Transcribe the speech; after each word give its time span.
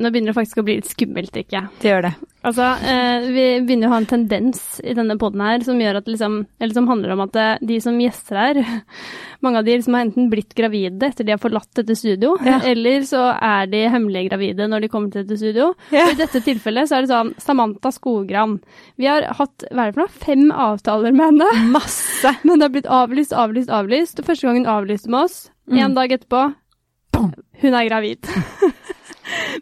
Nå 0.00 0.08
begynner 0.08 0.32
det 0.32 0.38
faktisk 0.38 0.56
å 0.56 0.62
bli 0.64 0.78
litt 0.78 0.86
skummelt, 0.88 1.34
ikke 1.36 1.66
Det 1.82 1.90
gjør 1.90 2.06
det. 2.06 2.10
Altså, 2.48 2.64
eh, 2.88 3.26
vi 3.28 3.42
begynner 3.60 3.90
å 3.90 3.92
ha 3.92 3.98
en 4.00 4.06
tendens 4.08 4.80
i 4.80 4.94
denne 4.96 5.18
poden 5.20 5.42
her 5.44 5.60
som 5.66 5.76
gjør 5.78 5.98
at 6.00 6.06
liksom, 6.08 6.38
eller 6.58 6.72
som 6.74 6.88
handler 6.88 7.12
om 7.12 7.20
at 7.26 7.34
det, 7.36 7.48
de 7.68 7.76
som 7.84 7.98
gjester 8.00 8.38
her, 8.40 8.60
mange 9.44 9.60
av 9.60 9.66
de 9.68 9.74
liksom 9.76 9.98
har 9.98 10.06
enten 10.06 10.30
blitt 10.32 10.56
gravide 10.56 11.10
etter 11.12 11.28
de 11.28 11.34
har 11.36 11.42
forlatt 11.42 11.68
dette 11.76 11.94
studio, 12.00 12.38
Ja. 12.40 12.56
eller 12.72 13.04
så 13.04 13.20
er 13.36 13.68
de 13.68 13.82
hemmelig 13.92 14.24
gravide 14.30 14.70
når 14.72 14.86
de 14.86 14.90
kommer 14.94 15.12
til 15.12 15.26
dette 15.26 15.36
studio. 15.42 15.68
Ja. 15.92 16.06
Og 16.08 16.16
I 16.16 16.20
dette 16.24 16.40
tilfellet 16.48 16.88
så 16.88 16.96
er 16.96 17.04
det 17.04 17.12
sånn 17.12 17.34
Samantha 17.44 17.92
Skogran. 17.92 18.56
Vi 18.96 19.10
har 19.12 19.28
hatt 19.28 19.68
hva 19.68 19.84
er 19.86 19.92
det 19.92 19.98
for 20.00 20.06
noe, 20.06 20.18
fem 20.24 20.48
avtaler 20.56 21.12
med 21.12 21.34
henne, 21.34 21.68
Masse. 21.76 22.32
men 22.48 22.56
det 22.56 22.70
har 22.70 22.74
blitt 22.80 22.88
avlyst, 23.02 23.36
avlyst, 23.36 23.68
avlyst. 23.68 24.24
Første 24.24 24.48
gang 24.48 24.62
hun 24.62 24.72
avlyste 24.72 25.12
med 25.12 25.28
oss, 25.28 25.42
en 25.68 26.00
dag 26.00 26.16
etterpå, 26.16 26.46
hun 27.60 27.74
er 27.76 27.90
gravid. 27.92 28.24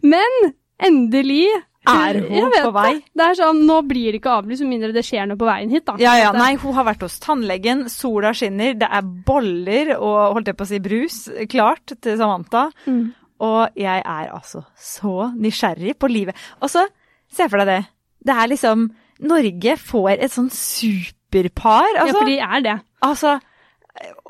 men 0.03 0.39
endelig 0.81 1.49
Er 1.89 2.19
hun 2.21 2.51
på 2.53 2.73
vei? 2.77 2.91
Det. 2.99 3.13
det 3.17 3.27
er 3.27 3.39
sånn, 3.39 3.63
Nå 3.69 3.81
blir 3.89 4.13
det 4.13 4.21
ikke 4.21 4.35
avlyst 4.41 4.65
med 4.65 4.73
mindre 4.75 4.93
det 4.95 5.05
skjer 5.07 5.29
noe 5.31 5.41
på 5.41 5.49
veien 5.49 5.73
hit, 5.73 5.87
da. 5.89 5.97
Ja, 6.01 6.13
ja. 6.21 6.33
Nei, 6.37 6.53
hun 6.61 6.77
har 6.77 6.87
vært 6.89 7.05
hos 7.07 7.19
tannlegen, 7.23 7.87
sola 7.93 8.35
skinner, 8.37 8.77
det 8.79 8.89
er 8.89 9.09
boller 9.27 9.95
og 9.97 10.37
holdt 10.37 10.53
jeg 10.53 10.59
på 10.59 10.67
å 10.67 10.71
si 10.71 10.81
brus 10.85 11.23
klart 11.53 11.97
til 12.05 12.19
Samantha. 12.21 12.69
Mm. 12.85 13.15
Og 13.41 13.81
jeg 13.81 14.03
er 14.05 14.33
altså 14.37 14.67
så 14.77 15.31
nysgjerrig 15.33 15.97
på 15.97 16.11
livet. 16.13 16.37
Og 16.61 16.69
så, 16.73 16.85
se 17.33 17.49
for 17.49 17.63
deg 17.63 17.73
det. 17.73 17.81
Det 18.29 18.37
er 18.37 18.51
liksom 18.53 18.91
Norge 19.31 19.77
får 19.81 20.11
et 20.19 20.33
sånn 20.33 20.51
superpar. 20.53 21.89
ja, 21.95 22.05
Altså, 22.05 22.19
for 22.19 22.29
de 22.29 22.37
er 22.41 22.61
det. 22.65 22.77
altså 23.05 23.39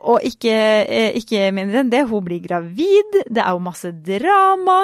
og 0.01 0.23
ikke, 0.25 0.55
eh, 0.89 1.13
ikke 1.21 1.51
mindre 1.53 1.83
enn 1.83 1.91
det, 1.93 2.07
hun 2.09 2.25
blir 2.25 2.41
gravid. 2.41 3.19
Det 3.29 3.43
er 3.43 3.53
jo 3.53 3.61
masse 3.63 3.91
drama 3.93 4.79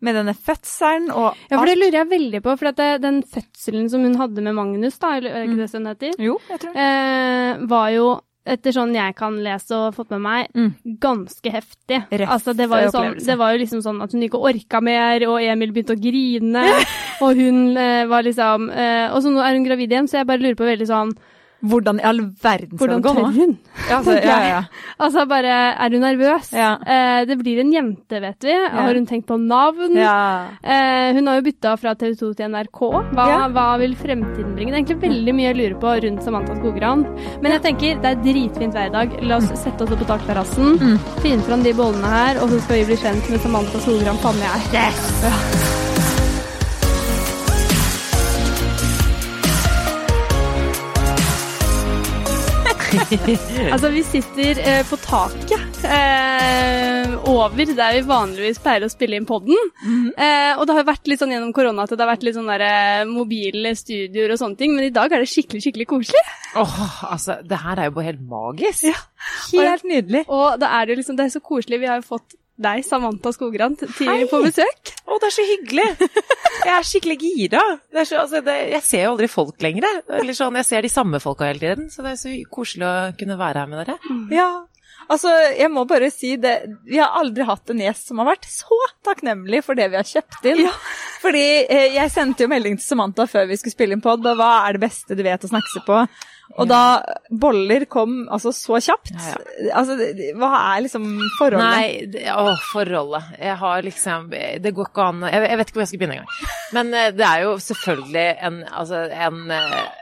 med 0.00 0.14
denne 0.16 0.34
fødselen 0.34 1.10
og 1.12 1.26
alt. 1.32 1.44
Ja, 1.50 1.58
for 1.58 1.66
det 1.66 1.76
lurer 1.78 1.98
jeg 2.00 2.08
veldig 2.08 2.40
på, 2.42 2.56
for 2.58 2.72
det, 2.72 2.88
den 3.02 3.22
fødselen 3.22 3.90
som 3.92 4.02
hun 4.06 4.16
hadde 4.16 4.42
med 4.42 4.54
Magnus, 4.56 4.98
da, 4.98 5.16
eller 5.18 5.30
er 5.30 5.34
det 5.40 5.46
Mm. 5.48 5.52
ikke 5.52 5.62
det 5.64 5.70
som 5.70 5.84
det 5.84 5.94
heter, 5.98 6.24
Jo, 6.24 6.38
jeg 6.48 6.60
tror 6.60 6.72
det. 6.74 6.80
eh, 6.80 7.66
var 7.66 7.88
jo 7.90 8.20
etter 8.46 8.72
sånn 8.72 8.94
jeg 8.96 9.14
kan 9.14 9.34
lese 9.44 9.70
og 9.76 9.94
fått 9.94 10.10
med 10.10 10.20
meg, 10.24 10.48
Mm. 10.56 10.70
ganske 10.98 11.50
heftig. 11.52 11.98
Røff 12.10 12.28
altså, 12.30 12.56
det, 12.56 12.68
var 12.68 12.88
sånn, 12.90 13.18
det 13.24 13.36
var 13.38 13.52
jo 13.52 13.58
liksom 13.64 13.82
sånn 13.84 14.02
at 14.02 14.12
hun 14.12 14.22
ikke 14.22 14.40
orka 14.40 14.80
mer, 14.82 15.20
og 15.28 15.42
Emil 15.42 15.70
begynte 15.72 15.94
å 15.94 16.00
grine, 16.00 16.64
og 17.22 17.36
hun 17.36 17.76
eh, 17.76 18.06
var 18.06 18.22
liksom 18.24 18.70
eh, 18.72 19.12
Og 19.12 19.22
så 19.22 19.28
nå 19.30 19.44
er 19.44 19.52
hun 19.54 19.64
gravid 19.68 19.90
igjen, 19.92 20.08
så 20.08 20.18
jeg 20.22 20.26
bare 20.26 20.40
lurer 20.40 20.56
på 20.56 20.64
veldig 20.64 20.88
sånn 20.88 21.12
Hvordan 21.62 21.98
i 22.00 22.04
all 22.08 22.20
verden 22.42 22.76
skal 22.78 22.78
Hvordan 22.78 23.02
det 23.02 23.04
gå 23.04 23.14
tør 23.14 23.22
nå? 23.26 23.30
hun? 23.36 23.58
Ja, 23.88 23.96
altså, 23.98 24.12
ja, 24.16 24.20
ja, 24.24 24.48
ja. 24.48 24.60
Altså 25.00 25.24
bare, 25.28 25.56
er 25.76 25.90
hun 25.90 26.00
nervøs? 26.00 26.52
Ja. 26.56 26.70
Eh, 26.86 27.24
det 27.28 27.36
blir 27.42 27.60
en 27.60 27.72
jente, 27.72 28.20
vet 28.24 28.46
vi. 28.48 28.54
Har 28.72 28.94
hun 28.94 29.06
tenkt 29.06 29.26
på 29.28 29.36
navn? 29.40 29.94
ja. 29.96 30.46
Eh, 30.64 31.12
hun 31.16 31.26
har 31.26 31.36
jo 31.40 31.42
bytta 31.50 31.74
fra 31.78 31.94
TV 31.94 32.14
2 32.16 32.32
til 32.38 32.48
NRK. 32.48 32.80
Hva, 33.12 33.26
Ja. 33.28 33.48
hva 33.48 33.66
vil 33.78 33.94
fremtiden 33.94 34.54
bringe? 34.56 34.72
Det 34.72 34.78
er 34.78 34.84
egentlig 34.84 35.02
veldig 35.10 35.34
mye 35.34 35.48
jeg 35.52 35.56
lurer 35.60 35.78
på 35.80 35.94
rundt 36.06 36.22
Samantha 36.24 36.54
Skogran. 36.56 37.04
Men 37.42 37.52
jeg 37.52 37.62
tenker, 37.62 38.00
det 38.00 38.10
er 38.14 38.22
dritfint 38.24 38.74
vær 38.74 38.86
i 38.86 38.94
dag. 38.96 39.22
La 39.22 39.36
oss 39.36 39.50
sette 39.60 39.82
oss 39.84 39.90
opp 39.92 39.98
på 40.00 40.06
takterrassen, 40.06 40.78
Mm. 40.80 40.98
finne 41.20 41.42
fram 41.42 41.62
de 41.62 41.72
bollene 41.72 42.08
her, 42.08 42.40
og 42.42 42.48
så 42.48 42.60
skal 42.62 42.76
vi 42.76 42.84
bli 42.84 42.96
kjent 42.96 43.30
med 43.30 43.40
Samantha 43.40 43.78
Skogran, 43.80 44.16
faen 44.24 44.40
jeg. 44.40 45.79
Altså, 53.72 53.90
vi 53.94 54.02
sitter 54.06 54.58
eh, 54.64 54.80
på 54.88 54.96
taket 55.02 55.82
eh, 55.86 57.12
over 57.30 57.70
der 57.76 57.98
vi 57.98 58.02
vanligvis 58.08 58.58
pleier 58.62 58.86
å 58.86 58.90
spille 58.90 59.18
inn 59.18 59.28
podden. 59.28 59.56
eh, 60.16 60.52
og 60.56 60.66
det 60.66 60.76
har 60.78 60.88
vært 60.88 61.10
litt 61.10 61.22
sånn 61.22 61.34
gjennom 61.34 61.52
korona 61.56 61.86
at 61.86 61.94
det 61.94 62.02
har 62.02 62.10
vært 62.12 62.26
litt 62.26 62.38
sånn 62.38 62.50
der, 62.50 62.64
eh, 62.66 63.04
mobile 63.08 63.74
studioer 63.78 64.34
og 64.34 64.42
sånne 64.42 64.60
ting, 64.60 64.74
men 64.76 64.88
i 64.88 64.94
dag 64.94 65.12
er 65.12 65.22
det 65.22 65.30
skikkelig, 65.30 65.62
skikkelig 65.66 65.88
koselig. 65.92 66.24
Åh, 66.58 66.82
altså, 67.12 67.38
det 67.46 67.62
her 67.62 67.78
er 67.78 67.90
jo 67.90 67.96
bare 67.98 68.10
helt 68.10 68.26
magisk. 68.32 68.88
Ja. 68.90 68.98
Helt 69.54 69.86
nydelig. 69.86 70.24
Og 70.32 70.58
da 70.62 70.74
er 70.78 70.86
det 70.86 70.96
jo 70.96 71.02
liksom, 71.02 71.18
det 71.20 71.28
er 71.28 71.34
så 71.36 71.42
koselig. 71.44 71.80
Vi 71.82 71.90
har 71.90 72.00
jo 72.00 72.08
fått 72.10 72.39
deg, 72.62 72.82
Samantha 72.86 73.32
Skogran, 73.34 73.76
tidligere 73.80 74.24
til 74.24 74.30
på 74.30 74.40
besøk. 74.44 74.92
Å, 75.06 75.18
det 75.20 75.28
er 75.30 75.36
så 75.36 75.46
hyggelig! 75.48 75.88
Jeg 76.60 76.72
er 76.76 76.84
skikkelig 76.84 77.16
gira. 77.22 77.62
Det 77.88 78.02
er 78.02 78.08
så, 78.08 78.18
altså, 78.24 78.42
det, 78.44 78.56
jeg 78.74 78.84
ser 78.84 79.06
jo 79.06 79.14
aldri 79.14 79.28
folk 79.32 79.62
lenger. 79.64 79.86
Eller 80.20 80.36
sånn, 80.36 80.58
jeg 80.60 80.68
ser 80.68 80.84
de 80.84 80.92
samme 80.92 81.20
folka 81.22 81.48
hele 81.48 81.62
tiden, 81.62 81.88
så 81.92 82.04
det 82.04 82.14
er 82.14 82.20
så 82.20 82.34
koselig 82.52 82.86
å 82.88 82.94
kunne 83.20 83.38
være 83.40 83.64
her 83.64 83.70
med 83.70 83.80
dere. 83.84 83.96
Ja. 84.36 84.50
Altså, 85.10 85.30
jeg 85.58 85.70
må 85.74 85.82
bare 85.90 86.10
si 86.14 86.36
det, 86.38 86.54
vi 86.86 87.00
har 87.00 87.16
aldri 87.18 87.46
hatt 87.48 87.72
en 87.72 87.82
gjest 87.82 88.10
som 88.10 88.20
har 88.22 88.30
vært 88.30 88.46
så 88.46 88.78
takknemlig 89.06 89.64
for 89.66 89.78
det 89.78 89.88
vi 89.90 89.98
har 89.98 90.06
kjøpt 90.06 90.50
inn. 90.52 90.66
Fordi 91.20 91.46
eh, 91.66 91.88
jeg 91.96 92.12
sendte 92.14 92.46
jo 92.46 92.50
melding 92.52 92.78
til 92.78 92.86
Samantha 92.86 93.26
før 93.30 93.48
vi 93.50 93.58
skulle 93.58 93.74
spille 93.74 93.96
inn 93.96 94.04
pod, 94.04 94.22
og 94.26 94.38
hva 94.38 94.52
er 94.68 94.78
det 94.78 94.84
beste 94.86 95.18
du 95.18 95.24
vet 95.26 95.46
å 95.46 95.50
snakke 95.50 95.82
på? 95.86 96.04
Og 96.58 96.66
da 96.66 96.82
boller 97.30 97.84
kom 97.90 98.24
altså 98.32 98.50
så 98.54 98.80
kjapt. 98.82 99.12
Ja, 99.14 99.36
Altså, 99.80 99.94
hva 100.38 100.50
er 100.74 100.84
liksom 100.86 101.04
forholdet? 101.36 101.76
Nei, 101.76 102.06
det, 102.10 102.24
å, 102.34 102.56
forholdet. 102.72 103.34
Jeg 103.38 103.56
har 103.60 103.84
liksom 103.86 104.30
Det 104.32 104.72
går 104.74 104.88
ikke 104.88 105.04
an 105.12 105.26
Jeg, 105.28 105.44
jeg 105.46 105.60
vet 105.60 105.70
ikke 105.70 105.78
hvor 105.78 105.84
jeg 105.84 105.90
skal 105.92 106.00
begynne 106.02 106.16
engang. 106.18 106.50
Men 106.74 106.94
eh, 106.96 107.10
det 107.14 107.26
er 107.28 107.44
jo 107.46 107.52
selvfølgelig 107.62 108.26
en, 108.48 108.58
altså, 108.82 109.04
en 109.28 109.54
eh, 109.54 109.99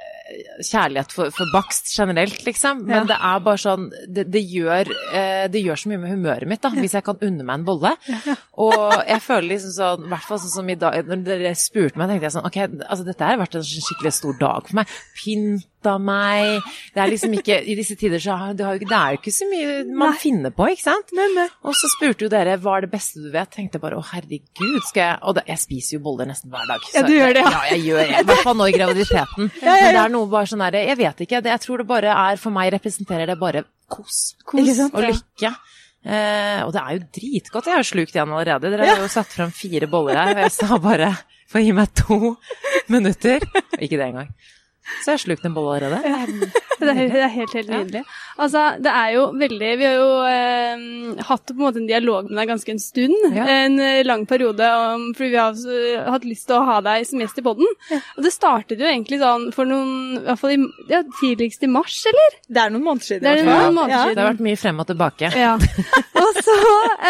kjærlighet 0.64 1.12
for, 1.14 1.30
for 1.34 1.50
bakst 1.54 1.90
generelt, 1.96 2.42
liksom. 2.46 2.84
Men 2.86 3.02
Ja. 3.02 3.04
det 3.12 3.18
er 3.30 3.40
bare 3.46 3.60
sånn 3.62 3.88
det, 4.06 4.26
det, 4.30 4.42
gjør, 4.50 4.90
eh, 5.14 5.46
det 5.48 5.62
gjør 5.64 5.80
så 5.80 5.88
mye 5.92 6.02
med 6.02 6.12
humøret 6.16 6.48
mitt, 6.50 6.60
da, 6.62 6.70
hvis 6.74 6.94
jeg 6.98 7.04
kan 7.06 7.18
unne 7.22 7.44
meg 7.46 7.60
en 7.60 7.64
bolle. 7.68 7.94
Og 8.58 8.92
jeg 9.06 9.22
føler 9.22 9.48
liksom 9.54 9.72
sånn, 9.76 10.04
i 10.06 10.12
hvert 10.12 10.26
fall 10.28 10.40
sånn 10.42 10.54
som 10.58 10.68
i 10.70 10.74
dag, 10.80 10.98
når 11.06 11.24
dere 11.28 11.54
spurte 11.58 11.96
meg, 12.00 12.10
tenkte 12.10 12.26
jeg 12.28 12.34
sånn 12.36 12.48
Ok, 12.48 12.56
altså 12.90 13.04
dette 13.06 13.24
har 13.24 13.38
vært 13.40 13.54
en 13.60 13.66
skikkelig 13.68 14.12
stor 14.18 14.38
dag 14.40 14.66
for 14.68 14.80
meg. 14.80 14.94
Pynta 15.18 15.94
meg. 16.02 16.62
Det 16.94 17.02
er 17.04 17.10
liksom 17.12 17.34
ikke 17.38 17.58
I 17.70 17.76
disse 17.78 17.94
tider 17.98 18.18
så 18.22 18.34
det, 18.58 18.64
har, 18.66 18.74
jo 18.74 18.80
ikke- 18.82 18.88
det 18.90 18.98
er 18.98 19.14
jo 19.14 19.18
ikke 19.20 19.34
så 19.36 19.46
mye 19.50 19.84
man 20.02 20.12
finner 20.18 20.50
på, 20.50 20.66
ikke 20.74 20.82
sant? 20.82 21.12
Og 21.64 21.74
så 21.78 21.86
spurte 21.94 22.26
jo 22.26 22.28
dere 22.32 22.56
hva 22.58 22.76
er 22.78 22.80
det 22.86 22.90
beste 22.90 23.22
du 23.22 23.30
vet. 23.30 23.50
Tenkte 23.54 23.78
jeg 23.78 23.82
bare 23.84 23.96
å 24.00 24.04
herregud, 24.04 24.82
skal 24.88 25.02
jeg 25.02 25.18
Og 25.22 25.34
da, 25.38 25.42
jeg 25.46 25.58
spiser 25.62 25.96
jo 25.98 26.02
boller 26.04 26.26
nesten 26.26 26.50
hver 26.50 26.66
dag. 26.66 26.80
Ja, 26.94 27.02
du 27.06 27.12
gjør 27.14 27.32
det, 27.34 27.44
ja. 27.44 27.50
Ja, 27.50 27.62
jeg 27.76 27.84
gjør 27.86 28.02
det. 28.02 28.18
I 28.18 28.26
hvert 28.32 28.42
fall 28.42 28.56
nå 28.58 28.66
i 28.68 28.72
graviditeten. 28.74 29.50
Men 29.62 29.94
det 29.94 30.02
er 30.02 30.08
noe 30.08 30.17
bare 30.26 30.48
sånn 30.50 30.62
derre 30.64 30.84
Jeg 30.86 30.98
vet 30.98 31.20
ikke. 31.24 31.40
Det, 31.44 31.52
jeg 31.54 31.62
tror 31.64 31.82
det 31.82 31.88
bare 31.88 32.14
er 32.14 32.40
For 32.40 32.54
meg 32.54 32.72
representerer 32.74 33.30
det 33.30 33.38
bare 33.40 33.64
kos. 33.88 34.34
kos? 34.44 34.80
Og 34.90 35.02
lykke. 35.04 35.52
Eh, 36.08 36.60
og 36.64 36.72
det 36.74 36.82
er 36.82 36.92
jo 36.96 37.06
dritgodt. 37.18 37.70
Jeg 37.70 37.80
har 37.80 37.86
slukt 37.86 38.16
en 38.16 38.34
allerede. 38.34 38.70
Dere 38.72 38.86
har 38.92 39.02
jo 39.02 39.08
satt 39.12 39.32
frem 39.34 39.50
fire 39.54 39.88
boller 39.90 40.18
her, 40.20 40.34
og 40.36 40.44
jeg 40.46 40.54
sa 40.54 40.78
bare 40.82 41.10
få 41.48 41.62
gi 41.64 41.72
meg 41.76 41.90
to 41.96 42.34
minutter. 42.92 43.44
Ikke 43.78 43.96
det 43.96 44.06
engang. 44.10 44.30
Så 45.02 45.10
jeg 45.12 45.16
har 45.18 45.22
slukt 45.26 45.44
en 45.48 45.54
bolle 45.56 45.76
allerede. 45.78 46.50
Det 46.78 46.92
er, 46.92 47.08
det 47.10 47.22
er 47.26 47.30
helt, 47.34 47.54
helt 47.56 47.70
nydelig. 47.72 48.00
Altså, 48.38 48.60
det 48.78 48.90
er 48.94 49.08
jo 49.16 49.22
veldig 49.34 49.70
Vi 49.80 49.86
har 49.88 49.96
jo 49.96 50.10
eh, 50.30 51.22
hatt 51.26 51.48
på 51.50 51.56
en 51.56 51.64
måte 51.64 51.80
en 51.80 51.88
dialog 51.88 52.28
med 52.30 52.38
deg 52.38 52.52
ganske 52.52 52.70
en 52.70 52.78
stund. 52.78 53.16
Ja. 53.34 53.46
En 53.50 53.80
eh, 53.82 54.04
lang 54.06 54.22
periode, 54.30 54.62
om, 54.94 55.08
fordi 55.18 55.32
vi 55.32 55.40
har 55.42 56.12
hatt 56.14 56.28
lyst 56.28 56.46
til 56.46 56.60
å 56.60 56.60
ha 56.68 56.76
deg 56.86 57.02
som 57.08 57.18
gjest 57.18 57.40
i 57.42 57.44
podden. 57.48 57.66
Og 58.14 58.22
det 58.22 58.30
startet 58.30 58.78
jo 58.78 58.86
egentlig 58.86 59.18
sånn 59.18 59.48
for 59.56 59.66
noen 59.66 60.20
I 60.20 60.22
hvert 60.28 60.38
fall 60.44 60.54
i, 60.54 60.60
ja, 60.92 61.02
tidligst 61.18 61.66
i 61.66 61.72
mars, 61.74 61.98
eller? 62.12 62.38
Det 62.46 62.62
er 62.62 62.76
noen 62.76 62.86
måneder 62.86 63.08
siden. 63.10 63.26
Det 63.26 63.34
er 63.34 63.50
noen 63.50 63.74
måneder 63.80 63.96
Ja. 63.96 64.04
siden. 64.04 64.14
Det 64.14 64.22
har 64.22 64.30
vært 64.36 64.46
mye 64.46 64.62
frem 64.62 64.78
og 64.86 64.90
tilbake. 64.92 65.32
Ja. 65.34 65.52
Og 66.22 66.40
så 66.46 66.56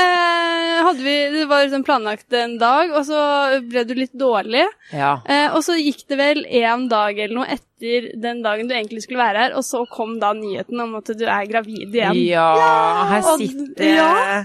eh, 0.00 0.82
hadde 0.88 1.04
vi 1.04 1.16
Det 1.36 1.44
var 1.52 1.64
liksom 1.68 1.84
planlagt 1.84 2.32
en 2.40 2.56
dag, 2.60 2.90
og 2.96 3.04
så 3.08 3.20
ble 3.68 3.84
du 3.88 3.94
litt 3.98 4.16
dårlig. 4.16 4.64
Ja. 4.96 5.18
Eh, 5.28 5.48
og 5.52 5.60
så 5.64 5.76
gikk 5.76 6.06
det 6.08 6.18
vel 6.20 6.44
en 6.64 6.88
dag 6.88 7.18
eller 7.18 7.42
noe 7.42 7.48
etter 7.52 7.67
den 7.80 8.42
dagen 8.42 8.68
du 8.68 8.74
egentlig 8.74 9.02
skulle 9.04 9.20
være 9.22 9.38
her, 9.46 9.56
og 9.58 9.64
så 9.66 9.84
kom 9.90 10.16
da 10.20 10.32
nyheten 10.34 10.80
om 10.80 10.94
at 10.98 11.10
du 11.18 11.24
er 11.24 11.46
gravid 11.50 11.94
igjen. 11.94 12.16
Ja, 12.28 12.48
her 13.12 13.22
sitter 13.38 13.84
jeg. 13.84 13.96
ja. 13.96 14.44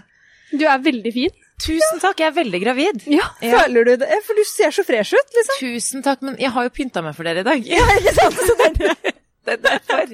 Du 0.54 0.66
er 0.70 0.78
veldig 0.86 1.14
fin. 1.16 1.34
Tusen 1.64 2.00
takk, 2.02 2.20
jeg 2.20 2.28
er 2.28 2.36
veldig 2.36 2.60
gravid. 2.62 3.04
Ja. 3.08 3.26
Ja. 3.42 3.60
Føler 3.64 3.86
du 3.88 3.96
det? 4.02 4.10
For 4.26 4.36
du 4.38 4.44
ser 4.46 4.74
så 4.76 4.84
fresh 4.86 5.14
ut, 5.16 5.30
liksom. 5.38 5.60
Tusen 5.62 6.04
takk, 6.06 6.22
men 6.26 6.36
jeg 6.42 6.52
har 6.54 6.68
jo 6.68 6.74
pynta 6.76 7.02
meg 7.06 7.16
for 7.18 7.24
dere 7.26 7.42
i 7.42 7.48
dag. 7.48 7.66
Ja, 7.70 7.86
ikke 7.98 8.14
sant? 8.18 8.38
Så 8.42 8.56
det 8.60 8.70
er- 8.70 8.98
Det 9.04 9.14
er 9.52 9.58
derfor. 9.64 10.12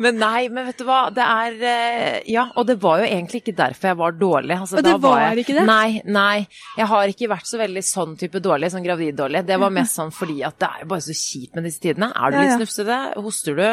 Men 0.00 0.18
nei, 0.20 0.48
men 0.48 0.66
vet 0.68 0.78
du 0.78 0.84
hva, 0.86 0.98
det 1.14 1.24
er 1.26 1.56
eh, 1.66 2.20
Ja, 2.30 2.44
og 2.56 2.66
det 2.68 2.76
var 2.82 3.00
jo 3.02 3.08
egentlig 3.08 3.40
ikke 3.42 3.54
derfor 3.58 3.88
jeg 3.90 3.98
var 3.98 4.12
dårlig. 4.20 4.56
Altså, 4.60 4.76
Og 4.78 4.84
det 4.86 4.92
da 4.92 4.98
var 5.02 5.20
jeg, 5.24 5.38
ikke 5.44 5.56
det? 5.58 5.64
Nei, 5.66 6.00
nei. 6.06 6.46
Jeg 6.78 6.86
har 6.92 7.10
ikke 7.14 7.28
vært 7.32 7.50
så 7.50 7.58
veldig 7.60 7.82
sånn 7.84 8.14
type 8.20 8.40
dårlig, 8.44 8.70
sånn 8.70 8.84
graviddårlig. 8.86 9.42
Det 9.48 9.58
var 9.60 9.74
mest 9.74 9.98
sånn 9.98 10.12
fordi 10.14 10.38
at 10.46 10.58
det 10.62 10.68
er 10.70 10.84
jo 10.84 10.90
bare 10.94 11.06
så 11.08 11.16
kjipt 11.16 11.54
med 11.58 11.66
disse 11.66 11.80
tidene. 11.82 12.12
Er 12.14 12.30
du 12.30 12.38
litt 12.38 12.54
snufsete, 12.60 13.00
hoster 13.24 13.58
du, 13.58 13.66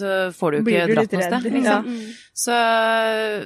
så 0.00 0.14
får 0.38 0.50
du 0.50 0.58
ikke 0.62 0.88
dratt 0.94 1.12
noe 1.18 1.28
redd, 1.28 1.52
Liksom. 1.58 1.92
ja. 1.92 2.24
Så 2.38 2.54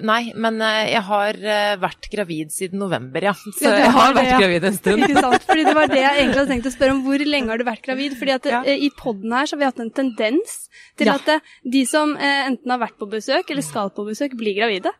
nei, 0.04 0.20
men 0.36 0.58
eh, 0.60 0.90
jeg 0.92 1.00
har 1.06 1.38
eh, 1.40 1.74
vært 1.80 2.08
gravid 2.12 2.50
siden 2.52 2.82
november, 2.82 3.24
ja. 3.24 3.32
Så 3.56 3.64
Ja, 3.70 3.78
jeg 3.86 3.92
har 3.94 4.10
det, 4.12 4.18
vært 4.18 4.32
ja. 4.34 4.40
gravid 4.42 4.66
en 4.68 4.76
stund. 4.76 5.04
Ikke 5.06 5.22
sant? 5.24 5.46
Fordi 5.48 5.64
det 5.64 5.74
var 5.78 5.88
det 5.88 6.02
jeg 6.02 6.18
egentlig 6.18 6.40
hadde 6.42 6.52
tenkt 6.52 6.68
å 6.68 6.74
spørre 6.74 6.96
om. 6.98 7.00
Hvor 7.06 7.24
lenge 7.24 7.48
har 7.54 7.62
du 7.62 7.64
vært 7.64 7.86
gravid? 7.86 8.18
Fordi 8.20 8.34
at 8.36 8.50
Ja. 8.52 8.60
eh, 8.68 8.84
i 8.84 8.90
podden 8.98 9.32
her 9.32 9.48
så 9.48 9.56
har 9.56 9.62
vi 9.62 9.70
hatt 9.70 9.80
en 9.86 9.94
tendens 9.96 10.58
til 11.00 11.08
at 11.08 11.30
de 11.64 11.84
som 11.88 12.12
enten 12.20 12.74
har 12.74 12.82
vært 12.84 12.98
på 13.00 13.08
besøk 13.08 13.48
eller 13.50 13.64
skal 13.64 13.88
på 13.96 14.04
besøk, 14.10 14.36
blir 14.36 14.58
gravide. 14.60 14.92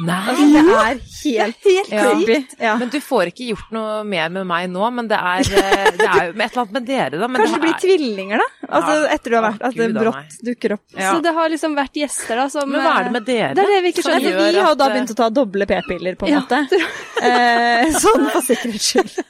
Nei! 0.00 0.16
Altså, 0.32 0.44
det 0.48 0.60
er 0.72 1.00
helt, 1.44 1.56
helt 1.66 1.90
Ja. 1.92 2.02
creepy. 2.14 2.36
Ja. 2.58 2.76
Men 2.80 2.88
du 2.88 2.96
får 3.04 3.28
ikke 3.28 3.48
gjort 3.50 3.72
noe 3.76 3.98
mer 4.08 4.30
med 4.32 4.46
meg 4.48 4.70
nå, 4.72 4.86
men 4.96 5.08
det 5.10 5.18
er, 5.20 5.40
eh, 5.44 5.90
det 5.98 6.06
er 6.08 6.22
jo 6.30 6.32
et 6.32 6.38
eller 6.40 6.62
annet 6.62 6.72
med 6.72 6.86
dere, 6.88 7.18
da. 7.20 7.28
Men 7.28 7.42
Kanskje 7.42 7.58
det 7.58 7.60
blir 7.66 7.74
er, 7.74 7.82
tvillinger, 7.82 8.40
da? 8.40 8.68
Altså 8.78 8.94
Ja. 9.02 9.08
etter 9.18 9.28
du 9.30 9.36
har 9.36 9.44
vært 9.50 9.66
At 9.68 9.74
det 9.76 9.90
brått 9.98 10.38
dukker 10.48 10.72
opp. 10.78 10.84
Ja. 10.96 11.12
Så 11.12 11.22
det 11.22 11.34
har 11.36 11.48
liksom 11.52 11.76
vært 11.76 11.92
gjester 12.00 12.36
da 12.40 12.48
som 12.48 12.70
Men 12.72 12.80
hva 12.80 12.94
er 13.00 13.04
det 13.04 13.12
med 13.12 13.26
dere? 13.26 13.54
Det 13.54 13.64
er 13.66 13.72
det 13.74 13.82
vi 13.82 13.92
ikke 13.92 14.02
skjønner. 14.08 14.52
vi 14.52 14.58
har 14.60 14.68
jo 14.72 14.74
da 14.80 14.86
eh, 14.88 14.94
begynt 14.96 15.12
å 15.12 15.16
ta 15.20 15.28
doble 15.28 15.66
p-piller, 15.66 16.16
på 16.16 16.26
en 16.26 16.32
Ja. 16.32 16.40
måte. 16.40 16.66
Eh, 17.22 17.84
sånn 17.92 18.24
for 18.32 18.40
sikkerhets 18.42 18.88
skyld. 18.96 19.20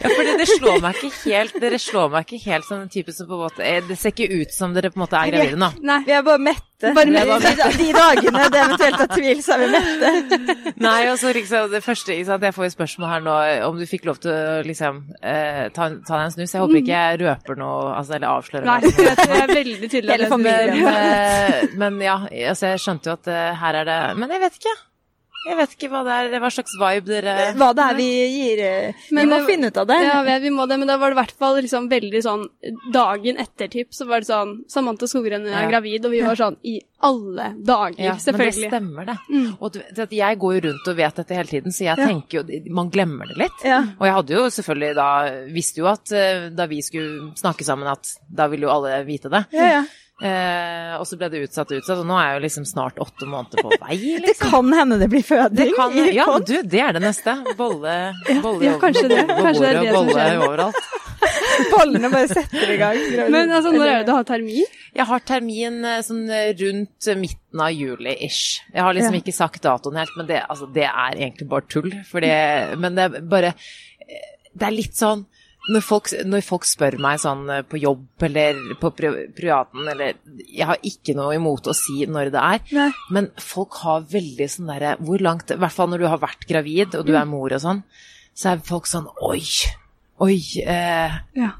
Ja, 0.00 0.08
fordi 0.08 0.32
det 0.40 0.46
slår 0.48 0.80
meg 0.82 0.96
ikke 1.00 1.10
helt 1.26 1.56
Dere 1.60 1.78
slår 1.80 2.08
meg 2.12 2.24
ikke 2.30 2.50
helt 2.50 2.66
som 2.68 2.80
den 2.80 2.90
type 2.92 3.12
som 3.12 3.28
på 3.28 3.36
en 3.36 3.42
måte 3.44 3.64
er, 3.66 3.82
Det 3.88 3.96
ser 4.00 4.14
ikke 4.14 4.28
ut 4.40 4.54
som 4.54 4.72
dere 4.76 4.90
på 4.92 4.98
en 4.98 5.04
måte 5.04 5.18
er 5.20 5.32
gravide 5.34 5.58
nå. 5.60 5.68
Nei. 5.84 5.98
Vi 6.06 6.14
er 6.16 6.24
bare 6.26 6.40
mette. 6.42 6.66
Bare 6.96 7.04
de, 7.04 7.12
mette. 7.12 7.50
de, 7.58 7.66
de 7.76 7.88
dagene 7.92 8.44
det 8.54 8.60
eventuelt 8.62 9.02
er 9.04 9.10
tvil, 9.12 9.42
så 9.44 9.56
er 9.56 9.60
vi 9.60 9.68
mette. 9.74 10.72
Nei, 10.80 10.98
og 11.10 11.18
så 11.20 11.32
liksom 11.36 11.68
det 11.74 11.82
første 11.84 12.16
sant, 12.24 12.46
Jeg 12.48 12.56
får 12.56 12.68
jo 12.70 12.72
spørsmål 12.78 13.10
her 13.12 13.24
nå 13.26 13.36
om 13.68 13.80
du 13.80 13.84
fikk 13.90 14.08
lov 14.08 14.20
til 14.24 14.32
å 14.32 14.60
liksom 14.64 15.02
eh, 15.20 15.66
ta, 15.76 15.90
ta 16.06 16.14
deg 16.14 16.24
en 16.24 16.34
snus. 16.38 16.54
Jeg 16.56 16.64
håper 16.64 16.80
ikke 16.80 16.94
jeg 16.96 17.20
røper 17.26 17.60
noe, 17.60 17.90
altså, 17.98 18.16
eller 18.16 18.30
avslører 18.32 18.68
Nei, 18.70 18.78
noe. 18.86 18.94
jeg 19.10 19.18
tror 19.20 19.34
jeg 19.36 19.44
er 19.44 19.54
veldig 19.60 19.90
tydelig. 19.92 20.14
Hele 20.16 20.30
familien. 20.32 20.84
Men, 20.86 21.02
eh, 21.04 21.74
men 21.84 22.00
ja, 22.06 22.16
altså, 22.54 22.72
jeg 22.72 22.84
skjønte 22.86 23.12
jo 23.12 23.18
at 23.18 23.28
eh, 23.34 23.50
her 23.60 23.82
er 23.82 23.90
det 23.90 23.98
Men 24.20 24.32
jeg 24.38 24.46
vet 24.46 24.62
ikke. 24.62 24.78
Jeg 25.46 25.56
vet 25.56 25.70
ikke 25.72 25.88
hva 25.88 26.02
det 26.04 26.12
er, 26.34 26.40
hva 26.42 26.50
slags 26.52 26.74
vibe 26.76 27.06
dere 27.08 27.34
Hva 27.56 27.70
det 27.72 27.84
er 27.86 27.94
vi 27.96 28.08
gir 28.28 28.58
eh, 28.60 28.92
Vi 29.08 29.14
Men 29.16 29.30
må 29.30 29.38
det- 29.40 29.46
finne 29.48 29.70
ut 29.72 29.78
av 29.80 29.86
det. 29.88 29.96
Ja, 30.04 30.18
vi, 30.26 30.34
vi 30.42 30.50
må 30.52 30.66
det, 30.68 30.76
men 30.78 30.86
da 30.90 30.98
var 31.00 31.10
det 31.10 31.16
i 31.16 31.20
hvert 31.22 31.32
fall 31.40 31.56
liksom 31.62 31.88
veldig 31.88 32.20
sånn 32.26 32.44
Dagen 32.92 33.36
etter-typ, 33.40 33.88
så 33.96 34.06
var 34.06 34.20
det 34.20 34.28
sånn 34.28 34.52
Samantha 34.68 35.08
Skogren 35.08 35.46
er 35.48 35.62
Ja. 35.62 35.68
gravid, 35.70 36.04
og 36.04 36.10
vi 36.12 36.20
var 36.20 36.36
sånn 36.36 36.58
I 36.62 36.80
alle 37.02 37.54
dager, 37.64 37.96
Ja, 37.98 38.12
men 38.26 38.36
det 38.36 38.52
stemmer, 38.58 39.06
det. 39.08 39.16
Mm. 39.32 39.56
Og 39.62 39.72
du, 39.72 39.80
jeg 40.12 40.38
går 40.38 40.54
jo 40.58 40.60
rundt 40.68 40.88
og 40.92 40.96
vet 41.00 41.14
dette 41.16 41.34
hele 41.34 41.48
tiden, 41.48 41.72
så 41.72 41.84
jeg 41.88 41.96
Ja. 41.98 42.06
tenker 42.06 42.42
jo 42.42 42.60
Man 42.74 42.90
glemmer 42.90 43.26
det 43.32 43.38
litt. 43.38 43.64
Ja. 43.64 43.80
Og 43.98 44.04
jeg 44.04 44.14
hadde 44.14 44.36
jo 44.36 44.44
selvfølgelig 44.52 44.94
da 44.94 45.08
Visste 45.54 45.78
jo 45.80 45.86
at 45.86 46.12
eh, 46.12 46.50
da 46.50 46.66
vi 46.66 46.82
skulle 46.82 47.32
snakke 47.40 47.64
sammen, 47.64 47.88
at 47.88 48.06
da 48.28 48.46
ville 48.48 48.68
jo 48.68 48.70
alle 48.76 49.02
vite 49.08 49.30
det. 49.32 49.46
Ja, 49.56 49.70
ja. 49.80 49.84
Eh, 50.20 50.94
og 51.00 51.06
så 51.08 51.16
ble 51.16 51.30
det 51.32 51.38
utsatt 51.46 51.70
og 51.72 51.78
utsatt, 51.80 52.00
og 52.02 52.08
nå 52.08 52.16
er 52.20 52.26
jeg 52.26 52.34
jo 52.36 52.40
liksom 52.44 52.64
snart 52.68 52.98
åtte 53.00 53.24
måneder 53.30 53.62
på 53.64 53.70
vei, 53.80 53.96
Det 54.20 54.24
liksom. 54.26 54.50
kan 54.52 54.72
hende 54.76 54.98
det 55.00 55.08
blir 55.08 55.24
føding 55.24 55.70
Det 55.70 55.76
kan, 55.78 55.94
ja, 56.12 56.26
du, 56.44 56.56
det 56.74 56.82
er 56.84 56.92
det 56.98 57.02
neste. 57.06 57.36
Bolle, 57.56 57.94
bolle 58.44 58.66
ja, 58.68 58.74
kanskje 58.82 59.06
det. 59.08 59.22
Kanskje 59.30 59.62
det 59.64 59.70
er 59.70 59.80
det 59.80 59.94
som 59.94 59.96
bolle 60.02 60.18
skjer. 60.18 60.42
overalt. 60.44 60.82
Bollene 61.72 62.08
bare 62.12 62.28
setter 62.30 62.70
i 62.72 62.76
gang. 62.80 63.00
Men 63.34 63.50
altså, 63.52 63.72
når 63.74 63.86
er 63.86 63.98
det 64.02 64.06
du 64.08 64.12
har 64.16 64.28
termin? 64.28 64.76
Jeg 64.96 65.06
har 65.08 65.24
termin 65.28 65.80
eh, 65.88 65.98
sånn 66.04 66.22
rundt 66.60 67.10
midten 67.20 67.64
av 67.64 67.72
juli-ish. 67.76 68.60
Jeg 68.74 68.84
har 68.86 68.96
liksom 68.96 69.16
Ja. 69.16 69.20
ikke 69.24 69.36
sagt 69.36 69.64
datoen 69.64 69.98
helt, 70.00 70.14
men 70.20 70.28
det, 70.28 70.40
altså, 70.52 70.68
det 70.74 70.84
er 70.88 71.16
egentlig 71.16 71.48
bare 71.52 71.68
tull. 71.68 71.90
Det, 71.90 72.32
men 72.80 72.96
det 72.96 73.04
er 73.08 73.20
bare 73.32 73.52
Det 74.50 74.66
er 74.66 74.74
litt 74.74 74.96
sånn 74.98 75.24
når 75.68 75.82
folk, 75.84 76.08
når 76.24 76.40
folk 76.46 76.64
spør 76.64 76.96
meg 77.04 77.18
sånn 77.20 77.42
eh, 77.52 77.60
på 77.68 77.76
jobb 77.82 78.24
eller 78.30 78.56
på 78.80 78.90
pri- 78.96 79.26
privaten 79.36 79.86
eller 79.92 80.14
Jeg 80.48 80.66
har 80.66 80.78
ikke 80.82 81.14
noe 81.18 81.34
imot 81.36 81.68
å 81.68 81.74
si 81.76 82.06
når 82.08 82.30
det 82.32 82.40
er, 82.40 82.62
Nei. 82.72 82.88
men 83.12 83.28
folk 83.36 83.76
har 83.84 84.06
veldig 84.08 84.48
sånn 84.48 84.70
derre 84.72 84.94
Hvor 85.04 85.20
langt 85.20 85.52
I 85.52 85.58
hvert 85.60 85.76
fall 85.76 85.90
når 85.92 85.98
du 85.98 86.08
har 86.08 86.22
vært 86.22 86.48
gravid 86.48 86.96
og 86.96 87.04
du 87.06 87.12
er 87.14 87.28
mor 87.28 87.52
og 87.52 87.60
sånn, 87.60 87.82
så 88.34 88.54
er 88.54 88.64
folk 88.64 88.88
sånn 88.88 89.06
Oi! 89.20 89.42
Oi, 90.20 90.36
eh, 90.66 91.14
Ja. 91.38 91.50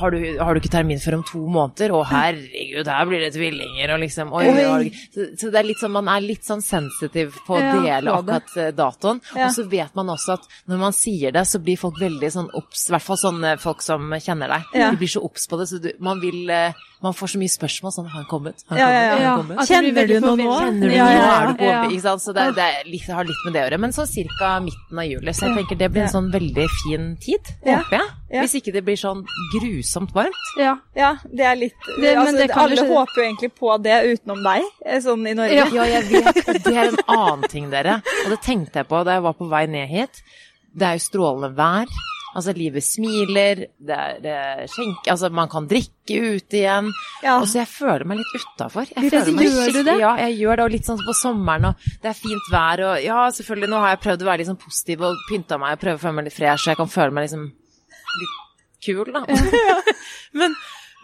har, 0.00 0.10
du, 0.10 0.38
har 0.40 0.54
du 0.54 0.60
ikke 0.60 0.72
termin 0.72 1.00
før 1.02 1.18
om 1.18 1.24
to 1.28 1.40
måneder? 1.52 1.92
Å 1.92 2.00
herregud, 2.08 2.88
her 2.88 3.08
blir 3.10 3.20
det 3.20 3.32
tvillinger, 3.34 3.92
og 3.92 4.00
liksom 4.00 4.32
Oi, 4.32 4.46
Oi. 4.48 4.88
så, 5.12 5.26
så 5.36 5.50
det 5.52 5.60
er 5.60 5.68
litt 5.68 5.82
sånn, 5.82 5.92
man 5.98 6.08
er 6.08 6.24
litt 6.24 6.46
sånn 6.48 6.64
sensitiv 6.64 7.36
på 7.46 7.58
å 7.58 7.60
dele 7.84 8.14
akkurat 8.14 8.56
eh, 8.56 8.70
datoen. 8.72 9.20
Og 9.36 9.52
så 9.52 9.66
vet 9.68 9.94
man 9.98 10.14
også 10.16 10.38
at 10.38 10.48
når 10.72 10.80
man 10.86 10.96
sier 10.96 11.34
det, 11.36 11.44
så 11.50 11.60
blir 11.60 11.76
folk 11.80 12.00
veldig 12.00 12.32
sånn 12.32 12.48
obs, 12.56 12.86
i 12.88 12.94
hvert 12.96 13.04
fall 13.04 13.20
sånne 13.20 13.56
folk 13.60 13.84
som 13.84 14.08
kjenner 14.16 14.56
deg. 14.56 14.70
De 14.74 14.96
blir 15.02 15.12
så 15.18 15.22
obs 15.28 15.44
på 15.50 15.60
det, 15.60 15.68
så 15.68 15.82
du, 15.84 15.90
man 16.00 16.24
vil 16.24 16.48
eh, 16.50 16.86
Man 17.02 17.14
får 17.16 17.30
så 17.32 17.38
mye 17.40 17.48
spørsmål 17.48 17.92
sånn 17.94 18.08
Har 18.12 18.20
han 18.20 18.26
kommet? 18.28 18.62
Har 18.68 18.76
han 18.76 18.80
Ja, 18.80 18.88
ja, 18.90 18.96
kommet? 19.00 19.10
Har 19.10 19.20
Ja, 19.20 19.30
han 19.30 19.38
kommet? 19.40 19.68
Kjenner 19.70 20.06
du 20.10 20.20
noe 20.20 20.36
nå? 20.36 20.48
Kjenner 20.60 20.88
du 20.90 20.94
Ja, 20.94 21.04
nå? 21.04 21.12
ja, 21.16 21.28
Er 21.40 21.46
du 21.46 21.54
på 21.60 21.64
ja. 21.70 21.78
ikke 21.88 22.00
sant? 22.04 22.20
Så 22.22 22.34
det, 22.36 22.44
det 22.58 22.66
er 22.66 22.84
litt, 22.90 23.06
har 23.08 23.24
litt 23.24 23.40
med 23.46 23.52
det 23.54 23.60
å 23.60 23.64
gjøre. 23.64 23.78
Men 23.80 23.90
så 23.96 24.04
cirka 24.10 24.50
midten 24.60 24.98
av 25.00 25.06
juli. 25.08 25.32
Så 25.32 25.46
jeg 25.48 25.56
tenker 25.56 25.78
det 25.80 25.88
blir 25.94 26.02
en 26.02 26.12
sånn 26.12 26.28
veldig 26.34 26.66
fin 26.84 27.06
tid, 27.24 27.40
Ja. 27.64 27.78
håper 27.80 27.96
jeg. 27.96 28.08
Ja. 28.30 28.42
Hvis 28.44 28.54
ikke 28.60 28.72
det 28.76 28.84
blir 28.84 28.96
sånn 29.00 29.24
grusomt 29.54 30.12
varmt. 30.14 30.44
Ja. 30.60 30.76
Ja, 30.94 31.14
det 31.24 31.46
er 31.46 31.56
litt 31.56 31.74
Det- 32.00 32.14
altså, 32.16 32.36
det 32.36 32.50
Alle 32.56 32.76
skje. 32.76 32.88
håper 32.92 33.16
jo 33.16 33.22
egentlig 33.30 33.52
på 33.58 33.82
det 33.82 33.96
utenom 34.12 34.42
deg, 34.44 34.62
eh, 34.84 35.00
sånn 35.00 35.26
i 35.26 35.34
Norge. 35.34 35.54
Ja. 35.56 35.66
Ja, 35.72 35.84
jeg 35.84 36.04
vet. 36.12 36.44
Det 36.64 36.76
er 36.76 36.88
en 36.88 36.96
annen 37.08 37.48
ting, 37.48 37.70
dere. 37.70 38.02
Og 38.26 38.30
det 38.30 38.40
tenkte 38.42 38.74
jeg 38.84 38.88
på 38.88 39.04
da 39.04 39.12
jeg 39.16 39.22
var 39.22 39.32
på 39.34 39.48
vei 39.48 39.66
ned 39.66 39.88
hit. 39.88 40.22
Det 40.76 40.82
er 40.86 40.92
jo 41.00 41.08
strålende 41.08 41.54
vær. 41.56 41.86
Altså, 42.30 42.52
livet 42.54 42.84
smiler, 42.86 43.64
det 43.82 43.96
er 44.30 44.66
skjenk... 44.70 45.02
Altså, 45.10 45.30
man 45.34 45.50
kan 45.50 45.66
drikke 45.70 46.36
ute 46.36 46.60
igjen. 46.60 46.90
Ja. 47.24 47.38
Og 47.40 47.48
så 47.50 47.62
jeg 47.62 47.70
føler 47.72 48.04
meg 48.06 48.20
litt 48.20 48.34
utafor. 48.38 48.90
Gjør 48.94 49.72
du 49.74 49.80
det? 49.88 49.96
Ja, 49.98 50.12
jeg 50.28 50.36
gjør 50.38 50.60
det. 50.60 50.66
Og 50.66 50.74
litt 50.76 50.86
sånn 50.86 51.02
på 51.02 51.16
sommeren, 51.18 51.72
og 51.72 51.88
det 52.02 52.12
er 52.12 52.18
fint 52.18 52.52
vær, 52.52 52.84
og 52.86 53.02
ja, 53.02 53.24
selvfølgelig, 53.34 53.70
nå 53.72 53.80
har 53.82 53.96
jeg 53.96 54.02
prøvd 54.04 54.22
å 54.22 54.30
være 54.30 54.42
litt 54.42 54.50
sånn 54.52 54.60
positiv 54.62 55.02
og 55.08 55.24
pynta 55.30 55.58
meg 55.60 55.74
og 55.74 55.82
prøve 55.82 55.98
å 55.98 56.04
føle 56.04 56.18
meg 56.20 56.28
litt 56.28 56.36
fresh, 56.36 56.64
så 56.64 56.72
jeg 56.72 56.80
kan 56.80 56.92
føle 56.92 57.16
meg 57.16 57.26
liksom 57.26 57.48
litt 58.20 58.38
kul, 58.86 59.10
da. 59.14 59.24
men, 60.40 60.54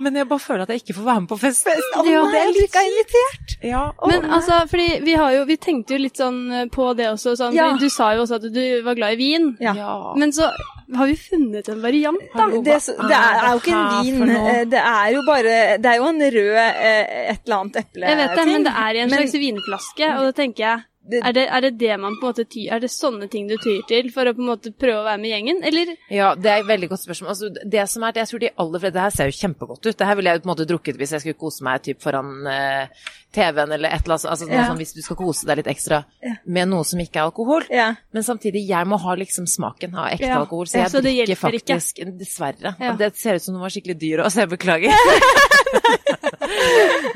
men 0.00 0.14
jeg 0.14 0.28
bare 0.28 0.38
føler 0.43 0.62
at 0.62 0.69
jeg 0.75 0.82
ikke 0.82 0.94
får 0.98 1.04
være 1.06 1.20
med 1.25 1.28
på 1.31 1.38
fest. 1.40 1.66
Oh, 1.96 2.06
Ja. 2.08 2.22
det 2.32 2.40
er 2.43 2.52
litt 2.52 2.75
invitert. 2.82 3.56
Ja, 3.64 3.82
Men 4.06 4.25
altså, 4.31 4.58
fordi 4.69 5.00
vi 5.04 5.14
har 5.14 5.32
jo 5.32 5.44
Vi 5.46 5.56
tenkte 5.56 5.94
jo 5.96 5.98
litt 6.02 6.16
sånn 6.20 6.40
eh, 6.52 6.66
på 6.66 6.94
det 6.96 7.06
også, 7.08 7.37
sånn, 7.37 7.54
Ja. 7.54 7.76
du 7.81 7.88
sa 7.88 8.12
jo 8.14 8.22
også 8.26 8.37
at 8.37 8.43
du 8.52 8.82
var 8.82 8.94
glad 8.94 9.12
i 9.14 9.16
vin. 9.16 9.56
Ja. 9.60 9.72
Men 10.16 10.32
så 10.32 10.50
har 10.96 11.06
vi 11.06 11.16
funnet 11.16 11.69
en 11.69 11.81
variant, 11.82 12.20
da. 12.34 12.43
Hallo. 12.43 12.62
Det, 12.62 12.75
er 12.75 12.78
så- 12.81 12.96
det 13.08 13.16
er, 13.16 13.38
er 13.43 13.52
jo 13.52 13.58
ikke 13.60 13.75
en 13.75 14.04
vin, 14.04 14.31
eh, 14.37 14.64
det 14.64 14.82
er 14.84 15.08
jo 15.14 15.22
bare 15.26 15.78
Det 15.78 15.87
er 15.87 15.96
jo 15.96 16.04
en 16.06 16.20
rød 16.20 16.56
eh, 16.56 17.31
et 17.32 17.40
eller 17.46 17.56
annet 17.60 17.76
eple 17.76 18.06
Jeg 18.06 18.16
vet 18.16 18.37
det, 18.37 18.46
men 18.46 18.62
det 18.64 18.72
er 18.76 18.94
i 18.94 18.98
en 19.00 19.10
Men- 19.10 19.19
slags 19.19 19.32
vinflaske, 19.40 20.06
og 20.19 20.22
da 20.28 20.32
tenker 20.43 20.62
jeg 20.64 20.84
Det- 21.08 21.20
er 21.25 21.32
det, 21.32 21.44
er 21.49 21.61
det 21.61 21.70
det 21.79 21.97
man 22.00 22.17
på 22.20 22.26
en 22.26 22.32
måte 22.32 22.44
tyr 22.50 22.73
Er 22.75 22.81
det 22.81 22.91
sånne 22.91 23.29
ting 23.31 23.47
du 23.49 23.56
tyr 23.62 23.82
til 23.87 24.08
for 24.11 24.26
å 24.26 24.32
på 24.35 24.43
en 24.43 24.49
måte 24.50 24.73
prøve 24.75 25.03
å 25.03 25.05
være 25.06 25.20
med 25.23 25.31
gjengen, 25.31 25.61
eller? 25.62 25.93
Ja, 26.11 26.35
det 26.35 26.50
er 26.50 26.58
et 26.64 26.67
veldig 26.67 26.88
godt 26.91 27.05
spørsmål. 27.05 27.29
Altså, 27.31 27.50
det 27.76 27.85
som 27.88 28.03
er, 28.03 28.12
jeg 28.19 28.26
tror 28.32 28.41
de 28.43 28.50
aller 28.58 28.79
fleste, 28.82 28.93
det 28.97 29.03
her 29.06 29.11
ser 29.14 29.31
jo 29.31 29.37
kjempegodt 29.38 29.87
ut. 29.87 29.97
Det 29.97 30.06
her 30.06 30.17
ville 30.19 30.31
jeg 30.35 30.43
på 30.43 30.49
en 30.49 30.55
måte 30.55 30.67
drukket 30.67 30.97
hvis 30.99 31.12
jeg 31.14 31.20
skulle 31.25 31.38
kose 31.38 31.62
meg 31.62 31.82
typ 31.87 32.00
foran 32.03 32.32
uh, 32.47 32.87
TV-en 33.37 33.73
eller 33.76 33.88
et 33.93 34.03
eller 34.03 34.17
annet. 34.17 34.31
Altså, 34.32 34.49
Ja. 34.50 34.67
sånn, 34.70 34.79
hvis 34.82 34.94
du 34.97 35.03
skal 35.03 35.17
kose 35.17 35.47
deg 35.47 35.56
litt 35.62 35.67
ekstra 35.76 36.05
Ja. 36.23 36.35
med 36.47 36.69
noe 36.69 36.82
som 36.85 36.99
ikke 36.99 37.17
er 37.20 37.29
alkohol. 37.31 37.62
Ja. 37.70 37.94
Men 38.12 38.23
samtidig, 38.23 38.67
jeg 38.67 38.87
må 38.87 38.99
ha 38.99 39.14
liksom 39.14 39.47
smaken 39.47 39.94
av 39.94 40.11
ekte 40.12 40.32
alkohol, 40.35 40.67
så 40.67 40.82
jeg 40.82 40.91
så 40.91 41.03
drikker 41.05 41.37
faktisk 41.37 41.99
ikke. 42.03 42.19
Dessverre. 42.19 42.75
Det 42.99 43.17
ser 43.17 43.35
ut 43.37 43.43
som 43.43 43.55
den 43.55 43.62
var 43.62 43.70
skikkelig 43.70 43.99
dyr 44.00 44.19
òg, 44.25 44.31
så 44.32 44.43
jeg 44.43 44.48
beklager. 44.58 44.91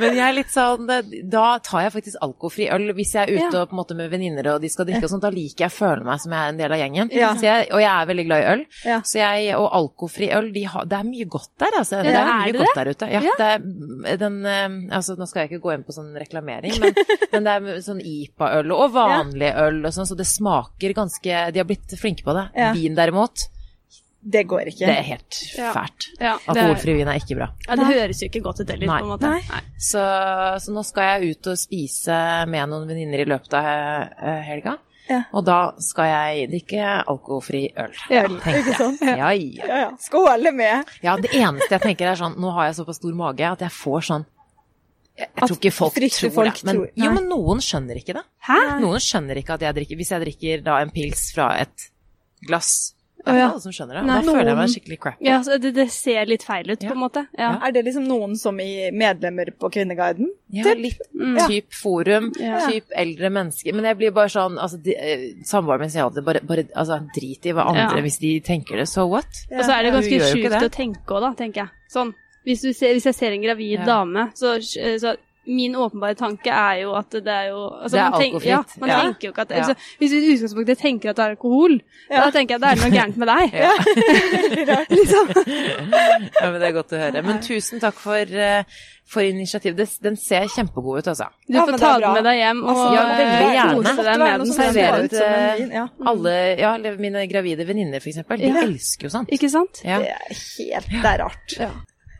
Men 0.00 0.16
jeg 0.16 0.24
er 0.26 0.34
litt 0.34 0.50
sånn 0.52 0.86
Da 1.30 1.58
tar 1.64 1.80
jeg 1.86 1.92
faktisk 1.94 2.16
alkoholfri 2.24 2.66
øl 2.72 2.92
hvis 2.96 3.12
jeg 3.14 3.28
er 3.28 3.32
ute 3.48 3.60
og 3.62 3.68
på 3.70 3.74
en 3.74 3.78
måte 3.78 3.79
med 3.98 4.10
venninner 4.12 4.46
og 4.54 4.62
de 4.62 4.70
skal 4.72 4.86
drikke 4.88 5.06
og 5.06 5.12
sånt. 5.12 5.24
Da 5.24 5.32
liker 5.34 5.66
jeg 5.66 5.72
å 5.72 5.76
føle 5.76 6.06
meg 6.06 6.22
som 6.22 6.34
jeg 6.34 6.40
er 6.40 6.54
en 6.54 6.60
del 6.60 6.74
av 6.74 6.80
gjengen. 6.80 7.12
Ja. 7.14 7.30
Jeg, 7.40 7.68
og 7.74 7.82
jeg 7.82 7.90
er 7.90 8.08
veldig 8.10 8.24
glad 8.28 8.42
i 8.42 8.48
øl. 8.54 8.64
Ja. 8.86 8.98
Så 9.06 9.20
jeg, 9.20 9.50
og 9.58 9.68
alkoholfri 9.80 10.30
øl, 10.36 10.50
de 10.54 10.64
har, 10.72 10.88
det 10.90 10.98
er 10.98 11.06
mye 11.08 11.28
godt 11.36 11.52
der, 11.62 11.78
altså. 11.80 12.00
Det 12.04 12.14
er 12.14 12.20
er 12.20 12.30
mye 12.30 12.54
det 12.54 12.62
godt 12.62 12.80
der 12.80 12.92
ute. 12.94 13.10
Ja, 13.10 13.22
er 14.10 14.20
den 14.20 14.40
eh, 14.46 14.96
Altså, 15.00 15.16
nå 15.18 15.26
skal 15.28 15.44
jeg 15.44 15.52
ikke 15.52 15.64
gå 15.64 15.74
inn 15.74 15.86
på 15.86 15.94
sånn 15.94 16.10
reklamering, 16.18 16.76
men, 16.82 16.96
men 17.32 17.46
det 17.46 17.54
er 17.56 17.84
sånn 17.84 18.02
IPA-øl 18.04 18.74
og 18.74 18.92
vanlig 18.96 19.52
øl 19.64 19.80
og 19.84 19.94
sånn, 19.94 20.08
så 20.08 20.18
det 20.18 20.28
smaker 20.28 20.94
ganske 20.96 21.40
De 21.54 21.62
har 21.62 21.68
blitt 21.68 21.94
flinke 22.00 22.26
på 22.26 22.34
det. 22.36 22.48
Vin 22.76 22.98
derimot, 22.98 23.48
Det 24.22 24.42
går 24.46 24.68
ikke. 24.68 24.84
det 24.84 24.96
er 24.98 25.06
helt 25.06 25.36
fælt. 25.56 26.06
Ja, 26.20 26.34
det, 26.36 26.48
Alkoholfri 26.52 26.92
vin 26.98 27.08
er 27.08 27.16
ikke 27.22 27.36
bra. 27.38 27.46
ja, 27.66 27.76
det 27.80 27.86
høres 27.88 28.18
jo 28.20 28.26
ikke 28.28 28.42
godt 28.44 28.60
ut 28.60 28.68
heller, 28.70 28.86
Nei. 28.90 28.98
på 29.00 29.06
en 29.06 29.12
måte. 29.14 29.30
Nei. 29.32 29.60
Så, 29.80 30.02
så 30.60 30.74
nå 30.76 30.82
skal 30.84 31.06
jeg 31.22 31.30
ut 31.38 31.48
og 31.54 31.56
spise 31.56 32.18
med 32.52 32.68
noen 32.68 32.84
venninner 32.90 33.22
i 33.24 33.28
løpet 33.30 33.56
av 33.56 33.68
eh, 33.70 34.42
helga. 34.50 34.76
Ja. 35.08 35.22
Og 35.34 35.42
da 35.48 35.56
skal 35.82 36.06
jeg 36.06 36.50
drikke 36.52 36.90
alkoholfri 37.10 37.62
øl. 37.80 37.96
Øl, 38.14 38.36
tenker 38.44 38.60
ikke 38.60 38.74
jeg. 38.74 38.76
sant? 38.78 39.00
Ja, 39.08 39.30
ja. 39.32 39.64
Ja, 39.64 39.78
ja. 39.86 39.88
Skåle 40.04 40.52
med. 40.54 40.92
Ja, 41.02 41.16
det 41.18 41.32
eneste 41.34 41.72
jeg 41.78 41.82
tenker 41.88 42.12
er 42.12 42.20
sånn, 42.20 42.36
nå 42.38 42.52
har 42.54 42.68
jeg 42.68 42.76
såpass 42.82 43.00
stor 43.00 43.16
mage 43.18 43.48
at 43.48 43.64
jeg 43.64 43.74
får 43.74 44.06
sånn 44.12 44.28
Jeg, 45.18 45.26
jeg 45.34 45.48
tror 45.48 45.56
ikke 45.58 45.72
folk 45.74 45.96
tror 45.96 46.30
folk 46.36 46.60
det. 46.60 46.64
Men, 46.68 46.76
tror- 46.76 46.92
jo, 46.94 47.10
men 47.16 47.26
noen 47.32 47.64
skjønner 47.64 47.98
ikke 48.04 48.14
det. 48.20 48.22
Hæ? 48.46 48.60
Noen 48.84 49.02
skjønner 49.02 49.40
ikke 49.42 49.56
at 49.56 49.64
jeg 49.66 49.76
drikker 49.80 49.98
Hvis 50.04 50.12
jeg 50.14 50.22
drikker 50.28 50.62
da 50.68 50.78
en 50.84 50.92
pils 50.94 51.26
fra 51.34 51.48
et 51.64 51.88
glass 52.46 52.70
Det 53.20 53.28
er 53.34 53.36
ikke 53.36 53.52
alle 53.52 53.60
som 53.60 53.72
skjønner 53.72 53.94
det. 53.98 54.04
Nei, 54.06 54.20
da 54.24 54.32
føler 54.32 54.48
jeg 54.50 54.56
meg 54.56 54.70
skikkelig 54.74 54.98
crappy. 55.00 55.24
Ja, 55.26 55.38
så 55.44 55.58
det, 55.60 55.74
det 55.76 55.90
ser 55.92 56.24
litt 56.26 56.42
feil 56.42 56.70
ut, 56.70 56.82
Ja. 56.82 56.88
på 56.88 56.94
en 56.96 57.02
måte. 57.02 57.26
Ja. 57.38 57.50
Er 57.66 57.72
det 57.72 57.84
liksom 57.84 58.06
noen 58.08 58.36
som 58.36 58.58
i 58.60 58.90
medlemmer 58.92 59.50
på 59.60 59.70
Kvinneguiden? 59.70 60.30
Ja, 60.50 60.64
Typ? 60.64 60.78
litt 60.80 61.00
Mm. 61.14 61.36
typ 61.46 61.72
forum, 61.74 62.32
Ja. 62.40 62.60
typ 62.70 62.84
eldre 62.96 63.30
mennesker. 63.30 63.74
Men 63.74 63.84
jeg 63.84 63.98
blir 63.98 64.10
bare 64.12 64.28
sånn 64.28 64.56
altså, 64.58 64.80
eh, 64.88 65.34
Samboeren 65.44 65.80
min 65.80 65.90
sier 65.90 66.04
alltid 66.04 66.24
bare, 66.24 66.40
bare 66.40 66.64
altså, 66.74 66.98
drit 67.14 67.44
i 67.46 67.52
hva 67.52 67.66
andre 67.68 67.96
Ja. 67.98 68.02
hvis 68.02 68.18
de 68.18 68.40
tenker 68.40 68.76
det, 68.78 68.88
so 68.88 69.06
what? 69.06 69.26
Og 69.52 69.64
så 69.64 69.70
er 69.78 69.82
det 69.82 69.92
ganske 69.92 70.20
sjukt 70.32 70.62
å 70.62 70.70
tenke 70.70 71.06
òg, 71.06 71.20
da, 71.20 71.32
tenker 71.34 71.54
jeg. 71.64 71.68
Sånn. 71.92 72.14
Hvis, 72.46 72.62
du 72.62 72.72
ser, 72.72 72.94
hvis 72.94 73.04
jeg 73.04 73.14
ser 73.14 73.32
en 73.32 73.42
gravid 73.42 73.80
Ja. 73.80 73.84
dame, 73.84 74.30
så, 74.34 74.56
så 74.98 75.16
min 75.50 75.74
åpenbare 75.74 76.14
tanke 76.18 76.52
er 76.54 76.76
jo 76.84 76.92
at 76.94 77.10
det 77.10 77.26
er 77.34 77.48
jo 77.50 77.60
altså, 77.82 77.96
Det 77.96 78.00
er 78.00 78.10
man 78.10 78.20
alkoholfritt. 78.22 78.46
Ja, 78.50 78.60
man 78.84 78.88
Ja. 78.92 79.00
tenker 79.02 79.26
jo 79.28 79.32
ikke 79.34 79.42
at 79.46 79.52
altså, 79.58 79.74
Hvis 79.98 80.10
du 80.10 80.16
i 80.16 80.30
utgangspunktet 80.36 80.78
tenker 80.78 81.10
at 81.10 81.16
det 81.18 81.24
er 81.24 81.34
alkohol, 81.34 81.74
Ja. 82.10 82.24
da 82.24 82.30
tenker 82.30 82.54
jeg 82.54 82.62
at 82.62 82.64
det 82.64 82.70
er 82.70 82.80
noe 82.84 82.94
gærent 82.96 83.16
med 83.16 83.28
deg. 83.28 83.58
Ja. 83.64 83.72
liksom. 84.98 85.28
Ja, 86.40 86.50
men 86.50 86.60
Det 86.60 86.68
er 86.70 86.72
godt 86.78 86.94
å 86.94 87.00
høre. 87.02 87.22
Men 87.26 87.40
tusen 87.44 87.80
takk 87.82 87.98
for, 88.00 88.22
uh, 88.30 88.62
for 89.10 89.26
initiativet. 89.26 89.96
Den 90.04 90.16
ser 90.20 90.46
kjempegod 90.54 91.00
ut, 91.02 91.10
altså. 91.12 91.26
Du 91.48 91.58
får 91.58 91.74
ja, 91.74 91.78
ta 91.82 91.92
den 91.98 92.14
med 92.18 92.24
deg 92.30 92.40
hjem 92.40 92.62
og 92.64 92.70
Altså, 92.70 92.88
ja, 92.94 93.04
veldig 93.20 93.52
gjerne. 93.56 93.76
kose 93.80 94.06
deg 94.06 94.18
med 94.24 94.44
den. 94.44 94.52
Servere 94.54 95.02
en 95.02 95.70
eh. 95.70 95.76
Ja. 95.80 95.86
Alle, 96.12 96.34
ja, 96.60 96.72
mine 97.06 97.26
gravide 97.30 97.66
venninner, 97.68 98.00
eksempel, 98.00 98.38
de 98.38 98.50
Ja. 98.52 98.62
elsker 98.66 99.08
jo 99.08 99.14
sånt. 99.18 99.32
Ikke 99.34 99.50
sant? 99.50 99.82
Ja. 99.84 99.98
Det 99.98 100.14
er 100.14 100.34
helt 100.34 100.90
Det 100.90 101.04
er 101.14 101.24
rart. 101.24 101.56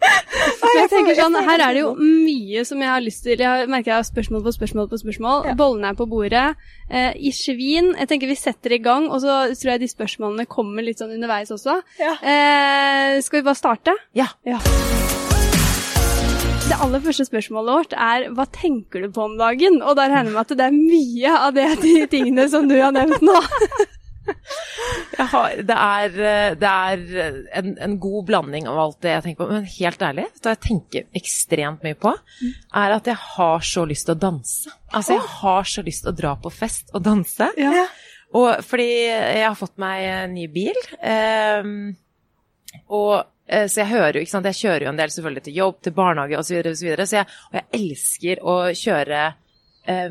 Ja. 0.01 0.17
Så 0.61 0.71
jeg 0.77 0.91
tenker 0.93 1.17
sånn, 1.19 1.37
Her 1.45 1.63
er 1.65 1.75
det 1.77 1.81
jo 1.83 1.91
mye 1.99 2.63
som 2.69 2.81
jeg 2.81 2.89
har 2.91 3.03
lyst 3.05 3.25
til. 3.27 3.41
Jeg 3.43 3.69
merker 3.71 3.91
jeg 3.93 3.99
har 3.99 4.07
spørsmål 4.07 4.45
på 4.47 4.53
spørsmål 4.57 4.89
på 4.93 5.01
spørsmål. 5.03 5.49
Ja. 5.51 5.55
Bollene 5.59 5.91
er 5.93 5.99
på 5.99 6.07
bordet. 6.09 6.47
Eh, 6.91 7.13
I 7.17 7.33
svin 7.35 7.93
Jeg 7.99 8.09
tenker 8.11 8.31
vi 8.31 8.37
setter 8.39 8.73
i 8.77 8.81
gang, 8.83 9.09
og 9.11 9.21
så 9.25 9.41
tror 9.59 9.75
jeg 9.75 9.83
de 9.85 9.91
spørsmålene 9.91 10.47
kommer 10.51 10.87
litt 10.87 11.03
sånn 11.03 11.13
underveis 11.17 11.53
også. 11.55 11.81
Ja. 12.01 12.15
Eh, 12.23 13.21
skal 13.25 13.41
vi 13.41 13.47
bare 13.51 13.59
starte? 13.61 13.97
Ja. 14.17 14.31
Det 16.71 16.79
aller 16.79 17.03
første 17.03 17.27
spørsmålet 17.27 17.75
vårt 17.75 17.95
er 17.99 18.29
hva 18.37 18.47
tenker 18.55 19.03
du 19.03 19.11
på 19.15 19.25
om 19.27 19.37
dagen? 19.41 19.81
Og 19.83 19.97
da 19.99 20.07
regner 20.07 20.31
jeg 20.31 20.37
med 20.37 20.45
at 20.45 20.57
det 20.61 20.69
er 20.69 20.77
mye 20.77 21.39
av 21.47 21.57
det, 21.57 21.69
de 21.83 21.95
tingene 22.13 22.47
som 22.53 22.69
du 22.71 22.77
har 22.79 22.95
nevnt 22.95 23.25
nå. 23.27 23.37
Jeg 24.29 25.27
har, 25.33 25.55
det 25.69 25.77
er, 25.77 26.15
det 26.59 26.69
er 26.69 27.33
en, 27.61 27.73
en 27.85 27.97
god 28.01 28.27
blanding 28.29 28.69
av 28.71 28.79
alt 28.83 28.99
det 29.05 29.13
jeg 29.13 29.25
tenker 29.25 29.43
på. 29.43 29.49
Men 29.53 29.67
helt 29.69 30.05
ærlig, 30.07 30.27
det 30.41 30.55
jeg 30.55 30.61
tenker 30.65 31.21
ekstremt 31.21 31.85
mye 31.87 31.99
på, 32.01 32.13
er 32.83 32.95
at 32.97 33.11
jeg 33.11 33.19
har 33.21 33.67
så 33.67 33.85
lyst 33.89 34.09
til 34.09 34.17
å 34.17 34.21
danse. 34.23 34.73
Altså, 34.91 35.19
jeg 35.19 35.27
har 35.41 35.69
så 35.73 35.85
lyst 35.87 36.07
til 36.07 36.13
å 36.13 36.19
dra 36.23 36.37
på 36.41 36.53
fest 36.55 36.95
og 36.95 37.05
danse. 37.07 37.51
Ja. 37.61 37.85
Og 38.39 38.63
fordi 38.67 38.89
jeg 39.11 39.45
har 39.45 39.59
fått 39.59 39.77
meg 39.83 40.07
en 40.07 40.35
ny 40.39 40.47
bil, 40.53 40.81
Eh, 41.01 41.67
og 42.95 43.15
så 43.51 43.81
jeg 43.81 43.91
hører 43.91 44.15
jo, 44.15 44.21
ikke 44.23 44.31
sant, 44.31 44.47
jeg 44.47 44.61
kjører 44.61 44.85
jo 44.85 44.91
en 44.93 44.99
del 45.01 45.11
selvfølgelig 45.11 45.43
til 45.43 45.57
jobb, 45.59 45.79
til 45.83 45.95
barnehage 45.97 46.39
osv., 46.39 46.47
så, 46.47 46.55
videre, 46.55 46.71
og 46.71 46.79
så, 46.79 46.87
videre, 46.87 47.07
så 47.11 47.17
jeg, 47.17 47.39
og 47.49 47.57
jeg 47.59 47.81
elsker 47.81 48.43
å 48.47 48.55
kjøre 48.79 49.23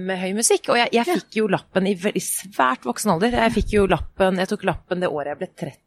med 0.01 0.17
høy 0.19 0.31
musikk. 0.35 0.69
Og 0.73 0.77
jeg, 0.79 0.89
jeg 0.97 1.05
fikk 1.07 1.37
jo 1.39 1.47
lappen 1.51 1.87
i 1.87 1.93
veldig 1.95 2.21
svært 2.25 2.87
voksen 2.89 3.11
alder. 3.13 3.35
Jeg 3.45 3.53
fikk 3.59 3.75
jo 3.77 3.85
lappen, 3.91 4.39
jeg 4.41 4.49
tok 4.51 4.65
lappen 4.67 5.03
det 5.03 5.11
året 5.13 5.33
jeg 5.35 5.39
ble 5.43 5.49
30, 5.65 5.77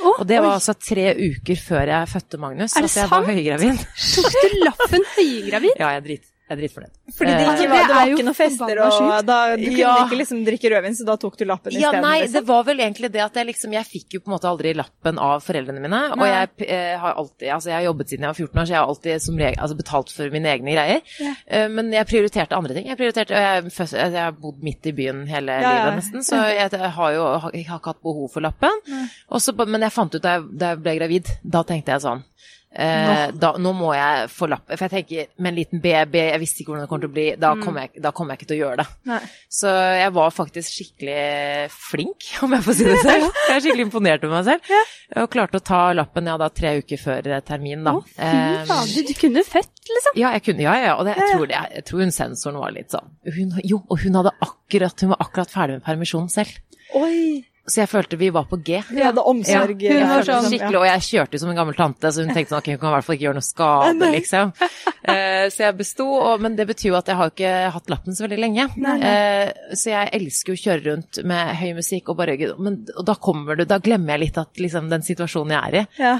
Oh, 0.00 0.14
og 0.22 0.26
det 0.28 0.38
oi. 0.38 0.44
var 0.46 0.54
altså 0.56 0.72
tre 0.80 1.02
uker 1.20 1.58
før 1.60 1.90
jeg 1.92 2.08
fødte 2.08 2.38
Magnus. 2.40 2.76
Er 2.78 2.86
det 2.86 2.90
at 2.90 2.96
jeg 3.02 3.10
var 3.10 3.26
sant? 3.26 3.34
høygravid. 3.36 3.82
Tok 4.16 4.36
du 4.40 4.54
lappen 4.64 5.04
høygravid? 5.18 5.74
Ja, 5.82 5.90
jeg 5.92 6.00
er, 6.00 6.06
drit, 6.06 6.29
jeg 6.50 6.56
er 6.56 6.60
dritfornøyd. 6.60 6.94
Fordi 7.14 7.30
det 7.30 7.40
Eh, 7.40 7.50
ikke 7.50 7.62
det 7.62 7.70
var, 7.70 7.86
det 7.86 7.94
var 7.94 8.10
ikke 8.10 8.24
noen 8.26 8.36
fester, 8.40 8.80
og 8.82 9.26
da, 9.26 9.36
du 9.56 9.64
kunne 9.64 9.78
Ja. 9.78 9.92
ikke 10.04 10.18
liksom 10.18 10.40
drikke 10.44 10.70
rødvin, 10.74 10.96
så 10.98 11.04
da 11.06 11.14
tok 11.22 11.36
du 11.38 11.44
lappen 11.46 11.72
Ja, 11.72 11.78
isteden. 11.90 12.02
nei, 12.02 12.16
liksom. 12.20 12.32
det 12.34 12.42
var 12.50 12.64
vel 12.66 12.78
egentlig 12.82 13.10
det 13.14 13.22
at 13.22 13.34
jeg 13.38 13.46
liksom 13.46 13.72
Jeg 13.72 13.86
fikk 13.86 14.16
jo 14.16 14.20
på 14.20 14.28
en 14.30 14.34
måte 14.34 14.48
aldri 14.50 14.74
lappen 14.74 15.18
av 15.18 15.40
foreldrene 15.46 15.80
mine. 15.80 16.00
Og 16.12 16.18
Nei. 16.18 16.28
jeg 16.34 16.68
eh, 16.68 16.98
har 16.98 17.14
alltid 17.14 17.48
Altså, 17.54 17.70
jeg 17.70 17.76
har 17.78 17.86
jobbet 17.86 18.08
siden 18.10 18.26
jeg 18.26 18.32
var 18.34 18.34
14 18.34 18.58
år, 18.60 18.64
så 18.66 18.70
jeg 18.74 18.80
har 18.80 18.88
alltid 18.90 19.22
som 19.22 19.36
regel 19.38 19.60
altså, 19.62 19.76
betalt 19.78 20.10
for 20.12 20.30
mine 20.34 20.48
egne 20.50 20.74
greier. 20.74 21.00
Ja. 21.20 21.34
Uh, 21.46 21.68
men 21.70 21.92
jeg 21.92 22.06
prioriterte 22.10 22.56
andre 22.58 22.74
ting. 22.74 22.86
Jeg 22.90 22.98
prioriterte 22.98 23.30
og 23.30 23.40
jeg, 23.40 23.64
er 23.64 23.70
først- 23.70 23.98
jeg 24.00 24.12
har 24.12 24.32
bodd 24.32 24.62
midt 24.62 24.86
i 24.86 24.92
byen 24.92 25.26
hele 25.30 25.52
Ja, 25.52 25.60
ja. 25.60 25.84
livet 25.84 26.02
nesten, 26.02 26.20
så 26.26 26.36
jeg, 26.50 26.70
jeg 26.72 26.90
har 26.90 27.12
jo 27.14 27.24
jeg 27.54 27.66
har 27.66 27.78
ikke 27.78 27.92
hatt 27.94 28.02
behov 28.02 28.30
for 28.32 28.40
lappen. 28.40 28.70
Også, 29.30 29.54
men 29.66 29.80
jeg 29.82 29.92
fant 29.92 30.14
ut 30.14 30.22
da 30.22 30.38
jeg, 30.38 30.44
da 30.58 30.68
jeg 30.74 30.82
ble 30.82 30.96
gravid, 30.98 31.26
da 31.44 31.62
tenkte 31.62 31.92
jeg 31.94 32.00
sånn 32.02 32.24
Eh, 32.70 33.30
da, 33.34 33.48
nå 33.58 33.72
må 33.74 33.90
jeg 33.96 34.28
få 34.30 34.46
lapp. 34.50 34.68
For 34.70 34.86
jeg 34.86 34.92
tenker, 34.92 35.30
med 35.42 35.50
en 35.50 35.56
liten 35.58 35.80
baby, 35.82 36.20
jeg 36.22 36.40
visste 36.42 36.62
ikke 36.62 36.70
hvordan 36.70 36.84
det 36.84 36.90
kommer 36.92 37.02
til 37.04 37.10
å 37.10 37.14
bli, 37.16 37.24
da 37.42 37.50
kommer 37.58 37.86
jeg, 37.88 38.12
kom 38.14 38.30
jeg 38.30 38.38
ikke 38.38 38.48
til 38.52 38.56
å 38.56 38.60
gjøre 38.60 38.78
det. 38.82 38.86
Nei. 39.10 39.18
Så 39.50 39.72
jeg 39.98 40.12
var 40.14 40.34
faktisk 40.36 40.76
skikkelig 40.76 41.24
flink, 41.74 42.28
om 42.46 42.54
jeg 42.54 42.66
får 42.68 42.78
si 42.78 42.86
det 42.86 42.98
selv. 43.02 43.26
Jeg 43.50 43.56
er 43.56 43.64
skikkelig 43.64 43.86
imponert 43.88 44.24
over 44.26 44.36
meg 44.36 44.46
selv. 44.46 44.86
Og 45.18 45.30
klarte 45.32 45.58
å 45.58 45.64
ta 45.66 45.80
lappen 45.96 46.28
ja, 46.30 46.36
da, 46.38 46.46
tre 46.54 46.76
uker 46.78 47.00
før 47.02 47.30
termin, 47.46 47.82
da. 47.86 47.96
Å, 47.98 48.06
Eh, 48.20 48.70
du, 48.94 49.00
du 49.08 49.12
kunne 49.18 49.42
født, 49.46 49.72
liksom. 49.88 50.16
ja, 50.18 50.30
jeg 50.36 50.44
kunne, 50.44 50.62
ja, 50.66 50.74
ja, 50.78 50.92
og 51.00 51.06
det, 51.08 51.14
jeg, 51.18 51.34
tror 51.34 51.48
det, 51.50 51.60
jeg 51.74 51.84
tror 51.88 52.02
hun 52.04 52.12
sensoren 52.14 52.58
var 52.60 52.74
litt 52.74 52.92
sånn 52.92 53.08
hun, 53.34 53.54
Jo, 53.66 53.80
og 53.90 54.02
hun 54.04 54.18
hadde 54.20 54.32
akkurat, 54.44 55.02
hun 55.02 55.12
var 55.14 55.22
akkurat 55.24 55.52
ferdig 55.52 55.78
med 55.78 55.86
permisjonen 55.86 56.30
selv. 56.32 56.60
Oi! 57.00 57.40
Så 57.70 57.82
jeg 57.84 57.90
følte 57.90 58.18
vi 58.20 58.30
var 58.34 58.48
på 58.50 58.58
G. 58.66 58.80
Vi 58.90 59.02
hadde 59.04 59.22
omsorg. 59.22 59.82
Ja, 59.84 59.92
hun 59.92 60.00
Jeg 60.00 60.08
var 60.08 60.20
følte 60.20 60.36
sånn, 60.36 60.48
skikkelig, 60.50 60.80
og 60.80 60.86
jeg 60.88 61.04
kjørte 61.06 61.36
jo 61.36 61.42
som 61.42 61.52
en 61.52 61.60
gammel 61.60 61.76
tante, 61.78 62.10
så 62.10 62.24
hun 62.24 62.32
tenkte 62.34 62.54
sånn, 62.54 62.64
ok, 62.64 62.70
hun 62.74 62.80
kan 62.80 62.90
i 62.90 62.94
hvert 62.96 63.06
fall 63.06 63.18
ikke 63.18 63.26
gjøre 63.28 63.38
noe 63.38 63.46
skade, 63.46 64.10
liksom. 64.16 64.52
Uh, 65.00 65.46
så 65.54 65.64
jeg 65.64 65.76
besto, 65.78 66.08
og, 66.18 66.42
men 66.44 66.58
det 66.58 66.66
betyr 66.70 66.90
jo 66.90 66.98
at 66.98 67.12
jeg 67.12 67.20
har 67.20 67.32
ikke 67.32 67.54
hatt 67.76 67.94
lappen 67.94 68.16
så 68.16 68.26
veldig 68.26 68.40
lenge. 68.42 68.66
Uh, 68.74 69.76
så 69.78 69.94
jeg 69.94 70.12
elsker 70.18 70.52
jo 70.52 70.58
å 70.58 70.64
kjøre 70.64 70.84
rundt 70.90 71.22
med 71.30 71.54
høy 71.62 71.70
musikk 71.78 72.10
og 72.12 72.18
bare 72.20 72.36
men, 72.58 72.82
Og 72.98 73.06
da 73.06 73.16
kommer 73.20 73.58
du, 73.58 73.64
da 73.68 73.80
glemmer 73.82 74.16
jeg 74.16 74.26
litt 74.26 74.42
at 74.42 74.60
liksom 74.60 74.90
den 74.90 75.06
situasjonen 75.06 75.56
jeg 75.56 75.62
er 75.70 75.80
i. 75.80 75.86
Ja. 76.02 76.18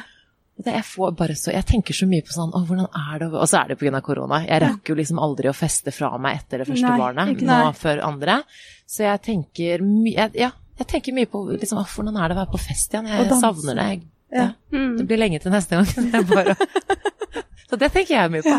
Det, 0.61 0.75
jeg, 0.75 0.85
får 0.85 1.13
bare 1.17 1.35
så, 1.39 1.53
jeg 1.55 1.65
tenker 1.69 1.97
så 1.97 2.07
mye 2.09 2.25
på 2.27 2.35
sånn, 2.35 2.51
å, 2.53 2.61
hvordan 2.69 2.89
er 2.93 3.23
det 3.23 3.29
Og 3.33 3.47
så 3.49 3.63
er 3.63 3.71
det 3.71 3.79
pga. 3.81 4.03
korona. 4.05 4.43
Jeg 4.45 4.61
rakk 4.61 4.91
jo 4.93 4.97
liksom 4.99 5.21
aldri 5.23 5.49
å 5.49 5.57
feste 5.57 5.95
fra 5.95 6.11
meg 6.21 6.43
etter 6.43 6.61
det 6.61 6.67
første 6.69 6.91
Nei, 6.91 6.99
barnet, 7.01 7.45
nå 7.49 7.61
før 7.79 8.03
andre. 8.05 8.43
Så 8.91 9.07
jeg 9.07 9.23
tenker 9.25 9.85
mye 9.87 10.29
Ja, 10.37 10.51
jeg 10.81 10.89
tenker 10.89 11.17
mye 11.17 11.29
på 11.31 11.43
liksom, 11.53 11.81
hvordan 11.95 12.17
er 12.17 12.31
det 12.31 12.37
å 12.37 12.41
være 12.41 12.53
på 12.55 12.61
fest 12.63 12.95
igjen? 12.95 13.09
Jeg 13.11 13.39
savner 13.43 13.77
det. 13.79 13.87
Jeg, 13.93 14.03
Ja. 14.31 14.45
Mm. 14.71 14.93
Det 14.97 15.05
blir 15.11 15.19
lenge 15.19 15.41
til 15.43 15.51
neste 15.53 15.75
gang. 15.79 15.89
Det 16.15 16.21
bare... 16.31 16.55
så 17.71 17.79
det 17.79 17.89
tenker 17.95 18.15
jeg 18.15 18.31
mye 18.31 18.45
på. 18.47 18.59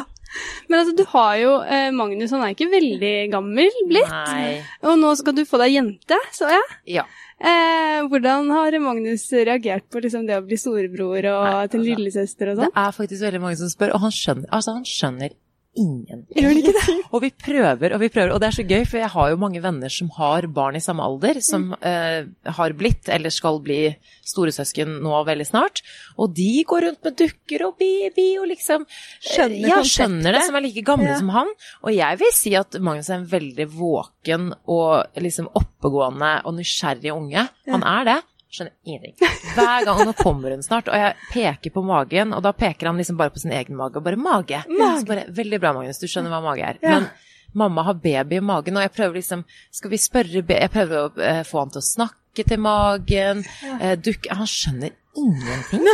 Men 0.71 0.79
altså, 0.79 0.93
du 0.95 1.03
har 1.11 1.33
jo 1.39 1.53
eh, 1.63 1.89
Magnus, 1.95 2.31
han 2.31 2.43
er 2.45 2.53
ikke 2.53 2.69
veldig 2.71 3.15
gammel 3.33 3.81
blitt. 3.89 4.11
Nei. 4.11 4.61
Og 4.87 4.99
nå 4.99 5.11
skal 5.19 5.35
du 5.35 5.43
få 5.47 5.59
deg 5.63 5.73
jente, 5.75 6.19
så 6.35 6.47
jeg. 6.51 6.77
Ja. 6.99 7.05
Eh, 7.41 7.99
hvordan 8.11 8.51
har 8.53 8.77
Magnus 8.83 9.25
reagert 9.33 9.87
på 9.91 10.03
liksom, 10.03 10.27
det 10.29 10.37
å 10.37 10.45
bli 10.45 10.59
storebror 10.61 11.25
og 11.33 11.45
Nei, 11.47 11.67
til 11.71 11.81
altså, 11.81 11.87
lillesøster 11.87 12.51
og 12.51 12.59
Det 12.59 12.67
sånn? 12.67 12.75
er 12.83 12.97
faktisk 12.99 13.25
veldig 13.25 13.41
mange 13.43 13.59
som 13.63 13.71
spør, 13.71 13.95
og 13.97 14.05
han 14.05 14.13
skjønner, 14.15 14.47
altså, 14.53 14.75
han 14.77 14.87
skjønner 14.87 15.33
ingenting. 15.75 16.35
Gjør 16.35 16.47
han 16.49 16.57
ikke 16.61 16.73
det? 16.77 16.95
Og 17.11 17.21
vi 17.23 17.29
prøver 17.31 17.93
og 17.95 17.99
vi 18.01 18.09
prøver, 18.11 18.31
og 18.35 18.39
det 18.41 18.47
er 18.49 18.55
så 18.57 18.65
gøy, 18.67 18.83
for 18.85 18.97
jeg 18.99 19.09
har 19.13 19.29
jo 19.31 19.37
mange 19.39 19.61
venner 19.63 19.89
som 19.89 20.09
har 20.17 20.47
barn 20.51 20.75
i 20.75 20.83
samme 20.83 21.03
alder, 21.03 21.39
som 21.41 21.69
Mm. 21.71 21.77
eh, 21.81 22.51
har 22.57 22.73
blitt, 22.73 23.07
eller 23.09 23.29
skal 23.29 23.59
bli, 23.63 23.95
storesøsken 24.31 25.01
nå 25.03 25.25
veldig 25.27 25.45
snart. 25.47 25.81
Og 26.17 26.33
de 26.35 26.63
går 26.67 26.81
rundt 26.87 27.03
med 27.03 27.15
dukker 27.19 27.65
og 27.67 27.77
baby 27.79 28.37
og 28.39 28.47
liksom 28.47 28.85
Skjønner 29.21 29.67
Ja, 29.67 29.81
skjønner 29.83 30.31
det, 30.37 30.43
som 30.45 30.55
er 30.55 30.61
like 30.61 30.83
gamle 30.85 31.07
Ja. 31.09 31.17
som 31.19 31.29
han. 31.29 31.47
Og 31.83 31.93
jeg 31.95 32.19
vil 32.19 32.31
si 32.33 32.55
at 32.55 32.71
Magnus 32.79 33.09
er 33.09 33.15
en 33.19 33.25
veldig 33.27 33.67
våken 33.71 34.53
og 34.67 35.07
liksom 35.17 35.47
oppegående 35.55 36.41
og 36.45 36.53
nysgjerrig 36.55 37.11
unge. 37.15 37.47
Han 37.67 37.83
er 37.83 38.03
det. 38.05 38.23
Skjønner 38.51 38.73
ingenting. 38.83 39.15
Hver 39.55 39.85
gang, 39.87 40.01
nå 40.09 40.13
kommer 40.19 40.51
hun 40.51 40.63
snart, 40.65 40.89
og 40.91 40.97
jeg 40.99 41.15
peker 41.31 41.71
på 41.71 41.83
magen, 41.87 42.33
og 42.35 42.41
da 42.43 42.51
peker 42.51 42.89
han 42.89 42.97
liksom 42.99 43.15
bare 43.19 43.31
på 43.31 43.39
sin 43.39 43.53
egen 43.55 43.77
mage, 43.79 43.95
og 43.95 44.03
bare 44.03 44.19
mage. 44.19 44.59
Så 44.67 45.05
bare, 45.07 45.23
Veldig 45.31 45.59
bra, 45.63 45.71
Magnus, 45.77 46.01
du 46.01 46.07
skjønner 46.11 46.33
hva 46.33 46.41
mage 46.43 46.65
er. 46.73 46.81
Ja. 46.83 46.97
Men 46.99 47.07
mamma 47.53 47.85
har 47.87 47.95
baby 48.03 48.41
i 48.41 48.43
magen, 48.43 48.75
og 48.79 48.83
jeg 48.85 48.91
prøver 48.95 49.17
liksom 49.19 49.41
Skal 49.75 49.91
vi 49.91 49.97
spørre 49.99 50.43
Jeg 50.47 50.71
prøver 50.71 50.97
å 51.01 51.07
eh, 51.19 51.41
få 51.47 51.63
han 51.63 51.71
til 51.73 51.81
å 51.81 51.87
snakke 51.87 52.45
til 52.47 52.61
magen. 52.63 53.41
Eh, 53.79 53.95
dukke 53.99 54.35
Han 54.39 54.47
skjønner 54.47 54.93
ingenting. 55.19 55.87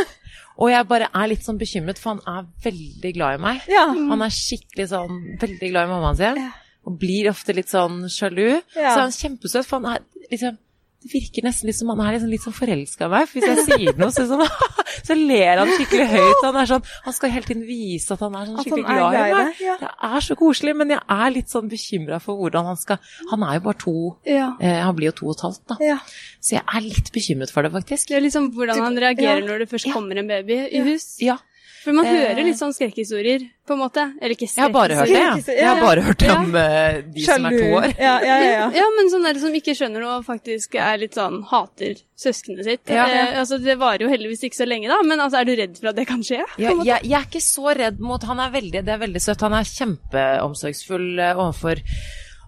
Og 0.58 0.70
jeg 0.72 0.86
bare 0.90 1.06
er 1.14 1.30
litt 1.30 1.44
sånn 1.46 1.58
bekymret, 1.58 1.98
for 2.02 2.16
han 2.16 2.22
er 2.26 2.46
veldig 2.66 3.12
glad 3.14 3.38
i 3.38 3.42
meg. 3.42 3.66
Ja. 3.70 3.86
Han 3.94 4.22
er 4.26 4.34
skikkelig 4.34 4.88
sånn 4.90 5.20
veldig 5.38 5.68
glad 5.70 5.86
i 5.86 5.92
mammaen 5.92 6.18
sin, 6.18 6.40
Ja. 6.42 6.48
og 6.86 6.96
blir 6.98 7.28
ofte 7.30 7.54
litt 7.54 7.70
sånn 7.70 8.08
sjalu. 8.10 8.56
Ja. 8.74 8.90
Så 8.90 8.96
han 9.04 9.12
er 9.12 9.18
kjempesøt, 9.22 9.66
for 9.68 9.78
han 9.78 9.94
er 9.94 10.26
liksom 10.32 10.58
virker 11.12 11.44
nesten 11.46 11.68
litt 11.70 11.76
som 11.78 11.88
han 11.92 12.00
er 12.04 12.16
liksom 12.16 12.30
litt 12.32 12.44
sånn 12.44 12.56
forelska 12.56 13.06
i 13.08 13.12
meg. 13.12 13.28
For 13.30 13.38
hvis 13.40 13.48
jeg 13.48 13.64
sier 13.66 13.98
noe, 14.00 14.10
så, 14.14 14.26
sånn, 14.30 14.44
så 15.08 15.16
ler 15.18 15.62
han 15.62 15.72
skikkelig 15.74 16.06
høyt. 16.12 16.42
Han, 16.44 16.58
sånn, 16.70 16.86
han 17.06 17.16
skal 17.16 17.32
hele 17.34 17.48
tiden 17.48 17.64
vise 17.68 18.14
at 18.16 18.22
han 18.26 18.36
er 18.38 18.48
sånn 18.50 18.60
skikkelig 18.62 18.84
er 18.84 19.00
glad, 19.00 19.18
i 19.18 19.34
meg. 19.38 19.62
ja. 19.64 19.76
Det 19.82 19.90
er 20.10 20.26
så 20.28 20.36
koselig, 20.38 20.76
men 20.78 20.94
jeg 20.94 21.00
er 21.18 21.34
litt 21.34 21.52
sånn 21.54 21.68
bekymra 21.72 22.20
for 22.24 22.38
hvordan 22.42 22.70
han 22.72 22.78
skal 22.80 22.98
Han 23.32 23.42
er 23.48 23.58
jo 23.58 23.64
bare 23.68 23.80
to 23.82 23.96
Ja. 24.28 24.52
eh, 24.60 24.80
Han 24.84 24.96
blir 24.98 25.10
jo 25.10 25.16
to 25.22 25.30
og 25.32 25.36
et 25.38 25.44
halvt, 25.48 25.64
da. 25.72 25.76
Ja. 25.84 25.98
Så 26.40 26.56
jeg 26.58 26.64
er 26.64 26.86
litt 26.86 27.12
bekymret 27.14 27.50
for 27.54 27.62
det, 27.66 27.72
faktisk. 27.74 28.08
Det 28.12 28.16
er 28.20 28.24
liksom 28.24 28.50
hvordan 28.54 28.80
han 28.84 28.96
reagerer 28.98 29.44
når 29.46 29.64
det 29.64 29.70
først 29.72 29.90
kommer 29.92 30.18
en 30.20 30.28
baby 30.30 30.60
i 30.70 30.82
hus. 30.86 31.16
Ja. 31.24 31.38
For 31.84 31.92
man 31.94 32.04
Eh. 32.04 32.10
hører 32.34 32.44
litt 32.44 32.58
sånn 32.58 32.72
skrekkhistorier, 32.74 33.44
på 33.68 33.72
en 33.76 33.78
måte. 33.80 34.02
Eller 34.20 34.34
ikke 34.34 34.48
Jeg 34.48 34.62
har 34.64 34.70
bare 34.74 34.94
hørt 34.96 35.08
det, 35.08 35.16
skrekkhistorier. 35.16 35.46
jeg. 35.46 35.58
Jeg 35.58 35.68
har 35.68 35.80
bare 35.86 36.02
hørt 36.02 36.22
Ja. 36.22 36.34
om 36.40 36.54
uh, 36.54 37.12
de 37.14 37.20
som 37.24 37.46
er 37.46 37.50
to 37.50 37.64
år. 37.78 37.86
Ja, 37.98 38.14
ja, 38.20 38.36
ja. 38.38 38.50
ja. 38.52 38.70
Ja, 38.80 38.86
men 38.96 39.10
sånn 39.12 39.24
der 39.28 39.38
som 39.40 39.54
ikke 39.54 39.74
skjønner 39.78 40.00
noe 40.00 40.16
og 40.18 40.24
faktisk 40.26 40.74
er 40.74 40.98
litt 40.98 41.14
sånn 41.14 41.42
hater 41.50 41.94
søskenet 42.18 42.64
sitt. 42.64 42.80
Ja. 42.88 43.06
Eh, 43.06 43.38
altså, 43.38 43.58
det 43.62 43.78
varer 43.78 44.02
jo 44.06 44.08
heldigvis 44.08 44.42
ikke 44.48 44.58
så 44.62 44.66
lenge, 44.68 44.88
da, 44.88 44.98
men 45.06 45.18
altså, 45.20 45.40
er 45.40 45.44
du 45.44 45.54
redd 45.56 45.78
for 45.78 45.88
at 45.92 45.96
det 45.96 46.06
kan 46.08 46.20
skje? 46.22 46.42
Ja, 46.58 46.72
jeg, 46.82 47.02
jeg 47.04 47.12
er 47.20 47.26
ikke 47.28 47.44
så 47.44 47.76
redd 47.76 48.00
mot 48.00 48.22
Han 48.24 48.40
er 48.40 48.50
veldig, 48.50 48.84
det 48.84 48.88
er 48.96 48.98
veldig 49.06 49.20
søtt. 49.22 49.40
Han 49.46 49.54
er 49.54 49.64
kjempeomsorgsfull 49.68 51.18
eh, 51.20 51.34
overfor 51.38 51.80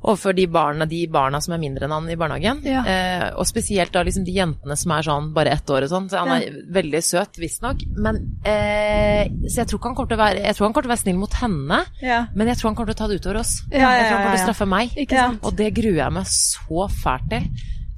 overfor 0.02 0.32
de 0.36 0.46
barna, 0.48 0.86
de 0.88 1.02
barna 1.12 1.40
som 1.44 1.52
er 1.54 1.60
mindre 1.60 1.84
enn 1.84 1.92
han 1.92 2.06
i 2.08 2.16
barnehagen. 2.16 2.62
Ja. 2.64 2.80
Eh, 2.88 3.24
og 3.36 3.44
spesielt 3.48 3.92
da 3.92 4.00
liksom 4.06 4.24
de 4.24 4.32
jentene 4.32 4.76
som 4.80 4.94
er 4.96 5.04
sånn 5.04 5.26
bare 5.36 5.52
ett 5.52 5.68
år 5.70 5.84
og 5.84 5.90
sånn. 5.92 6.06
Så 6.08 6.22
han 6.22 6.30
er 6.38 6.54
veldig 6.72 7.02
søt, 7.04 7.36
visstnok. 7.42 7.82
Men 8.00 8.20
eh, 8.48 9.26
Så 9.44 9.60
jeg 9.60 9.68
tror 9.68 9.82
han 9.84 9.94
kommer 9.98 10.08
til 10.14 10.16
å 10.18 10.22
være 10.24 10.44
Jeg 10.46 10.56
tror 10.56 10.66
han 10.66 10.72
kommer 10.72 10.86
til 10.86 10.90
å 10.90 10.94
være 10.94 11.02
snill 11.04 11.18
mot 11.20 11.34
henne, 11.42 11.82
Ja. 12.00 12.20
men 12.34 12.48
jeg 12.48 12.56
tror 12.60 12.70
han 12.70 12.78
kommer 12.78 12.94
til 12.94 12.96
å 12.96 13.00
ta 13.02 13.08
det 13.12 13.20
utover 13.20 13.40
oss. 13.42 13.52
Ja, 13.70 13.78
ja, 13.78 13.90
Jeg 13.98 14.06
tror 14.06 14.16
han 14.16 14.24
kommer 14.24 14.36
til 14.36 14.40
å 14.40 14.48
straffe 14.48 14.70
meg. 14.70 14.96
Og 15.44 15.56
det 15.60 15.68
gruer 15.76 16.00
jeg 16.04 16.12
meg 16.16 16.26
så 16.32 16.88
fælt 16.88 17.28
til. 17.34 17.50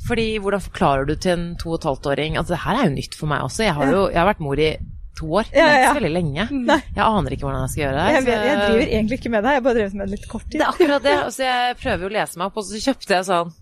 Fordi 0.09 0.27
hvordan 0.43 0.61
forklarer 0.65 1.07
du 1.07 1.15
til 1.15 1.33
en 1.39 1.45
to 1.61 1.71
og 1.71 1.79
et 1.79 1.85
halvt 1.87 2.07
åring 2.11 2.35
Altså 2.37 2.57
det 2.57 2.63
her 2.65 2.75
er 2.81 2.89
jo 2.89 2.95
nytt 2.97 3.15
for 3.15 3.31
meg 3.31 3.45
også. 3.47 3.63
Jeg 3.63 3.75
har 3.79 3.87
jo 3.95 4.01
jeg 4.11 4.19
har 4.19 4.27
vært 4.35 4.41
mor 4.43 4.59
i 4.59 4.73
to 5.19 5.29
år, 5.39 5.49
Ja, 5.53 5.59
ja, 5.59 5.65
men 5.67 5.73
ikke 5.77 5.83
ja. 5.85 5.91
så 5.93 5.99
veldig 6.01 6.13
lenge. 6.17 6.47
Nei. 6.73 6.79
Jeg 6.97 7.05
aner 7.05 7.35
ikke 7.37 7.47
hvordan 7.47 7.65
jeg 7.67 7.73
skal 7.75 7.83
gjøre 7.85 7.97
det. 7.99 8.05
Jeg, 8.15 8.25
jeg, 8.33 8.47
jeg 8.49 8.61
driver 8.63 8.85
egentlig 8.97 9.19
ikke 9.21 9.33
med 9.35 9.45
det, 9.47 9.53
jeg 9.59 9.65
bare 9.67 9.77
drevet 9.79 9.95
med 9.99 10.07
det 10.09 10.17
litt 10.19 10.29
kort 10.31 10.47
tid. 10.49 10.59
det 10.61 10.67
er 10.67 10.71
akkurat 10.73 11.03
det. 11.09 11.17
Altså, 11.27 11.43
jeg 11.49 11.77
prøver 11.83 12.07
å 12.09 12.15
lese 12.17 12.39
meg 12.41 12.47
opp, 12.53 12.61
og 12.63 12.69
så 12.69 12.81
kjøpte 12.87 13.19
jeg 13.19 13.29
sånn 13.29 13.53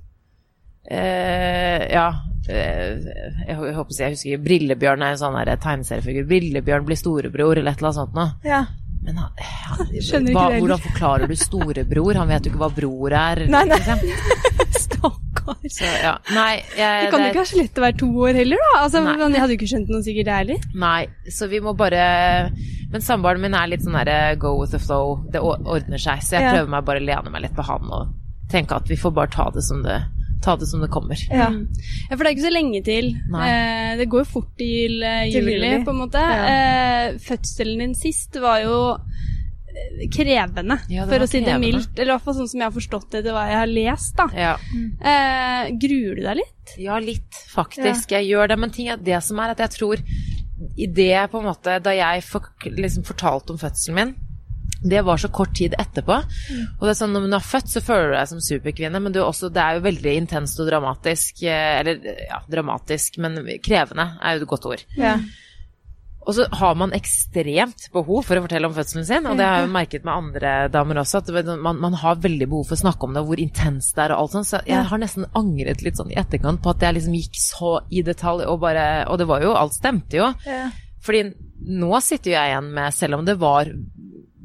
eh, 0.91 1.87
Ja. 1.93 2.07
eh, 2.49 3.09
jeg, 3.47 3.57
håper 3.77 3.99
jeg 3.99 4.15
husker 4.17 4.45
Brillebjørn 4.47 5.03
er 5.07 5.15
en 5.17 5.21
sånn 5.21 5.39
tegneseriefigur. 5.51 6.29
Brillebjørn 6.31 6.87
blir 6.89 6.99
storebror, 7.01 7.59
eller 7.59 7.73
et 7.75 7.83
eller 7.83 7.91
annet 7.91 8.01
sånt 8.01 8.15
noe. 8.17 8.31
Ja. 8.47 8.63
Men 9.03 9.17
han, 9.17 9.31
han, 9.41 9.87
Skjønner 10.05 10.35
ikke 10.35 10.41
hva, 10.45 10.59
hvordan 10.61 10.81
forklarer 10.85 11.31
du 11.31 11.37
storebror? 11.41 12.19
Han 12.21 12.29
vet 12.29 12.45
jo 12.47 12.53
ikke 12.53 12.61
hva 12.61 12.69
bror 12.77 13.15
er. 13.17 13.41
Nei, 13.49 13.63
nei. 13.71 13.79
Stakkar. 14.85 15.57
Så, 15.73 15.87
ja. 15.89 16.13
Nei, 16.37 16.61
jeg, 16.77 17.07
Det 17.07 17.11
kan 17.11 17.21
jo 17.21 17.25
det- 17.25 17.31
ikke 17.33 17.41
være 17.41 17.51
så 17.53 17.61
lett 17.63 17.81
å 17.81 17.85
være 17.87 17.99
to 18.03 18.09
år 18.27 18.39
heller, 18.43 18.61
da. 18.67 18.71
Altså, 18.83 19.03
Jeg 19.07 19.41
hadde 19.41 19.55
jo 19.55 19.59
ikke 19.59 19.71
skjønt 19.73 19.91
noe 19.95 20.05
sikkert, 20.05 20.31
jeg 20.31 20.43
heller. 20.45 20.69
Nei, 20.85 21.01
så 21.33 21.49
vi 21.51 21.61
må 21.65 21.73
bare 21.77 22.05
Men 22.93 23.01
samboeren 23.07 23.41
min 23.41 23.55
er 23.55 23.71
litt 23.73 23.85
sånn 23.87 23.97
derre 23.97 24.37
go 24.39 24.57
with 24.61 24.73
the 24.77 24.79
flow. 24.83 25.17
Det 25.33 25.41
ordner 25.41 25.99
seg. 26.03 26.21
Så 26.27 26.37
jeg 26.37 26.53
prøver 26.53 26.69
meg 26.77 26.85
bare 26.85 27.01
å 27.01 27.07
lene 27.07 27.31
meg 27.33 27.47
litt 27.47 27.57
på 27.57 27.65
han 27.67 27.89
og 27.91 28.17
tenke 28.51 28.75
at 28.77 28.89
vi 28.91 28.97
får 28.99 29.13
bare 29.15 29.31
ta 29.31 29.49
det 29.55 29.63
som 29.63 29.83
det, 29.85 30.01
ta 30.43 30.57
det, 30.57 30.67
som 30.71 30.81
det 30.81 30.89
kommer. 30.93 31.19
Ja. 31.31 31.49
Mm. 31.53 31.67
Ja, 32.09 32.17
for 32.17 32.23
det 32.25 32.31
er 32.31 32.37
ikke 32.37 32.47
så 32.49 32.53
lenge 32.55 32.81
til. 32.87 33.11
Eh, 33.45 33.97
det 34.01 34.07
går 34.13 34.25
jo 34.25 34.29
fort 34.33 34.51
til, 34.59 35.03
eh, 35.03 35.27
juli, 35.29 35.57
juli. 35.59 35.73
på 35.85 35.91
en 35.95 36.01
måte. 36.01 36.23
Ja. 36.23 36.47
Eh, 36.55 37.19
fødselen 37.21 37.79
din 37.85 37.95
sist 37.95 38.37
var 38.41 38.63
jo 38.65 38.79
eh, 38.95 40.09
krevende, 40.11 40.81
Ja, 40.91 41.05
for 41.07 41.23
å 41.23 41.29
si 41.29 41.41
det 41.45 41.59
mildt. 41.61 41.93
Eller 41.99 42.15
i 42.15 42.17
hvert 42.17 42.25
fall 42.25 42.39
sånn 42.41 42.49
som 42.51 42.61
jeg 42.61 42.67
har 42.71 42.75
forstått 42.75 43.11
det 43.13 43.21
etter 43.23 43.37
hva 43.37 43.45
jeg 43.51 43.61
har 43.61 43.71
lest. 43.71 44.17
da. 44.17 44.29
Ja. 44.35 44.57
Eh, 45.01 45.71
gruer 45.81 46.17
du 46.17 46.23
deg 46.25 46.41
litt? 46.41 46.75
Ja, 46.79 46.99
litt, 46.99 47.45
faktisk. 47.53 48.11
Jeg 48.17 48.29
gjør 48.33 48.49
det. 48.49 48.59
Men 48.59 48.71
ting 48.75 48.89
er 48.89 48.97
det 48.97 49.23
som 49.23 49.39
er 49.39 49.51
at 49.55 49.59
jeg 49.59 49.77
tror 49.79 50.03
i 50.77 50.87
det 50.87 51.31
på 51.31 51.39
en 51.41 51.47
måte 51.49 51.79
Da 51.83 51.93
jeg 51.97 52.23
for, 52.23 52.51
liksom 52.67 53.05
fortalte 53.09 53.55
om 53.55 53.59
fødselen 53.59 53.97
min 53.97 54.11
det 54.83 55.03
var 55.05 55.21
så 55.21 55.29
kort 55.29 55.53
tid 55.57 55.75
etterpå. 55.79 56.17
Og 56.79 56.87
det 56.87 56.95
er 56.95 56.99
sånn, 57.01 57.13
Når 57.13 57.29
du 57.29 57.37
er 57.37 57.45
født, 57.45 57.69
så 57.69 57.83
føler 57.85 58.09
du 58.11 58.17
deg 58.17 58.31
som 58.31 58.41
superkvinne, 58.41 59.03
men 59.03 59.13
du 59.13 59.21
er 59.21 59.29
også, 59.29 59.51
det 59.53 59.61
er 59.61 59.77
jo 59.77 59.85
veldig 59.85 60.17
intenst 60.23 60.61
og 60.61 60.71
dramatisk. 60.71 61.43
eh, 61.45 61.81
Eller 61.81 62.01
ja, 62.31 62.41
dramatisk, 62.49 63.19
men 63.19 63.37
krevende 63.61 64.09
er 64.23 64.37
jo 64.37 64.43
et 64.43 64.49
godt 64.49 64.67
ord. 64.67 64.85
Mm. 64.97 65.29
Og 66.29 66.35
så 66.37 66.45
har 66.53 66.75
man 66.77 66.93
ekstremt 66.93 67.87
behov 67.95 68.27
for 68.29 68.37
å 68.37 68.43
fortelle 68.45 68.69
om 68.69 68.75
fødselen 68.77 69.07
sin, 69.09 69.27
og 69.27 69.39
det 69.39 69.47
har 69.47 69.63
jeg 69.63 69.69
jo 69.69 69.73
merket 69.73 70.05
med 70.05 70.13
andre 70.15 70.51
damer 70.69 71.01
også, 71.01 71.23
at 71.25 71.49
man, 71.65 71.79
man 71.81 71.97
har 71.97 72.21
veldig 72.21 72.47
behov 72.47 72.69
for 72.69 72.77
å 72.77 72.83
snakke 72.83 73.09
om 73.09 73.15
det, 73.17 73.23
og 73.25 73.31
hvor 73.33 73.41
intenst 73.41 73.97
det 73.97 74.05
er 74.05 74.13
og 74.15 74.27
alt 74.27 74.37
sånt. 74.37 74.51
Så 74.51 74.61
jeg 74.69 74.85
har 74.91 75.01
nesten 75.01 75.25
angret 75.35 75.81
litt 75.83 75.97
sånn 75.97 76.13
i 76.13 76.19
etterkant 76.21 76.61
på 76.63 76.75
at 76.75 76.85
jeg 76.85 76.99
liksom 76.99 77.17
gikk 77.17 77.41
så 77.41 77.73
i 77.89 78.05
detalj, 78.07 78.45
og 78.47 78.61
bare 78.61 78.85
Og 79.09 79.17
det 79.19 79.27
var 79.33 79.43
jo 79.43 79.57
Alt 79.57 79.75
stemte 79.81 80.21
jo. 80.21 80.29
Ja. 80.45 80.69
Fordi 81.01 81.25
nå 81.81 82.01
sitter 82.05 82.31
jo 82.31 82.37
jeg 82.37 82.53
igjen 82.53 82.71
med, 82.77 82.95
selv 82.95 83.19
om 83.19 83.25
det 83.25 83.39
var 83.41 83.73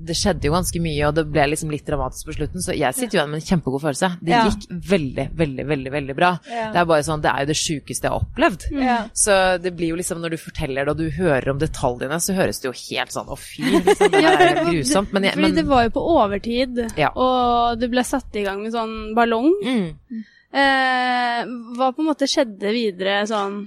det 0.05 0.15
skjedde 0.17 0.47
jo 0.47 0.53
ganske 0.53 0.79
mye, 0.83 1.07
og 1.07 1.15
det 1.17 1.23
ble 1.33 1.45
liksom 1.51 1.71
litt 1.73 1.85
dramatisk 1.87 2.29
på 2.29 2.35
slutten, 2.37 2.63
så 2.63 2.75
jeg 2.77 2.95
sitter 2.97 3.17
jo 3.17 3.19
igjen 3.21 3.31
med 3.33 3.41
en 3.41 3.47
kjempegod 3.49 3.83
følelse. 3.83 4.09
Det 4.21 4.41
gikk 4.49 4.67
veldig, 4.91 5.25
veldig, 5.41 5.65
veldig 5.71 5.93
veldig 5.95 6.15
bra. 6.17 6.31
Det 6.45 6.81
er 6.81 6.87
bare 6.91 7.05
sånn, 7.07 7.23
det 7.23 7.31
er 7.31 7.45
jo 7.45 7.49
det 7.51 7.57
sjukeste 7.59 8.07
jeg 8.07 8.13
har 8.13 8.23
opplevd. 8.25 8.67
Ja. 8.85 8.97
Så 9.25 9.37
det 9.63 9.73
blir 9.77 9.93
jo 9.93 9.99
liksom, 9.99 10.21
når 10.23 10.35
du 10.35 10.39
forteller 10.41 10.85
det, 10.85 10.93
og 10.95 11.01
du 11.01 11.17
hører 11.17 11.49
om 11.53 11.61
detaljene, 11.61 12.19
så 12.21 12.37
høres 12.37 12.61
det 12.61 12.69
jo 12.69 12.75
helt 12.77 13.15
sånn 13.15 13.31
å 13.33 13.39
fy, 13.39 13.65
liksom, 13.75 14.13
det 14.13 14.23
er 14.29 14.61
grusomt. 14.69 15.15
Men, 15.15 15.29
jeg, 15.29 15.39
Fordi 15.39 15.59
det 15.59 15.67
var 15.69 15.87
jo 15.87 15.95
på 15.97 16.05
overtid, 16.15 16.85
og 17.11 17.81
du 17.81 17.89
ble 17.91 18.05
satt 18.07 18.39
i 18.39 18.45
gang 18.47 18.63
med 18.63 18.75
sånn 18.75 18.95
ballong. 19.17 19.51
mm. 19.65 20.23
Eh, 20.55 21.41
hva 21.75 21.89
på 21.91 21.99
en 21.99 22.07
måte 22.07 22.29
skjedde 22.31 22.69
videre 22.71 23.25
sånn 23.27 23.65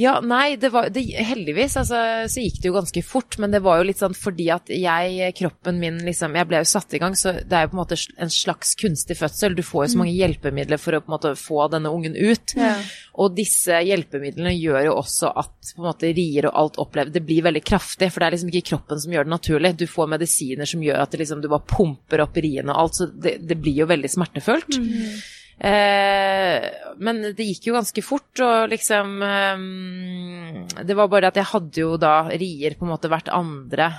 Ja, 0.00 0.14
nei, 0.24 0.56
det 0.56 0.70
var 0.72 0.88
det, 0.88 1.02
Heldigvis 1.28 1.74
altså, 1.76 1.98
så 2.30 2.40
gikk 2.40 2.60
det 2.62 2.70
jo 2.70 2.76
ganske 2.78 3.02
fort, 3.04 3.36
men 3.42 3.52
det 3.52 3.60
var 3.64 3.80
jo 3.80 3.88
litt 3.90 4.00
sånn 4.00 4.14
fordi 4.16 4.46
at 4.54 4.70
jeg, 4.72 5.32
kroppen 5.36 5.76
min 5.80 5.98
liksom 6.06 6.38
Jeg 6.38 6.48
ble 6.48 6.62
jo 6.62 6.68
satt 6.70 6.94
i 6.96 7.00
gang, 7.02 7.16
så 7.18 7.34
det 7.36 7.56
er 7.56 7.66
jo 7.66 7.72
på 7.72 7.76
en 7.76 7.82
måte 7.82 7.98
en 8.16 8.32
slags 8.32 8.72
kunstig 8.80 9.18
fødsel. 9.18 9.56
Du 9.58 9.62
får 9.66 9.84
jo 9.84 9.90
så 9.92 10.00
mange 10.00 10.14
hjelpemidler 10.16 10.80
for 10.80 10.96
å 10.96 11.02
på 11.04 11.10
en 11.10 11.16
måte 11.16 11.34
få 11.36 11.66
denne 11.74 11.92
ungen 11.92 12.16
ut. 12.16 12.54
Ja. 12.56 12.78
Og 13.20 13.34
disse 13.36 13.82
hjelpemidlene 13.84 14.54
gjør 14.56 14.86
jo 14.88 14.94
også 15.02 15.34
at 15.42 15.72
på 15.74 15.82
en 15.82 15.90
måte 15.90 16.12
rier 16.16 16.48
og 16.48 16.56
alt 16.62 16.80
opplever 16.80 17.12
Det 17.12 17.24
blir 17.26 17.44
veldig 17.44 17.62
kraftig, 17.66 18.08
for 18.08 18.22
det 18.22 18.30
er 18.30 18.36
liksom 18.38 18.54
ikke 18.54 18.70
kroppen 18.72 19.02
som 19.04 19.12
gjør 19.12 19.28
det 19.28 19.34
naturlig. 19.34 19.74
Du 19.82 19.84
får 19.90 20.08
medisiner 20.14 20.70
som 20.70 20.86
gjør 20.86 21.04
at 21.04 21.12
det 21.12 21.20
liksom, 21.26 21.44
du 21.44 21.50
bare 21.52 21.68
pumper 21.68 22.24
opp 22.24 22.40
riene 22.40 22.72
og 22.72 22.86
alt, 22.86 23.02
så 23.02 23.10
det, 23.10 23.36
det 23.44 23.60
blir 23.60 23.82
jo 23.82 23.90
veldig 23.90 24.12
smertefullt. 24.16 24.80
Eh, 24.80 25.20
men 25.60 27.20
det 27.36 27.44
gikk 27.50 27.66
jo 27.68 27.74
ganske 27.76 28.02
fort, 28.04 28.32
og 28.40 28.70
liksom 28.72 29.18
eh, 29.26 29.64
Det 30.88 30.96
var 30.96 31.10
bare 31.12 31.28
at 31.28 31.36
jeg 31.36 31.50
hadde 31.52 31.82
jo 31.82 31.96
da 32.00 32.14
rier 32.32 32.78
på 32.78 32.86
en 32.86 32.94
måte 32.94 33.10
hvert 33.12 33.28
andre 33.34 33.90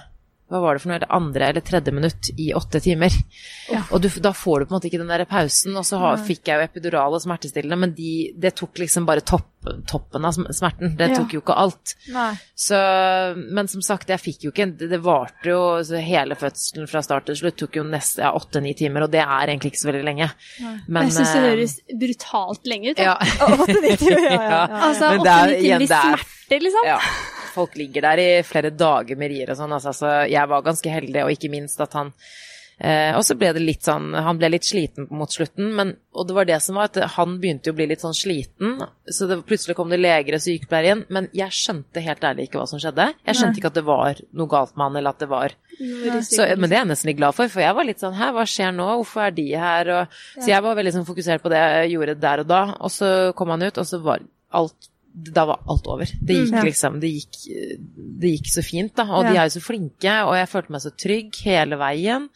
hva 0.51 0.59
var 0.59 0.75
det 0.75 0.81
for 0.83 0.91
noe, 0.91 0.97
eller 0.99 1.13
andre 1.15 1.47
eller 1.49 1.63
tredje 1.63 1.93
minutt 1.95 2.29
i 2.37 2.49
åtte 2.57 2.81
timer. 2.83 3.13
Og 3.91 4.01
du, 4.03 4.09
da 4.19 4.33
får 4.35 4.59
du 4.59 4.65
på 4.67 4.73
en 4.73 4.77
måte 4.77 4.89
ikke 4.91 4.99
den 4.99 5.07
der 5.13 5.23
pausen. 5.29 5.77
Og 5.79 5.85
så 5.87 5.97
har, 6.01 6.19
fikk 6.27 6.51
jeg 6.51 6.59
jo 6.59 6.65
epidural 6.67 7.15
og 7.15 7.23
smertestillende, 7.23 7.77
men 7.79 7.93
de, 7.95 8.11
det 8.35 8.51
tok 8.59 8.81
liksom 8.83 9.07
bare 9.07 9.23
topp, 9.23 9.47
toppen 9.87 10.25
av 10.27 10.33
smerten. 10.51 10.95
Det 10.99 11.07
Ja. 11.11 11.15
tok 11.21 11.33
jo 11.37 11.41
ikke 11.43 11.55
alt. 11.61 11.93
Så, 12.57 12.77
men 13.37 13.67
som 13.71 13.81
sagt, 13.85 14.09
jeg 14.09 14.19
fikk 14.21 14.43
jo 14.47 14.51
ikke 14.51 14.65
Det 14.79 14.87
det 14.91 14.99
varte 15.05 15.49
jo 15.51 15.59
så 15.85 15.99
hele 16.03 16.35
fødselen 16.37 16.89
fra 16.89 17.01
start 17.05 17.27
til 17.29 17.37
slutt 17.39 17.57
tok 17.61 17.77
jo 17.79 17.83
nesten 17.87 18.25
ja, 18.25 18.31
åtte-ni 18.37 18.73
timer, 18.77 19.05
og 19.07 19.11
det 19.13 19.21
er 19.23 19.51
egentlig 19.53 19.71
ikke 19.73 19.83
så 19.83 19.91
veldig 19.91 20.03
lenge. 20.07 20.29
Men, 20.87 21.07
Jeg 21.07 21.15
syns 21.19 21.31
det 21.35 21.41
eh, 21.41 21.49
høres 21.51 21.75
brutalt 22.03 22.67
lenge 22.73 22.91
ut. 22.95 22.99
ja. 23.05 23.15
Åtte-nitti, 23.47 24.11
ja, 24.11 24.19
ja, 24.25 24.41
ja. 24.55 24.63
Altså, 24.89 25.13
åtte-ni 25.15 25.61
timer 25.61 25.85
i 25.87 25.87
er- 25.87 25.87
smerte, 25.87 26.59
liksom. 26.67 26.89
ja. 26.91 26.99
Folk 27.51 27.75
ligger 27.79 28.07
der 28.09 28.21
i 28.21 28.29
flere 28.47 28.71
dager 28.73 29.19
med 29.19 29.33
rier 29.33 29.51
og 29.51 29.59
sånn, 29.59 29.75
altså, 29.75 29.93
så 29.95 30.13
jeg 30.31 30.49
var 30.51 30.65
ganske 30.65 30.93
heldig, 30.93 31.25
og 31.25 31.35
ikke 31.35 31.51
minst 31.51 31.81
at 31.83 31.93
han 31.97 32.11
eh, 32.79 33.11
Og 33.17 33.23
så 33.27 33.35
ble 33.39 33.51
det 33.55 33.63
litt 33.63 33.85
sånn 33.85 34.11
Han 34.15 34.39
ble 34.39 34.49
litt 34.53 34.67
sliten 34.67 35.07
mot 35.13 35.31
slutten, 35.31 35.71
men 35.77 35.93
Og 36.15 36.27
det 36.27 36.35
var 36.37 36.47
det 36.49 36.59
som 36.63 36.79
var 36.79 36.89
at 36.89 36.99
han 37.17 37.37
begynte 37.41 37.69
jo 37.69 37.75
å 37.75 37.79
bli 37.79 37.89
litt 37.91 38.03
sånn 38.03 38.15
sliten, 38.17 38.79
så 39.07 39.27
det, 39.29 39.41
plutselig 39.47 39.75
kom 39.77 39.91
det 39.91 39.99
leger 40.01 40.37
og 40.37 40.43
sykepleiere 40.43 40.89
igjen, 40.89 41.03
men 41.09 41.29
jeg 41.37 41.55
skjønte 41.55 42.03
helt 42.03 42.23
ærlig 42.27 42.47
ikke 42.47 42.59
hva 42.59 42.67
som 42.69 42.81
skjedde. 42.81 43.07
Jeg 43.27 43.39
skjønte 43.39 43.61
ikke 43.61 43.71
at 43.71 43.79
det 43.79 43.87
var 43.87 44.21
noe 44.37 44.51
galt 44.51 44.75
med 44.75 44.87
han, 44.87 44.99
eller 44.99 45.15
at 45.15 45.23
det 45.23 45.29
var 45.31 45.55
så, 46.27 46.45
men 46.59 46.67
det 46.69 46.75
er 46.75 46.81
jeg 46.83 46.89
nesten 46.91 47.09
litt 47.09 47.17
glad 47.17 47.35
for, 47.37 47.49
for 47.49 47.63
jeg 47.63 47.73
var 47.77 47.87
litt 47.87 48.01
sånn 48.03 48.13
Hæ, 48.13 48.27
hva 48.35 48.43
skjer 48.49 48.73
nå? 48.75 48.87
Hvorfor 48.99 49.23
er 49.25 49.33
de 49.33 49.47
her? 49.57 49.91
Og, 49.95 50.19
Så 50.37 50.51
jeg 50.51 50.65
var 50.65 50.77
veldig 50.77 50.93
sånn 50.97 51.07
fokusert 51.07 51.41
på 51.41 51.51
det 51.53 51.61
jeg 51.61 51.93
gjorde 51.95 52.17
der 52.21 52.43
og 52.43 52.49
da, 52.51 52.61
og 52.77 52.93
så 52.93 53.09
kom 53.37 53.53
han 53.55 53.65
ut, 53.65 53.79
og 53.81 53.87
så 53.87 54.01
var 54.03 54.21
alt 54.61 54.90
da 55.13 55.45
var 55.45 55.59
alt 55.69 55.87
over. 55.87 56.05
Det 56.21 56.35
gikk 56.35 56.53
Ja. 56.55 56.63
liksom 56.63 56.99
Det 57.01 57.09
gikk, 57.11 57.37
det 58.19 58.31
gikk 58.37 58.47
så 58.53 58.63
fint, 58.63 58.95
da. 58.95 59.03
Og 59.03 59.23
Ja. 59.25 59.31
de 59.31 59.37
er 59.37 59.49
jo 59.49 59.59
så 59.59 59.63
flinke, 59.65 60.13
og 60.25 60.33
jeg 60.35 60.47
følte 60.49 60.71
meg 60.71 60.81
så 60.81 60.91
trygg 60.95 61.35
hele 61.43 61.75
veien. 61.77 62.29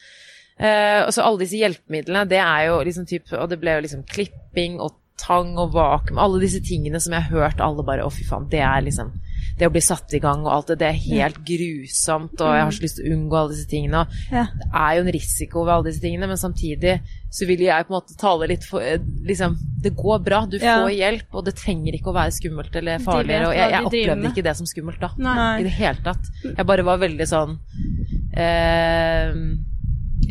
Eh, 0.59 1.03
og 1.05 1.11
så 1.11 1.23
alle 1.23 1.39
disse 1.39 1.57
hjelpemidlene, 1.59 2.27
det 2.29 2.39
er 2.39 2.67
jo 2.67 2.79
liksom 2.83 3.05
typ 3.05 3.33
Og 3.33 3.49
det 3.49 3.59
ble 3.59 3.73
jo 3.75 3.81
liksom 3.81 4.03
klipping 4.07 4.79
og 4.79 4.93
tang 5.17 5.57
og 5.57 5.73
vakuum, 5.73 6.17
alle 6.17 6.39
disse 6.39 6.61
tingene 6.63 6.99
som 7.01 7.11
jeg 7.11 7.23
har 7.23 7.31
hørt 7.49 7.59
alle 7.59 7.83
bare 7.83 8.03
Å, 8.05 8.11
fy 8.11 8.23
faen, 8.23 8.49
det 8.49 8.59
er 8.61 8.81
liksom 8.81 9.11
Det 9.55 9.67
å 9.69 9.71
bli 9.71 9.79
satt 9.79 10.11
i 10.17 10.19
gang 10.19 10.41
og 10.43 10.51
alt 10.51 10.67
det, 10.73 10.75
det 10.81 10.87
er 10.89 10.97
helt 11.15 11.37
grusomt, 11.47 12.33
og 12.43 12.49
jeg 12.57 12.63
har 12.65 12.73
så 12.75 12.83
lyst 12.83 12.97
til 12.99 13.05
å 13.07 13.13
unngå 13.15 13.37
alle 13.39 13.53
disse 13.53 13.69
tingene. 13.71 14.01
Ja. 14.31 14.41
det 14.51 14.67
er 14.75 14.95
jo 14.97 15.03
en 15.05 15.11
risiko 15.15 15.63
ved 15.63 15.73
alle 15.77 15.87
disse 15.87 16.01
tingene, 16.03 16.27
men 16.27 16.37
samtidig 16.41 16.97
så 17.35 17.47
vil 17.47 17.63
jeg 17.63 17.85
på 17.87 17.93
en 17.93 17.97
måte 17.97 18.17
tale 18.19 18.47
litt 18.51 18.63
for 18.67 18.83
eh, 18.83 18.99
Liksom, 19.25 19.55
det 19.83 19.93
går 19.95 20.19
bra, 20.23 20.41
du 20.45 20.57
Ja. 20.59 20.81
får 20.83 20.91
hjelp, 20.95 21.29
og 21.39 21.45
det 21.47 21.55
trenger 21.55 21.95
ikke 21.97 22.11
å 22.11 22.17
være 22.17 22.31
skummelt 22.35 22.75
eller 22.75 22.99
farlig. 22.99 23.39
Og 23.47 23.55
jeg, 23.55 23.71
jeg 23.71 23.85
opplevde 23.89 24.29
ikke 24.33 24.43
det 24.45 24.55
som 24.59 24.67
skummelt 24.69 24.99
da. 25.01 25.09
Nei. 25.17 25.61
I 25.61 25.63
det 25.69 25.73
hele 25.79 26.03
tatt. 26.03 26.29
Jeg 26.43 26.65
bare 26.67 26.83
var 26.87 26.99
veldig 27.01 27.27
sånn 27.31 27.55
eh, 28.35 29.31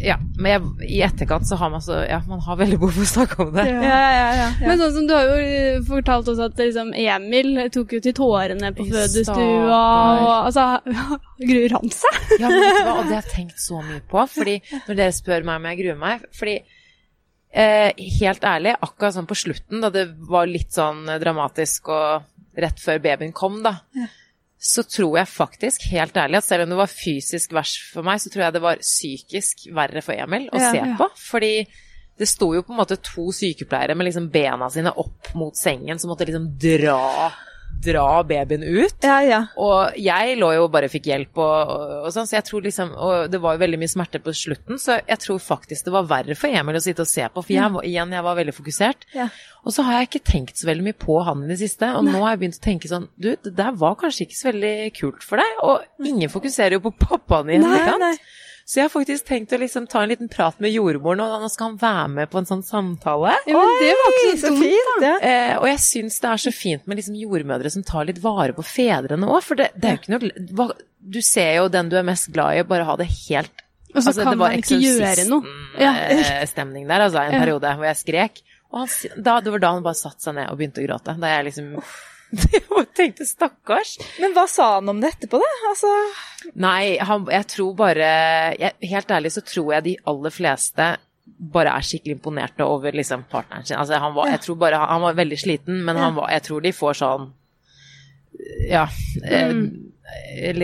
Ja. 0.00 0.16
Men 0.38 0.50
jeg, 0.50 0.90
i 0.96 1.00
etterkant 1.06 1.46
så 1.48 1.58
har 1.60 1.70
man 1.72 1.82
så 1.84 2.00
Ja, 2.08 2.20
man 2.28 2.42
har 2.44 2.58
veldig 2.60 2.78
behov 2.80 2.96
for 2.96 3.06
å 3.06 3.10
snakke 3.10 3.38
om 3.44 3.52
det. 3.54 3.64
Ja, 3.70 3.80
ja, 3.84 4.10
ja, 4.18 4.28
ja. 4.40 4.48
Men 4.62 4.80
sånn 4.80 4.94
som 4.96 5.08
du 5.08 5.14
har 5.14 5.28
jo 5.28 5.36
eh, 5.44 5.80
fortalt 5.88 6.30
oss 6.32 6.42
at 6.44 6.58
liksom, 6.60 6.92
Emil 6.98 7.52
tok 7.74 7.96
jo 7.96 8.02
til 8.04 8.16
tårene 8.16 8.72
på 8.76 8.86
fødestua, 8.90 9.80
og 10.24 10.32
altså 10.50 10.66
Gruer 11.50 11.76
han 11.76 11.94
seg? 11.94 12.20
Ja, 12.38 12.48
men 12.48 12.60
vet 12.60 12.78
du 12.78 12.82
hva, 12.86 12.96
og 12.98 13.08
det 13.08 13.16
har 13.16 13.20
jeg 13.20 13.32
tenkt 13.34 13.62
så 13.62 13.80
mye 13.84 14.02
på, 14.10 14.24
fordi 14.34 14.58
når 14.74 15.00
dere 15.00 15.14
spør 15.14 15.46
meg 15.46 15.60
om 15.60 15.70
jeg 15.70 15.80
gruer 15.82 16.00
meg 16.00 16.26
Fordi 16.34 16.56
eh, 17.54 18.04
helt 18.20 18.44
ærlig, 18.48 18.74
akkurat 18.80 19.16
sånn 19.16 19.30
på 19.30 19.38
slutten, 19.38 19.82
da 19.84 19.92
det 19.94 20.08
var 20.28 20.50
litt 20.50 20.74
sånn 20.74 21.06
dramatisk 21.22 21.92
og 21.94 22.60
rett 22.60 22.78
før 22.82 23.00
babyen 23.02 23.34
kom, 23.34 23.62
da, 23.64 23.78
så 24.64 24.80
tror 24.88 25.18
jeg 25.20 25.28
faktisk, 25.28 25.82
helt 25.92 26.16
ærlig, 26.16 26.38
at 26.40 26.46
selv 26.46 26.64
om 26.64 26.70
det 26.72 26.78
var 26.78 26.88
fysisk 26.88 27.52
verst 27.52 27.82
for 27.92 28.06
meg, 28.06 28.22
så 28.22 28.30
tror 28.32 28.46
jeg 28.46 28.54
det 28.56 28.62
var 28.64 28.80
psykisk 28.80 29.66
verre 29.76 30.00
for 30.04 30.16
Emil 30.16 30.46
å 30.48 30.60
Ja, 30.62 30.70
se 30.72 30.80
ja. 30.80 30.94
på. 30.96 31.08
Fordi 31.20 31.50
det 32.16 32.28
sto 32.30 32.48
jo 32.54 32.62
på 32.64 32.72
en 32.72 32.78
måte 32.78 32.96
to 33.02 33.26
sykepleiere 33.34 33.96
med 33.98 34.06
liksom 34.08 34.30
bena 34.32 34.68
sine 34.72 34.92
opp 35.02 35.32
mot 35.36 35.56
sengen, 35.58 35.98
som 36.00 36.12
måtte 36.12 36.24
liksom 36.28 36.46
dra, 36.62 37.28
dra 37.84 38.06
babyen 38.26 38.62
ut. 38.64 38.96
Ja, 39.04 39.18
ja. 39.24 39.40
Og 39.60 39.96
jeg 40.00 40.38
lå 40.40 40.50
jo 40.56 40.64
og 40.66 40.72
bare 40.74 40.88
fikk 40.92 41.06
hjelp 41.10 41.38
og, 41.44 41.72
og, 42.04 42.08
sånn, 42.14 42.26
så 42.30 42.38
jeg 42.38 42.46
tror 42.48 42.64
liksom 42.64 42.92
Og 42.96 43.30
det 43.32 43.40
var 43.42 43.54
jo 43.56 43.62
veldig 43.64 43.78
mye 43.82 43.92
smerte 43.92 44.20
på 44.24 44.32
slutten, 44.36 44.78
så 44.80 44.98
jeg 45.06 45.18
tror 45.22 45.38
faktisk 45.44 45.84
det 45.88 45.94
var 45.94 46.08
verre 46.10 46.36
for 46.38 46.48
Emil 46.48 46.78
å 46.80 46.82
sitte 46.84 47.04
og 47.04 47.10
se 47.10 47.26
på, 47.28 47.42
for 47.44 47.52
jeg, 47.54 47.72
var- 47.76 47.84
igjen, 47.88 48.12
jeg 48.16 48.26
var 48.26 48.38
veldig 48.40 48.54
fokusert. 48.56 49.06
Ja. 49.14 49.28
Og 49.64 49.72
så 49.76 49.84
har 49.86 49.98
jeg 50.00 50.08
ikke 50.10 50.24
tenkt 50.32 50.58
så 50.60 50.66
veldig 50.68 50.84
mye 50.88 50.98
på 51.06 51.18
han 51.24 51.44
i 51.44 51.50
det 51.52 51.58
siste, 51.62 51.88
og 51.96 52.04
nå 52.08 52.18
har 52.22 52.34
jeg 52.34 52.42
begynt 52.44 52.58
å 52.60 52.64
tenke 52.68 52.90
sånn 52.90 53.06
Du, 53.16 53.30
det 53.34 53.54
der 53.56 53.72
var 53.80 53.94
kanskje 54.00 54.26
ikke 54.28 54.40
så 54.40 54.50
veldig 54.52 54.74
kult 54.98 55.22
for 55.24 55.40
deg, 55.40 55.60
og 55.64 56.06
ingen 56.08 56.32
fokuserer 56.32 56.76
jo 56.78 56.84
på 56.88 56.94
pappaen 57.06 57.52
i 57.54 57.60
Nei, 57.62 57.78
nei. 58.00 58.14
Så 58.64 58.78
jeg 58.78 58.86
har 58.86 58.92
faktisk 58.94 59.26
tenkt 59.28 59.52
å 59.52 59.58
liksom 59.60 59.84
ta 59.92 60.00
en 60.00 60.08
liten 60.08 60.30
prat 60.32 60.56
med 60.64 60.72
jordmoren, 60.72 61.20
og 61.20 61.42
nå 61.42 61.50
skal 61.52 61.72
han 61.72 61.80
være 61.82 62.06
med 62.14 62.30
på 62.32 62.40
en 62.40 62.46
sånn 62.48 62.62
samtale. 62.64 63.34
Ja, 63.44 63.58
men 63.60 63.74
det 63.82 63.90
var 64.00 64.14
ikke 64.16 64.38
så 64.40 64.52
dumt. 64.54 64.62
fint. 64.64 64.94
da. 65.02 65.10
Eh, 65.20 65.52
og 65.58 65.66
jeg 65.68 65.82
syns 65.84 66.16
det 66.22 66.30
er 66.30 66.42
så 66.46 66.52
fint 66.54 66.88
med 66.88 67.00
liksom 67.00 67.18
jordmødre 67.20 67.72
som 67.74 67.84
tar 67.84 68.08
litt 68.08 68.22
vare 68.24 68.56
på 68.56 68.64
fedrene 68.64 69.28
òg, 69.28 69.42
for 69.44 69.60
det, 69.60 69.68
det 69.76 69.90
er 69.90 69.98
jo 69.98 70.00
ikke 70.00 70.14
noe 70.16 70.70
Du 71.04 71.20
ser 71.20 71.58
jo 71.58 71.68
den 71.68 71.92
du 71.92 71.98
er 72.00 72.06
mest 72.08 72.30
glad 72.32 72.56
i, 72.56 72.64
bare 72.64 72.88
ha 72.88 72.96
det 72.96 73.10
helt 73.12 73.52
Og 73.92 74.00
så 74.00 74.14
altså, 74.14 74.24
kan 74.24 74.32
det 74.32 74.40
var 74.40 74.54
man 74.56 74.64
ikke 74.64 74.80
gjøre 74.80 75.28
noe. 75.28 75.54
Ja. 75.76 75.92
Exorcisten-stemning 76.08 76.88
der, 76.88 77.04
altså, 77.04 77.20
en 77.20 77.36
periode 77.44 77.76
hvor 77.76 77.90
jeg 77.90 78.00
skrek. 78.00 78.42
Og 78.72 78.80
han, 78.80 79.20
da, 79.28 79.36
det 79.44 79.52
var 79.54 79.62
da 79.62 79.76
han 79.76 79.84
bare 79.84 80.00
satte 80.00 80.24
seg 80.24 80.38
ned 80.40 80.48
og 80.48 80.58
begynte 80.58 80.80
å 80.80 80.88
gråte. 80.88 81.14
Da 81.20 81.36
jeg 81.36 81.50
liksom 81.50 81.68
Jeg 82.54 82.86
tenkte 82.96 83.26
stakkars. 83.28 83.96
Men 84.22 84.34
hva 84.36 84.46
sa 84.50 84.76
han 84.76 84.90
om 84.90 85.00
det 85.02 85.14
etterpå, 85.14 85.38
da? 85.42 85.50
Altså, 85.70 85.90
Nei, 86.60 86.96
han, 87.00 87.26
jeg 87.32 87.46
tror 87.50 87.76
bare 87.78 88.08
jeg, 88.60 88.74
Helt 88.90 89.12
ærlig 89.16 89.32
så 89.32 89.42
tror 89.46 89.70
jeg 89.76 89.86
de 89.86 89.94
aller 90.10 90.34
fleste 90.34 90.88
bare 91.24 91.72
er 91.72 91.84
skikkelig 91.86 92.18
imponerte 92.18 92.66
over 92.68 92.94
liksom, 92.94 93.24
partneren 93.30 93.64
sin. 93.64 93.78
Altså, 93.80 93.96
han, 94.00 94.12
var, 94.16 94.28
jeg 94.34 94.42
tror 94.44 94.58
bare, 94.60 94.82
han, 94.90 95.02
var 95.02 95.16
veldig 95.16 95.38
sliten, 95.40 95.80
men 95.86 95.96
han 95.98 96.14
var, 96.18 96.28
jeg 96.34 96.44
tror 96.46 96.64
de 96.64 96.72
får 96.76 97.00
sånn 97.00 97.26
Ja. 98.68 98.84
Eh, 99.24 99.50
eller 99.50 99.70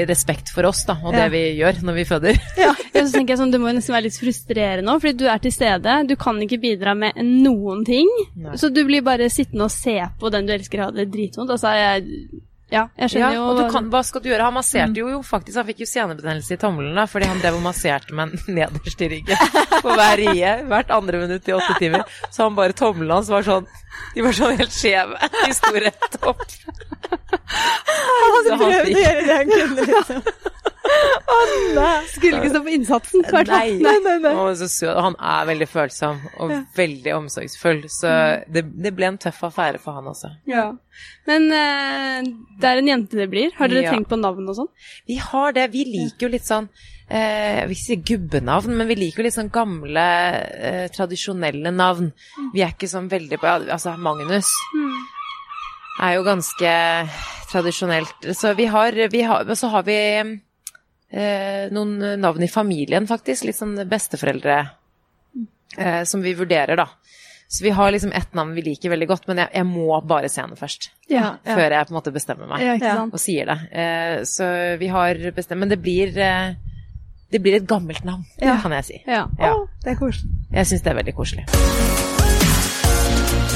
respekt 0.09 0.51
for 0.55 0.67
oss, 0.69 0.85
da, 0.87 0.97
og 1.05 1.15
Ja. 1.15 1.25
det 1.25 1.33
vi 1.33 1.43
gjør 1.61 1.81
når 1.83 1.95
vi 1.95 2.05
føder. 2.05 2.41
Ja, 2.61 3.07
så 3.07 3.13
tenker 3.15 3.33
jeg 3.35 3.39
sånn, 3.41 3.53
Det 3.55 3.61
må 3.63 3.73
nesten 3.73 3.95
være 3.95 4.09
litt 4.09 4.19
frustrerende 4.21 4.85
nå, 4.91 4.99
fordi 5.01 5.17
du 5.23 5.27
er 5.31 5.39
til 5.39 5.53
stede. 5.55 5.97
Du 6.09 6.17
kan 6.21 6.37
ikke 6.43 6.61
bidra 6.61 6.95
med 6.95 7.17
noen 7.23 7.85
ting. 7.87 8.09
Nei. 8.37 8.57
Så 8.61 8.69
du 8.75 8.83
blir 8.85 9.03
bare 9.07 9.31
sittende 9.33 9.65
og 9.71 9.73
se 9.75 9.97
på 10.21 10.31
den 10.31 10.47
du 10.47 10.53
elsker 10.53 10.85
ha 10.85 10.91
det 10.95 11.09
dritvondt. 11.13 11.51
Altså, 11.55 11.73
jeg, 11.79 12.05
ja, 12.71 12.85
jeg 12.99 13.11
skjønner 13.11 13.33
Ja, 13.33 13.39
jo 13.39 13.47
og 13.51 13.57
du 13.59 13.65
kan, 13.73 13.89
hva 13.91 14.03
skal 14.07 14.23
du 14.23 14.29
gjøre? 14.31 14.45
Han 14.47 14.55
masserte 14.55 15.01
jo, 15.01 15.09
jo 15.11 15.23
faktisk, 15.27 15.57
han 15.59 15.67
fikk 15.67 15.81
jo 15.83 15.89
senebetennelse 15.91 16.55
i 16.55 16.61
tommelen 16.61 16.95
da, 16.95 17.07
fordi 17.11 17.27
han 17.31 17.41
drev 17.43 17.57
og 17.59 17.65
masserte 17.65 18.15
meg 18.15 18.37
nederst 18.59 19.01
i 19.03 19.09
ryggen 19.11 19.41
på 19.81 19.97
hver 19.97 20.21
rie, 20.21 20.53
hvert 20.71 20.93
andre 20.95 21.25
minutt 21.25 21.49
i 21.51 21.57
åtte 21.57 21.79
timer. 21.81 22.05
Så 22.31 22.45
han 22.47 22.59
bare 22.59 22.77
tommelen 22.77 23.11
hans 23.17 23.31
var 23.33 23.43
sånn, 23.47 23.67
de 24.15 24.25
var 24.27 24.37
sånn 24.37 24.57
helt 24.59 24.75
skjeve, 24.75 25.31
de 25.45 25.53
sto 25.57 25.73
rett 25.87 26.17
opp. 26.27 26.43
han 27.21 28.47
Så 28.47 28.57
prøvd 28.61 28.95
å 28.95 29.05
gjøre 29.05 29.27
det 29.27 29.37
han 29.37 29.53
kunne, 29.55 29.87
liksom. 29.91 30.23
Å 31.31 31.35
nei. 31.77 31.99
Skulle 32.11 32.39
ikke 32.41 32.51
stå 32.51 32.61
på 32.67 32.73
innsatsen. 32.75 33.23
i 33.23 33.31
hvert 33.31 33.51
fall. 33.53 33.75
Nei, 33.85 33.99
Nei, 34.03 34.15
nei, 34.25 34.33
han 35.05 35.17
er 35.33 35.45
veldig 35.51 35.69
følsom 35.71 36.19
og 36.43 36.55
veldig 36.77 37.13
omsorgsfull, 37.15 37.85
så 37.93 38.15
det, 38.51 38.65
det 38.83 38.93
ble 38.97 39.11
en 39.13 39.19
tøff 39.23 39.45
affære 39.51 39.79
for 39.83 39.99
han 40.01 40.09
også. 40.11 40.33
Ja. 40.51 40.67
Men 41.31 41.47
uh, 41.53 42.31
det 42.61 42.73
er 42.73 42.81
en 42.83 42.91
jente 42.91 43.21
det 43.21 43.29
blir. 43.33 43.53
Har 43.61 43.71
dere 43.71 43.87
Ja. 43.87 43.95
tenkt 43.95 44.11
på 44.11 44.19
navn 44.21 44.49
og 44.51 44.57
sånn? 44.59 44.73
Vi 45.09 45.21
har 45.23 45.55
det. 45.57 45.69
Vi 45.77 45.85
liker 45.89 46.27
jo 46.27 46.33
litt 46.35 46.49
sånn 46.49 46.67
Jeg 47.11 47.67
vil 47.67 47.75
ikke 47.75 47.87
si 47.89 47.97
gubbenavn, 48.13 48.77
men 48.79 48.87
vi 48.87 48.97
liker 49.01 49.21
jo 49.23 49.27
litt 49.27 49.35
sånn 49.35 49.51
gamle, 49.51 50.05
eh, 50.71 50.85
tradisjonelle 50.95 51.73
navn. 51.75 52.13
Vi 52.55 52.63
er 52.63 52.71
ikke 52.71 52.91
sånn 52.91 53.09
veldig 53.11 53.41
på 53.43 53.51
Altså, 53.51 53.97
Magnus 53.99 54.53
er 56.01 56.15
jo 56.15 56.23
ganske 56.25 56.75
tradisjonelt. 57.51 58.31
Så 58.37 58.55
vi 58.57 58.69
har, 58.71 58.93
vi 59.11 59.23
har 59.27 59.55
så 59.59 59.73
har 59.75 59.83
vi 59.89 59.99
eh, 61.11 61.67
noen 61.75 61.97
navn 62.21 62.47
i 62.47 62.49
familien, 62.49 63.09
faktisk. 63.11 63.49
Litt 63.49 63.59
sånn 63.59 63.75
besteforeldre 63.91 64.61
eh, 65.77 66.03
som 66.07 66.23
vi 66.23 66.37
vurderer, 66.39 66.79
da. 66.79 66.87
Så 67.51 67.65
vi 67.67 67.73
har 67.75 67.91
liksom 67.91 68.13
ett 68.15 68.35
navn 68.39 68.55
vi 68.55 68.63
liker 68.63 68.93
veldig 68.93 69.09
godt, 69.11 69.25
men 69.27 69.41
jeg, 69.43 69.51
jeg 69.59 69.67
må 69.67 69.97
bare 70.07 70.29
se 70.31 70.39
henne 70.45 70.55
først. 70.59 70.93
Ja, 71.11 71.33
ja. 71.43 71.57
Før 71.59 71.75
jeg 71.75 71.89
på 71.89 71.91
en 71.91 71.99
måte 71.99 72.13
bestemmer 72.15 72.47
meg 72.47 72.63
Ja, 72.63 72.77
ikke 72.79 72.93
sant? 72.95 73.17
og 73.17 73.23
sier 73.23 73.51
det. 73.51 73.57
Eh, 73.75 74.19
så 74.31 74.47
vi 74.79 74.91
har 74.95 75.19
bestemt 75.35 75.59
Men 75.65 75.73
det 75.73 75.81
blir 75.83 76.15
eh, 76.15 76.53
det 77.33 77.41
blir 77.43 77.55
et 77.61 77.67
gammelt 77.69 78.05
navn, 78.05 78.25
Ja. 78.43 78.57
kan 78.63 78.73
jeg 78.73 78.85
si. 78.85 79.01
Ja. 79.07 79.27
Ja. 79.39 79.53
Å, 79.55 79.67
det 79.85 79.93
er 79.93 79.99
koselig. 80.01 80.31
Jeg 80.53 80.67
syns 80.67 80.83
det 80.83 80.91
er 80.91 80.97
veldig 80.99 81.15
koselig. 81.15 81.45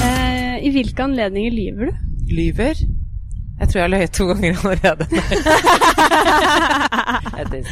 Eh, 0.05 0.57
I 0.65 0.69
hvilke 0.71 1.03
anledninger 1.03 1.51
lyver 1.51 1.91
du? 1.91 1.97
Lyver? 2.35 2.73
Jeg 3.55 3.69
tror 3.71 3.79
jeg 3.79 3.85
har 3.85 3.91
løyet 3.93 4.11
to 4.15 4.25
ganger 4.27 4.57
allerede. 4.63 5.05
Jeg. 7.35 7.63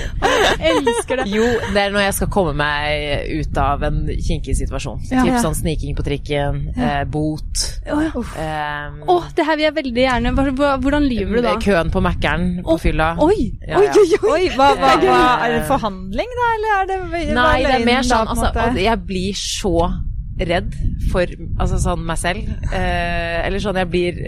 Elsker 0.63 1.19
det. 1.21 1.25
jo, 1.31 1.43
det 1.73 1.81
er 1.81 1.91
når 1.93 2.03
jeg 2.05 2.13
skal 2.17 2.29
komme 2.33 2.53
meg 2.57 3.31
ut 3.39 3.57
av 3.59 3.83
en 3.87 3.97
kinkig 4.11 4.55
situasjon. 4.57 5.01
Ja. 5.09 5.23
Typ 5.23 5.33
Ja. 5.33 5.41
sånn 5.43 5.55
sniking 5.57 5.95
på 5.97 6.05
trikken, 6.05 6.61
eh, 6.77 7.03
bot 7.09 7.63
Å, 7.87 7.97
ja. 8.03 8.11
um, 8.15 9.01
oh, 9.11 9.27
det 9.35 9.45
her 9.47 9.57
vil 9.59 9.65
jeg 9.65 9.75
veldig 9.75 10.03
gjerne 10.03 10.31
Hvordan 10.35 11.07
lyver 11.07 11.35
du 11.35 11.41
da? 11.45 11.55
Køen 11.63 11.91
på 11.91 12.03
Mækkern 12.03 12.47
på 12.63 12.75
oh, 12.75 12.79
fylla. 12.81 13.09
Oi! 13.23 13.51
Ja, 13.65 13.81
Oi, 13.81 13.87
ja. 13.87 13.93
oi, 13.99 14.07
oi! 14.21 14.31
Oi, 14.33 14.47
hva, 14.55 14.71
hva, 14.79 14.95
hva, 15.03 15.19
er 15.45 15.57
det 15.57 15.61
forhandling, 15.69 16.33
da, 16.39 16.49
eller 16.57 16.73
er 16.77 16.89
det 16.91 17.27
Nei, 17.35 17.59
det 17.65 17.75
er 17.79 17.85
mer 17.87 18.07
sånn 18.07 18.27
på 18.29 18.39
altså, 18.39 18.71
Jeg 18.83 19.05
blir 19.07 19.39
så 19.39 19.77
redd 20.41 20.73
for 21.11 21.29
altså, 21.61 21.77
sånn 21.81 22.05
meg 22.07 22.17
selv. 22.17 22.47
Eh, 22.73 23.39
eller 23.45 23.61
sånn 23.61 23.77
jeg 23.83 23.89
blir 23.91 24.21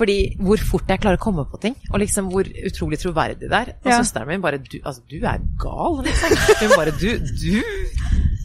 Fordi 0.00 0.16
hvor 0.40 0.56
fort 0.64 0.88
jeg 0.88 1.02
klarer 1.02 1.18
å 1.20 1.22
komme 1.22 1.44
på 1.50 1.60
ting, 1.60 1.74
og 1.92 2.00
liksom 2.00 2.30
hvor 2.32 2.48
utrolig 2.48 2.98
troverdig 3.02 3.50
det 3.50 3.52
er. 3.52 3.72
Og 3.84 3.90
Ja. 3.92 3.98
søsteren 4.00 4.26
min 4.32 4.40
bare 4.40 4.56
du, 4.64 4.78
altså, 4.80 5.02
du 5.10 5.18
er 5.20 5.38
gal, 5.60 6.00
liksom. 6.06 6.36
Hun 6.62 6.76
bare 6.78 6.94
Du, 6.96 7.10
du 7.20 7.62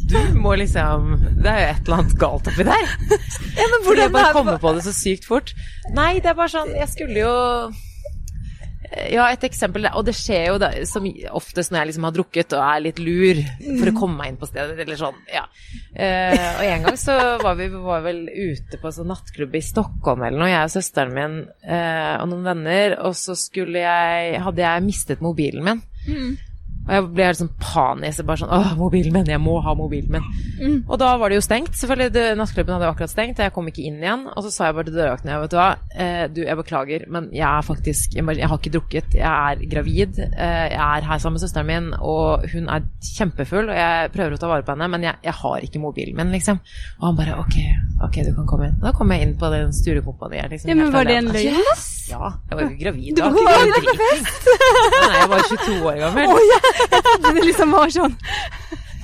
du 0.05 0.19
må 0.37 0.51
liksom 0.59 1.15
Det 1.41 1.49
er 1.49 1.61
jo 1.63 1.69
et 1.71 1.87
eller 1.87 1.97
annet 1.97 2.17
galt 2.21 2.45
oppi 2.51 2.63
der. 2.67 2.83
ja, 2.85 3.65
men 3.71 3.79
Fordi 3.81 3.85
hvordan 3.87 4.03
jeg 4.03 4.11
bare 4.13 4.27
er- 4.29 4.33
kommer 4.37 4.57
på 4.61 4.73
det 4.75 4.83
så 4.85 4.93
sykt 4.93 5.25
fort. 5.25 5.53
Nei, 5.95 6.19
det 6.19 6.29
er 6.29 6.37
bare 6.37 6.51
sånn 6.53 6.75
Jeg 6.75 6.89
skulle 6.91 7.23
jo 7.23 7.71
Ja, 9.11 9.27
et 9.31 9.43
eksempel, 9.47 9.87
og 9.91 10.05
det 10.07 10.13
skjer 10.17 10.49
jo 10.51 10.57
da, 10.61 10.69
som 10.87 11.05
oftest 11.35 11.71
når 11.71 11.79
jeg 11.81 11.89
liksom 11.91 12.07
har 12.07 12.15
drukket 12.15 12.55
og 12.57 12.63
er 12.65 12.83
litt 12.85 13.01
lur 13.01 13.41
for 13.79 13.91
å 13.91 13.95
komme 13.97 14.19
meg 14.19 14.31
inn 14.31 14.39
på 14.41 14.49
stedet, 14.49 14.77
eller 14.83 14.99
sånn, 14.99 15.17
ja. 15.33 15.45
Eh, 15.95 16.35
og 16.35 16.63
en 16.67 16.87
gang 16.87 16.97
så 16.99 17.15
var 17.41 17.57
vi 17.59 17.69
var 17.73 18.03
vel 18.05 18.25
ute 18.29 18.79
på 18.81 18.89
en 18.89 18.97
sånn 18.97 19.09
nattklubb 19.11 19.55
i 19.57 19.63
Stockholm 19.65 20.25
eller 20.27 20.41
noe, 20.41 20.51
jeg 20.51 20.69
og 20.69 20.73
søsteren 20.75 21.15
min 21.15 21.37
eh, 21.63 22.15
og 22.19 22.27
noen 22.31 22.49
venner, 22.51 22.97
og 23.07 23.15
så 23.19 23.37
skulle 23.39 23.83
jeg, 23.85 24.41
hadde 24.45 24.65
jeg 24.67 24.85
mistet 24.85 25.23
mobilen 25.25 25.65
min. 25.65 25.85
Og 26.85 26.91
jeg 26.93 27.05
ble 27.15 27.25
helt 27.25 27.39
sånn 27.39 27.51
panisk. 27.61 28.21
Bare 28.27 28.41
sånn 28.43 28.51
Åh, 28.53 28.73
mobilen 28.77 29.13
min! 29.15 29.29
Jeg 29.31 29.41
må 29.41 29.55
ha 29.65 29.73
mobilen 29.77 30.11
min. 30.15 30.75
Og 30.85 30.99
da 31.01 31.15
var 31.17 31.31
det 31.33 31.39
jo 31.39 31.45
stengt. 31.45 31.73
Selvfølgelig, 31.79 32.11
det, 32.13 32.25
Nattklubben 32.37 32.75
hadde 32.75 32.85
jo 32.85 32.91
akkurat 32.93 33.09
stengt, 33.13 33.39
og 33.39 33.47
jeg 33.47 33.53
kom 33.55 33.69
ikke 33.71 33.85
inn 33.89 33.97
igjen. 34.03 34.27
Og 34.35 34.45
så 34.45 34.51
sa 34.53 34.67
jeg 34.69 34.77
bare 34.77 34.89
til 34.91 34.97
dørvakten 34.99 35.31
vet 35.45 35.53
du 35.53 35.57
hva, 35.57 35.67
eh, 35.97 36.25
du, 36.29 36.43
jeg 36.45 36.59
beklager, 36.61 37.07
men 37.11 37.29
jeg 37.33 37.45
er 37.47 37.65
faktisk 37.65 38.13
Jeg, 38.15 38.25
jeg 38.37 38.49
har 38.51 38.59
ikke 38.61 38.73
drukket. 38.77 39.17
Jeg 39.17 39.25
er 39.55 39.65
gravid. 39.71 40.21
Eh, 40.27 40.67
jeg 40.75 40.83
er 40.85 41.09
her 41.09 41.23
sammen 41.23 41.39
med 41.39 41.45
søsteren 41.47 41.69
min, 41.71 41.89
og 41.99 42.45
hun 42.53 42.69
er 42.69 42.85
kjempefull, 43.15 43.69
og 43.73 43.75
jeg 43.81 44.13
prøver 44.13 44.37
å 44.37 44.41
ta 44.41 44.51
vare 44.53 44.65
på 44.67 44.75
henne, 44.75 44.91
men 44.93 45.07
jeg, 45.09 45.17
jeg 45.25 45.35
har 45.41 45.65
ikke 45.67 45.81
mobilen 45.83 46.15
min, 46.21 46.31
liksom. 46.37 46.61
Og 47.01 47.09
han 47.09 47.17
bare 47.17 47.39
OK, 47.41 47.57
ok, 48.07 48.21
du 48.29 48.31
kan 48.37 48.47
komme 48.53 48.69
inn. 48.69 48.77
Og 48.79 48.87
da 48.91 48.93
kom 48.95 49.11
jeg 49.15 49.25
inn 49.25 49.35
på 49.41 49.49
den 49.53 49.73
Sturekompaniet. 49.75 50.53
Liksom, 50.53 50.69
Ja, 50.69 50.77
men 50.79 50.93
var 50.93 51.09
det 51.09 51.17
en 51.17 51.33
alene. 51.33 51.49
løgn, 51.49 51.61
Yes. 51.65 51.91
Ja, 52.05 52.27
jeg 52.51 52.57
var 52.59 52.67
jo 52.67 52.75
gravid. 52.77 53.15
Du 53.17 53.21
da. 53.23 53.29
var 53.33 53.63
Ikke 53.65 53.81
gravid 53.81 53.87
på 53.89 53.95
fest! 53.97 54.49
Nei, 55.01 55.15
jeg 55.17 55.29
var 55.31 55.39
22 55.49 55.77
år 55.89 55.95
gammel. 56.03 56.35
Det 57.25 57.43
liksom 57.45 57.75
var 57.75 57.91
sånn 57.93 58.15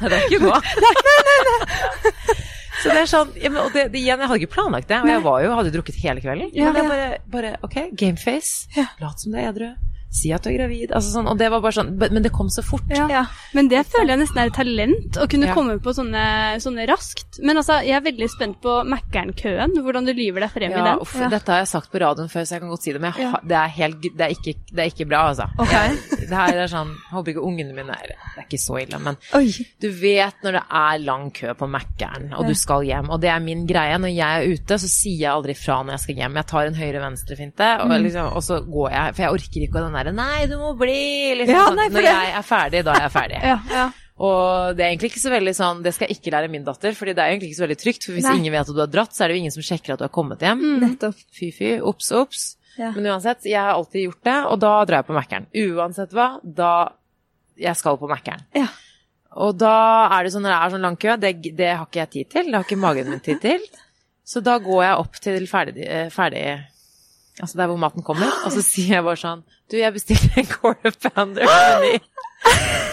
Nei, 0.01 0.09
det 0.09 0.17
er 0.17 0.25
ikke 0.27 0.41
noe 0.47 0.57
Nei, 0.81 0.93
nei, 1.07 1.35
nei 1.37 2.39
Så 2.81 2.89
det 2.89 2.97
er 3.03 3.09
sånn, 3.11 3.31
ja, 3.37 3.51
men, 3.53 3.61
og 3.67 3.75
det, 3.75 3.87
det, 3.93 4.01
igjen, 4.01 4.21
Jeg 4.23 4.31
hadde 4.31 4.41
ikke 4.41 4.55
planlagt 4.55 4.89
det, 4.89 5.01
og 5.03 5.11
jeg 5.11 5.21
var 5.27 5.43
jo, 5.45 5.53
hadde 5.59 5.73
drukket 5.75 6.01
hele 6.01 6.23
kvelden. 6.23 6.49
Ja, 6.57 6.71
men 6.71 6.79
det 6.79 6.81
ja. 6.81 6.87
er 6.87 6.91
bare, 6.95 7.21
bare 7.35 7.51
ok, 7.67 7.77
gameface. 7.99 8.65
Lat 9.03 9.21
som 9.21 9.35
du 9.35 9.37
er 9.37 9.51
edru. 9.51 9.69
Si 10.11 10.27
at 10.35 10.43
du 10.43 10.49
er 10.51 10.57
gravid. 10.57 10.89
Altså 10.91 11.13
sånn, 11.13 11.27
og 11.31 11.37
det 11.39 11.47
var 11.53 11.61
bare 11.63 11.75
sånn, 11.77 11.93
men 12.01 12.19
det 12.25 12.33
kom 12.35 12.49
så 12.51 12.59
fort. 12.67 12.83
Ja. 12.91 13.05
Ja. 13.07 13.21
Men 13.55 13.69
det 13.71 13.85
føler 13.87 14.11
jeg 14.15 14.19
nesten 14.25 14.41
er 14.41 14.49
et 14.49 14.57
talent, 14.57 15.19
å 15.23 15.27
kunne 15.31 15.47
Ja. 15.47 15.53
komme 15.55 15.77
på 15.79 15.93
sånne, 15.95 16.23
sånne 16.59 16.83
raskt. 16.89 17.39
Men 17.39 17.61
altså, 17.61 17.77
jeg 17.85 17.95
er 17.95 18.03
veldig 18.09 18.27
spent 18.33 18.57
på 18.65 18.73
Mækkern-køen, 18.91 19.77
hvordan 19.85 20.09
du 20.09 20.11
lyver 20.17 20.43
deg 20.43 20.51
frem 20.51 20.73
i 20.73 20.81
den. 20.81 20.99
uff, 20.99 21.13
Dette 21.15 21.53
har 21.53 21.61
jeg 21.63 21.69
sagt 21.71 21.93
på 21.93 22.01
radioen 22.03 22.27
før, 22.33 22.43
så 22.43 22.57
jeg 22.57 22.65
kan 22.65 22.73
godt 22.73 22.83
si 22.83 22.91
det, 22.97 22.99
men 23.05 23.13
jeg, 23.15 23.31
det, 23.47 23.55
er 23.61 23.71
helt, 23.77 24.01
det, 24.03 24.25
er 24.25 24.35
ikke, 24.35 24.55
det 24.73 24.83
er 24.83 24.91
ikke 24.91 25.07
bra, 25.13 25.21
altså. 25.31 25.47
Ok. 25.61 25.77
Det 26.31 26.39
her 26.39 26.61
er 26.63 26.69
sånn, 26.71 26.93
håper 27.11 27.33
ikke 27.33 27.43
ungene 27.43 27.75
mine 27.75 27.91
er 27.91 28.13
Det 28.13 28.39
er 28.39 28.45
ikke 28.47 28.59
så 28.63 28.77
ille, 28.79 28.99
men 29.03 29.17
Oi. 29.37 29.49
du 29.83 29.87
vet 29.99 30.37
når 30.45 30.57
det 30.57 30.63
er 30.81 31.01
lang 31.03 31.25
kø 31.35 31.53
på 31.59 31.67
Mækkern, 31.73 32.29
og 32.37 32.47
du 32.47 32.53
skal 32.55 32.85
hjem, 32.87 33.09
og 33.11 33.19
det 33.23 33.29
er 33.33 33.43
min 33.43 33.65
greie. 33.67 33.97
Når 34.01 34.13
jeg 34.15 34.41
er 34.45 34.55
ute, 34.55 34.77
så 34.79 34.89
sier 34.89 35.19
jeg 35.25 35.31
aldri 35.33 35.55
fra 35.59 35.81
når 35.83 35.97
jeg 35.97 36.03
skal 36.05 36.21
hjem. 36.23 36.39
Jeg 36.41 36.49
tar 36.53 36.69
en 36.71 36.79
høyre-venstre-finte, 36.79 37.69
og, 37.83 37.95
liksom, 38.05 38.29
og 38.39 38.45
så 38.47 38.61
går 38.65 38.89
jeg, 38.95 39.15
for 39.17 39.25
jeg 39.27 39.37
orker 39.39 39.65
ikke 39.67 39.81
den 39.83 39.97
derre 39.99 40.13
Nei, 40.15 40.45
du 40.47 40.55
må 40.61 40.71
bli! 40.79 40.99
Liksom, 41.41 41.55
Ja, 41.57 41.65
sånn. 41.67 41.79
nei, 41.81 41.89
når 41.91 42.07
jeg 42.07 42.31
er 42.39 42.47
ferdig, 42.47 42.85
da 42.87 42.95
er 42.95 43.05
jeg 43.09 43.15
ferdig. 43.19 43.41
Ja, 43.51 43.57
ja. 43.71 43.89
Og 44.21 44.75
det 44.77 44.83
er 44.85 44.91
egentlig 44.91 45.09
ikke 45.15 45.21
så 45.23 45.31
veldig 45.33 45.51
sånn 45.57 45.79
Det 45.81 45.95
skal 45.95 46.05
jeg 46.11 46.19
ikke 46.19 46.31
lære 46.35 46.49
min 46.53 46.65
datter, 46.67 46.93
fordi 46.93 47.15
det 47.17 47.23
er 47.23 47.31
egentlig 47.33 47.47
ikke 47.49 47.57
så 47.57 47.63
veldig 47.65 47.77
trygt. 47.81 48.05
For 48.05 48.13
hvis 48.13 48.27
Nei. 48.27 48.35
ingen 48.37 48.53
vet 48.53 48.69
at 48.69 48.75
du 48.77 48.81
har 48.83 48.91
dratt, 48.93 49.15
så 49.17 49.23
er 49.23 49.31
det 49.31 49.37
jo 49.37 49.41
ingen 49.41 49.53
som 49.55 49.65
sjekker 49.65 49.95
at 49.95 50.01
du 50.03 50.05
har 50.05 50.13
kommet 50.13 50.43
hjem. 50.45 50.61
Nettopp. 50.83 51.17
Fy 51.33 51.49
fy, 51.55 51.71
obs 51.81 52.11
obs. 52.13 52.43
Ja. 52.79 52.91
Men 52.95 53.09
uansett, 53.11 53.45
jeg 53.49 53.59
har 53.59 53.75
alltid 53.75 54.07
gjort 54.07 54.23
det, 54.27 54.37
og 54.47 54.61
da 54.63 54.71
drar 54.87 55.01
jeg 55.01 55.09
på 55.09 55.17
Mækkern. 55.17 55.47
Uansett 55.65 56.15
hva, 56.15 56.29
da 56.43 56.71
jeg 57.59 57.77
skal 57.77 57.99
på 57.99 58.09
Mækkern. 58.09 58.43
Ja. 58.57 58.67
Og 59.41 59.55
da 59.59 59.75
er 60.11 60.25
det 60.25 60.33
sånn 60.33 60.43
når 60.43 60.53
det 60.53 60.59
er 60.59 60.73
sånn 60.73 60.85
lang 60.87 60.97
kø, 60.99 61.15
det, 61.19 61.31
det 61.55 61.71
har 61.71 61.87
ikke 61.87 62.01
jeg 62.03 62.11
tid 62.15 62.31
til. 62.35 62.49
Det 62.51 62.57
har 62.57 62.67
ikke 62.67 62.81
magen 62.81 63.11
min 63.11 63.23
tid 63.23 63.39
til. 63.43 63.63
Så 64.27 64.43
da 64.43 64.57
går 64.63 64.83
jeg 64.85 64.99
opp 65.03 65.19
til 65.23 65.47
ferdig, 65.49 65.87
eh, 65.87 66.11
ferdig 66.13 66.45
Altså 67.41 67.57
der 67.57 67.69
hvor 67.71 67.79
maten 67.79 68.03
kommer, 68.05 68.27
og 68.45 68.51
så 68.53 68.61
sier 68.61 68.97
jeg 68.97 69.05
bare 69.07 69.17
sånn 69.17 69.43
Du, 69.71 69.77
jeg 69.79 69.95
bestilte 69.95 70.29
en 70.37 70.49
quarter 70.51 70.93
pounder 71.07 71.47
meny 71.47 71.93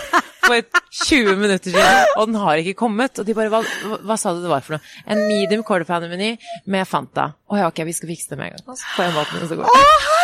for 0.48 0.84
20 1.08 1.36
minutter 1.38 1.70
siden, 1.70 2.12
og 2.16 2.30
den 2.30 2.38
har 2.42 2.62
ikke 2.62 2.76
kommet. 2.82 3.20
Og 3.20 3.28
de 3.28 3.36
bare 3.36 3.52
hva, 3.52 3.62
hva, 4.02 4.18
sa 4.20 4.34
du 4.34 4.42
det 4.44 4.52
var 4.52 4.64
for 4.66 4.76
noe? 4.76 4.94
En 5.06 5.24
medium 5.28 5.64
quarter 5.66 5.88
pounder 5.88 6.10
meny 6.12 6.34
med 6.70 6.88
Fanta. 6.88 7.30
Å 7.48 7.60
ja, 7.60 7.68
ok, 7.70 7.84
vi 7.88 7.96
skal 7.96 8.12
fikse 8.14 8.32
det 8.32 8.40
med 8.40 8.50
en 8.50 8.56
gang. 8.56 8.64
Og 8.72 8.80
så 8.80 8.94
får 8.96 9.06
jeg 9.08 9.16
maten, 9.18 9.42
og 9.44 9.52
så 9.52 9.60
går 9.60 9.68
jeg. 9.68 10.16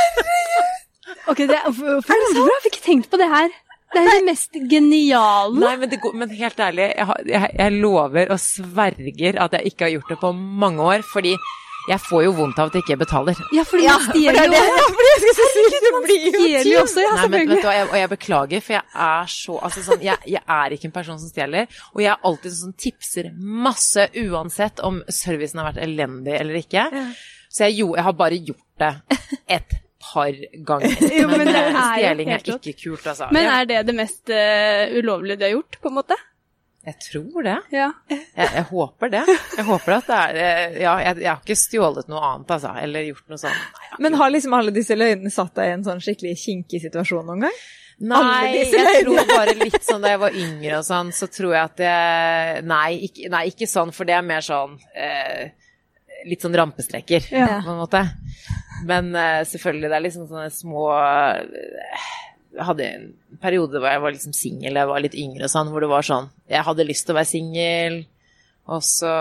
Ok, 1.30 1.44
det 1.48 1.56
er, 1.56 1.68
hvorfor 1.72 2.20
det 2.20 2.32
så 2.34 2.42
bra? 2.42 2.56
Jeg 2.64 2.72
ikke 2.72 2.84
tenkt 2.84 3.12
på 3.12 3.20
det 3.20 3.28
her. 3.32 3.52
Det 3.94 4.02
er 4.02 4.10
det 4.10 4.26
mest 4.26 4.56
geniale. 4.70 5.60
Nei, 5.62 5.74
men, 5.80 5.90
det 5.92 6.00
går, 6.02 6.16
men 6.18 6.32
helt 6.34 6.60
ærlig, 6.60 6.88
jeg, 6.90 7.06
har, 7.10 7.20
jeg, 7.30 7.50
jeg 7.60 7.74
lover 7.78 8.32
og 8.34 8.40
sverger 8.42 9.38
at 9.44 9.54
jeg 9.54 9.70
ikke 9.70 9.86
har 9.86 9.92
gjort 9.94 10.10
det 10.10 10.18
på 10.24 10.32
mange 10.34 10.88
år, 10.94 11.04
fordi 11.12 11.36
jeg 11.88 12.00
får 12.00 12.22
jo 12.24 12.32
vondt 12.38 12.60
av 12.62 12.70
at 12.70 12.76
jeg 12.78 12.84
ikke 12.86 12.96
betaler. 13.02 13.40
Ja, 13.52 13.64
fordi 13.68 13.84
Ja, 13.84 13.98
man 14.00 14.06
stjeler 14.08 14.40
er 14.40 14.48
jo 14.48 14.76
Ja, 14.78 14.86
fordi 14.88 15.10
jeg 15.10 15.20
skal 15.22 15.50
si, 15.52 15.64
det 15.74 15.92
blir 16.06 16.24
jo 16.24 16.32
stjeler 16.32 16.80
også, 16.82 17.04
ja, 17.04 17.12
Nei, 17.18 17.26
men, 17.28 17.52
vet 17.52 17.60
du, 17.60 17.68
og, 17.68 17.74
jeg, 17.76 17.88
og 17.90 17.96
jeg 18.00 18.10
beklager, 18.14 18.64
for 18.64 18.76
jeg 18.78 19.04
er 19.08 19.30
så 19.34 19.58
altså 19.68 19.84
sånn, 19.88 20.02
jeg, 20.08 20.32
jeg 20.34 20.42
er 20.56 20.76
ikke 20.76 20.88
en 20.90 20.96
person 20.96 21.20
som 21.20 21.30
stjeler. 21.30 21.78
Og 21.92 22.02
jeg 22.04 22.12
er 22.14 22.28
alltid 22.30 22.56
sånn 22.56 22.72
som 22.72 22.74
tipser 22.86 23.30
masse, 23.68 24.08
uansett 24.24 24.84
om 24.86 25.00
servicen 25.12 25.60
har 25.60 25.72
vært 25.72 25.84
elendig 25.84 26.36
eller 26.40 26.60
ikke. 26.62 26.88
Så 27.52 27.68
jeg, 27.68 27.80
jo, 27.82 27.94
jeg 27.98 28.06
har 28.08 28.16
bare 28.18 28.40
gjort 28.40 28.68
det 28.82 28.92
et 29.60 29.80
par 30.04 30.44
ganger. 30.68 30.96
Jo, 31.20 31.28
men 31.30 31.48
det 31.48 31.56
er 31.60 31.76
stjeling 31.76 32.32
er 32.34 32.46
ikke 32.56 32.76
kult, 32.80 33.06
altså. 33.12 33.28
Men 33.34 33.50
er 33.50 33.68
det 33.68 33.82
det 33.88 33.96
mest 33.96 34.32
uh, 34.32 34.96
ulovlige 34.98 35.40
du 35.40 35.46
har 35.46 35.54
gjort, 35.58 35.78
på 35.82 35.92
en 35.92 35.98
måte? 36.00 36.18
Jeg 36.84 36.96
tror 37.00 37.46
det. 37.46 37.56
Ja. 37.72 37.86
Jeg, 38.10 38.24
jeg 38.36 38.64
håper 38.70 39.12
det. 39.14 39.22
Jeg 39.56 39.64
håper 39.68 39.94
at 39.98 40.08
det 40.10 40.18
er 40.20 40.40
eh, 40.44 40.74
Ja, 40.82 40.94
jeg, 41.00 41.22
jeg 41.24 41.30
har 41.30 41.40
ikke 41.40 41.56
stjålet 41.56 42.10
noe 42.12 42.20
annet, 42.28 42.50
altså. 42.58 42.74
Eller 42.82 43.06
gjort 43.08 43.28
noe 43.32 43.40
sånt. 43.40 43.56
Nei, 43.78 43.88
har 43.92 44.02
Men 44.04 44.18
har 44.20 44.34
liksom 44.34 44.56
alle 44.58 44.74
disse 44.76 44.96
løgnene 44.98 45.32
satt 45.32 45.54
deg 45.56 45.70
i 45.70 45.74
en 45.78 45.86
sånn 45.86 46.02
skikkelig 46.04 46.34
kinkig 46.42 46.82
situasjon 46.84 47.26
noen 47.30 47.46
gang? 47.48 47.58
Nei, 48.10 48.64
jeg 48.66 49.04
tror 49.04 49.28
bare 49.30 49.52
litt 49.54 49.84
sånn 49.86 50.02
da 50.02 50.10
jeg 50.16 50.18
var 50.24 50.34
yngre 50.34 50.80
og 50.80 50.86
sånn, 50.88 51.12
så 51.14 51.28
tror 51.30 51.52
jeg 51.54 51.62
at 51.68 51.82
jeg 51.84 52.64
Nei, 52.66 52.88
ikke, 53.06 53.28
nei, 53.30 53.44
ikke 53.52 53.68
sånn, 53.70 53.92
for 53.94 54.08
det 54.08 54.16
er 54.18 54.24
mer 54.26 54.42
sånn 54.42 54.74
eh, 54.98 55.52
Litt 56.26 56.42
sånn 56.42 56.56
rampestreker, 56.58 57.26
Ja. 57.30 57.60
på 57.62 57.70
en 57.70 57.78
måte. 57.82 58.00
Men 58.88 59.12
eh, 59.14 59.42
selvfølgelig, 59.46 59.90
det 59.92 59.96
er 59.98 60.04
liksom 60.08 60.26
sånne 60.26 60.50
små 60.52 60.88
eh, 60.96 62.10
hadde 62.62 62.88
en 62.88 63.06
periode 63.42 63.80
hvor 63.80 63.90
jeg 63.90 64.02
var 64.04 64.14
liksom 64.14 64.34
singel, 64.36 64.78
jeg 64.78 64.90
var 64.90 65.04
litt 65.04 65.16
yngre 65.18 65.46
og 65.46 65.52
sånn, 65.52 65.70
hvor 65.72 65.84
det 65.84 65.90
var 65.90 66.06
sånn 66.06 66.28
Jeg 66.50 66.66
hadde 66.66 66.86
lyst 66.86 67.06
til 67.06 67.14
å 67.14 67.18
være 67.18 67.30
singel. 67.30 68.02
Og 68.64 68.80
så 68.80 69.12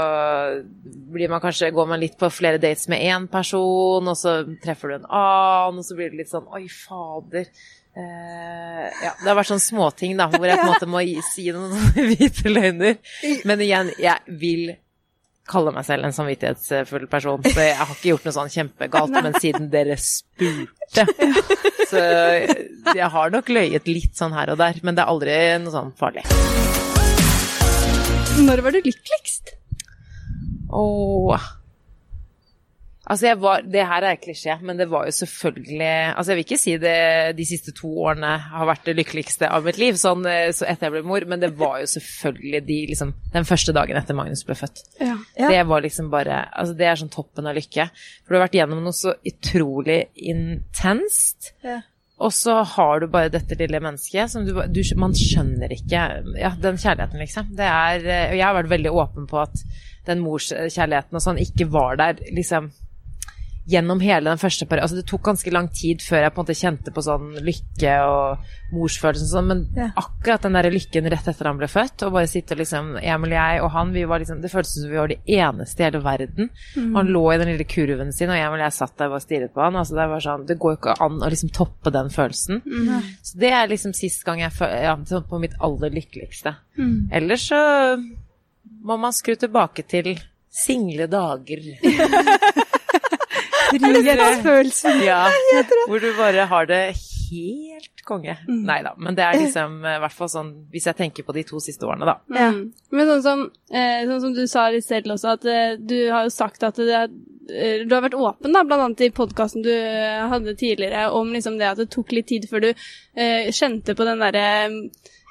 blir 1.11 1.31
man 1.31 1.41
kanskje, 1.43 1.73
går 1.75 1.87
man 1.89 1.99
litt 1.99 2.15
på 2.19 2.29
flere 2.31 2.61
dates 2.63 2.87
med 2.91 3.03
én 3.03 3.25
person, 3.31 4.07
og 4.07 4.15
så 4.15 4.37
treffer 4.63 4.93
du 4.93 4.95
en 4.95 5.09
annen, 5.09 5.81
og 5.81 5.87
så 5.87 5.97
blir 5.97 6.13
det 6.13 6.21
litt 6.21 6.31
sånn 6.31 6.47
Oi, 6.55 6.63
fader. 6.71 7.49
Uh, 7.93 8.87
ja, 9.03 9.11
det 9.19 9.27
har 9.27 9.35
vært 9.37 9.51
sånne 9.51 9.65
småting 9.67 10.15
da, 10.17 10.29
hvor 10.31 10.47
jeg 10.47 10.57
på 10.57 10.63
en 10.63 10.71
måte 10.71 10.89
må 10.89 11.03
gi, 11.03 11.17
si 11.27 11.49
noen 11.53 11.75
hvite 12.13 12.53
løgner. 12.53 12.95
Men 13.49 13.65
igjen, 13.67 13.91
jeg 14.01 14.39
vil 14.39 14.63
kalle 15.49 15.73
meg 15.75 15.85
selv 15.87 16.07
en 16.07 16.15
samvittighetsfull 16.15 17.07
person, 17.11 17.43
så 17.43 17.65
jeg 17.65 17.75
har 17.79 17.89
ikke 17.91 18.11
gjort 18.13 18.27
noe 18.27 18.35
sånn 18.35 18.53
kjempegalt, 18.53 19.17
men 19.17 19.35
siden 19.43 19.67
dere 19.73 19.97
spurte, 19.99 21.05
så 21.91 22.03
jeg 22.95 23.09
har 23.15 23.33
nok 23.33 23.51
løyet 23.51 23.89
litt 23.91 24.15
sånn 24.19 24.35
her 24.37 24.53
og 24.53 24.61
der, 24.61 24.79
men 24.87 24.95
det 24.95 25.03
er 25.03 25.11
aldri 25.11 25.35
noe 25.63 25.75
sånn 25.75 25.91
farlig. 25.99 26.23
Når 28.43 28.63
var 28.65 28.73
du 28.73 28.79
lykkeligst? 28.81 29.53
Åh. 30.73 31.51
Altså, 33.03 33.25
jeg 33.27 33.39
var 33.43 33.65
Det 33.67 33.83
her 33.83 34.05
er 34.07 34.19
klisjé, 34.21 34.53
men 34.63 34.77
det 34.79 34.87
var 34.91 35.07
jo 35.09 35.11
selvfølgelig 35.17 35.87
Altså, 36.15 36.31
jeg 36.31 36.37
vil 36.37 36.45
ikke 36.45 36.59
si 36.61 36.75
det 36.79 37.35
de 37.35 37.45
siste 37.47 37.73
to 37.75 37.89
årene 38.05 38.31
har 38.53 38.67
vært 38.69 38.85
det 38.87 38.95
lykkeligste 38.95 39.49
av 39.51 39.65
mitt 39.67 39.79
liv, 39.81 39.97
sånn 39.99 40.23
eh, 40.29 40.51
så 40.55 40.67
etter 40.69 40.87
jeg 40.87 40.95
ble 40.95 41.01
mor, 41.09 41.25
men 41.27 41.41
det 41.41 41.51
var 41.59 41.81
jo 41.81 41.89
selvfølgelig 41.97 42.61
de 42.69 42.77
liksom 42.93 43.13
Den 43.33 43.47
første 43.49 43.75
dagen 43.75 43.99
etter 43.99 44.15
Magnus 44.15 44.45
ble 44.47 44.55
født. 44.55 44.85
Ja. 45.01 45.17
Ja. 45.35 45.49
Det 45.51 45.63
var 45.67 45.83
liksom 45.83 46.11
bare 46.13 46.45
Altså, 46.53 46.77
det 46.79 46.87
er 46.87 47.01
sånn 47.01 47.11
toppen 47.13 47.49
av 47.49 47.57
lykke. 47.57 47.89
For 48.23 48.33
du 48.33 48.37
har 48.39 48.45
vært 48.45 48.55
gjennom 48.61 48.83
noe 48.85 48.95
så 48.95 49.15
utrolig 49.27 50.05
intenst. 50.15 51.51
Ja. 51.65 51.81
Og 52.23 52.31
så 52.31 52.59
har 52.75 53.01
du 53.01 53.07
bare 53.11 53.31
dette 53.33 53.57
lille 53.59 53.81
mennesket 53.83 54.31
som 54.31 54.45
du, 54.47 54.53
du 54.53 54.81
Man 55.01 55.15
skjønner 55.17 55.73
ikke 55.75 56.05
Ja, 56.39 56.53
den 56.55 56.79
kjærligheten, 56.79 57.19
liksom. 57.19 57.51
Det 57.57 57.67
er 57.67 58.05
eh, 58.05 58.29
Og 58.31 58.37
jeg 58.39 58.47
har 58.47 58.57
vært 58.61 58.71
veldig 58.77 58.95
åpen 58.95 59.27
på 59.27 59.41
at 59.43 59.59
den 60.07 60.23
morskjærligheten 60.23 61.15
og 61.15 61.23
sånn 61.23 61.37
ikke 61.39 61.69
var 61.71 61.95
der, 61.99 62.17
liksom 62.35 62.71
Gjennom 63.65 64.01
hele 64.03 64.27
den 64.27 64.37
første 64.41 64.65
perioden. 64.67 64.83
Altså, 64.83 64.97
det 64.99 65.05
tok 65.07 65.21
ganske 65.23 65.51
lang 65.53 65.69
tid 65.71 66.01
før 66.03 66.25
jeg 66.25 66.33
på 66.35 66.41
en 66.41 66.43
måte 66.43 66.55
kjente 66.59 66.91
på 66.91 67.03
sånn 67.05 67.29
lykke 67.47 67.93
og 68.03 68.49
morsfølelse 68.75 69.23
og 69.23 69.31
sånn, 69.31 69.47
men 69.47 69.61
Ja. 69.77 69.85
akkurat 69.95 70.41
den 70.43 70.57
der 70.57 70.67
lykken 70.73 71.07
rett 71.09 71.27
etter 71.31 71.45
han 71.47 71.57
ble 71.61 71.69
født, 71.71 72.03
og 72.03 72.11
bare 72.17 72.27
sitte 72.27 72.51
og 72.57 72.59
liksom 72.59 72.97
Emil, 72.99 73.31
jeg 73.31 73.61
og 73.63 73.71
han, 73.71 73.93
vi 73.93 74.03
var 74.03 74.19
liksom 74.19 74.41
Det 74.41 74.51
føltes 74.51 74.73
som 74.81 74.89
vi 74.91 74.97
var 74.99 75.07
de 75.07 75.17
eneste 75.39 75.79
i 75.79 75.85
hele 75.87 76.01
verden. 76.03 76.49
Han 76.75 77.07
lå 77.07 77.23
i 77.33 77.37
den 77.39 77.47
lille 77.53 77.63
kurven 77.63 78.11
sin, 78.11 78.29
og 78.29 78.35
Emil 78.35 78.59
og 78.59 78.65
jeg 78.67 78.73
satt 78.81 78.97
der 78.97 79.05
og 79.07 79.15
bare 79.15 79.23
stirret 79.27 79.53
på 79.55 79.61
han. 79.63 79.75
Altså, 79.79 79.95
det 79.95 80.09
var 80.11 80.19
sånn 80.27 80.45
Det 80.45 80.59
går 80.59 80.75
jo 80.75 80.77
ikke 80.81 80.97
an 81.07 81.21
å 81.23 81.29
liksom 81.31 81.53
toppe 81.55 81.91
den 81.95 82.09
følelsen. 82.09 82.61
Så 83.23 83.37
det 83.39 83.51
er 83.53 83.67
liksom 83.71 83.93
sist 83.95 84.25
gang 84.25 84.39
jeg 84.43 84.51
følte 84.51 84.83
Ja, 84.83 84.97
sånn 85.07 85.23
på 85.29 85.39
mitt 85.39 85.55
aller 85.61 85.89
lykkeligste. 85.89 86.55
Ellers 87.11 87.47
så 87.47 87.95
må 88.83 88.97
man 88.99 89.13
skru 89.15 89.35
tilbake 89.39 89.87
til 89.87 90.17
single 90.51 91.07
dager. 91.07 91.63
Trygghetsfølelsen. 93.79 95.01
Ja, 95.05 95.25
hvor 95.89 96.03
du 96.03 96.09
bare 96.17 96.47
har 96.51 96.69
det 96.69 96.83
helt 96.93 98.03
konge. 98.05 98.35
Nei 98.47 98.79
da, 98.85 98.93
men 98.99 99.17
det 99.17 99.25
er 99.25 99.39
liksom 99.39 99.79
eh, 99.85 99.97
i 99.97 100.01
hvert 100.03 100.15
fall 100.15 100.31
sånn 100.31 100.49
hvis 100.73 100.87
jeg 100.89 100.99
tenker 100.99 101.25
på 101.25 101.35
de 101.35 101.45
to 101.47 101.61
siste 101.63 101.87
årene, 101.87 102.07
da. 102.09 102.17
Ja. 102.35 102.49
Men 102.93 103.09
sånn 103.09 103.23
som, 103.25 103.45
eh, 103.71 104.03
sånn 104.09 104.21
som 104.27 104.35
du 104.35 104.43
sa 104.51 104.67
litt 104.73 104.85
selv 104.85 105.15
også, 105.15 105.37
at 105.37 105.47
eh, 105.49 105.77
du 105.79 105.97
har 106.11 106.27
jo 106.27 106.33
sagt 106.33 106.65
at 106.67 106.81
det, 106.81 106.91
er 106.91 107.13
du 107.83 107.91
har 107.91 108.03
vært 108.05 108.15
åpen, 108.15 108.53
da, 108.55 108.63
annet 108.63 109.01
i 109.03 109.11
podkasten 109.13 109.65
du 109.65 109.71
eh, 109.73 110.23
hadde 110.31 110.55
tidligere, 110.59 111.09
om 111.11 111.33
liksom 111.33 111.57
det 111.59 111.71
at 111.73 111.81
det 111.81 111.89
tok 111.93 112.13
litt 112.15 112.29
tid 112.31 112.47
før 112.49 112.67
du 112.67 112.69
eh, 112.71 113.49
kjente 113.51 113.95
på 113.97 114.07
den 114.07 114.23
derre 114.23 114.45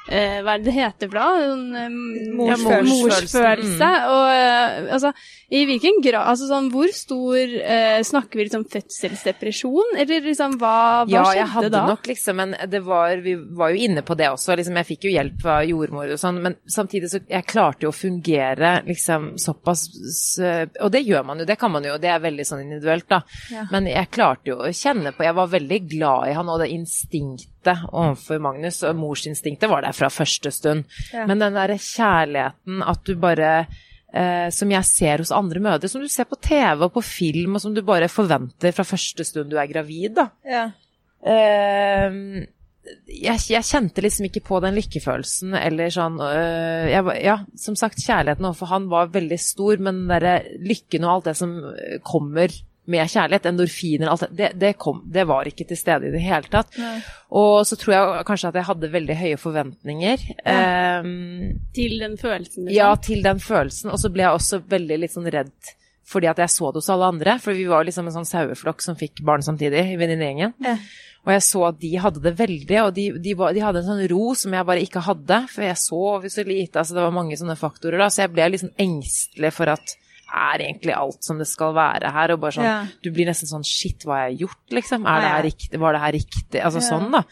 eh, 0.09 0.41
hva 0.43 0.55
er 0.57 0.63
det 0.63 0.67
det 0.71 0.75
heter 0.77 1.11
for 1.13 1.19
noe? 1.19 1.45
Sånn, 1.47 1.67
Ja, 2.43 2.57
Morsfølelse. 2.57 3.03
morsfølelse. 3.03 3.91
Og 4.13 4.27
eh, 4.33 4.93
altså, 4.97 5.13
i 5.53 5.65
hvilken 5.69 5.99
grad 6.03 6.27
Altså 6.33 6.47
sånn, 6.49 6.71
hvor 6.73 6.89
stor 6.97 7.37
eh, 7.37 8.01
Snakker 8.03 8.39
vi 8.41 8.47
liksom 8.47 8.65
fødselsdepresjon, 8.73 9.97
eller 10.01 10.25
liksom 10.25 10.57
hva, 10.61 11.05
hva 11.05 11.13
Ja, 11.13 11.23
skjedde 11.27 11.37
jeg 11.39 11.51
hadde 11.55 11.71
da? 11.75 11.83
nok 11.91 12.07
liksom 12.09 12.37
Men 12.41 12.55
det 12.73 12.81
var, 12.87 13.17
vi 13.25 13.35
var 13.37 13.71
jo 13.75 13.83
inne 13.85 14.03
på 14.07 14.17
det 14.19 14.31
også. 14.33 14.57
Liksom, 14.59 14.77
jeg 14.81 14.89
fikk 14.93 15.07
jo 15.09 15.15
hjelp 15.15 15.45
av 15.47 15.63
jordmor 15.69 16.13
og 16.15 16.19
sånn, 16.21 16.41
men 16.43 16.57
samtidig 16.67 17.11
så 17.13 17.21
jeg 17.29 17.47
klarte 17.51 17.87
jo 17.87 17.93
å 17.93 17.97
fungere 17.97 18.73
liksom 18.89 19.33
såpass 19.41 19.87
Og 20.81 20.91
det 20.95 21.05
gjør 21.07 21.25
man 21.29 21.43
jo, 21.43 21.49
det 21.49 21.59
kan 21.61 21.73
man 21.73 21.85
jo, 21.87 21.99
det 22.03 22.11
er 22.11 22.23
veldig 22.25 22.47
sånn 22.49 22.65
individuelt, 22.65 23.07
da. 23.13 23.23
Ja. 23.53 23.67
Men 23.73 23.87
jeg 23.91 24.11
klarte 24.15 24.53
jo 24.53 24.59
å 24.65 24.73
kjenne 24.75 25.13
på 25.17 25.25
Jeg 25.27 25.37
var 25.37 25.53
veldig 25.53 25.81
glad 25.93 26.31
i 26.33 26.37
han, 26.37 26.49
og 26.49 26.61
det 26.63 26.71
instinktet 26.75 27.85
overfor 27.93 28.41
Magnus, 28.43 28.81
og 28.89 28.97
morsinstinktet 28.99 29.71
var 29.71 29.85
der 29.93 29.99
fra 30.01 30.11
første 30.13 30.53
stund. 30.55 30.85
Ja. 31.13 31.29
Men 31.29 31.43
den 31.43 31.57
derre 31.57 31.79
kjærligheten, 31.79 32.83
at 32.89 33.05
du 33.07 33.15
bare 33.21 33.53
eh, 34.13 34.49
som 34.55 34.73
jeg 34.73 34.89
ser 34.89 35.23
hos 35.25 35.35
andre 35.35 35.63
mødre, 35.63 35.91
som 35.91 36.03
du 36.03 36.09
ser 36.11 36.29
på 36.29 36.41
TV 36.43 36.87
og 36.87 36.95
på 36.97 37.05
film, 37.05 37.57
og 37.57 37.65
som 37.65 37.77
du 37.77 37.83
bare 37.87 38.11
forventer 38.13 38.75
fra 38.75 38.87
første 38.87 39.27
stund 39.29 39.53
du 39.53 39.61
er 39.61 39.71
gravid, 39.71 40.17
da. 40.19 40.29
Ja. 40.49 40.67
Eh, 41.23 42.19
jeg, 43.07 43.39
jeg 43.53 43.63
kjente 43.69 44.03
liksom 44.03 44.27
ikke 44.27 44.43
på 44.43 44.59
den 44.65 44.75
lykkefølelsen 44.75 45.55
eller 45.55 45.93
sånn 45.95 46.17
øh, 46.19 46.89
jeg, 46.91 47.13
Ja, 47.23 47.37
som 47.55 47.77
sagt, 47.79 48.03
kjærligheten 48.03 48.49
overfor 48.49 48.73
han 48.73 48.89
var 48.91 49.13
veldig 49.15 49.39
stor, 49.39 49.79
men 49.79 50.03
den 50.03 50.11
derre 50.11 50.41
lykken 50.59 51.07
og 51.07 51.13
alt 51.13 51.31
det 51.31 51.37
som 51.39 51.55
kommer 52.07 52.51
med 52.91 53.07
kjærlighet, 53.13 53.45
endorfiner, 53.47 54.09
alt 54.11 54.25
det, 54.25 54.31
det, 54.39 54.49
det, 54.59 54.73
kom, 54.83 55.03
det 55.15 55.23
var 55.31 55.47
ikke 55.47 55.67
til 55.71 55.79
stede 55.79 56.09
i 56.09 56.15
det 56.15 56.23
hele 56.25 56.49
tatt. 56.51 56.73
Nei. 56.83 56.97
Og 57.39 57.61
så 57.69 57.79
tror 57.79 57.95
jeg 57.95 58.25
kanskje 58.27 58.51
at 58.51 58.59
jeg 58.59 58.69
hadde 58.71 58.91
veldig 58.97 59.17
høye 59.21 59.39
forventninger. 59.39 60.25
Eh, 60.43 61.07
Til 61.79 61.95
den 62.03 62.17
følelsen, 62.19 62.67
liksom? 62.67 62.75
ja, 62.75 62.91
til 62.99 63.23
den 63.23 63.39
følelsen. 63.43 63.93
Og 63.95 64.03
så 64.03 64.11
ble 64.11 64.27
jeg 64.27 64.41
også 64.41 64.63
veldig 64.75 64.99
litt 65.05 65.15
sånn 65.15 65.31
redd 65.31 65.55
fordi 66.13 66.27
at 66.29 66.41
jeg 66.43 66.51
så 66.53 66.69
det 66.75 66.83
hos 66.83 66.91
alle 66.93 67.07
andre. 67.09 67.37
For 67.41 67.57
vi 67.57 67.63
var 67.71 67.87
liksom 67.87 68.09
en 68.11 68.13
sånn 68.19 68.27
saueflokk 68.29 68.83
som 68.85 68.99
fikk 68.99 69.23
barn 69.25 69.45
samtidig 69.47 69.85
i 69.95 69.97
venninnegjengen. 69.97 70.53
Ja. 70.61 70.75
Og 71.23 71.31
jeg 71.37 71.45
så 71.47 71.63
at 71.69 71.79
de 71.81 71.93
hadde 72.03 72.21
det 72.25 72.33
veldig, 72.37 72.79
og 72.83 72.91
de, 72.99 73.05
de, 73.23 73.33
var, 73.39 73.55
de 73.55 73.63
hadde 73.63 73.81
en 73.81 73.87
sånn 73.87 74.03
ro 74.11 74.33
som 74.37 74.53
jeg 74.59 74.67
bare 74.69 74.83
ikke 74.83 75.05
hadde. 75.07 75.39
For 75.55 75.65
jeg 75.65 75.79
sov 75.81 76.27
så 76.35 76.45
lite, 76.45 76.83
altså 76.83 76.99
det 76.99 77.05
var 77.07 77.15
mange 77.15 77.39
sånne 77.39 77.57
faktorer 77.57 78.03
da, 78.03 78.11
så 78.11 78.25
jeg 78.25 78.33
ble 78.35 78.49
liksom 78.57 78.73
engstelig 78.83 79.53
for 79.55 79.71
at 79.73 79.95
er 80.33 80.63
egentlig 80.65 80.95
alt 80.97 81.23
som 81.25 81.39
det 81.39 81.47
skal 81.47 81.75
være 81.77 82.11
her? 82.13 82.33
Og 82.35 82.41
bare 82.41 82.57
sånn, 82.57 82.65
Ja. 82.65 82.87
du 83.03 83.11
blir 83.13 83.27
nesten 83.29 83.49
sånn 83.51 83.65
shit, 83.65 84.05
hva 84.05 84.17
har 84.23 84.29
jeg 84.31 84.41
gjort, 84.47 84.63
liksom? 84.71 85.07
Er 85.07 85.21
det 85.21 85.31
her 85.31 85.43
riktig? 85.47 85.81
Var 85.81 85.93
det 85.93 86.01
her 86.01 86.13
riktig? 86.13 86.61
Altså 86.65 86.81
sånn, 86.81 87.11
da. 87.13 87.23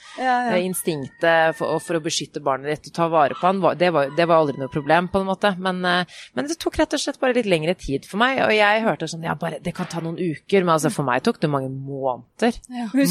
Instinktet 0.61 1.57
for, 1.59 1.79
for 1.83 1.99
å 1.99 2.03
beskytte 2.05 2.43
barnet 2.45 2.71
ditt 2.83 2.91
og 2.93 2.97
ta 2.99 3.09
vare 3.13 3.37
på 3.39 3.47
han, 3.49 3.61
det 3.79 3.91
var, 3.95 4.11
det 4.17 4.27
var 4.29 4.43
aldri 4.43 4.59
noe 4.61 4.71
problem, 4.73 5.09
på 5.13 5.21
en 5.23 5.29
måte. 5.31 5.55
Men, 5.59 5.83
eh, 5.85 6.05
men 6.37 6.47
det 6.51 6.59
tok 6.61 6.79
rett 6.81 6.95
og 6.97 7.01
slett 7.03 7.21
bare 7.23 7.35
litt 7.37 7.49
lengre 7.51 7.75
tid 7.79 8.07
for 8.09 8.21
meg. 8.23 8.43
Og 8.47 8.53
jeg 8.55 8.85
hørte 8.85 9.09
sånn, 9.11 9.25
ja, 9.27 9.35
bare, 9.35 9.61
det 9.63 9.75
kan 9.77 9.87
ta 9.91 10.01
noen 10.05 10.19
uker, 10.21 10.65
men 10.65 10.75
altså 10.77 10.93
for 10.93 11.07
meg 11.09 11.23
tok 11.27 11.41
det 11.41 11.51
mange 11.51 11.71
måneder. 11.73 12.61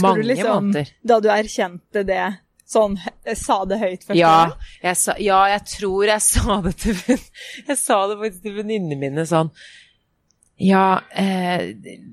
Mange 0.03 0.21
du 0.21 0.27
liksom 0.29 0.69
måneder. 0.69 0.93
da 1.05 1.19
du 1.19 1.27
erkjente 1.33 2.05
det, 2.05 2.21
sånn 2.69 2.95
sa 3.33 3.59
det 3.69 3.79
høyt 3.81 4.05
først? 4.05 4.17
Ja, 4.19 4.53
jeg 4.83 5.01
sa, 5.01 5.17
ja, 5.21 5.41
jeg 5.55 5.65
tror 5.73 6.09
jeg 6.11 6.25
sa 6.25 6.61
det 6.65 6.75
til 6.83 6.97
Jeg 7.09 7.77
sa 7.79 8.01
det 8.11 8.17
faktisk 8.21 8.43
til 8.45 8.57
venninnene 8.61 8.99
mine 8.99 9.25
sånn 9.29 9.53
ja, 10.59 10.99
eh, 11.15 11.69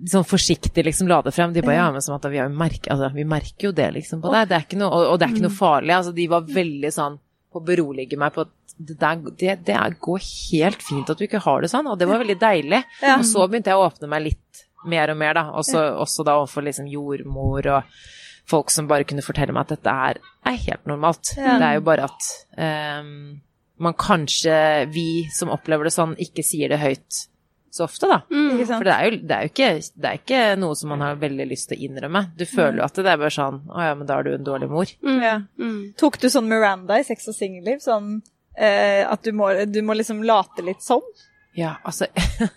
sånn 0.07 0.23
forsiktig 0.23 0.85
liksom 0.87 1.09
la 1.11 1.19
det 1.27 1.33
frem. 1.35 1.51
De 1.51 1.65
bare 1.67 1.81
ja, 1.81 1.87
men 1.91 2.03
som 2.05 2.15
at 2.15 2.29
vi, 2.31 2.39
har 2.39 2.47
jo 2.47 2.67
altså, 2.95 3.09
vi 3.11 3.25
merker 3.27 3.69
jo 3.69 3.73
det 3.75 3.89
liksom 3.97 4.21
på 4.23 4.31
deg. 4.31 4.47
Det 4.47 4.55
er 4.55 4.67
ikke 4.69 4.79
noe, 4.79 4.93
og, 4.95 5.07
og 5.11 5.19
det 5.19 5.27
er 5.27 5.33
ikke 5.35 5.47
noe 5.49 5.57
farlig. 5.57 5.95
Altså, 5.97 6.13
de 6.15 6.29
var 6.31 6.47
veldig 6.55 6.93
sånn 6.95 7.17
på 7.51 7.59
å 7.59 7.65
berolige 7.67 8.19
meg 8.21 8.37
på 8.37 8.45
at 8.47 8.53
det, 8.77 8.99
der, 9.01 9.19
det, 9.41 9.57
det 9.67 9.81
går 10.05 10.23
helt 10.23 10.85
fint 10.85 11.11
at 11.11 11.19
du 11.19 11.25
ikke 11.27 11.43
har 11.43 11.65
det 11.65 11.73
sånn, 11.73 11.89
og 11.91 11.99
det 11.99 12.07
var 12.07 12.23
veldig 12.23 12.39
deilig. 12.39 12.83
Ja. 13.03 13.17
Og 13.19 13.27
så 13.27 13.49
begynte 13.49 13.73
jeg 13.73 13.81
å 13.81 13.89
åpne 13.89 14.13
meg 14.15 14.29
litt 14.29 14.63
mer 14.87 15.11
og 15.11 15.19
mer, 15.19 15.35
da. 15.35 15.49
Også, 15.59 15.83
også 16.05 16.27
da 16.29 16.37
overfor 16.39 16.69
liksom 16.69 16.87
jordmor 16.93 17.67
og 17.73 17.97
folk 18.51 18.71
som 18.71 18.89
bare 18.91 19.07
kunne 19.09 19.25
fortelle 19.27 19.55
meg 19.55 19.67
at 19.67 19.77
dette 19.77 19.95
er, 20.11 20.21
er 20.47 20.61
helt 20.67 20.87
normalt. 20.89 21.35
Ja. 21.37 21.57
Det 21.61 21.71
er 21.71 21.79
jo 21.79 21.87
bare 21.87 22.09
at 22.09 22.29
um, 23.03 23.15
man 23.83 23.97
kanskje, 23.99 24.59
vi 24.93 25.27
som 25.35 25.51
opplever 25.55 25.89
det 25.89 25.95
sånn, 25.97 26.15
ikke 26.23 26.45
sier 26.47 26.73
det 26.73 26.81
høyt 26.83 27.27
så 27.77 27.85
ofte, 27.85 28.09
da. 28.09 28.23
Mm. 28.33 28.63
For 28.65 28.87
det 28.87 28.93
er, 28.95 29.05
jo, 29.05 29.19
det, 29.21 29.37
er 29.37 29.45
jo 29.45 29.53
ikke, 29.53 29.71
det 30.01 30.09
er 30.09 30.21
ikke 30.21 30.41
noe 30.61 30.77
som 30.79 30.93
man 30.95 31.03
har 31.05 31.19
veldig 31.21 31.47
lyst 31.51 31.69
til 31.71 31.77
å 31.77 31.89
innrømme. 31.89 32.23
Du 32.39 32.47
føler 32.49 32.81
jo 32.81 32.87
at 32.87 32.97
det 32.97 33.11
er 33.13 33.21
bare 33.21 33.35
sånn 33.35 33.59
Å 33.69 33.85
ja, 33.85 33.97
men 33.99 34.09
da 34.09 34.17
er 34.17 34.25
du 34.25 34.33
en 34.33 34.47
dårlig 34.47 34.71
mor. 34.73 34.93
Mm. 35.05 35.19
Ja. 35.21 35.37
Mm. 35.61 35.81
Tok 36.01 36.17
du 36.23 36.31
sånn 36.33 36.49
Miranda 36.49 36.97
i 36.97 37.05
Sex 37.05 37.29
og 37.29 37.37
singelliv? 37.37 37.83
Sånn 37.85 38.15
eh, 38.57 39.03
at 39.05 39.27
du 39.27 39.35
må, 39.37 39.51
du 39.69 39.83
må 39.85 39.99
liksom 39.99 40.25
late 40.25 40.65
litt 40.65 40.87
sånn? 40.87 41.05
Ja, 41.57 41.75
altså 41.85 42.09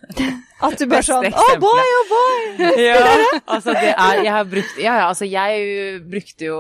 At 0.65 0.75
du 0.79 0.85
bare 0.91 1.05
sånn 1.07 1.27
Å, 1.31 1.43
boy, 1.62 1.91
oh 1.99 2.07
boy! 2.09 2.69
Ja, 2.89 3.01
altså 3.45 3.75
det 3.75 3.93
er 3.93 4.23
Jeg 4.25 4.33
har 4.35 4.47
brukt 4.51 4.79
Ja, 4.81 4.95
ja, 5.01 5.05
altså 5.07 5.27
jeg 5.29 6.01
brukte 6.09 6.49
jo 6.49 6.57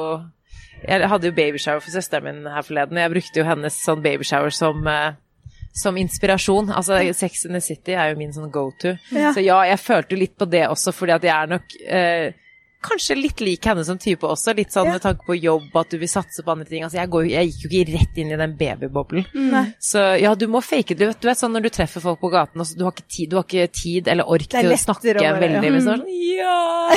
Jeg 0.85 1.09
hadde 1.11 1.31
jo 1.31 1.35
babyshower 1.35 1.83
for 1.83 1.91
søsteren 1.91 2.29
min 2.29 2.53
her 2.53 2.63
forleden, 2.63 2.95
og 2.95 3.03
jeg 3.03 3.13
brukte 3.17 3.41
jo 3.41 3.47
hennes 3.49 3.81
sånn 3.83 3.99
babyshower 4.05 4.55
som 4.55 4.87
eh, 4.87 5.17
som 5.75 5.97
inspirasjon. 5.99 6.71
Altså, 6.73 6.97
Sex 7.13 7.45
in 7.45 7.53
the 7.53 7.61
City 7.61 7.93
er 7.93 8.11
jo 8.11 8.19
min 8.19 8.31
sånn 8.35 8.51
go-to. 8.51 8.95
Ja. 9.13 9.33
Så 9.35 9.43
ja, 9.43 9.59
jeg 9.69 9.79
følte 9.83 10.15
jo 10.15 10.21
litt 10.23 10.35
på 10.39 10.47
det 10.49 10.65
også, 10.67 10.93
fordi 10.95 11.15
at 11.15 11.27
jeg 11.27 11.35
er 11.35 11.51
nok 11.51 11.75
eh, 11.85 12.48
kanskje 12.81 13.15
litt 13.19 13.41
lik 13.43 13.65
henne 13.67 13.83
som 13.85 13.97
type 13.99 14.23
også. 14.27 14.53
Litt 14.55 14.71
sånn 14.71 14.85
Ja. 14.87 14.93
med 14.95 15.01
tanke 15.03 15.25
på 15.27 15.35
jobb, 15.35 15.69
at 15.75 15.89
du 15.91 15.97
vil 15.99 16.07
satse 16.09 16.43
på 16.45 16.51
andre 16.51 16.65
ting. 16.69 16.83
Altså, 16.83 16.97
jeg, 17.01 17.09
går, 17.09 17.27
jeg 17.29 17.49
gikk 17.51 17.63
jo 17.65 17.69
ikke 17.69 17.93
rett 17.99 18.17
inn 18.23 18.31
i 18.31 18.37
den 18.39 18.53
babyboblen. 18.59 19.25
Mm. 19.35 19.73
Så 19.79 20.05
ja, 20.21 20.33
du 20.35 20.47
må 20.47 20.61
fake 20.63 20.95
det. 20.95 20.99
Du 20.99 21.05
vet, 21.07 21.19
du 21.21 21.27
vet 21.27 21.37
sånn 21.41 21.51
når 21.55 21.67
du 21.67 21.69
treffer 21.75 22.01
folk 22.01 22.19
på 22.21 22.31
gaten, 22.31 22.59
altså, 22.63 22.77
du, 22.79 22.83
har 22.87 22.93
tid, 23.07 23.29
du 23.29 23.35
har 23.39 23.43
ikke 23.47 23.67
tid 23.73 24.07
eller 24.07 24.23
ork 24.29 24.47
til 24.49 24.71
å 24.71 24.77
snakke 24.79 25.13
bare- 25.13 25.39
veldig 25.39 25.71
med 25.75 25.83
sånn 25.83 26.03
Ja! 26.07 26.89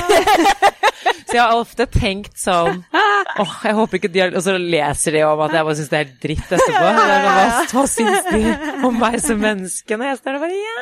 så 1.27 1.35
jeg 1.35 1.41
har 1.43 1.57
ofte 1.59 1.87
tenkt 1.91 2.37
sånn 2.39 2.85
Åh, 2.93 3.53
jeg 3.65 3.75
håper 3.75 3.99
ikke 3.99 4.11
de 4.13 4.21
har 4.21 4.35
Og 4.37 4.43
så 4.45 4.53
leser 4.61 5.15
de 5.17 5.23
om 5.25 5.41
at 5.41 5.55
jeg 5.57 5.65
bare 5.67 5.77
syns 5.79 5.89
det 5.93 5.99
er 5.99 6.11
dritt 6.23 6.53
etterpå. 6.53 6.91
Hva, 6.99 7.47
hva 7.73 7.85
syns 7.89 8.29
de 8.29 8.43
om 8.87 8.99
meg 9.01 9.17
som 9.25 9.41
menneske? 9.41 9.97
Når 9.99 10.07
jeg 10.13 10.19
står 10.21 10.37
der 10.37 10.43
bare 10.45 10.59
Ja! 10.63 10.77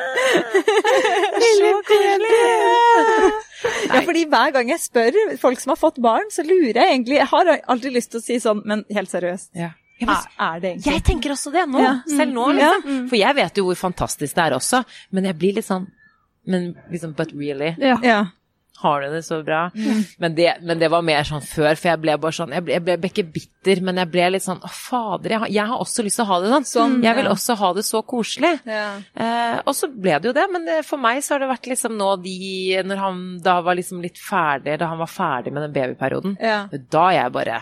Så 1.57 1.71
koselig! 1.87 3.31
Ja, 3.91 4.01
fordi 4.01 4.25
hver 4.31 4.51
gang 4.55 4.69
jeg 4.69 4.79
spør 4.79 5.17
folk 5.41 5.59
som 5.59 5.69
har 5.75 5.77
fått 5.81 5.99
barn, 6.01 6.29
så 6.33 6.43
lurer 6.47 6.73
jeg 6.81 6.89
egentlig 6.95 7.17
Jeg 7.19 7.27
har 7.27 7.51
aldri 7.67 7.91
lyst 7.93 8.11
til 8.11 8.19
å 8.19 8.23
si 8.23 8.39
sånn, 8.39 8.61
men 8.65 8.83
helt 8.91 9.09
seriøst, 9.11 9.49
Ja. 9.55 9.69
Er, 10.01 10.23
er 10.39 10.59
det 10.59 10.69
egentlig 10.71 10.93
Jeg 10.95 11.03
tenker 11.05 11.29
også 11.35 11.51
det 11.53 11.67
nå, 11.69 11.79
Ja. 11.79 11.91
selv 12.09 12.33
nå, 12.33 12.47
Mm, 12.49 12.57
liksom. 12.57 13.09
For 13.09 13.15
jeg 13.19 13.35
vet 13.35 13.57
jo 13.57 13.65
hvor 13.67 13.75
fantastisk 13.77 14.33
det 14.35 14.43
er 14.47 14.55
også, 14.57 14.83
men 15.11 15.23
jeg 15.29 15.37
blir 15.37 15.53
litt 15.59 15.65
sånn 15.67 15.87
Men 16.47 16.75
liksom, 16.89 17.13
but 17.15 17.31
really? 17.37 17.75
Ja. 17.77 18.25
Har 18.81 19.01
du 19.03 19.11
det 19.13 19.21
så 19.25 19.41
bra? 19.45 19.61
Men, 20.21 20.35
det, 20.37 20.47
men 20.65 20.79
det 20.81 20.89
var 20.91 21.03
mer 21.05 21.25
sånn 21.27 21.43
før, 21.45 21.75
for 21.77 21.91
jeg 21.91 22.01
ble 22.01 22.15
bare 22.21 22.35
sånn 22.35 22.53
Jeg 22.55 22.65
ble, 22.65 22.77
jeg 22.77 22.99
ble 23.01 23.09
ikke 23.11 23.25
bitter, 23.35 23.81
men 23.85 24.01
jeg 24.01 24.09
ble 24.13 24.29
litt 24.33 24.45
sånn 24.45 24.61
Å, 24.61 24.71
fader, 24.73 25.35
jeg 25.35 25.43
har, 25.43 25.51
jeg 25.53 25.71
har 25.71 25.83
også 25.83 26.05
lyst 26.05 26.19
til 26.19 26.25
å 26.25 26.29
ha 26.31 26.39
det 26.41 26.51
sånn. 26.53 26.67
Sånn, 26.71 26.95
jeg 27.05 27.17
vil 27.19 27.29
ja. 27.29 27.33
også 27.35 27.57
ha 27.61 27.71
det 27.77 27.85
så 27.87 28.01
koselig. 28.07 28.53
Ja. 28.69 28.85
Eh, 29.13 29.57
og 29.65 29.75
så 29.77 29.89
ble 29.91 30.17
det 30.17 30.31
jo 30.31 30.35
det, 30.37 30.47
men 30.53 30.65
det, 30.69 30.79
for 30.87 31.01
meg 31.01 31.21
så 31.25 31.35
har 31.35 31.43
det 31.45 31.51
vært 31.51 31.69
liksom 31.71 31.97
nå 31.99 32.13
de 32.23 32.37
Når 32.87 33.03
han 33.05 33.21
da 33.43 33.59
var 33.65 33.77
liksom 33.77 34.01
litt 34.03 34.19
ferdig, 34.21 34.79
da 34.81 34.89
han 34.91 35.01
var 35.01 35.11
ferdig 35.11 35.53
med 35.53 35.67
den 35.67 35.75
babyperioden, 35.77 36.37
Ja. 36.41 36.63
da 36.71 37.05
jeg 37.15 37.33
bare 37.35 37.61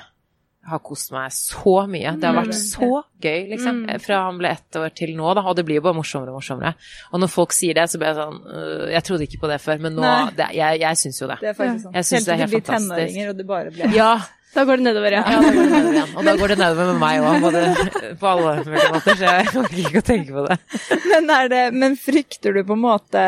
har 0.67 0.79
kost 0.83 1.11
meg 1.15 1.31
så 1.33 1.75
mye. 1.89 2.11
Det 2.19 2.27
har 2.27 2.35
vært 2.35 2.57
så 2.57 2.89
gøy, 3.23 3.45
liksom. 3.53 3.79
Fra 4.03 4.19
han 4.25 4.39
ble 4.41 4.51
ett 4.53 4.79
år 4.79 4.91
til 4.95 5.13
nå, 5.17 5.29
da. 5.37 5.45
Og 5.49 5.55
det 5.57 5.63
blir 5.65 5.79
jo 5.79 5.85
bare 5.87 5.97
morsommere 5.97 6.33
og 6.33 6.39
morsommere. 6.41 6.73
Og 7.13 7.23
når 7.23 7.31
folk 7.31 7.55
sier 7.55 7.77
det, 7.77 7.87
så 7.89 8.01
blir 8.01 8.11
jeg 8.11 8.19
sånn 8.19 8.41
øh, 8.43 8.83
Jeg 8.93 9.03
trodde 9.07 9.25
ikke 9.29 9.39
på 9.45 9.51
det 9.51 9.59
før, 9.63 9.79
men 9.85 9.95
nå 9.97 10.09
det, 10.37 10.49
Jeg, 10.57 10.81
jeg 10.83 10.99
syns 11.03 11.21
jo 11.21 11.29
det. 11.31 11.39
Det 11.41 11.53
er 11.53 11.57
faktisk 11.57 11.87
sånn. 11.87 11.95
Jeg 11.95 12.09
synes 12.09 12.27
det 12.27 12.33
er 12.33 12.35
til 12.35 12.43
helt 12.43 12.51
du 12.51 12.57
blir 12.57 12.67
fantastisk. 12.67 12.93
tenåringer, 12.99 13.31
og 13.31 13.39
det 13.39 13.47
bare 13.49 13.73
blir 13.77 13.95
Ja, 13.95 14.11
Da 14.49 14.63
går 14.65 14.79
det 14.79 14.85
nedover, 14.87 15.13
ja. 15.13 15.21
ja, 15.29 15.41
da 15.43 15.51
går 15.53 15.61
det 15.61 15.69
nedover 15.69 15.93
igjen. 15.93 16.13
Og 16.17 16.25
da 16.25 16.33
går 16.39 16.51
det 16.51 16.55
nedover 16.57 16.87
med 16.89 16.99
meg 17.03 17.21
òg, 17.21 17.43
både 17.43 18.13
på 18.17 18.29
alle 18.31 18.53
mulige 18.65 18.87
måter, 18.95 19.17
så 19.19 19.27
jeg 19.27 19.51
orker 19.61 19.81
ikke 19.83 20.01
å 20.01 20.05
tenke 20.07 20.33
på 20.33 20.45
det. 20.47 20.57
Men, 21.03 21.29
er 21.35 21.51
det, 21.51 21.59
men 21.83 21.97
frykter 22.01 22.57
du 22.57 22.63
på 22.65 22.77
en 22.77 22.81
måte 22.81 23.21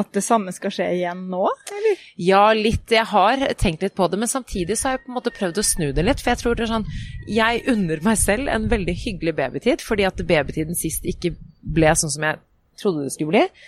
at 0.00 0.12
det 0.16 0.22
samme 0.24 0.54
skal 0.56 0.72
skje 0.72 0.88
igjen 0.96 1.26
nå? 1.32 1.42
Eller? 1.76 2.06
Ja, 2.24 2.42
litt. 2.56 2.88
Jeg 2.88 3.04
har 3.12 3.44
tenkt 3.60 3.84
litt 3.84 3.96
på 3.98 4.08
det, 4.08 4.20
men 4.22 4.32
samtidig 4.32 4.78
så 4.80 4.88
har 4.88 4.96
jeg 4.96 5.04
på 5.04 5.12
en 5.12 5.18
måte 5.18 5.34
prøvd 5.36 5.60
å 5.60 5.66
snu 5.66 5.90
det 5.96 6.06
litt. 6.06 6.22
For 6.24 6.32
jeg 6.32 6.40
tror 6.40 6.56
det 6.56 6.64
er 6.64 6.72
sånn 6.72 6.86
Jeg 7.28 7.64
unner 7.72 8.04
meg 8.06 8.20
selv 8.20 8.48
en 8.52 8.70
veldig 8.72 8.94
hyggelig 9.02 9.34
babytid, 9.36 9.84
fordi 9.84 10.06
at 10.08 10.22
babytiden 10.24 10.78
sist 10.78 11.04
ikke 11.04 11.34
ble 11.76 11.92
sånn 12.00 12.14
som 12.14 12.30
jeg 12.30 12.40
trodde 12.80 13.04
det 13.04 13.12
skulle 13.12 13.34
bli. 13.34 13.66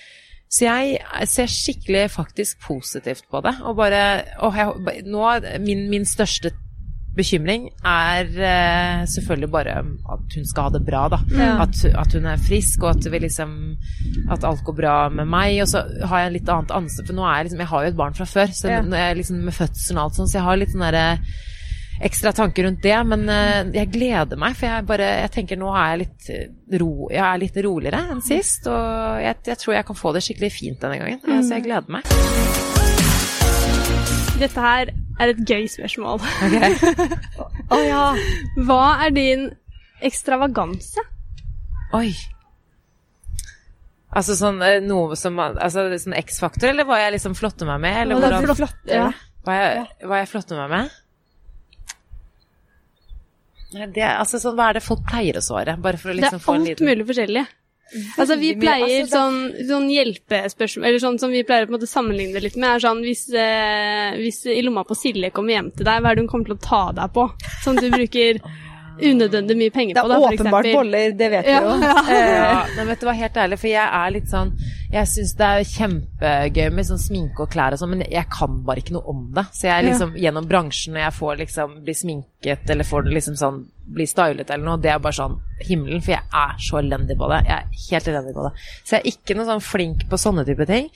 Så 0.48 0.64
jeg 0.64 1.28
ser 1.28 1.52
skikkelig 1.52 2.06
faktisk 2.14 2.62
positivt 2.64 3.26
på 3.28 3.42
det. 3.44 3.52
Og 3.68 3.76
bare 3.76 4.00
og 4.40 4.56
jeg, 4.56 5.04
Nå 5.04 5.26
min, 5.60 5.84
min 5.92 6.08
største 6.08 6.54
bekymring 7.18 7.68
er 7.82 8.30
uh, 8.30 9.02
selvfølgelig 9.10 9.50
bare 9.52 9.74
at 9.82 10.36
hun 10.38 10.46
skal 10.48 10.68
ha 10.68 10.74
det 10.76 10.82
bra, 10.86 11.02
da. 11.12 11.18
Ja. 11.34 11.50
At, 11.66 11.82
at 11.90 12.14
hun 12.16 12.30
er 12.30 12.40
frisk, 12.48 12.86
og 12.86 12.94
at, 12.94 13.10
vi 13.12 13.22
liksom, 13.26 13.52
at 14.30 14.46
alt 14.48 14.64
går 14.66 14.78
bra 14.78 14.96
med 15.12 15.28
meg. 15.30 15.58
Og 15.64 15.68
så 15.70 15.84
har 16.08 16.24
jeg 16.24 16.38
litt 16.38 16.54
annet 16.54 16.74
ansvar, 16.78 17.08
for 17.10 17.18
nå 17.18 17.26
er 17.26 17.36
jeg 17.40 17.50
liksom 17.50 17.64
Jeg 17.66 17.72
har 17.74 17.84
jo 17.84 17.92
et 17.92 18.00
barn 18.00 18.18
fra 18.18 18.28
før, 18.28 18.54
så 18.54 18.72
Ja. 18.72 18.80
jeg 18.82 19.20
liksom 19.20 19.44
med 19.48 19.56
fødselen 19.56 19.98
og 20.00 20.08
alt 20.08 20.18
sånn, 20.20 20.30
så 20.30 20.38
jeg 20.40 20.48
har 20.48 20.60
litt 20.60 20.74
sånn 20.74 20.86
derre 20.88 21.06
ekstra 22.00 22.32
tanker 22.32 22.62
rundt 22.62 22.82
det, 22.82 22.94
men 23.10 23.24
eh, 23.32 23.64
jeg 23.74 23.90
gleder 23.90 24.38
meg, 24.38 24.54
for 24.54 24.70
jeg 24.70 24.86
bare 24.86 25.08
Jeg 25.24 25.32
tenker 25.34 25.58
nå 25.58 25.72
er 25.74 25.88
jeg 25.90 26.00
litt 26.04 26.28
eh, 26.30 26.78
ro, 26.78 27.08
jeg 27.10 27.24
er 27.24 27.40
litt 27.42 27.58
roligere 27.66 28.04
enn 28.12 28.22
sist, 28.22 28.68
og 28.70 29.18
jeg, 29.24 29.40
jeg 29.50 29.58
tror 29.62 29.74
jeg 29.74 29.88
kan 29.88 29.98
få 29.98 30.14
det 30.14 30.22
skikkelig 30.26 30.52
fint 30.54 30.84
denne 30.84 31.00
gangen. 31.00 31.20
Mm. 31.26 31.42
Så 31.42 31.58
jeg 31.58 31.66
gleder 31.66 31.90
meg. 31.90 32.02
Dette 34.38 34.62
her 34.62 34.94
er 35.18 35.32
et 35.32 35.40
gøy 35.48 35.66
spørsmål. 35.70 36.22
Å 37.74 37.78
ja. 37.84 38.02
Hva 38.68 38.82
er 39.06 39.14
din 39.16 39.46
ekstravaganse? 40.04 41.04
Oi. 41.98 42.12
Altså 44.08 44.36
sånn 44.38 44.62
eh, 44.64 44.78
noe 44.84 45.16
som 45.20 45.36
Altså 45.40 45.84
sånn 46.00 46.16
X-faktor, 46.16 46.70
eller 46.70 46.86
hva 46.88 47.00
jeg 47.02 47.16
liksom 47.18 47.34
flotter 47.36 47.68
meg 47.68 47.82
med? 47.84 47.98
Eller 48.04 48.16
er 48.16 48.38
hvordan, 48.38 48.56
flott, 48.62 48.80
Ja. 48.88 49.10
hva, 49.44 49.58
jeg, 49.58 49.84
hva 50.08 50.22
jeg 50.22 50.30
flotter 50.32 50.62
meg 50.62 50.72
med? 50.72 50.96
Det, 53.68 54.00
altså, 54.00 54.38
sånn, 54.40 54.56
hva 54.56 54.70
er 54.70 54.78
det 54.78 54.84
folk 54.84 55.02
pleier 55.10 55.36
å 55.36 55.44
svare? 55.44 55.74
Å 55.76 55.82
Det 55.84 56.14
liksom 56.16 56.38
er 56.38 56.44
få 56.44 56.54
en 56.56 56.68
alt 56.70 56.80
mulig 56.86 57.04
forskjellig. 57.10 57.42
Altså, 58.18 58.36
vi 58.36 58.50
pleier 58.60 59.00
Altså, 59.02 59.16
sånn, 59.16 59.38
sånn 59.68 59.86
hjelpespørsmål 59.88 60.88
Eller 60.90 61.00
sånn 61.00 61.18
som 61.22 61.30
vi 61.32 61.40
pleier 61.48 61.64
å 61.64 61.70
på 61.70 61.72
en 61.72 61.78
måte 61.78 61.88
sammenligne 61.88 62.34
det 62.36 62.42
litt 62.44 62.56
med, 62.60 62.74
er 62.76 62.84
sånn 62.84 63.00
hvis, 63.00 63.22
eh, 63.32 64.16
hvis 64.20 64.42
i 64.52 64.60
lomma 64.66 64.84
på 64.84 64.96
Silje 64.98 65.30
kommer 65.32 65.56
hjem 65.56 65.70
til 65.76 65.88
deg, 65.88 66.02
hva 66.04 66.10
er 66.12 66.18
det 66.18 66.24
hun 66.26 66.28
kommer 66.34 66.50
til 66.52 66.58
å 66.58 66.64
ta 66.68 66.82
deg 67.00 67.14
på? 67.16 67.24
Sånn 67.64 67.78
at 67.80 67.86
du 67.86 67.90
bruker 67.96 68.40
unødvendig 68.98 69.54
mye 69.56 69.70
penger 69.70 69.94
Det 69.94 70.02
på 70.02 70.08
er 70.08 70.10
det, 70.10 70.18
er 70.18 70.38
åpenbart 70.42 70.68
boller, 70.74 71.12
det 71.16 71.28
vet 71.30 71.46
vi 71.46 71.52
Ja, 71.54 71.60
jo. 71.62 71.74
ja. 71.86 71.96
Eh, 72.10 72.32
Ja, 72.34 72.66
men 72.76 72.88
vet 72.92 73.00
du 73.00 73.06
hva, 73.06 73.14
helt 73.14 73.36
ærlig, 73.44 73.58
for 73.62 73.70
jeg 73.70 73.88
er 74.02 74.10
litt 74.16 74.28
sånn 74.32 74.52
Jeg 74.92 75.08
syns 75.10 75.34
det 75.36 75.48
er 75.48 75.66
kjempegøy 75.68 76.68
med 76.72 76.88
sånn 76.88 77.00
sminke 77.02 77.44
og 77.44 77.52
klær 77.52 77.76
og 77.76 77.80
sånn, 77.80 77.92
men 77.96 78.06
jeg 78.08 78.24
kan 78.32 78.62
bare 78.64 78.80
ikke 78.82 78.96
noe 78.96 79.12
om 79.12 79.26
det. 79.36 79.44
Så 79.52 79.68
jeg 79.68 79.88
liksom, 79.90 80.14
gjennom 80.16 80.48
bransjen, 80.48 80.96
når 80.96 81.06
jeg 81.06 81.18
får 81.18 81.42
liksom 81.42 81.74
bli 81.84 81.96
sminket 81.96 82.72
eller 82.72 82.88
får 82.88 83.10
liksom 83.12 83.36
sånn 83.36 83.66
bli 83.88 84.04
stylet 84.08 84.50
eller 84.52 84.64
noe, 84.66 84.80
det 84.82 84.90
er 84.92 85.00
bare 85.00 85.16
sånn 85.16 85.38
himmelen, 85.64 86.02
for 86.04 86.12
jeg 86.12 86.22
er 86.40 86.58
så 86.62 86.78
elendig 86.80 87.16
på 87.18 87.28
det. 87.32 87.38
Jeg 87.48 87.54
er 87.56 87.84
helt 87.88 88.10
elendig 88.12 88.34
på 88.36 88.44
det. 88.44 88.50
Så 88.84 88.94
jeg 88.94 89.00
er 89.00 89.12
ikke 89.12 89.36
noe 89.38 89.48
sånn 89.48 89.64
flink 89.64 90.04
på 90.10 90.20
sånne 90.20 90.44
type 90.48 90.66
ting. 90.68 90.90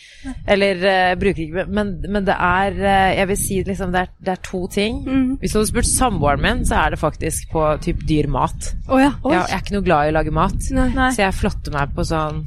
Eller 0.53 0.83
uh, 0.85 1.15
bruker 1.19 1.45
ikke 1.47 1.65
men, 1.73 1.95
men 2.13 2.27
det 2.29 2.35
er 2.37 2.77
uh, 2.77 3.11
Jeg 3.17 3.29
vil 3.31 3.39
si 3.41 3.57
liksom 3.67 3.95
det 3.95 4.05
er, 4.05 4.13
det 4.21 4.35
er 4.35 4.43
to 4.45 4.63
ting. 4.73 5.01
Mm. 5.07 5.31
Hvis 5.41 5.55
du 5.55 5.59
hadde 5.59 5.71
spurt 5.73 5.91
samboeren 5.91 6.45
min, 6.45 6.63
så 6.69 6.83
er 6.83 6.95
det 6.95 7.01
faktisk 7.03 7.49
på 7.53 7.65
typ 7.85 8.05
dyr 8.09 8.29
mat. 8.33 8.73
Oh, 8.89 9.01
ja. 9.01 9.15
Jeg, 9.25 9.39
jeg 9.39 9.57
er 9.57 9.65
ikke 9.65 9.77
noe 9.79 9.89
glad 9.89 10.07
i 10.07 10.13
å 10.13 10.19
lage 10.21 10.37
mat. 10.37 10.71
Nei. 10.77 11.11
Så 11.17 11.25
jeg 11.25 11.39
flotter 11.41 11.75
meg 11.75 11.97
på 11.97 12.07
sånn 12.07 12.45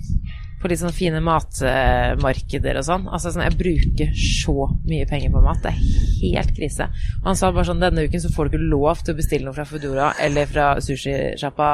på 0.66 0.72
litt 0.72 0.82
sånn 0.82 0.96
fine 0.96 1.22
matmarkeder 1.22 2.80
og 2.80 2.86
sånn. 2.88 3.06
Altså 3.14 3.32
sånn, 3.34 3.46
Jeg 3.46 3.58
bruker 3.60 4.16
så 4.18 4.70
mye 4.88 5.06
penger 5.10 5.34
på 5.36 5.44
mat. 5.46 5.62
Det 5.62 5.74
er 5.74 6.32
helt 6.40 6.56
krise. 6.58 6.88
Og 7.22 7.30
han 7.30 7.38
sa 7.38 7.52
bare 7.54 7.68
sånn 7.70 7.84
denne 7.84 8.08
uken 8.08 8.24
så 8.24 8.32
får 8.34 8.50
du 8.50 8.56
ikke 8.56 8.70
lov 8.72 9.04
til 9.04 9.14
å 9.14 9.20
bestille 9.20 9.46
noe 9.46 9.58
fra 9.58 9.68
Foodora 9.70 10.10
eller 10.26 10.50
fra 10.50 10.72
sushisjappa 10.82 11.70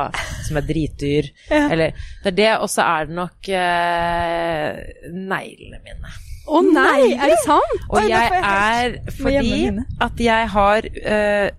som 0.47 0.59
er 0.59 0.67
dritdyr. 0.67 1.31
Eller 1.61 1.95
Det 2.23 2.33
er 2.33 2.37
det, 2.41 2.51
og 2.59 2.67
så 2.71 2.83
er 2.83 3.07
det 3.07 3.17
nok 3.21 3.51
eh, 3.55 4.83
neglene 5.07 5.81
mine. 5.85 6.13
Å 6.51 6.61
nei, 6.65 7.13
er 7.15 7.31
det 7.31 7.41
sant? 7.45 7.75
Og 7.93 8.09
jeg 8.09 8.43
er 8.43 8.95
fordi 9.15 9.57
at 10.03 10.23
jeg 10.25 10.47
har 10.51 10.87
uh, 10.89 11.49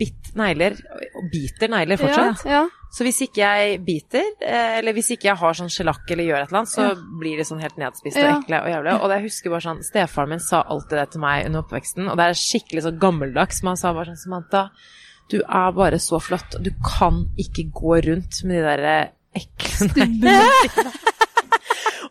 bitt 0.00 0.30
negler, 0.38 0.78
og 1.18 1.32
biter 1.32 1.72
negler 1.72 2.00
fortsatt. 2.00 2.46
Ja, 2.46 2.62
ja. 2.62 2.79
Så 2.90 3.04
hvis 3.06 3.20
ikke 3.22 3.38
jeg 3.44 3.80
biter, 3.86 4.24
eh, 4.42 4.78
eller 4.80 4.92
hvis 4.96 5.12
ikke 5.14 5.28
jeg 5.30 5.36
har 5.38 5.52
sånn 5.54 5.70
skjelakk 5.70 6.10
eller 6.10 6.24
gjør 6.26 6.40
et 6.42 6.48
eller 6.50 6.58
annet, 6.58 6.72
så 6.72 6.86
blir 7.20 7.36
de 7.38 7.44
sånn 7.46 7.60
helt 7.62 7.76
nedspist 7.78 8.16
og 8.18 8.24
Ja. 8.24 8.32
ekle 8.40 8.58
og 8.64 8.70
jævlige. 8.72 8.96
Og 9.04 9.10
jeg 9.14 9.22
husker 9.28 9.50
bare 9.54 9.60
sånn, 9.66 9.84
stefaren 9.86 10.28
min 10.34 10.40
sa 10.42 10.62
alltid 10.66 10.96
det 10.98 11.10
til 11.12 11.20
meg 11.20 11.46
under 11.46 11.62
oppveksten, 11.62 12.08
og 12.10 12.16
det 12.18 12.26
er 12.26 12.40
skikkelig 12.40 12.82
så 12.82 12.92
gammeldags, 12.98 13.62
men 13.62 13.70
han 13.70 13.76
sa 13.76 13.92
bare 13.94 14.06
sånn, 14.10 14.24
Samantha, 14.24 14.70
du 15.30 15.38
er 15.40 15.70
bare 15.72 15.98
så 16.02 16.18
flott, 16.20 16.56
og 16.58 16.64
du 16.66 16.72
kan 16.82 17.28
ikke 17.38 17.70
gå 17.70 18.00
rundt 18.08 18.42
med 18.44 18.58
de 18.58 18.62
der 18.66 18.84
eh, 18.90 19.08
ekle 19.38 19.86
neglene. 19.94 20.92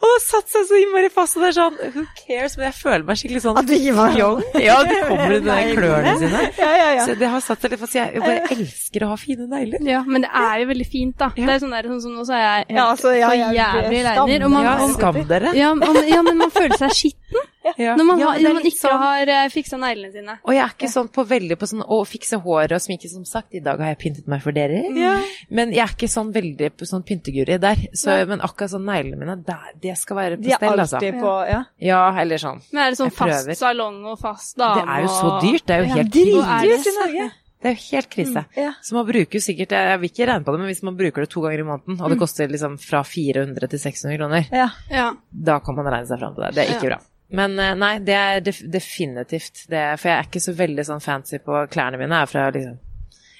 Og 0.09 0.15
det 0.15 0.23
satt 0.25 0.47
seg 0.49 0.63
så 0.69 0.77
innmari 0.81 1.09
fast, 1.13 1.37
og 1.37 1.43
det 1.43 1.49
er 1.51 1.55
sånn, 1.59 1.75
who 1.93 2.03
cares, 2.17 2.55
men 2.57 2.65
jeg 2.69 2.75
føler 2.79 3.03
meg 3.05 3.19
skikkelig 3.19 3.41
sånn 3.43 3.59
At 3.61 3.67
du 3.69 3.75
var 3.97 4.13
fjong. 4.15 4.39
Ja, 4.63 4.77
de 4.87 4.95
kommer 5.05 5.33
i 5.35 5.39
de 5.45 5.57
klørne 5.77 6.13
sine. 6.23 6.41
Ja, 6.63 6.69
ja, 6.79 6.87
ja. 6.97 7.03
Så 7.05 7.15
det 7.19 7.29
har 7.29 7.43
satt 7.45 7.61
seg 7.61 7.75
litt 7.75 7.83
fast, 7.83 7.97
jeg 7.99 8.23
bare 8.23 8.41
elsker 8.55 9.05
å 9.05 9.11
ha 9.11 9.17
fine 9.21 9.45
negler. 9.51 9.83
Ja, 9.85 10.01
men 10.07 10.25
det 10.25 10.31
er 10.41 10.63
jo 10.63 10.69
veldig 10.71 10.87
fint, 10.89 11.15
da. 11.21 11.29
Ja. 11.37 11.45
Det 11.51 11.55
er 11.59 11.63
sånn 11.65 11.75
der, 11.77 11.91
sånn 11.93 12.01
som 12.07 12.17
nå 12.17 12.25
så 12.25 12.33
er 12.39 12.43
jeg 12.45 12.65
helt 12.65 12.75
Ja, 12.79 12.87
altså, 12.95 13.13
ja, 13.13 13.29
så 13.29 13.37
jeg- 13.37 13.59
jævlig 13.59 14.01
regner. 14.09 14.45
Og 14.49 14.51
man, 14.55 14.63
Ja, 14.69 14.75
skam 14.95 15.21
dere. 15.29 15.53
ja, 15.59 15.73
man, 15.77 16.01
ja, 16.09 16.21
men 16.25 16.37
man 16.41 16.51
føler 16.57 16.77
seg 16.81 16.95
skitten 16.97 17.45
Ja. 17.77 17.93
når 17.95 18.05
man, 18.07 18.19
Ja, 18.19 18.27
har, 18.31 18.39
når 18.39 18.53
man 18.53 18.63
ikke 18.63 18.79
sånn- 18.79 18.99
har 19.01 19.27
uh, 19.27 19.49
fiksa 19.51 19.77
neglene 19.77 20.11
sine. 20.13 20.35
Og 20.47 20.53
jeg 20.55 20.63
er 20.63 20.69
ikke 20.73 20.89
sånn 20.89 21.09
på 21.11 21.25
veldig 21.27 21.57
på 21.59 21.67
sånn 21.67 21.83
å 21.83 21.97
fikse 22.07 22.39
håret 22.41 22.71
og 22.71 22.79
sminke, 22.81 23.09
som 23.11 23.25
sagt. 23.25 23.53
I 23.53 23.59
dag 23.59 23.77
har 23.83 23.91
jeg 23.93 23.99
pyntet 23.99 24.27
meg 24.31 24.41
for 24.41 24.51
dere. 24.55 24.79
Ja. 24.95 25.19
Men 25.49 25.71
jeg 25.75 25.83
er 25.83 25.91
ikke 25.93 26.07
sånn 26.07 26.31
veldig 26.33 26.71
på 26.79 26.87
sånn 26.87 27.03
pynteguri 27.03 27.59
der. 27.59 27.75
Så, 27.93 28.15
men 28.29 28.39
akkurat 28.39 28.71
sånn 28.71 28.85
neglene 28.87 29.19
mine, 29.19 29.35
der, 29.43 29.73
det 29.81 29.97
skal 29.99 30.15
være 30.21 30.37
på 30.39 30.55
stell, 30.55 30.79
altså. 30.79 30.99
på 31.19 31.35
Ja. 31.49 31.63
Ja, 31.79 32.01
eller 32.21 32.37
sånn. 32.37 32.61
Men 32.71 32.83
er 32.87 32.89
det 32.95 32.97
sånn 33.01 33.11
fast 33.11 33.51
salong 33.59 34.05
og 34.05 34.17
fast 34.19 34.55
dame 34.57 34.79
Det 34.79 34.87
er 34.95 35.01
jo 35.01 35.11
så 35.19 35.35
dyrt. 35.43 35.65
Det 35.67 35.75
er 35.75 35.83
jo 35.83 35.89
Ja, 35.89 35.95
helt 35.99 36.11
Dritdyrt 36.15 36.87
i? 36.87 36.95
Norge. 36.99 37.31
Det 37.59 37.67
er 37.67 37.75
jo 37.75 37.81
helt 37.91 38.09
krise. 38.09 38.45
Ja. 38.55 38.71
Så 38.81 38.93
man 38.95 39.05
bruker 39.05 39.35
jo 39.35 39.43
sikkert, 39.43 39.73
jeg 39.75 39.89
jeg 39.91 39.99
vil 39.99 40.09
ikke 40.09 40.27
regne 40.31 40.45
på 40.47 40.53
det, 40.55 40.59
men 40.63 40.69
hvis 40.71 40.81
man 40.87 40.95
bruker 40.95 41.25
det 41.25 41.29
to 41.29 41.41
ganger 41.43 41.59
i 41.59 41.67
måneden, 41.67 41.99
og 42.01 42.09
det 42.09 42.17
koster 42.21 42.47
liksom 42.47 42.77
fra 42.79 43.01
400 43.03 43.67
til 43.67 43.79
600 43.83 44.15
kroner, 44.17 44.47
Ja. 44.55 44.69
Ja. 44.89 45.09
da 45.29 45.59
kan 45.59 45.75
man 45.75 45.85
regne 45.91 46.07
seg 46.07 46.19
fram 46.21 46.35
til 46.35 46.43
det. 46.45 46.55
Det 46.55 46.63
er 46.63 46.73
ikke 46.77 46.87
Ja. 46.87 46.95
bra. 46.95 46.99
Men 47.29 47.59
eh, 47.61 47.75
nei, 47.77 47.95
det 48.01 48.15
er 48.17 48.43
def 48.45 48.61
definitivt 48.73 49.65
det, 49.69 49.83
for 50.01 50.09
jeg 50.09 50.17
er 50.17 50.29
ikke 50.29 50.41
så 50.41 50.53
veldig 50.57 50.85
sånn 50.87 51.03
fancy 51.03 51.37
på 51.43 51.65
klærne 51.69 51.99
mine. 52.01 52.23
Jeg 52.23 52.31
fra 52.31 52.47
liksom 52.55 52.77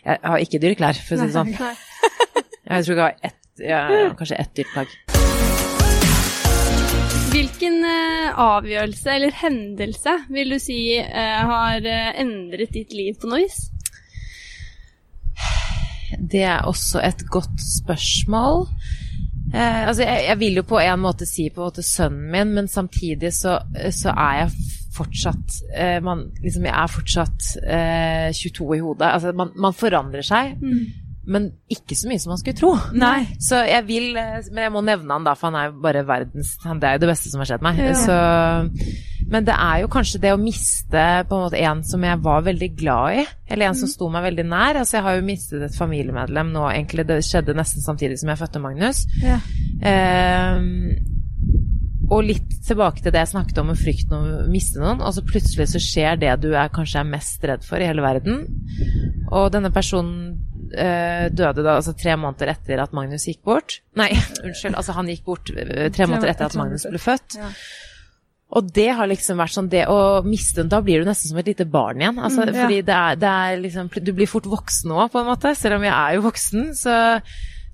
Jeg 0.06 0.20
har 0.24 0.44
ikke 0.44 0.62
dyre 0.62 0.78
klær, 0.80 1.00
for 1.06 1.16
å 1.16 1.20
si 1.20 1.30
det 1.30 1.38
sånn. 1.38 1.56
Jeg 2.70 2.86
tror 2.86 3.00
jeg 3.00 3.02
har 3.02 3.16
ett, 3.26 3.62
ja, 3.66 3.80
kanskje 4.14 4.36
ett 4.38 4.52
dyrt 4.60 4.70
plagg. 4.76 4.92
Hvilken 7.34 7.80
eh, 7.82 8.38
avgjørelse 8.44 9.16
eller 9.16 9.34
hendelse 9.40 10.14
vil 10.30 10.54
du 10.54 10.60
si 10.62 10.78
eh, 11.02 11.40
har 11.50 11.88
endret 11.90 12.76
ditt 12.78 12.94
liv 12.94 13.18
på 13.18 13.32
noe 13.32 13.42
vis? 13.42 13.58
Det 16.14 16.46
er 16.46 16.70
også 16.70 17.02
et 17.02 17.26
godt 17.34 17.58
spørsmål. 17.64 18.68
Eh, 19.54 19.88
altså, 19.88 20.04
jeg, 20.04 20.26
jeg 20.28 20.40
vil 20.40 20.60
jo 20.62 20.66
på 20.70 20.80
en 20.82 21.02
måte 21.02 21.26
si 21.26 21.50
på 21.50 21.62
en 21.64 21.72
måte 21.72 21.86
sønnen 21.86 22.30
min, 22.34 22.54
men 22.58 22.68
samtidig 22.70 23.32
så, 23.34 23.58
så 23.96 24.14
er 24.14 24.44
jeg 24.44 24.52
fortsatt 24.94 25.60
eh, 25.74 26.00
man, 26.04 26.26
liksom, 26.44 26.66
Jeg 26.68 26.76
er 26.76 26.92
fortsatt 26.92 27.50
eh, 27.64 28.30
22 28.36 28.70
i 28.78 28.82
hodet. 28.84 29.10
Altså, 29.10 29.34
man, 29.38 29.54
man 29.56 29.78
forandrer 29.78 30.26
seg, 30.26 30.56
men 31.30 31.46
ikke 31.70 31.96
så 31.98 32.10
mye 32.10 32.22
som 32.22 32.34
man 32.34 32.40
skulle 32.42 32.58
tro. 32.58 32.72
Nei. 32.98 33.28
Så 33.42 33.62
jeg 33.68 33.86
vil 33.88 34.18
eh, 34.18 34.40
Men 34.50 34.66
jeg 34.66 34.74
må 34.74 34.82
nevne 34.86 35.14
han 35.14 35.28
da, 35.28 35.36
for 35.38 35.50
han 35.50 35.60
er 35.60 35.70
jo 35.70 35.84
bare 35.84 36.02
verdens 36.08 36.56
Det 36.58 36.90
er 36.90 36.98
jo 36.98 37.04
det 37.04 37.12
beste 37.12 37.32
som 37.32 37.44
har 37.44 37.52
skjedd 37.52 37.66
meg. 37.66 37.82
Ja. 37.84 37.94
Så, 38.00 38.18
men 39.30 39.46
det 39.46 39.56
er 39.56 39.84
jo 39.84 39.92
kanskje 39.94 40.22
det 40.24 40.34
å 40.34 40.42
miste 40.42 41.06
på 41.30 41.38
en 41.38 41.46
måte 41.46 41.62
en 41.62 41.84
som 41.86 42.04
jeg 42.06 42.22
var 42.26 42.48
veldig 42.48 42.72
glad 42.80 43.20
i, 43.22 43.28
eller 43.54 43.70
en 43.70 43.78
som 43.78 43.92
sto 43.92 44.10
meg 44.14 44.26
veldig 44.26 44.48
nær. 44.50 44.82
Altså 44.82 44.98
jeg 44.98 45.06
har 45.06 45.20
jo 45.20 45.28
mistet 45.28 45.68
et 45.68 45.78
familiemedlem 45.78 46.50
nå, 46.56 46.66
egentlig. 46.74 47.06
Det 47.10 47.22
skjedde 47.28 47.58
nesten 47.58 47.86
samtidig 47.86 48.18
som 48.22 48.34
jeg 48.34 48.42
fødte 48.42 48.64
Magnus. 48.64 49.06
Ja. 49.22 49.38
Eh, 49.86 50.66
og 52.10 52.26
litt 52.26 52.56
tilbake 52.66 53.04
til 53.04 53.14
det 53.14 53.22
jeg 53.22 53.34
snakket 53.36 53.60
om 53.62 53.70
med 53.70 53.78
frykten 53.78 54.16
om 54.18 54.30
å 54.34 54.46
miste 54.50 54.82
noen. 54.82 55.02
Og 55.06 55.14
så 55.14 55.22
plutselig 55.26 55.70
så 55.76 55.82
skjer 55.84 56.18
det 56.22 56.34
du 56.42 56.50
er 56.58 56.72
kanskje 56.74 57.04
er 57.04 57.12
mest 57.12 57.44
redd 57.46 57.66
for 57.66 57.82
i 57.82 57.90
hele 57.90 58.02
verden. 58.06 58.48
Og 59.30 59.52
denne 59.54 59.70
personen 59.74 60.40
døde 61.34 61.64
da 61.66 61.76
altså 61.80 61.94
tre 61.98 62.16
måneder 62.20 62.52
etter 62.54 62.82
at 62.84 62.94
Magnus 62.94 63.26
gikk 63.30 63.42
bort. 63.48 63.80
Nei, 64.00 64.12
unnskyld. 64.46 64.76
Altså 64.78 64.96
han 64.98 65.08
gikk 65.12 65.24
bort 65.26 65.52
eh, 65.56 65.88
tre 65.96 66.06
måneder 66.10 66.34
etter 66.34 66.50
at 66.50 66.58
Magnus 66.60 66.86
ble 66.90 67.02
født. 67.02 67.38
Ja. 67.40 67.52
Og 68.58 68.66
det 68.74 68.88
har 68.98 69.06
liksom 69.06 69.38
vært 69.38 69.54
sånn 69.54 69.68
det 69.70 69.84
å 69.94 70.24
miste 70.26 70.64
Da 70.66 70.80
blir 70.82 71.04
du 71.04 71.06
nesten 71.06 71.30
som 71.30 71.38
et 71.38 71.52
lite 71.52 71.68
barn 71.70 72.02
igjen. 72.02 72.18
Altså, 72.18 72.48
Mm, 72.48 72.56
ja. 72.56 72.64
Fordi 72.64 72.80
det 72.88 72.96
er, 72.96 73.16
det 73.22 73.30
er 73.30 73.60
liksom 73.62 73.92
Du 74.02 74.12
blir 74.18 74.26
fort 74.32 74.48
voksen 74.50 74.90
òg, 74.96 75.12
på 75.14 75.20
en 75.22 75.28
måte. 75.30 75.52
Selv 75.56 75.78
om 75.78 75.86
jeg 75.86 75.94
er 75.94 76.16
jo 76.18 76.24
voksen, 76.26 76.64
så, 76.74 76.96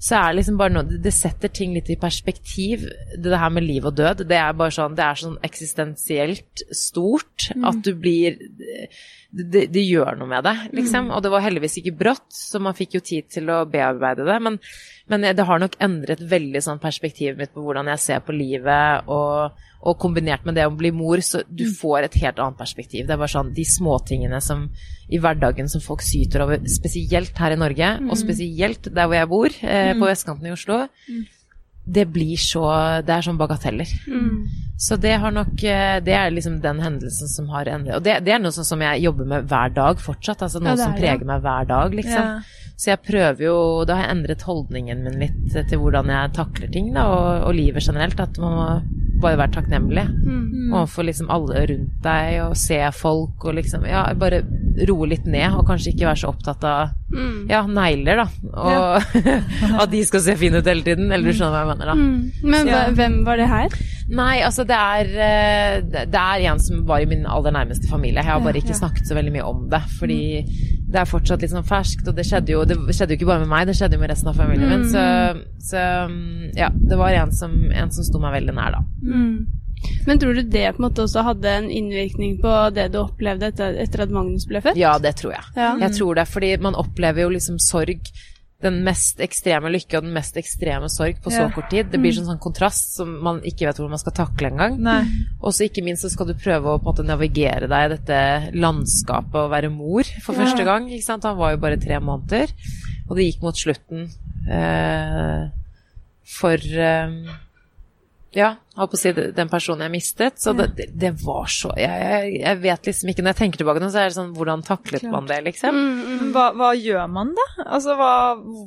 så 0.03 0.17
er 0.19 0.33
det 0.33 0.41
liksom 0.41 0.57
bare 0.59 0.75
noe 0.75 0.99
Det 0.99 1.13
setter 1.15 1.47
ting 1.55 1.71
litt 1.77 1.87
i 1.89 1.95
perspektiv. 1.95 2.83
Det, 3.15 3.23
det 3.29 3.39
her 3.39 3.53
med 3.55 3.63
liv 3.63 3.87
og 3.87 3.95
død, 3.95 4.25
det 4.27 4.35
er 4.35 4.51
bare 4.59 4.75
sånn 4.75 4.97
Det 4.99 5.05
er 5.07 5.21
sånn 5.23 5.37
eksistensielt 5.47 6.65
stort 6.75 7.47
Mm. 7.55 7.65
at 7.71 7.79
du 7.85 7.93
blir 7.95 8.35
det, 9.35 9.65
det, 9.73 9.83
gjør 9.83 10.15
noe 10.19 10.29
med 10.31 10.45
det, 10.47 10.55
liksom. 10.77 11.09
Og 11.11 11.21
det 11.23 11.31
var 11.33 11.43
heldigvis 11.43 11.79
ikke 11.81 11.95
brått, 11.99 12.27
så 12.31 12.61
man 12.63 12.75
fikk 12.77 12.97
jo 12.97 13.03
tid 13.03 13.27
til 13.33 13.51
å 13.51 13.65
bearbeide 13.67 14.23
det. 14.27 14.37
Men, 14.43 14.57
men 15.11 15.27
det 15.35 15.45
har 15.49 15.61
nok 15.61 15.75
endret 15.83 16.23
veldig 16.23 16.61
sånn 16.63 16.81
perspektivet 16.83 17.39
mitt 17.39 17.53
på 17.55 17.63
hvordan 17.65 17.91
jeg 17.91 18.03
ser 18.05 18.23
på 18.23 18.35
livet, 18.35 19.09
og, 19.11 19.57
og 19.85 19.99
kombinert 20.01 20.47
med 20.47 20.55
det 20.57 20.67
å 20.69 20.73
bli 20.73 20.93
mor, 20.95 21.19
så 21.25 21.43
du 21.49 21.65
får 21.67 22.07
et 22.07 22.19
helt 22.23 22.39
annet 22.39 22.59
perspektiv. 22.61 23.05
Det 23.05 23.17
er 23.17 23.21
bare 23.21 23.35
sånn 23.35 23.53
de 23.57 23.67
småtingene 23.67 24.39
som 24.43 24.69
i 25.11 25.19
hverdagen 25.21 25.67
som 25.69 25.83
folk 25.83 26.01
syter 26.05 26.45
over, 26.45 26.63
spesielt 26.71 27.35
her 27.41 27.53
i 27.53 27.59
Norge, 27.59 27.91
og 28.07 28.17
spesielt 28.19 28.87
der 28.87 29.09
hvor 29.09 29.19
jeg 29.19 29.31
bor, 29.31 29.57
eh, 29.61 29.91
på 29.99 30.07
vestkanten 30.09 30.47
i 30.47 30.55
Oslo. 30.55 30.85
Det 31.87 32.05
blir 32.09 32.35
så 32.41 32.63
Det 33.05 33.13
er 33.13 33.21
sånn 33.21 33.37
bagateller. 33.37 33.89
Mm. 34.09 34.45
Så 34.77 34.97
det 34.99 35.13
har 35.21 35.31
nok 35.31 35.63
eh, 35.63 35.99
Det 36.03 36.13
er 36.17 36.31
liksom 36.33 36.57
den 36.61 36.79
hendelsen 36.83 37.29
som 37.31 37.47
har 37.53 37.65
endret 37.71 37.95
Og 37.95 38.03
det, 38.03 38.17
det 38.25 38.33
er 38.35 38.41
noe 38.43 38.51
sånn 38.51 38.65
som 38.67 38.81
jeg 38.83 39.03
jobber 39.05 39.25
med 39.25 39.45
hver 39.47 39.69
dag 39.75 40.01
fortsatt. 40.03 40.41
Altså 40.43 40.59
noe 40.59 40.73
Ja, 40.73 40.79
er, 40.79 40.83
som 40.83 40.97
preger 40.97 41.21
ja. 41.23 41.29
meg 41.29 41.41
hver 41.45 41.65
dag, 41.69 41.93
liksom. 41.95 42.11
Ja. 42.33 42.41
Så 42.75 42.89
jeg 42.91 42.99
prøver 43.07 43.45
jo 43.45 43.55
Da 43.87 43.95
har 43.95 44.07
jeg 44.09 44.17
endret 44.17 44.41
holdningen 44.49 45.03
min 45.05 45.19
litt 45.21 45.55
til 45.69 45.79
hvordan 45.79 46.09
jeg 46.11 46.33
takler 46.35 46.71
ting, 46.73 46.89
da, 46.97 47.05
og, 47.07 47.47
og 47.47 47.55
livet 47.55 47.85
generelt. 47.87 48.19
At 48.19 48.37
man 48.41 48.57
må 48.59 48.67
bare 49.21 49.37
være 49.45 49.55
takknemlig 49.61 50.07
Mm. 50.25 50.73
overfor 50.73 51.05
liksom 51.05 51.29
alle 51.29 51.61
rundt 51.69 52.01
deg, 52.03 52.39
og 52.43 52.55
se 52.57 52.79
folk 52.91 53.45
og 53.45 53.53
liksom 53.55 53.85
Ja, 53.87 54.07
bare 54.17 54.41
roe 54.89 55.07
litt 55.07 55.25
ned, 55.25 55.53
og 55.55 55.65
kanskje 55.69 55.93
ikke 55.93 56.07
være 56.09 56.21
så 56.25 56.31
opptatt 56.33 56.63
av 56.67 56.93
Mm. 57.15 57.45
ja, 57.47 57.59
negler, 57.69 58.17
da. 58.17 58.23
Og 58.57 59.19
at 59.83 59.91
de 59.91 59.99
skal 60.03 60.23
se 60.25 60.33
fine 60.39 60.57
ut 60.57 60.65
hele 60.67 60.81
tiden. 60.83 61.11
Eller 61.13 61.29
du 61.29 61.37
skjønner 61.37 61.53
hva 61.53 61.59
jeg 61.61 61.69
mener, 61.69 61.91
da. 61.91 61.93
Mm. 61.95 62.49
Men 62.51 62.67
Ja. 62.67 62.79
hvem 62.97 63.19
var 63.27 63.37
det 63.37 63.45
her? 63.47 63.75
Nei, 64.09 64.41
altså 64.43 64.65
det 64.67 64.75
er, 64.75 65.11
eh, 65.27 65.81
det 65.85 66.19
er 66.19 66.43
en 66.51 66.59
som 66.59 66.81
var 66.85 66.99
i 67.05 67.05
min 67.09 67.25
aller 67.29 67.53
nærmeste 67.53 67.87
familie. 67.89 68.23
Jeg 68.23 68.25
har 68.25 68.41
bare 68.41 68.57
ikke 68.57 68.73
ja. 68.73 68.79
snakket 68.81 69.07
så 69.07 69.15
veldig 69.15 69.31
mye 69.37 69.45
om 69.47 69.69
det, 69.69 69.81
fordi 69.99 70.19
det 70.89 70.99
er 71.01 71.05
fortsatt 71.09 71.41
litt 71.45 71.53
sånn 71.53 71.65
ferskt. 71.65 72.07
Og 72.09 72.15
det 72.17 72.25
skjedde 72.25 72.51
jo, 72.57 72.65
det 72.65 72.77
skjedde 72.89 73.13
jo 73.15 73.19
ikke 73.21 73.29
bare 73.31 73.45
med 73.45 73.53
meg, 73.53 73.67
det 73.69 73.77
skjedde 73.77 73.95
jo 73.97 74.01
med 74.01 74.09
resten 74.11 74.33
av 74.33 74.35
familien 74.41 74.69
min. 74.73 74.87
Så, 74.89 75.05
så 75.71 75.85
mm, 76.09 76.57
ja, 76.57 76.69
det 76.73 76.97
var 76.97 77.13
en 77.21 77.31
som, 77.31 77.53
en 77.71 77.91
som 77.93 78.03
sto 78.03 78.19
meg 78.19 78.33
veldig 78.41 78.57
nær, 78.57 78.79
da. 78.79 78.83
Mm. 79.05 79.45
Men 80.07 80.19
tror 80.19 80.33
du 80.35 80.43
det 80.43 80.75
på 80.75 80.81
en 80.83 80.89
måte 80.89 81.03
også 81.05 81.23
hadde 81.23 81.45
en 81.63 81.69
innvirkning 81.71 82.37
på 82.41 82.53
det 82.75 82.91
du 82.93 82.99
opplevde 83.01 83.47
etter, 83.51 83.75
etter 83.81 84.01
at 84.05 84.09
Magnus 84.13 84.45
ble 84.49 84.61
født? 84.61 84.77
Ja, 84.77 84.97
det 84.99 85.15
tror 85.17 85.33
jeg. 85.33 85.43
Ja. 85.55 85.75
Jeg 85.81 85.91
tror 85.97 86.15
det, 86.15 86.27
fordi 86.27 86.55
man 86.61 86.75
opplever 86.75 87.21
jo 87.25 87.29
liksom 87.35 87.59
sorg. 87.59 87.99
den 88.65 88.79
mest 88.83 89.19
ekstreme 89.21 89.69
lykke 89.69 89.97
og 89.99 90.05
den 90.07 90.13
mest 90.15 90.37
ekstreme 90.39 90.87
sorg 90.89 91.19
på 91.21 91.29
så 91.29 91.41
Ja. 91.43 91.49
kort 91.53 91.69
tid. 91.69 91.91
Det 91.91 91.99
blir 92.01 92.13
sånn, 92.15 92.25
sånn 92.25 92.39
kontrast 92.41 92.95
som 92.95 93.21
man 93.21 93.41
ikke 93.45 93.67
vet 93.67 93.75
hvordan 93.77 93.89
man 93.93 93.99
skal 93.99 94.13
takle 94.13 94.47
engang. 94.49 94.79
Og 95.43 95.51
så 95.53 95.67
ikke 95.67 95.83
minst 95.83 96.01
så 96.01 96.09
skal 96.09 96.25
du 96.27 96.33
prøve 96.33 96.63
å 96.71 96.79
på 96.81 96.87
en 96.89 96.95
måte 96.95 97.05
navigere 97.05 97.67
deg 97.69 97.91
i 97.91 97.95
dette 97.97 98.53
landskapet 98.55 99.35
og 99.35 99.51
være 99.51 99.69
mor 99.69 100.03
for 100.23 100.33
Ja. 100.33 100.45
første 100.45 100.63
gang. 100.65 100.87
ikke 100.89 101.03
sant? 101.03 101.23
Han 101.27 101.37
var 101.37 101.51
jo 101.51 101.57
bare 101.57 101.77
tre 101.77 101.99
måneder, 101.99 102.47
og 103.09 103.17
det 103.17 103.25
gikk 103.27 103.43
mot 103.43 103.53
slutten 103.53 104.09
eh, 104.49 105.49
for 106.25 106.55
eh, 106.57 107.11
ja, 108.35 108.49
holdt 108.75 108.91
på 108.91 108.97
å 108.97 108.99
si 108.99 109.11
den 109.15 109.49
personen 109.51 109.85
jeg 109.85 109.93
mistet. 109.93 110.39
Så 110.43 110.51
det, 110.57 110.89
det, 110.91 111.11
var 111.23 111.47
så 111.51 111.71
jeg, 111.79 112.33
jeg, 112.41 112.59
vet 112.63 112.89
liksom 112.89 113.11
ikke 113.11 113.23
Når 113.23 113.31
jeg 113.31 113.39
tenker 113.39 113.61
tilbake 113.61 113.81
nå, 113.83 113.89
så 113.93 114.01
er 114.01 114.09
det 114.09 114.17
sånn 114.17 114.33
Hvordan 114.35 114.63
taklet 114.67 115.05
Klart. 115.05 115.13
man 115.13 115.29
det, 115.29 115.37
liksom? 115.45 115.79
Men 115.79 116.33
Hva, 116.35 116.49
hva 116.59 116.73
gjør 116.75 117.07
man 117.11 117.31
da? 117.37 117.45
Altså, 117.63 117.95
hva, 117.99 118.11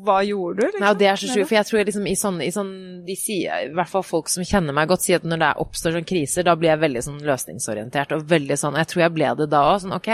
hva 0.07 0.19
gjorde 0.25 0.63
du? 0.63 0.67
Liksom? 0.71 0.85
Nei, 0.87 0.93
det 1.03 1.11
er 1.11 1.21
så 1.21 1.31
sjukt, 1.31 1.51
for 1.51 1.59
jeg 1.59 1.69
tror 1.69 1.81
jeg 1.81 1.89
liksom 1.91 2.09
i 2.09 2.17
sånn, 2.19 2.43
i 2.45 2.51
sånn 2.55 2.75
De 3.09 3.19
sier, 3.21 3.69
i 3.69 3.73
hvert 3.77 3.93
fall 3.93 4.07
folk 4.07 4.33
som 4.33 4.47
kjenner 4.47 4.77
meg 4.77 4.89
godt, 4.91 5.05
sier 5.05 5.21
at 5.21 5.29
når 5.29 5.45
det 5.45 5.55
oppstår 5.67 5.99
sånne 5.99 6.13
kriser, 6.13 6.49
da 6.49 6.57
blir 6.57 6.73
jeg 6.73 6.85
veldig 6.87 7.05
sånn 7.11 7.25
løsningsorientert 7.29 8.17
og 8.17 8.29
veldig 8.33 8.59
sånn 8.61 8.81
Jeg 8.81 8.93
tror 8.93 9.05
jeg 9.05 9.17
ble 9.19 9.35
det 9.43 9.51
da 9.53 9.65
òg. 9.75 9.83
Sånn 9.85 9.97
ok, 9.99 10.13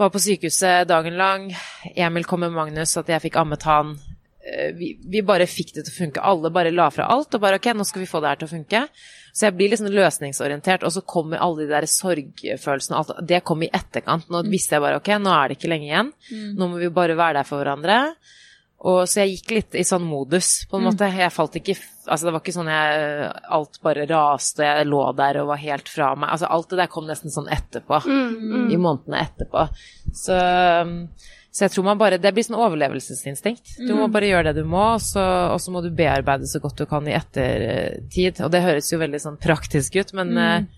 var 0.00 0.10
på 0.10 0.22
sykehuset 0.22 0.88
dagen 0.90 1.18
lang, 1.20 1.50
Emil 1.94 2.26
kom 2.26 2.42
med 2.42 2.54
Magnus, 2.56 2.96
at 2.98 3.10
jeg 3.12 3.28
fikk 3.28 3.38
ammet 3.40 3.66
han. 3.68 3.94
Eh, 4.50 4.72
Vi, 4.76 4.92
vi 5.12 5.22
bare 5.22 5.46
fikk 5.46 5.74
det 5.76 5.84
til 5.86 5.92
å 5.94 5.98
funke. 6.00 6.22
Alle 6.26 6.50
bare 6.50 6.72
la 6.74 6.88
fra 6.90 7.06
alt 7.14 7.34
og 7.36 7.42
bare 7.44 7.60
ok, 7.60 7.70
nå 7.78 7.86
skal 7.86 8.02
vi 8.04 8.10
få 8.10 8.20
det 8.24 8.32
her 8.32 8.40
til 8.42 8.48
å 8.50 8.54
funke. 8.56 8.82
Så 9.32 9.46
jeg 9.46 9.54
blir 9.54 9.70
liksom 9.70 9.92
løsningsorientert, 9.94 10.82
og 10.82 10.90
så 10.90 11.04
kommer 11.06 11.38
alle 11.38 11.62
de 11.62 11.70
der 11.70 11.86
sorgfølelsene 11.86 12.96
og 12.98 13.00
alt. 13.14 13.24
Det 13.30 13.42
kom 13.46 13.62
i 13.62 13.70
etterkant. 13.70 14.26
Nå 14.32 14.42
visste 14.50 14.74
jeg 14.76 14.82
bare 14.82 14.98
ok, 14.98 15.12
nå 15.22 15.30
er 15.36 15.48
det 15.52 15.58
ikke 15.60 15.70
lenge 15.70 15.86
igjen. 15.90 16.12
Nå 16.58 16.68
må 16.72 16.80
vi 16.82 16.90
bare 16.90 17.14
være 17.18 17.38
der 17.40 17.46
for 17.48 17.62
hverandre. 17.62 18.00
Og 18.90 19.02
så 19.12 19.20
jeg 19.20 19.34
gikk 19.36 19.50
litt 19.52 19.74
i 19.76 19.82
sånn 19.84 20.06
modus, 20.08 20.64
på 20.70 20.78
en 20.78 20.86
måte. 20.88 21.08
Jeg 21.12 21.32
falt 21.36 21.58
ikke 21.60 21.76
Altså, 22.10 22.26
det 22.26 22.32
var 22.32 22.40
ikke 22.40 22.54
sånn 22.56 22.66
jeg 22.72 23.26
Alt 23.54 23.76
bare 23.84 24.06
raste, 24.08 24.64
jeg 24.66 24.86
lå 24.88 25.02
der 25.14 25.36
og 25.42 25.50
var 25.52 25.60
helt 25.60 25.86
fra 25.92 26.08
meg. 26.16 26.30
Altså, 26.32 26.48
alt 26.50 26.70
det 26.72 26.78
der 26.80 26.88
kom 26.90 27.04
nesten 27.06 27.30
sånn 27.30 27.46
etterpå. 27.52 28.00
I 28.72 28.78
månedene 28.80 29.20
etterpå. 29.28 29.66
Så, 30.16 30.38
så 31.50 31.64
jeg 31.64 31.72
tror 31.74 31.84
man 31.88 31.98
bare 31.98 32.18
Det 32.22 32.30
blir 32.34 32.46
sånn 32.46 32.58
overlevelsesinstinkt. 32.60 33.72
Du 33.82 33.94
må 33.98 34.06
bare 34.12 34.28
gjøre 34.30 34.52
det 34.52 34.62
du 34.62 34.68
må, 34.70 34.84
og 34.94 35.02
så, 35.02 35.22
og 35.50 35.58
så 35.62 35.72
må 35.74 35.82
du 35.82 35.90
bearbeide 35.90 36.46
så 36.46 36.60
godt 36.62 36.78
du 36.78 36.86
kan 36.86 37.08
i 37.10 37.16
ettertid. 37.16 38.38
Og 38.44 38.52
det 38.54 38.62
høres 38.62 38.92
jo 38.92 39.00
veldig 39.00 39.20
sånn 39.22 39.40
praktisk 39.42 39.98
ut, 39.98 40.14
men 40.14 40.36
mm. 40.36 40.68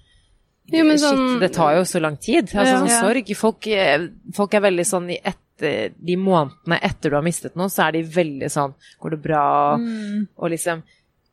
Jo, 0.73 0.85
men 0.87 0.97
Shit, 0.97 1.05
sånn 1.05 1.41
det 1.43 1.51
tar 1.57 1.75
jo 1.77 1.85
så 1.89 2.01
lang 2.01 2.17
tid. 2.23 2.49
Altså 2.55 2.79
sånn 2.79 2.89
Ja. 2.89 3.01
sorg. 3.03 3.33
Folk, 3.37 3.67
eh, 3.67 4.07
folk 4.33 4.55
er 4.55 4.63
veldig 4.65 4.87
sånn 4.87 5.11
i 5.11 5.19
etter, 5.19 5.93
de 5.99 6.17
månedene 6.17 6.79
etter 6.81 7.11
du 7.11 7.17
har 7.19 7.27
mistet 7.27 7.59
noen, 7.59 7.71
så 7.71 7.89
er 7.89 7.99
de 7.99 8.03
veldig 8.03 8.49
sånn 8.51 8.73
Går 9.03 9.11
det 9.11 9.23
bra? 9.23 9.77
Mm. 9.77 10.29
Og 10.39 10.51
liksom 10.55 10.83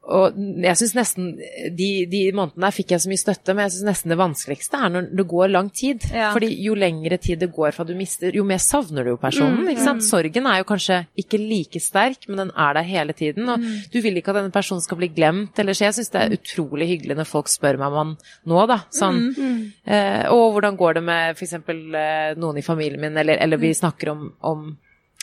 og 0.10 0.38
jeg 0.64 0.78
syns 0.80 0.95
nesten 0.97 1.28
de, 1.38 1.89
de 2.10 2.22
månedene 2.34 2.66
der 2.66 2.74
fikk 2.74 2.93
jeg 2.95 3.03
så 3.03 3.12
mye 3.12 3.22
støtte, 3.22 3.53
men 3.53 3.68
jeg 3.68 3.76
syns 3.76 3.88
nesten 3.89 4.14
det 4.14 4.18
vanskeligste 4.20 4.80
er 4.80 4.93
når 4.93 5.10
det 5.20 5.26
går 5.30 5.51
lang 5.53 5.70
tid. 5.70 6.07
Ja. 6.10 6.32
Fordi 6.34 6.49
jo 6.64 6.78
lengre 6.80 7.20
tid 7.22 7.43
det 7.43 7.51
går 7.53 7.76
fra 7.76 7.86
du 7.86 7.93
mister, 7.97 8.34
jo 8.36 8.45
mer 8.47 8.62
savner 8.64 9.05
du 9.05 9.14
jo 9.14 9.20
personen. 9.22 9.68
ikke 9.70 9.86
sant? 9.86 10.05
Sorgen 10.07 10.49
er 10.49 10.62
jo 10.62 10.68
kanskje 10.72 11.01
ikke 11.22 11.41
like 11.41 11.82
sterk, 11.84 12.26
men 12.28 12.43
den 12.43 12.53
er 12.57 12.80
der 12.80 12.89
hele 12.89 13.16
tiden. 13.18 13.49
Og 13.53 13.70
du 13.93 13.99
vil 14.01 14.18
ikke 14.18 14.34
at 14.34 14.41
denne 14.41 14.55
personen 14.55 14.84
skal 14.86 14.99
bli 15.01 15.12
glemt, 15.14 15.62
eller 15.62 15.78
skje. 15.78 15.89
jeg 15.89 15.99
syns 15.99 16.14
det 16.16 16.26
er 16.26 16.38
utrolig 16.39 16.89
hyggelig 16.89 17.20
når 17.20 17.30
folk 17.30 17.51
spør 17.51 17.80
meg 17.82 17.93
om 17.93 17.99
han 18.01 18.18
nå, 18.49 18.66
da. 18.70 18.82
Sånn 18.95 19.24
eh, 19.38 20.26
Og 20.34 20.55
hvordan 20.55 20.78
går 20.80 20.99
det 20.99 21.05
med 21.05 21.38
f.eks. 21.38 21.57
Eh, 21.60 22.38
noen 22.39 22.60
i 22.60 22.66
familien 22.66 23.01
min, 23.01 23.18
eller, 23.18 23.38
eller 23.38 23.62
vi 23.62 23.76
snakker 23.78 24.16
om, 24.16 24.30
om 24.41 24.70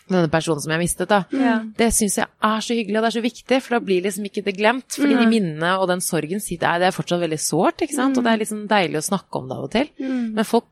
denne 0.06 0.30
personen 0.30 0.62
som 0.62 0.72
jeg 0.74 0.82
mistet, 0.84 1.10
da. 1.10 1.22
Ja. 1.34 1.56
Det 1.78 1.88
syns 1.94 2.18
jeg 2.20 2.28
er 2.48 2.62
så 2.62 2.76
hyggelig, 2.78 2.98
og 3.00 3.04
det 3.04 3.10
er 3.10 3.16
så 3.16 3.24
viktig, 3.24 3.58
for 3.64 3.76
da 3.76 3.82
blir 3.88 4.06
liksom 4.06 4.28
ikke 4.28 4.44
det 4.46 4.56
glemt. 4.58 4.88
Fordi 4.94 5.18
de 5.18 5.26
minnene 5.30 5.74
og 5.80 5.88
den 5.90 6.02
sorgen 6.04 6.42
sitter 6.42 6.70
er, 6.70 6.84
det 6.84 6.90
er 6.90 6.96
fortsatt 6.96 7.22
veldig 7.24 7.40
sårt, 7.42 7.82
ikke 7.82 7.98
sant. 7.98 8.18
Og 8.18 8.26
det 8.26 8.32
er 8.32 8.42
liksom 8.44 8.64
deilig 8.70 9.00
å 9.02 9.06
snakke 9.10 9.40
om 9.40 9.50
det 9.50 9.58
av 9.58 9.68
og 9.68 9.72
til. 9.74 9.92
Men 10.06 10.46
folk, 10.46 10.70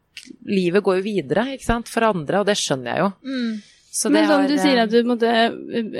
livet 0.49 0.85
går 0.87 1.01
jo 1.01 1.07
videre, 1.07 1.49
ikke 1.57 1.67
sant, 1.67 1.91
for 1.91 2.07
andre, 2.07 2.43
og 2.43 2.49
det 2.49 2.57
skjønner 2.61 2.93
jeg 2.95 3.03
jo. 3.03 3.11
Mm. 3.27 3.55
Så 3.95 4.11
Men 4.11 4.27
sånn, 4.27 4.43
har, 4.43 4.51
du 4.51 4.59
sier 4.59 4.79
eh, 4.79 4.85
at 4.87 4.91
du, 4.91 5.01
måtte, 5.07 5.33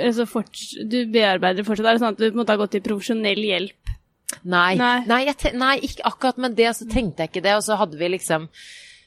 altså 0.03 0.25
forts, 0.27 0.63
du 0.83 0.97
bearbeider 1.13 1.63
fortsatt. 1.63 1.87
Er 1.87 1.95
det 1.95 2.01
sånn 2.03 2.15
at 2.17 2.23
du 2.23 2.35
måtte 2.35 2.51
ha 2.55 2.59
gått 2.59 2.73
til 2.75 2.83
profesjonell 2.83 3.39
hjelp? 3.39 3.93
Nei, 4.43 4.75
Nei. 4.75 4.97
nei. 5.07 5.21
nei, 5.55 5.75
ikke 5.85 6.03
akkurat 6.09 6.41
med 6.43 6.57
det, 6.57 6.73
så 6.75 6.87
tenkte 6.91 7.23
jeg 7.23 7.31
ikke 7.31 7.45
det. 7.45 7.53
Og 7.55 7.63
så 7.63 7.77
hadde 7.79 7.99
vi 7.99 8.09
liksom 8.17 8.49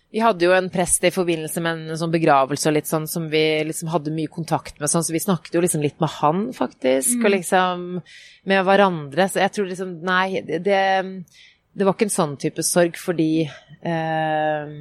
Vi 0.09 0.23
hadde 0.25 0.47
jo 0.47 0.55
en 0.57 0.71
prest 0.73 1.05
i 1.05 1.11
forbindelse 1.13 1.61
med 1.61 1.83
en 1.91 1.99
sånn 2.01 2.13
begravelse 2.13 2.71
og 2.71 2.79
litt 2.79 2.89
sånn 2.89 3.05
som 3.11 3.27
vi 3.29 3.43
liksom 3.69 3.91
hadde 3.93 4.15
mye 4.17 4.31
kontakt 4.33 4.79
med, 4.81 4.89
sånn, 4.89 5.05
så 5.05 5.13
vi 5.13 5.21
snakket 5.21 5.59
jo 5.59 5.61
liksom 5.61 5.83
litt 5.85 5.99
med 6.01 6.15
han, 6.15 6.47
faktisk, 6.57 7.19
og 7.21 7.35
liksom 7.35 7.83
med 8.49 8.65
hverandre. 8.65 9.27
Så 9.29 9.43
jeg 9.43 9.53
tror 9.53 9.69
liksom 9.69 9.99
Nei, 10.09 10.41
det, 10.49 10.63
det, 10.65 11.85
var 11.85 11.93
ikke 11.93 12.09
en 12.09 12.15
sånn 12.15 12.39
type 12.41 12.65
sorg 12.65 12.97
fordi 12.97 13.45
eh, 13.45 14.73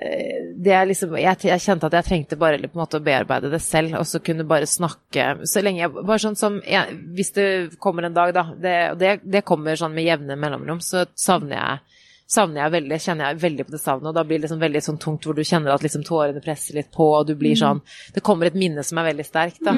eh, 0.00 0.40
det 0.56 0.72
er 0.72 0.88
liksom, 0.88 1.12
jeg, 1.20 1.42
jeg 1.50 1.64
kjente 1.66 1.90
at 1.90 1.98
jeg 1.98 2.08
trengte 2.08 2.40
bare 2.40 2.62
på 2.64 2.78
en 2.78 2.84
måte 2.86 2.96
å 2.96 3.04
bearbeide 3.04 3.52
det 3.52 3.60
selv, 3.60 3.98
og 4.00 4.08
så 4.08 4.22
kunne 4.24 4.48
bare 4.48 4.70
snakke 4.70 5.34
så 5.44 5.60
lenge 5.60 5.84
jeg 5.84 5.92
Bare 5.98 6.22
sånn 6.22 6.38
som 6.40 6.62
jeg, 6.64 6.96
Hvis 7.18 7.34
det 7.36 7.46
kommer 7.76 8.08
en 8.08 8.16
dag, 8.16 8.32
da, 8.32 8.48
det, 8.56 8.78
det, 9.04 9.12
det 9.36 9.44
kommer 9.44 9.76
sånn 9.76 9.92
med 9.92 10.08
jevne 10.08 10.40
mellomrom, 10.40 10.80
så 10.80 11.04
savner 11.12 11.60
jeg 11.60 11.95
savner 12.26 12.64
jeg 12.64 12.72
veldig, 12.74 12.98
kjenner 13.02 13.28
jeg 13.30 13.40
veldig 13.42 13.66
på 13.66 13.74
det 13.76 13.80
savnet, 13.80 14.08
og 14.10 14.14
da 14.16 14.24
blir 14.26 14.40
det 14.40 14.46
liksom 14.46 14.62
veldig 14.62 14.82
sånn 14.82 14.98
tungt 15.02 15.26
hvor 15.26 15.36
du 15.36 15.44
kjenner 15.46 15.74
at 15.74 15.84
liksom 15.86 16.02
tårene 16.06 16.42
presser 16.42 16.74
litt 16.74 16.88
på, 16.94 17.06
og 17.20 17.26
du 17.28 17.36
blir 17.38 17.54
sånn 17.58 17.80
Det 18.14 18.22
kommer 18.26 18.46
et 18.46 18.58
minne 18.58 18.82
som 18.82 18.98
er 18.98 19.12
veldig 19.12 19.26
sterkt, 19.28 19.60
da. 19.62 19.74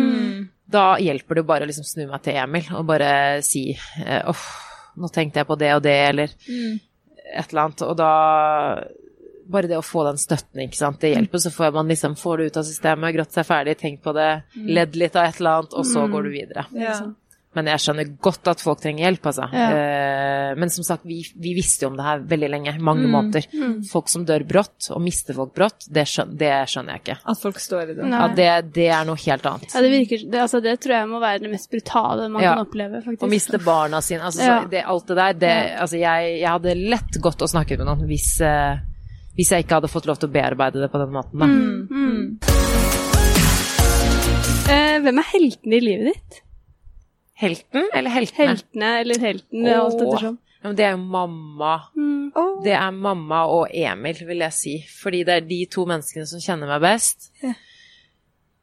Da 0.68 0.86
hjelper 1.01 1.34
det 1.34 1.46
bare 1.49 1.64
å 1.64 1.68
liksom 1.68 1.84
snu 1.84 2.07
meg 2.09 2.22
til 2.24 2.36
Emil 2.40 2.66
og 2.76 2.86
bare 2.88 3.42
si 3.44 3.70
Uff, 4.28 4.46
nå 4.96 5.09
tenkte 5.12 5.40
jeg 5.40 5.49
på 5.49 5.57
det 5.61 5.74
og 5.76 5.82
det, 5.84 5.99
eller 6.09 6.32
et 6.32 7.53
eller 7.53 7.62
annet, 7.66 7.84
og 7.84 7.96
da 8.01 8.12
bare 9.49 9.68
det 9.68 9.78
å 9.78 9.84
få 9.84 10.03
den 10.05 10.18
støtten, 10.20 10.61
ikke 10.66 10.76
sant, 10.76 11.01
det 11.01 11.14
hjelper. 11.14 11.40
Så 11.40 11.51
får 11.51 11.72
man 11.72 11.88
liksom, 11.88 12.16
får 12.20 12.36
det 12.36 12.44
ut 12.51 12.57
av 12.61 12.66
systemet, 12.68 13.14
grått 13.16 13.32
seg 13.32 13.46
ferdig, 13.49 13.78
tenkt 13.80 14.03
på 14.05 14.12
det, 14.12 14.42
ledd 14.57 14.96
litt 15.01 15.16
av 15.16 15.28
et 15.28 15.40
eller 15.40 15.62
annet, 15.62 15.72
og 15.72 15.86
så 15.88 16.05
går 16.12 16.28
du 16.28 16.30
videre. 16.34 16.66
Ja. 16.76 16.99
Men 17.57 17.64
jeg 17.72 17.80
skjønner 17.80 18.09
godt 18.22 18.49
at 18.53 18.61
folk 18.61 18.82
trenger 18.82 19.07
hjelp, 19.07 19.24
altså. 19.30 19.46
Ja. 19.57 19.68
Eh, 19.72 20.51
men 20.61 20.70
som 20.70 20.84
sagt, 20.84 21.07
vi, 21.09 21.22
vi 21.40 21.55
visste 21.57 21.86
jo 21.86 21.88
om 21.90 21.96
det 21.96 22.05
her 22.05 22.20
veldig 22.28 22.51
lenge, 22.53 22.74
mange 22.84 23.09
måneder. 23.11 23.46
Folk 23.88 24.11
som 24.12 24.26
dør 24.28 24.44
brått, 24.46 24.90
og 24.94 25.01
mister 25.03 25.34
folk 25.34 25.55
brått, 25.57 25.86
det, 25.88 26.05
skjønner, 26.07 26.36
det 26.38 26.51
skjønner 26.70 26.92
jeg 26.99 27.03
ikke. 27.03 27.16
At 27.32 27.40
folk 27.42 27.59
står 27.64 27.94
i 27.94 27.96
det. 27.96 28.07
Ja, 28.12 28.26
det, 28.36 28.49
det 28.76 28.86
er 28.94 29.09
noe 29.09 29.16
helt 29.24 29.49
annet. 29.49 29.72
Ja, 29.74 29.82
det 29.82 29.90
virker 29.94 30.26
det, 30.28 30.42
altså, 30.44 30.61
det 30.64 30.76
tror 30.84 30.94
jeg 30.99 31.09
må 31.11 31.22
være 31.24 31.42
det 31.46 31.51
mest 31.55 31.70
brutale 31.72 32.28
man 32.28 32.44
Ja. 32.44 32.53
kan 32.55 32.66
oppleve, 32.66 33.01
faktisk. 33.07 33.24
Å 33.26 33.30
miste 33.32 33.59
barna 33.64 34.03
sine, 34.05 34.22
altså 34.28 34.44
Ja. 34.44 34.59
det, 34.70 34.84
alt 34.84 35.09
det 35.09 35.16
der, 35.18 35.32
det, 35.46 35.55
altså 35.86 35.96
jeg, 36.05 36.34
jeg 36.42 36.51
hadde 36.53 36.76
lett 36.78 37.18
gått 37.24 37.42
og 37.42 37.49
snakket 37.51 37.80
med 37.80 37.88
noen 37.90 38.05
hvis, 38.12 38.28
eh, 38.44 38.76
hvis 39.40 39.51
jeg 39.57 39.64
ikke 39.64 39.80
hadde 39.80 39.90
fått 39.90 40.07
lov 40.07 40.20
til 40.20 40.28
å 40.28 40.32
bearbeide 40.36 40.84
det 40.84 40.90
på 40.92 41.01
den 41.01 41.16
måten. 41.16 41.38
Da. 41.40 41.46
Mm. 41.49 42.38
Eh, 44.68 44.99
hvem 45.01 45.18
er 45.22 45.28
heltene 45.32 45.78
i 45.78 45.80
livet 45.80 46.12
ditt? 46.12 46.42
Helten 47.39 47.86
eller 47.95 48.11
heltene? 48.11 48.51
Heltene 48.51 48.93
eller 49.05 49.22
helten, 49.22 49.64
det 49.64 49.72
er 49.72 49.80
alt 49.80 50.01
Åh. 50.01 50.07
ettersom. 50.09 50.39
Ja, 50.59 50.72
det 50.74 50.84
er 50.89 50.97
jo 50.97 51.03
mamma. 51.07 51.74
Mm. 51.95 52.32
Oh. 52.34 52.59
Det 52.64 52.74
er 52.74 52.91
mamma 52.91 53.45
og 53.47 53.70
Emil, 53.70 54.18
vil 54.26 54.43
jeg 54.43 54.57
si. 54.57 54.74
Fordi 54.91 55.22
det 55.26 55.36
er 55.36 55.47
de 55.47 55.62
to 55.70 55.86
menneskene 55.86 56.26
som 56.26 56.43
kjenner 56.43 56.70
meg 56.70 56.82
best. 56.82 57.30
Yeah. 57.45 57.55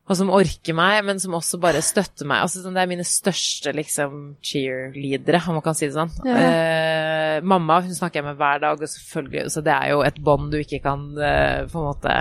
Og 0.06 0.20
som 0.20 0.30
orker 0.30 0.76
meg, 0.78 1.00
men 1.08 1.22
som 1.24 1.34
også 1.34 1.58
bare 1.62 1.80
støtter 1.82 2.28
meg. 2.30 2.44
Altså, 2.46 2.62
sånn, 2.62 2.76
det 2.78 2.84
er 2.84 2.92
mine 2.92 3.08
største 3.08 3.72
liksom, 3.74 4.36
cheerleadere, 4.46 5.40
om 5.48 5.58
man 5.58 5.66
kan 5.66 5.78
si 5.78 5.88
det 5.88 5.96
sånn. 5.96 6.12
Yeah. 6.28 6.44
Eh, 6.46 7.38
mamma 7.48 7.80
hun 7.82 7.96
snakker 7.96 8.22
jeg 8.22 8.28
med 8.28 8.38
hver 8.42 8.62
dag, 8.62 8.84
og 8.84 8.92
selvfølgelig, 8.92 9.48
så 9.56 9.64
det 9.66 9.74
er 9.74 9.96
jo 9.96 10.04
et 10.06 10.20
bånd 10.28 10.52
du 10.54 10.60
ikke 10.60 10.84
kan 10.84 11.08
eh, 11.16 11.64
på 11.72 11.80
en 11.80 11.88
måte 11.90 12.20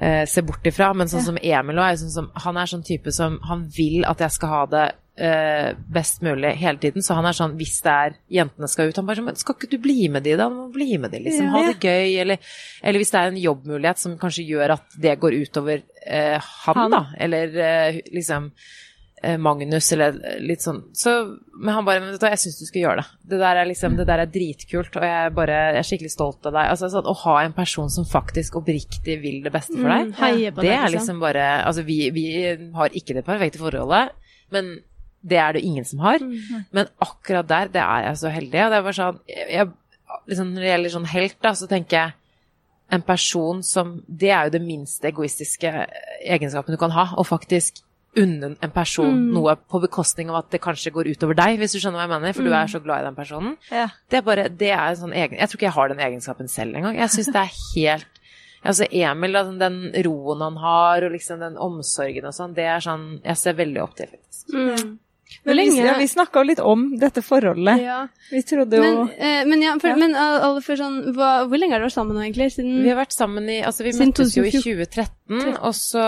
eh, 0.00 0.24
se 0.28 0.42
bort 0.46 0.66
ifra. 0.66 0.90
Men 0.96 1.10
sånn 1.12 1.26
som 1.28 1.38
Emil 1.40 1.78
også, 1.78 1.92
er 1.92 2.00
sånn 2.02 2.16
som, 2.16 2.32
han 2.46 2.58
er 2.60 2.72
sånn 2.72 2.86
type 2.86 3.12
som 3.14 3.38
Han 3.48 3.68
vil 3.76 4.04
at 4.08 4.22
jeg 4.24 4.36
skal 4.36 4.52
ha 4.54 4.64
det 4.72 4.86
eh, 5.20 5.70
best 5.92 6.24
mulig 6.26 6.54
hele 6.60 6.80
tiden. 6.82 7.04
Så 7.04 7.16
han 7.18 7.28
er 7.28 7.36
sånn 7.36 7.56
hvis 7.60 7.78
det 7.84 7.94
er 7.94 8.18
jentene 8.40 8.70
skal 8.70 8.90
ut, 8.90 9.00
han 9.00 9.08
bare 9.08 9.22
sånn 9.22 9.40
skal 9.40 9.58
ikke 9.58 9.72
du 9.74 9.78
bli 9.82 10.08
med 10.12 10.26
de, 10.26 10.36
da? 10.40 10.48
Du 10.50 10.58
må 10.58 10.68
bli 10.74 10.96
med 10.98 11.12
de, 11.14 11.22
liksom. 11.26 11.50
Ha 11.54 11.64
det 11.68 11.78
gøy. 11.78 12.18
Eller, 12.24 12.52
eller 12.82 13.02
hvis 13.02 13.14
det 13.14 13.22
er 13.22 13.32
en 13.32 13.40
jobbmulighet 13.44 14.02
som 14.02 14.18
kanskje 14.20 14.48
gjør 14.50 14.76
at 14.78 15.00
det 15.00 15.16
går 15.22 15.40
utover 15.44 15.82
eh, 16.06 16.52
han, 16.66 16.84
Han. 16.84 16.96
da. 16.96 17.02
Eller 17.20 17.58
eh, 17.66 18.00
liksom 18.14 18.52
Magnus, 19.36 19.92
eller 19.92 20.14
litt 20.40 20.62
sånn. 20.64 20.78
Så, 20.96 21.12
men 21.52 21.74
han 21.74 21.84
bare 21.84 22.00
Men 22.00 22.14
jeg 22.16 22.40
syns 22.40 22.58
du 22.60 22.64
skal 22.64 22.80
gjøre 22.86 23.02
det. 23.02 23.08
Det 23.32 23.40
der 23.42 23.58
er 23.60 23.68
liksom, 23.68 23.96
det 23.98 24.06
der 24.08 24.22
er 24.22 24.30
dritkult, 24.32 24.96
og 24.96 25.04
jeg 25.04 25.32
bare 25.36 25.58
jeg 25.74 25.80
er 25.82 25.88
skikkelig 25.90 26.12
stolt 26.14 26.46
av 26.48 26.54
deg. 26.56 26.70
Altså 26.72 26.88
sånn, 26.92 27.08
Å 27.10 27.16
ha 27.24 27.34
en 27.44 27.52
person 27.56 27.90
som 27.92 28.06
faktisk 28.08 28.56
oppriktig 28.62 29.18
vil 29.20 29.42
det 29.44 29.52
beste 29.52 29.76
for 29.76 29.88
deg, 29.88 30.14
Mm, 30.14 30.54
det 30.56 30.70
er 30.72 30.88
liksom. 30.88 30.94
liksom 30.96 31.20
bare 31.20 31.48
Altså, 31.66 31.82
vi, 31.84 31.98
vi 32.16 32.24
har 32.74 32.96
ikke 32.96 33.14
det 33.18 33.24
perfekte 33.26 33.60
forholdet, 33.60 34.14
men 34.50 34.78
det 35.22 35.36
er 35.36 35.52
det 35.52 35.64
ingen 35.68 35.84
som 35.84 36.00
har. 36.00 36.18
Mm. 36.24 36.64
Men 36.72 36.88
akkurat 36.98 37.46
der, 37.48 37.68
det 37.68 37.82
er 37.82 38.06
jeg 38.08 38.16
så 38.22 38.32
heldig. 38.32 38.64
Og 38.64 38.72
det 38.72 38.84
var 38.84 38.92
sånn 38.92 39.20
jeg, 39.28 39.68
Liksom 40.26 40.48
når 40.54 40.60
det 40.64 40.70
gjelder 40.70 40.90
sånn 40.90 41.06
helt, 41.12 41.36
da, 41.42 41.52
så 41.54 41.66
tenker 41.70 41.96
jeg 41.96 42.12
en 42.90 43.02
person 43.06 43.62
som 43.62 44.02
Det 44.08 44.30
er 44.30 44.48
jo 44.48 44.56
det 44.56 44.62
minste 44.64 45.06
egoistiske 45.06 45.70
egenskapen 46.24 46.74
du 46.74 46.78
kan 46.80 46.90
ha. 46.90 47.14
og 47.16 47.26
faktisk 47.28 47.82
unne 48.16 48.56
en 48.60 48.70
person 48.70 49.06
Mm. 49.14 49.32
noe 49.34 49.54
på 49.56 49.80
bekostning 49.80 50.30
av 50.30 50.36
at 50.44 50.50
det 50.50 50.60
kanskje 50.60 50.90
går 50.92 51.06
utover 51.14 51.34
deg, 51.36 51.58
hvis 51.60 51.72
du 51.72 51.78
skjønner 51.78 51.98
hva 52.00 52.08
jeg 52.08 52.20
mener, 52.20 52.32
for 52.34 52.42
du 52.42 52.50
Mm. 52.50 52.62
er 52.62 52.66
så 52.66 52.82
glad 52.82 53.00
i 53.00 53.04
den 53.04 53.14
personen. 53.14 53.56
Ja. 53.70 53.88
Det 54.10 54.18
er 54.18 54.22
bare, 54.22 54.48
det 54.48 54.70
er 54.70 54.88
en 54.88 54.96
sånn 54.96 55.14
egen 55.14 55.38
Jeg 55.38 55.48
tror 55.48 55.56
ikke 55.56 55.68
jeg 55.70 55.72
har 55.78 55.88
den 55.88 55.98
egenskapen 55.98 56.48
selv 56.48 56.74
engang. 56.76 56.96
Jeg 56.96 57.08
syns 57.08 57.26
det 57.26 57.36
er 57.36 57.50
helt 57.76 58.06
Altså 58.62 58.84
Emil, 58.92 59.32
altså, 59.34 59.58
den 59.58 59.90
roen 60.04 60.40
han 60.42 60.56
har, 60.56 61.02
og 61.04 61.12
liksom 61.12 61.38
den 61.40 61.56
omsorgen 61.56 62.26
og 62.26 62.34
sånn, 62.34 62.52
det 62.54 62.64
er 62.66 62.78
sånn 62.80 63.20
Jeg 63.24 63.36
ser 63.38 63.52
veldig 63.54 63.82
opp 63.82 63.94
til, 63.96 64.06
faktisk. 64.08 64.52
Mm. 64.52 64.98
Men 65.46 65.56
vi, 65.56 65.62
lenge- 65.62 65.84
ja, 65.86 65.94
vi 65.96 66.04
snakka 66.08 66.32
jo 66.34 66.42
litt 66.42 66.58
om 66.60 66.96
dette 66.98 67.22
forholdet. 67.22 67.80
Ja. 67.80 68.08
Vi 68.32 68.42
trodde 68.42 68.72
jo 68.76 68.82
Men, 68.82 69.10
eh, 69.16 69.44
men, 69.46 69.62
ja, 69.62 69.78
for, 69.78 69.88
Ja. 69.88 69.94
men 69.96 70.10
uh, 70.14 70.60
for 70.60 70.74
sånn, 70.76 71.14
hva, 71.14 71.46
hvor 71.48 71.56
lenge 71.56 71.70
har 71.70 71.78
dere 71.78 71.86
vært 71.88 71.94
sammen 71.94 72.16
nå, 72.16 72.20
egentlig? 72.26 72.50
Siden 72.52 72.82
Vi 72.82 72.88
har 72.90 72.96
vært 72.98 73.12
sammen 73.16 73.48
i 73.48 73.62
Altså, 73.62 73.84
vi 73.84 73.92
møttes 73.92 74.34
jo 74.36 74.42
i 74.42 74.50
2014. 74.50 75.14
2013, 75.30 75.56
og 75.62 75.74
så 75.78 76.04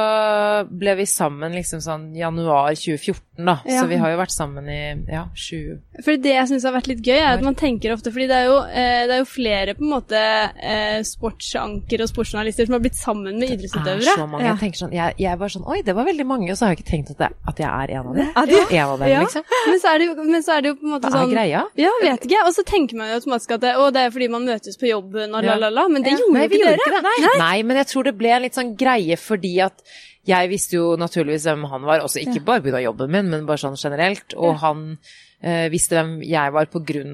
ble 0.71 0.95
vi 0.99 1.05
sammen 1.07 1.55
liksom 1.55 1.81
sånn 1.85 2.09
januar 2.19 2.75
2014, 2.75 3.21
da. 3.47 3.55
Ja. 3.65 3.81
Så 3.81 3.87
vi 3.89 3.97
har 3.97 4.11
jo 4.13 4.19
vært 4.21 4.35
sammen 4.35 4.67
i 4.69 4.81
ja, 5.11 5.23
sju 5.35 5.79
For 6.05 6.19
det 6.21 6.35
jeg 6.35 6.49
syns 6.51 6.65
har 6.69 6.75
vært 6.75 6.89
litt 6.91 7.01
gøy, 7.07 7.17
er 7.17 7.39
at 7.39 7.43
man 7.43 7.55
tenker 7.59 7.95
ofte 7.95 8.11
Fordi 8.13 8.27
det 8.29 8.37
er 8.37 8.45
jo, 8.51 8.59
eh, 8.69 9.07
det 9.09 9.15
er 9.17 9.23
jo 9.23 9.29
flere 9.31 9.75
på 9.79 9.83
en 9.87 9.93
måte 9.95 10.21
eh, 10.21 11.01
sportsanker 11.07 12.03
og 12.05 12.11
sportsjournalister 12.11 12.67
som 12.69 12.77
har 12.77 12.83
blitt 12.85 12.99
sammen 12.99 13.39
med 13.41 13.63
Det 13.63 13.71
er 13.73 14.05
så 14.05 14.27
mange. 14.27 14.45
Ja. 14.45 14.53
Jeg 14.53 14.61
tenker 14.61 14.83
sånn 14.83 14.93
Jeg, 14.97 15.17
jeg 15.23 15.39
var 15.41 15.49
sånn 15.55 15.65
Oi, 15.73 15.81
det 15.87 15.95
var 15.97 16.05
veldig 16.09 16.27
mange, 16.29 16.51
og 16.53 16.59
så 16.59 16.67
har 16.67 16.75
jeg 16.75 16.83
ikke 16.83 16.91
tenkt 16.91 17.15
at, 17.15 17.19
det, 17.23 17.31
at 17.49 17.63
jeg 17.65 17.69
er 17.71 17.95
en 17.97 18.11
av 18.11 18.15
dem. 18.17 18.31
Ja, 18.37 18.45
det- 18.47 18.61
En 18.73 18.89
av 18.89 18.99
dem, 18.99 19.09
Ja. 19.09 19.21
liksom. 19.25 19.43
Men, 19.69 19.81
så 19.81 19.89
er 19.95 19.99
det 19.99 20.07
jo, 20.07 20.15
men 20.25 20.43
så 20.43 20.53
er 20.57 20.61
det 20.63 20.69
jo 20.73 20.75
på 20.81 20.87
en 20.87 20.93
måte 20.97 21.09
sånn 21.09 21.13
Hva 21.13 21.23
er 21.23 21.27
sånn 21.27 21.35
greia? 21.35 21.63
Ja, 21.77 21.91
vet 22.03 22.27
ikke. 22.29 22.43
Og 22.47 22.53
så 22.57 22.65
tenker 22.69 22.97
man 23.01 23.09
jo 23.11 23.17
automatisk 23.21 23.55
at 23.57 23.61
det, 23.65 23.73
å, 23.81 23.89
det 23.93 24.01
er 24.07 24.11
fordi 24.15 24.29
man 24.33 24.47
møtes 24.47 24.79
på 24.81 24.89
jobben 24.91 25.35
og 25.35 25.43
la, 25.45 25.53
Ja. 25.55 25.57
la, 25.65 25.69
la. 25.71 25.87
Men 25.89 26.03
det 26.03 26.13
Ja. 26.13 26.19
gjorde 26.23 26.33
Nei, 26.37 26.43
jo 26.43 26.49
ikke 26.49 26.65
dere. 26.69 26.79
ikke 26.79 27.33
det. 27.33 27.39
Nei. 27.39 27.63
men 27.63 27.77
jeg 27.77 27.87
tror 27.93 28.05
det 28.05 28.15
ble 28.19 28.29
en 28.37 28.43
litt 28.43 28.55
sånn 28.55 28.77
greie 28.77 29.12
fordi 29.21 29.57
at 29.65 29.83
jeg 30.29 30.49
visste 30.53 30.77
jo 30.77 30.93
naturligvis 30.97 31.49
hvem 31.49 31.65
han 31.67 31.83
var, 31.83 32.01
også 32.05 32.21
ikke 32.23 32.45
bare 32.47 32.63
pga. 32.63 32.79
jobben 32.85 33.11
min, 33.11 33.31
men 33.33 33.47
bare 33.47 33.59
sånn 33.59 33.75
generelt. 33.81 34.37
Og 34.39 34.61
han 34.63 34.85
eh, 35.43 35.67
visste 35.73 35.97
hvem 35.99 36.21
jeg 36.23 36.53
var 36.55 36.69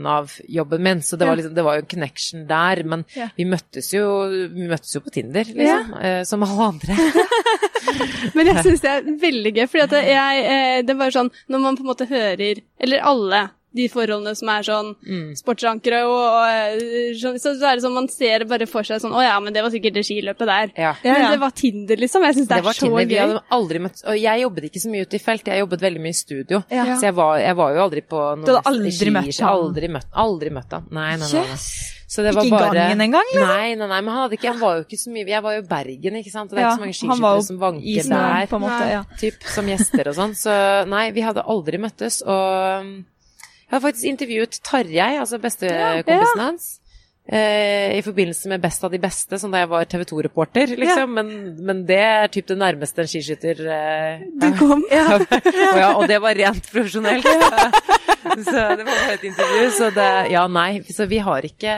av 0.06 0.34
jobben 0.44 0.82
min, 0.84 1.00
så 1.00 1.16
det 1.16 1.26
var, 1.26 1.36
liksom, 1.40 1.54
det 1.56 1.64
var 1.64 1.78
jo 1.78 1.84
en 1.86 1.90
connection 1.94 2.46
der. 2.50 2.82
Men 2.84 3.04
Ja. 3.16 3.30
vi 3.36 3.44
møttes 3.48 3.92
jo 3.94 4.04
vi 4.52 4.68
møttes 4.68 4.94
jo 4.94 5.00
på 5.00 5.10
Tinder, 5.14 5.44
liksom. 5.44 5.94
eh, 6.02 6.22
som 6.28 6.42
alle 6.44 6.68
andre. 6.68 6.98
Men 8.36 8.50
jeg 8.50 8.64
syns 8.66 8.82
det 8.84 8.90
er 8.90 9.06
veldig 9.22 9.52
gøy, 9.56 9.66
for 9.70 9.86
det- 9.86 10.04
jeg, 10.12 10.44
eh, 10.44 10.82
det 10.82 10.96
sånn 11.14 11.30
Når 11.48 11.60
man 11.62 11.76
på 11.76 11.80
en 11.80 11.86
måte 11.86 12.06
hører 12.08 12.60
Eller 12.78 12.98
alle 13.00 13.50
de 13.76 13.84
forholdene 13.92 14.32
som 14.34 14.48
er 14.48 14.62
sånn 14.64 14.94
Mm. 15.04 15.34
sportsankere 15.36 15.98
og, 16.08 16.16
og 16.16 16.46
eh, 16.48 17.12
sånn, 17.20 17.36
så, 17.38 17.52
så 17.60 17.68
er 17.68 17.76
det 17.76 17.84
sånn 17.84 17.92
man 17.94 18.08
ser 18.08 18.44
bare 18.48 18.66
for 18.66 18.82
seg 18.82 19.02
sånn 19.02 19.12
Å 19.12 19.20
ja, 19.22 19.34
men 19.44 19.52
det 19.52 19.60
var 19.62 19.70
sikkert 19.70 19.94
det 19.98 20.04
skiløpet 20.08 20.48
der. 20.48 20.72
Ja. 20.74 20.94
Ja, 21.04 21.12
ja. 21.12 21.18
Men 21.28 21.36
det 21.36 21.40
var 21.42 21.50
Tinder, 21.52 21.96
liksom. 22.00 22.24
Jeg 22.24 22.34
syns 22.38 22.48
det, 22.48 22.54
Det 22.56 22.62
er 22.62 22.66
var 22.70 22.78
så 22.78 22.86
Tinder. 22.88 23.06
Vi 23.12 23.18
hadde 23.20 23.42
aldri 23.58 23.78
møtt 23.84 24.00
Og 24.08 24.16
jeg 24.18 24.40
jobbet 24.46 24.64
ikke 24.70 24.80
så 24.86 24.90
mye 24.94 25.04
ute 25.04 25.20
i 25.20 25.22
felt, 25.22 25.46
jeg 25.52 25.60
jobbet 25.62 25.84
veldig 25.84 26.00
mye 26.06 26.16
i 26.16 26.20
studio. 26.22 26.62
Ja. 26.72 26.88
Så 26.96 27.10
jeg 27.10 27.14
var, 27.20 27.36
jeg 27.44 27.56
var 27.60 27.76
jo 27.76 27.84
aldri 27.84 28.02
på 28.08 28.22
noen 28.24 28.44
Du 28.48 28.54
hadde 28.54 28.64
aldri 28.72 28.90
ski- 28.96 29.12
møtt 29.12 29.38
han? 29.38 29.52
Aldri 29.52 29.88
møtt, 29.98 30.10
aldri 30.24 30.50
møtt 30.56 30.72
han. 30.78 30.88
Nei, 30.90 31.10
nei, 31.16 31.28
nei. 31.28 31.44
nei. 31.44 31.46
Yes. 31.52 31.94
Så 32.08 32.22
det 32.24 32.30
var 32.32 32.40
Ikke 32.46 32.56
i 32.56 32.58
bare 32.58 32.72
gangen 32.72 33.00
engang, 33.04 33.26
liksom? 33.34 33.50
Nei, 33.52 33.74
nei, 33.76 33.86
nei, 33.90 34.00
men 34.00 34.08
han, 34.14 34.22
hadde 34.24 34.36
ikke, 34.38 34.48
han 34.48 34.60
var 34.64 34.78
jo 34.78 34.84
ikke 34.86 34.96
så 34.96 35.10
mye 35.12 35.26
Jeg 35.28 35.42
var 35.44 35.52
jo 35.58 35.60
i 35.60 35.66
Bergen, 35.68 36.14
ikke 36.22 36.30
sant, 36.32 36.48
og 36.48 36.56
det 36.56 36.62
er 36.62 36.64
Ja, 36.64 36.70
ikke 36.72 36.96
så 36.96 37.04
mange 37.04 37.12
han 37.12 37.20
var 37.20 37.34
jo 37.36 37.42
skiskyttere 37.42 37.48
som 37.52 37.58
vanker 37.60 37.84
i 37.84 38.08
der. 38.08 38.46
på 38.48 38.56
en 38.56 38.62
måte. 38.64 38.86
Ja. 38.94 39.02
Typ, 39.20 39.44
som 39.52 39.68
gjester 39.68 40.08
og 40.08 40.16
sånn. 40.16 40.32
Så 40.40 40.54
nei, 40.88 41.04
vi 41.12 41.20
hadde 41.26 41.44
aldri 41.44 41.76
møttes. 41.84 42.22
Og 42.24 42.80
um, 42.80 43.04
jeg 43.68 43.76
har 43.76 43.80
faktisk 43.84 44.04
intervjuet 44.08 44.60
Tarjei, 44.64 45.18
altså 45.20 45.38
bestekompisen 45.42 46.40
hans. 46.40 46.68
Eh, 47.28 47.98
I 47.98 48.00
forbindelse 48.00 48.48
med 48.48 48.62
Best 48.62 48.84
av 48.86 48.90
de 48.94 48.98
beste, 49.02 49.36
som 49.36 49.52
da 49.52 49.58
jeg 49.60 49.68
var 49.68 49.84
TV 49.84 50.04
2-reporter, 50.08 50.70
liksom. 50.80 51.10
Men, 51.12 51.28
men 51.68 51.82
det 51.84 51.98
er 52.00 52.30
typ 52.32 52.46
det 52.48 52.56
nærmeste 52.56 53.02
en 53.04 53.10
skiskytter 53.12 53.60
eh, 53.68 54.22
Du 54.40 54.46
kom. 54.56 54.80
ja. 54.88 55.04
og, 55.18 55.34
ja, 55.76 55.90
og 55.98 56.06
det 56.08 56.16
var 56.24 56.38
rent 56.40 56.70
profesjonelt. 56.72 57.28
så 58.48 58.64
det 58.78 58.86
var 58.86 58.94
bare 58.94 59.18
et 59.18 59.26
intervju. 59.28 59.68
Så 59.76 59.90
det 59.98 60.08
Ja, 60.32 60.46
nei. 60.48 60.80
Så 60.88 61.04
vi 61.10 61.20
har 61.20 61.44
ikke 61.44 61.74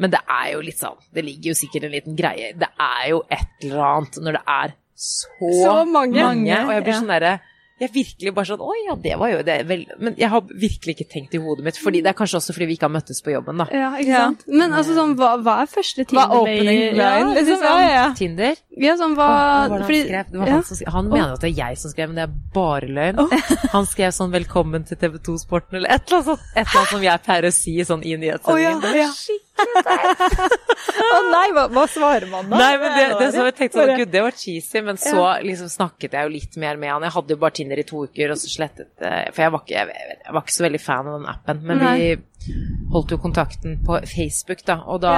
Men 0.00 0.10
det 0.14 0.20
er 0.24 0.48
jo 0.54 0.60
litt 0.64 0.78
sånn 0.80 0.96
Det 1.14 1.22
ligger 1.26 1.52
jo 1.52 1.58
sikkert 1.58 1.84
en 1.88 1.92
liten 1.94 2.16
greie 2.18 2.52
Det 2.58 2.68
er 2.80 3.04
jo 3.12 3.20
et 3.32 3.64
eller 3.66 3.84
annet 3.86 4.18
når 4.22 4.36
det 4.38 4.42
er 4.54 4.74
så, 4.98 5.28
Så 5.62 5.72
mange. 5.92 6.24
Og 6.24 6.72
jeg 6.74 6.84
blir 6.88 6.92
Ja. 6.94 6.98
sånn 7.02 7.12
derre 7.12 7.32
jeg 7.80 7.90
virkelig 7.94 8.34
bare 8.34 8.46
sånn 8.46 8.60
Å 8.64 8.72
ja, 8.86 8.94
det 8.96 9.14
var 9.18 9.28
jo 9.30 9.42
det. 9.46 9.56
Vel, 9.68 9.86
men 9.98 10.14
jeg 10.18 10.28
har 10.32 10.40
virkelig 10.42 10.96
ikke 10.96 11.08
tenkt 11.12 11.34
i 11.34 11.38
hodet 11.38 11.64
mitt. 11.64 11.76
Fordi 11.78 12.00
det 12.02 12.10
er 12.10 12.16
kanskje 12.18 12.38
også 12.40 12.52
fordi 12.56 12.66
vi 12.66 12.76
ikke 12.78 12.88
har 12.88 12.94
møttes 12.94 13.22
på 13.22 13.30
jobben, 13.32 13.56
da. 13.58 13.66
Ja, 13.72 13.90
ikke 13.96 14.08
Ja. 14.08 14.22
sant. 14.28 14.44
Men 14.48 14.72
altså 14.72 14.94
sånn, 14.96 15.14
hva, 15.16 15.36
hva 15.42 15.62
er 15.62 15.66
første 15.66 16.00
er 16.00 16.04
Tinder 16.10 16.34
opening 16.40 16.66
line? 16.66 16.96
Ja, 16.96 17.12
liksom? 17.24 17.46
liksom. 17.46 17.62
Ja, 17.62 17.78
ja, 17.80 17.90
ja. 17.94 18.14
Tinder. 18.14 18.54
Ja, 18.78 18.94
sånn 18.96 19.14
hva 19.18 19.28
Åh, 19.28 19.38
hva 19.38 19.68
var 19.68 19.78
det 19.78 19.86
fordi- 19.86 19.98
han 19.98 20.06
skrev? 20.08 20.30
Det 20.32 20.38
var 20.38 20.46
ja. 20.46 20.52
han 20.54 20.62
som. 20.64 20.92
Han 20.92 21.08
mener 21.08 21.32
at 21.32 21.40
det 21.40 21.50
er 21.50 21.56
jeg 21.66 21.78
som 21.78 21.90
skrev, 21.90 22.08
men 22.08 22.16
det 22.16 22.24
er 22.28 22.34
bare 22.54 22.88
løgn. 22.88 23.70
Han 23.72 23.86
skrev 23.86 24.10
sånn 24.14 24.30
'velkommen 24.32 24.86
til 24.86 24.96
TV 24.96 25.18
2 25.18 25.38
Sporten' 25.38 25.74
eller 25.78 25.90
et 25.90 26.02
eller 26.06 26.18
annet 26.18 26.26
sånt. 26.26 26.40
Et 26.56 26.66
eller 26.66 26.78
annet 26.78 26.88
som 26.90 27.02
jeg 27.02 27.22
pleier 27.24 27.42
å 27.48 27.52
si 27.52 27.74
sånn 27.84 28.02
i 28.04 28.14
Å 28.14 28.18
ja, 28.18 28.18
nyhetssendingen. 28.18 28.94
ja. 28.94 29.10
Å 29.58 31.18
nei, 31.30 31.46
hva, 31.54 31.64
hva 31.72 31.84
svarer 31.90 32.28
man 32.30 32.48
da? 32.50 32.58
Nei, 32.60 32.72
men 32.80 32.94
det, 32.96 33.04
det 33.20 33.28
så 33.34 33.44
jeg 33.48 33.56
tenkte 33.58 33.80
sånn, 33.80 33.92
gud, 34.00 34.10
det 34.12 34.22
var 34.24 34.36
cheesy, 34.36 34.82
men 34.84 34.98
så 35.00 35.24
liksom 35.44 35.70
snakket 35.72 36.16
jeg 36.16 36.28
jo 36.28 36.32
litt 36.34 36.58
mer 36.60 36.78
med 36.80 36.92
han. 36.92 37.06
Jeg 37.08 37.14
hadde 37.16 37.34
jo 37.36 37.40
bare 37.42 37.56
Tinder 37.58 37.80
i 37.82 37.86
to 37.88 38.04
uker, 38.08 38.32
og 38.34 38.40
så 38.40 38.50
slettet 38.52 39.04
eh, 39.04 39.28
For 39.34 39.44
jeg 39.44 39.54
var 39.54 39.64
ikke, 39.64 39.76
jeg, 39.78 40.08
jeg 40.24 40.36
var 40.36 40.44
ikke 40.46 40.56
så 40.58 40.66
veldig 40.66 40.82
fan 40.84 41.10
av 41.10 41.16
den 41.18 41.30
appen, 41.32 41.62
men 41.68 41.82
vi 41.84 42.54
holdt 42.94 43.10
jo 43.12 43.18
kontakten 43.20 43.78
på 43.84 43.98
Facebook, 44.08 44.62
da, 44.68 44.78
og 44.88 45.02
da 45.04 45.14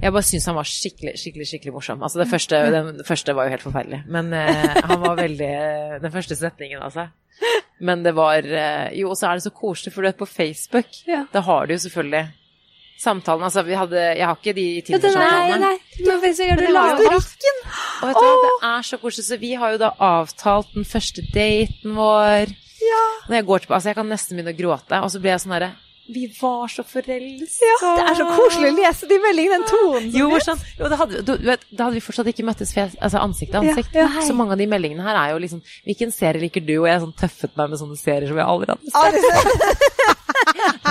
Jeg 0.00 0.14
bare 0.14 0.24
syns 0.24 0.46
han 0.48 0.56
var 0.56 0.68
skikkelig, 0.70 1.16
skikkelig, 1.20 1.48
skikkelig 1.50 1.74
morsom. 1.74 2.04
Altså, 2.06 2.22
det 2.22 2.28
første, 2.30 2.60
den 2.72 3.02
første 3.04 3.34
var 3.36 3.48
jo 3.48 3.54
helt 3.56 3.66
forferdelig, 3.66 4.00
men 4.14 4.32
eh, 4.38 4.78
han 4.88 5.02
var 5.02 5.18
veldig 5.20 5.52
Den 6.04 6.14
første 6.14 6.38
setningen, 6.38 6.80
altså. 6.86 7.08
Men 7.84 8.04
det 8.06 8.12
var 8.16 8.46
eh, 8.46 8.92
Jo, 8.96 9.10
og 9.12 9.18
så 9.18 9.28
er 9.32 9.40
det 9.40 9.46
så 9.48 9.52
koselig, 9.54 9.92
for 9.94 10.04
du 10.04 10.08
vet, 10.12 10.20
på 10.20 10.30
Facebook, 10.30 10.90
Ja. 11.10 11.24
da 11.34 11.42
har 11.44 11.66
du 11.66 11.74
jo 11.74 11.82
selvfølgelig 11.88 12.24
Samtalen, 13.00 13.42
altså 13.44 13.64
vi 13.66 13.74
hadde 13.76 14.00
Jeg 14.16 14.24
har 14.26 14.36
ikke 14.38 14.54
de 14.54 14.64
nei, 14.64 14.82
Tinder-samtalene. 14.86 15.58
nei. 15.60 15.78
Men 15.98 16.04
Du 16.04 16.10
har 16.10 16.20
det 16.56 16.72
var 16.72 17.16
Og 18.02 18.08
vet 18.08 18.20
du 18.20 18.24
hva, 18.24 18.34
det 18.44 18.52
er 18.70 18.82
så 18.82 18.98
koselig. 19.02 19.24
Så 19.28 19.38
vi 19.40 19.54
har 19.54 19.72
jo 19.74 19.78
da 19.82 19.90
avtalt 19.98 20.72
den 20.74 20.84
første 20.88 21.22
daten 21.34 21.94
vår. 21.98 22.54
Ja. 22.84 23.02
Når 23.28 23.36
jeg 23.40 23.46
går 23.46 23.58
tilbake, 23.64 23.74
altså 23.78 23.88
jeg 23.92 23.96
kan 23.96 24.08
nesten 24.12 24.36
begynne 24.36 24.54
å 24.54 24.58
gråte, 24.58 25.02
og 25.02 25.10
så 25.10 25.20
blir 25.20 25.34
jeg 25.34 25.40
sånn 25.44 25.56
herre 25.56 25.72
Vi 26.06 26.26
var 26.40 26.68
så 26.68 26.82
forelska. 26.84 27.70
Det 27.80 28.02
er 28.04 28.14
så 28.18 28.24
koselig 28.36 28.70
å 28.70 28.76
lese 28.76 29.06
de 29.08 29.16
meldingene, 29.22 29.56
den 29.56 29.64
tonen 29.70 30.08
Jo, 30.12 30.26
sånn, 30.44 30.58
jo 30.78 30.90
da, 30.92 30.98
hadde, 31.00 31.22
du, 31.24 31.30
vet, 31.46 31.62
da 31.72 31.86
hadde 31.86 31.96
vi 31.96 32.02
fortsatt 32.04 32.28
ikke 32.28 32.44
møttes 32.44 32.74
fjes, 32.76 32.92
altså 33.00 33.22
ansikt 33.24 33.54
til 33.54 33.62
ansikt. 33.62 33.94
Ja, 33.96 34.04
ja. 34.12 34.24
så 34.28 34.36
mange 34.36 34.52
av 34.52 34.60
de 34.60 34.66
meldingene 34.68 35.06
her 35.06 35.16
er 35.16 35.32
jo 35.32 35.38
liksom 35.40 35.62
Hvilken 35.88 36.12
serie 36.12 36.42
liker 36.42 36.60
du? 36.66 36.74
Og 36.82 36.88
jeg 36.90 36.98
har 36.98 37.04
sånn 37.06 37.16
tøffet 37.16 37.56
meg 37.56 37.72
med 37.72 37.80
sånne 37.80 37.96
serier 37.96 38.28
som 38.28 38.36
jeg 38.42 38.46
aldri 38.52 38.74
hadde 38.74 38.92
sett. 38.92 39.14
Det- 39.14 40.12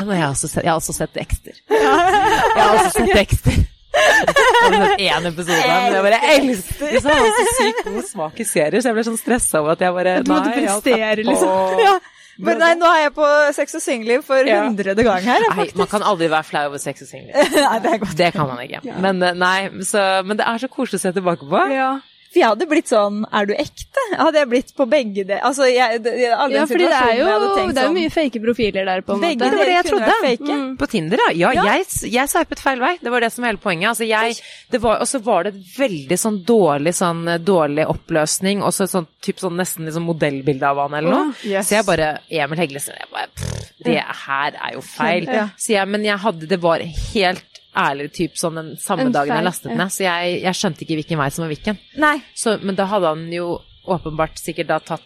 Men 0.08 0.16
jeg 0.18 0.24
har 0.24 0.32
også 0.34 0.50
sett, 0.50 0.64
jeg 0.66 0.72
har 0.74 0.80
også 0.82 0.94
sett 0.98 1.14
Dexter. 1.14 1.62
Jeg 1.70 1.86
har 2.58 2.74
også 2.80 2.92
sett 2.98 3.14
Dexter. 3.14 3.62
Jeg 3.94 4.74
har 4.74 4.96
én 4.98 5.28
episode, 5.30 5.60
men 5.70 5.94
jeg 5.94 6.04
bare 6.08 6.20
elsker 6.34 6.90
det. 6.96 7.02
Så 7.04 7.12
har 7.14 7.20
jeg 7.22 7.34
så 7.38 7.44
sykt 7.60 7.84
god 7.86 8.08
smak 8.10 8.40
i 8.42 8.46
serier, 8.50 8.82
så 8.82 8.90
jeg 8.90 8.98
ble 8.98 9.04
sånn 9.06 9.20
stressa 9.22 9.62
over 9.62 9.76
at 9.76 9.84
jeg 9.86 9.94
bare 9.94 10.16
Du 10.26 10.32
måtte 10.34 10.56
jeg 10.58 10.66
har 10.72 10.82
prestere, 10.82 11.26
liksom. 11.28 11.84
Ja. 11.86 11.94
Men 12.38 12.58
nei, 12.58 12.72
nå 12.80 12.86
er 12.90 13.02
jeg 13.04 13.14
på 13.14 13.28
sex 13.54 13.76
og 13.78 13.82
singelliv 13.84 14.24
for 14.26 14.48
Ja. 14.48 14.64
hundrede 14.66 15.04
gang 15.06 15.22
her. 15.22 15.44
Faktisk. 15.54 15.76
Nei, 15.76 15.82
man 15.84 15.88
kan 15.92 16.02
aldri 16.04 16.30
være 16.32 16.44
flau 16.44 16.64
over 16.72 16.78
sex 16.82 17.02
og 17.06 17.08
singelliv. 17.08 17.36
Nei, 17.68 17.80
det 17.84 17.92
er 17.94 17.98
godt. 18.02 18.18
Det 18.18 18.32
kan 18.34 18.48
man 18.50 18.64
ikke. 18.66 18.82
Men, 19.06 19.22
eh, 19.24 19.34
nei, 19.38 19.70
så, 19.86 20.24
men 20.26 20.38
det 20.40 20.48
er 20.48 20.58
så 20.64 20.68
koselig 20.72 20.98
å 21.02 21.04
se 21.06 21.12
tilbake 21.14 21.46
på. 21.50 21.62
Ja. 21.74 21.92
For 22.34 22.40
jeg 22.42 22.50
hadde 22.50 22.66
blitt 22.66 22.90
sånn, 22.90 23.20
er 23.30 23.46
du 23.46 23.54
ekte? 23.54 24.04
Hadde 24.18 24.40
jeg 24.42 24.50
blitt 24.50 24.72
på 24.74 24.88
begge 24.90 25.24
det. 25.30 25.38
Altså, 25.46 25.68
jeg, 25.70 26.00
det, 26.02 26.14
det- 26.18 26.32
alle 26.34 26.56
ja, 26.58 26.64
fordi 26.66 26.88
det 26.90 26.98
er 26.98 27.20
jo, 27.20 27.28
tenkt 27.54 27.76
det 27.76 27.84
er 27.84 27.86
sånn, 27.88 27.98
mye 28.00 28.10
fake 28.16 28.42
profiler 28.42 28.88
der, 28.90 29.04
på 29.06 29.14
en 29.14 29.22
Begge 29.22 29.38
måte. 29.38 29.52
Det 29.54 29.60
var 29.60 29.70
det 29.70 29.76
jeg 29.76 29.86
trodde. 29.92 30.54
Mm. 30.64 30.72
På 30.82 30.88
Tinder, 30.90 31.22
ja. 31.24 31.30
Ja, 31.44 31.52
Ja. 31.54 31.64
jeg, 31.78 31.86
jeg 32.16 32.32
sveipet 32.34 32.60
feil 32.64 32.82
vei. 32.82 32.98
Det 33.04 33.14
var 33.14 33.22
det 33.22 33.30
som 33.36 33.46
var 33.46 33.54
hele 33.54 33.62
poenget. 33.62 33.90
Altså, 33.94 34.08
jeg, 34.10 34.40
det 34.74 34.82
var, 34.82 34.98
og 35.06 35.08
så 35.14 35.22
var 35.24 35.44
det 35.46 35.54
et 35.54 35.78
veldig 35.78 36.18
sånn 36.26 36.42
dårlig, 36.50 36.96
sånn, 36.98 37.22
eh, 37.36 37.38
dårlig 37.38 37.86
oppløsning, 37.94 38.64
og 38.66 38.74
så 38.74 38.90
sånn, 38.90 39.06
typ 39.22 39.38
sånn 39.40 39.56
nesten 39.62 39.86
liksom 39.86 40.10
modellbilde 40.10 40.66
av 40.74 40.82
han 40.88 40.98
eller 41.00 41.14
noe. 41.14 41.30
Oh, 41.30 41.46
yes. 41.48 41.70
Så 41.70 41.78
jeg 41.78 41.86
bare 41.86 42.10
Emil 42.34 42.58
Heglesen, 42.66 42.98
jeg 42.98 43.12
bare 43.14 43.30
pff, 43.38 43.60
Det 43.84 44.00
her 44.26 44.56
er 44.58 44.74
jo 44.74 44.82
feil. 44.82 45.26
Ja. 45.30 45.48
Så 45.60 45.74
jeg, 45.78 45.88
men 45.92 46.04
jeg 46.08 46.18
hadde 46.24 46.48
Det 46.48 46.60
var 46.64 46.80
helt 46.80 47.53
ærlig 47.76 48.12
typ 48.14 48.36
sånn 48.38 48.56
den 48.56 48.72
samme 48.78 49.08
En 49.08 49.12
dagen 49.12 49.36
jeg 49.36 49.44
lastet 49.46 49.76
ned, 49.78 49.92
så 49.92 50.04
jeg, 50.06 50.42
jeg 50.44 50.54
skjønte 50.60 50.82
ikke 50.86 50.96
hvilken 51.02 51.18
vei 51.18 51.30
som 51.34 51.44
var 51.46 51.54
hvilken. 51.54 51.78
Så, 52.36 52.58
men 52.62 52.76
da 52.76 52.86
hadde 52.86 53.08
han 53.08 53.32
jo 53.34 53.60
åpenbart 53.88 54.38
sikkert 54.40 54.68
da 54.68 54.80
tatt 54.80 55.02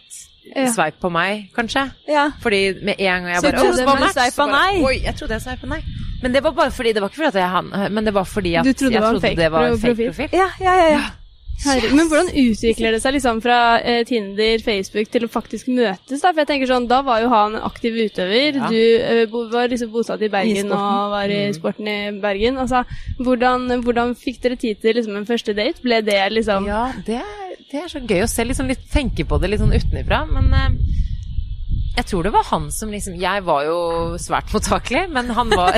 Ja. 0.48 0.64
sveip 0.72 0.96
på 1.00 1.10
meg, 1.12 1.50
kanskje. 1.52 1.90
ja. 2.08 2.30
Fordi 2.40 2.80
med 2.82 2.96
en 2.98 3.22
gang 3.24 3.26
jeg 3.34 3.40
Så 3.42 3.50
bare 3.50 3.52
du 3.52 3.84
trodde 3.84 4.06
du 4.06 4.12
sveipa 4.14 4.46
nei? 4.48 4.82
Oi, 4.82 4.94
jeg 5.04 5.14
trodde 5.18 5.34
jeg 5.36 5.42
sveipa 5.42 5.66
nei. 5.68 5.82
Men 6.22 6.32
det 6.32 6.42
var 6.42 6.52
bare 6.52 6.70
fordi 6.70 6.92
Det 6.94 7.02
var 7.02 7.08
ikke 7.10 7.16
fordi 7.20 7.28
at 7.28 7.34
jeg 7.34 7.50
han 7.50 7.92
Men 7.94 8.04
det 8.04 8.14
var 8.14 8.24
fordi 8.24 8.54
at 8.56 8.66
jeg 8.66 8.76
trodde 8.76 8.92
jeg 8.94 9.02
det 9.02 9.06
var 9.06 9.14
en 9.14 9.20
fake 9.20 9.36
det 9.36 9.52
var 9.52 9.68
fake 9.76 9.94
profil? 9.94 10.06
profil. 10.08 10.28
Ja, 10.32 10.48
ja, 10.60 10.74
ja. 10.74 10.88
ja. 10.90 11.04
Herregud, 11.64 11.94
Men 11.98 12.06
hvordan 12.10 12.28
utvikler 12.38 12.94
det 12.94 13.00
seg 13.02 13.14
liksom 13.16 13.40
fra 13.42 13.56
eh, 13.82 14.04
Tinder, 14.06 14.60
Facebook 14.62 15.08
til 15.10 15.24
å 15.26 15.30
faktisk 15.32 15.66
møtes? 15.74 16.20
da? 16.22 16.30
For 16.30 16.42
jeg 16.44 16.50
tenker 16.52 16.70
sånn, 16.70 16.86
Da 16.90 17.00
var 17.02 17.18
jo 17.24 17.32
han 17.32 17.56
aktiv 17.66 17.96
utøver. 17.98 18.60
Ja. 18.60 18.68
Du 18.70 18.78
eh, 18.78 19.24
bo, 19.32 19.42
var 19.50 19.66
liksom 19.72 19.90
bosatt 19.90 20.22
i 20.22 20.30
Bergen 20.30 20.70
I 20.70 20.76
og 20.78 21.10
var 21.16 21.34
i 21.34 21.40
sporten 21.56 21.90
i 21.90 21.96
Bergen. 22.22 22.60
Altså, 22.62 22.84
hvordan, 23.18 23.66
hvordan 23.82 24.14
fikk 24.18 24.38
dere 24.46 24.60
tid 24.60 24.78
til 24.84 24.94
liksom, 25.00 25.16
en 25.18 25.26
første 25.26 25.56
date? 25.58 25.82
Ble 25.82 25.98
det 26.06 26.20
liksom 26.36 26.68
Ja, 26.70 26.84
det, 27.06 27.18
er- 27.24 27.58
det 27.72 27.82
er 27.82 27.90
så 27.90 28.00
gøy 28.06 28.22
å 28.24 28.30
se, 28.30 28.46
liksom 28.48 28.70
litt, 28.70 28.86
tenke 28.94 29.26
på 29.28 29.36
det 29.42 29.50
litt 29.50 29.60
sånn 29.60 29.74
utenifra. 29.74 30.22
Men 30.30 30.54
eh, 30.54 30.78
jeg 31.98 32.06
tror 32.12 32.22
det 32.28 32.30
var 32.38 32.46
han 32.52 32.68
som 32.70 32.92
liksom 32.94 33.16
Jeg 33.18 33.42
var 33.42 33.64
jo 33.66 33.78
svært 34.22 34.52
mottakelig, 34.54 35.08
men 35.10 35.34
han 35.34 35.50
var 35.50 35.74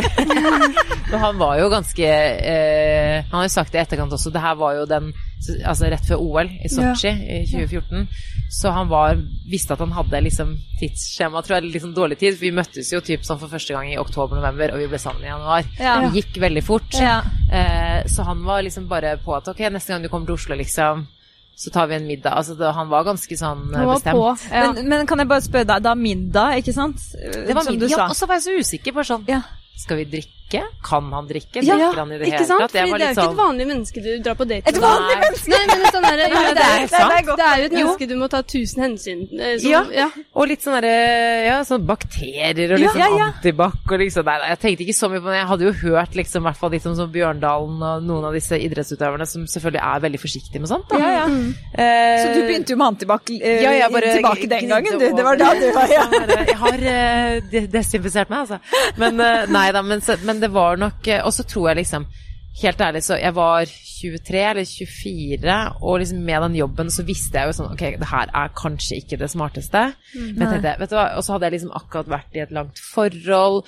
Men 1.10 1.18
han 1.24 1.38
var 1.40 1.56
jo 1.58 1.70
ganske 1.72 2.04
eh, 2.06 3.24
Han 3.30 3.38
har 3.40 3.46
jo 3.48 3.52
sagt 3.56 3.72
det 3.72 3.80
i 3.80 3.82
etterkant 3.86 4.12
også, 4.12 4.28
det 4.34 4.42
her 4.44 4.58
var 4.60 4.76
jo 4.76 4.84
den 4.90 5.08
Altså 5.64 5.88
rett 5.88 6.04
før 6.04 6.20
OL 6.20 6.50
i 6.60 6.68
Sotsji 6.68 7.10
i 7.10 7.38
2014. 7.48 8.08
Så 8.52 8.72
han 8.76 8.90
var 8.90 9.16
visste 9.48 9.72
at 9.72 9.80
han 9.80 9.92
hadde 9.96 10.20
liksom 10.26 10.50
tidsskjema, 10.80 11.40
tror 11.42 11.56
jeg, 11.56 11.64
litt 11.68 11.76
liksom 11.78 11.94
dårlig 11.96 12.18
tid. 12.20 12.34
For 12.36 12.44
vi 12.44 12.50
møttes 12.58 12.90
jo 12.92 13.00
typ 13.04 13.24
sånn 13.24 13.40
for 13.40 13.48
første 13.52 13.72
gang 13.72 13.88
i 13.92 13.96
oktober-november, 14.00 14.74
og 14.74 14.82
vi 14.82 14.88
ble 14.90 15.00
sammen 15.00 15.24
i 15.24 15.30
januar. 15.30 15.64
Ja. 15.78 15.94
Det 16.04 16.10
gikk 16.20 16.40
veldig 16.42 16.64
fort. 16.66 16.98
Ja. 17.00 17.20
Eh, 17.50 18.02
så 18.10 18.26
han 18.28 18.44
var 18.44 18.60
liksom 18.66 18.88
bare 18.90 19.14
på 19.24 19.32
at 19.38 19.48
ok, 19.48 19.64
neste 19.72 19.94
gang 19.94 20.04
du 20.04 20.10
kommer 20.12 20.28
til 20.28 20.36
Oslo, 20.36 20.58
liksom, 20.60 21.06
så 21.56 21.72
tar 21.72 21.88
vi 21.88 21.96
en 21.96 22.06
middag. 22.08 22.36
Altså, 22.36 22.58
det, 22.58 22.74
han 22.76 22.90
var 22.92 23.06
ganske 23.08 23.38
sånn 23.40 23.64
eh, 23.70 23.78
Han 23.78 23.88
var 23.88 24.02
bestemt. 24.02 24.20
på. 24.20 24.52
Ja. 24.52 24.66
Men, 24.74 24.90
men 24.92 25.06
kan 25.08 25.24
jeg 25.24 25.30
bare 25.32 25.46
spørre 25.46 25.70
deg, 25.72 25.86
da 25.88 25.94
middag, 25.96 26.58
ikke 26.60 26.76
sant? 26.76 27.00
Det 27.16 27.56
var 27.56 27.64
du 27.70 27.88
ja, 27.88 28.10
og 28.10 28.16
så 28.18 28.28
var 28.28 28.40
jeg 28.40 28.46
så 28.50 28.58
usikker 28.60 28.96
på 28.96 29.06
sånn 29.08 29.24
Ja. 29.30 29.40
Skal 29.80 30.02
vi 30.02 30.10
drikke? 30.18 30.36
Kan 30.82 31.12
han 31.14 31.26
drikke? 31.28 31.62
Ja, 31.62 31.76
Drikker 31.78 31.98
han 32.02 32.12
i 32.12 32.18
det 32.18 32.30
hele 32.32 32.46
sant? 32.48 32.60
tatt? 32.60 32.72
Det, 32.72 32.80
det 32.80 32.80
er 32.80 32.88
jo 32.88 32.94
ikke 32.96 33.14
sånn 33.20 33.30
et 33.30 33.38
vanlig 33.40 33.66
menneske 33.70 34.02
du 34.04 34.08
drar 34.24 34.34
på 34.40 34.46
date 34.50 34.64
med. 34.64 34.74
Et 34.74 34.80
vanlig 34.82 35.16
menneske! 35.24 35.50
Nei, 35.50 35.76
men 35.80 35.92
sånn 35.94 36.06
der, 36.08 36.16
det, 36.20 36.24
er 36.24 36.30
er, 36.30 36.40
jo 36.40 36.50
det, 36.50 36.60
er, 36.60 37.36
det 37.36 37.46
er 37.46 37.58
jo 37.60 37.68
et 37.70 37.76
menneske 37.78 38.08
du 38.10 38.14
må 38.20 38.28
ta 38.32 38.40
tusen 38.42 38.82
hensyn 38.84 39.20
eh, 39.38 39.54
som, 39.62 39.70
Ja. 39.70 39.82
ja. 39.94 40.08
Og 40.34 40.48
litt 40.50 40.64
sånn 40.64 40.76
derre 40.80 40.94
Ja, 41.46 41.58
sånn 41.68 41.84
bakterier 41.86 42.74
og 42.74 42.82
liksom 42.82 43.00
Ja, 43.00 43.08
ja, 43.08 43.18
ja. 43.20 43.28
antibac 43.34 43.78
og 43.90 43.98
liksom 44.02 44.26
Nei, 44.30 44.36
jeg 44.50 44.60
tenkte 44.64 44.84
ikke 44.86 44.96
så 44.98 45.08
mye 45.12 45.22
på 45.24 45.30
det. 45.30 45.38
Jeg 45.40 45.48
hadde 45.52 45.64
jo 45.68 45.72
hørt 45.84 46.14
liksom, 46.18 46.42
i 46.42 46.48
hvert 46.50 46.60
fall 46.60 46.70
litt 46.74 46.86
om 46.90 46.96
sånn 46.98 47.12
Bjørndalen 47.14 47.82
og 47.90 48.04
noen 48.06 48.26
av 48.30 48.36
disse 48.36 48.58
idrettsutøverne 48.60 49.26
som 49.28 49.46
selvfølgelig 49.50 49.82
er 49.86 50.02
veldig 50.06 50.20
forsiktige 50.22 50.60
med 50.62 50.70
sånt. 50.70 50.86
Da. 50.90 50.98
Ja, 51.00 51.10
ja. 51.20 51.24
Eh, 51.74 52.20
Så 52.24 52.34
du 52.34 52.40
begynte 52.48 52.74
jo 52.74 52.78
med 52.80 52.86
antibac 52.94 53.30
eh, 53.34 53.62
Ja, 53.64 53.72
jeg 53.78 53.92
bare 53.94 54.12
tilbake 54.16 54.48
den 54.50 54.68
gangen, 54.70 54.98
du. 55.00 55.06
Det 55.16 55.24
var 55.26 55.38
da 55.40 55.50
du 55.58 55.66
var 55.76 55.90
ja. 55.94 56.04
Jeg 56.50 56.58
har 56.60 56.84
eh, 56.94 57.64
desinfisert 57.72 58.30
meg, 58.32 58.44
altså. 58.46 58.60
Men 59.00 59.20
eh, 59.24 59.46
nei 59.52 59.66
da, 59.74 59.82
men, 59.86 60.00
så- 60.04 60.18
men 60.40 60.48
det 60.48 60.52
var 60.56 60.80
nok 60.80 61.06
eh, 61.12 61.20
Og 61.26 61.32
så 61.36 61.44
tror 61.44 61.68
jeg 61.70 61.82
liksom 61.84 62.08
Helt 62.60 62.80
ærlig, 62.82 63.00
så 63.06 63.14
jeg 63.16 63.30
var 63.36 63.62
23 63.64 64.40
eller 64.50 64.66
24, 64.66 65.52
og 65.86 66.00
liksom 66.00 66.18
med 66.26 66.42
den 66.42 66.56
jobben 66.58 66.88
så 66.90 67.04
visste 67.06 67.38
jeg 67.38 67.46
jo 67.46 67.52
sånn 67.60 67.68
Ok, 67.76 67.84
det 68.00 68.08
her 68.10 68.32
er 68.36 68.50
kanskje 68.58 68.98
ikke 68.98 69.18
det 69.20 69.28
smarteste. 69.30 69.82
Men 70.16 70.40
jeg 70.42 70.50
tenkte, 70.56 70.72
vet 70.80 70.90
du 70.90 70.96
hva, 70.98 71.04
Og 71.16 71.22
så 71.24 71.36
hadde 71.36 71.46
jeg 71.46 71.54
liksom 71.54 71.70
akkurat 71.78 72.10
vært 72.10 72.34
i 72.36 72.42
et 72.42 72.50
langt 72.56 72.80
forhold 72.82 73.60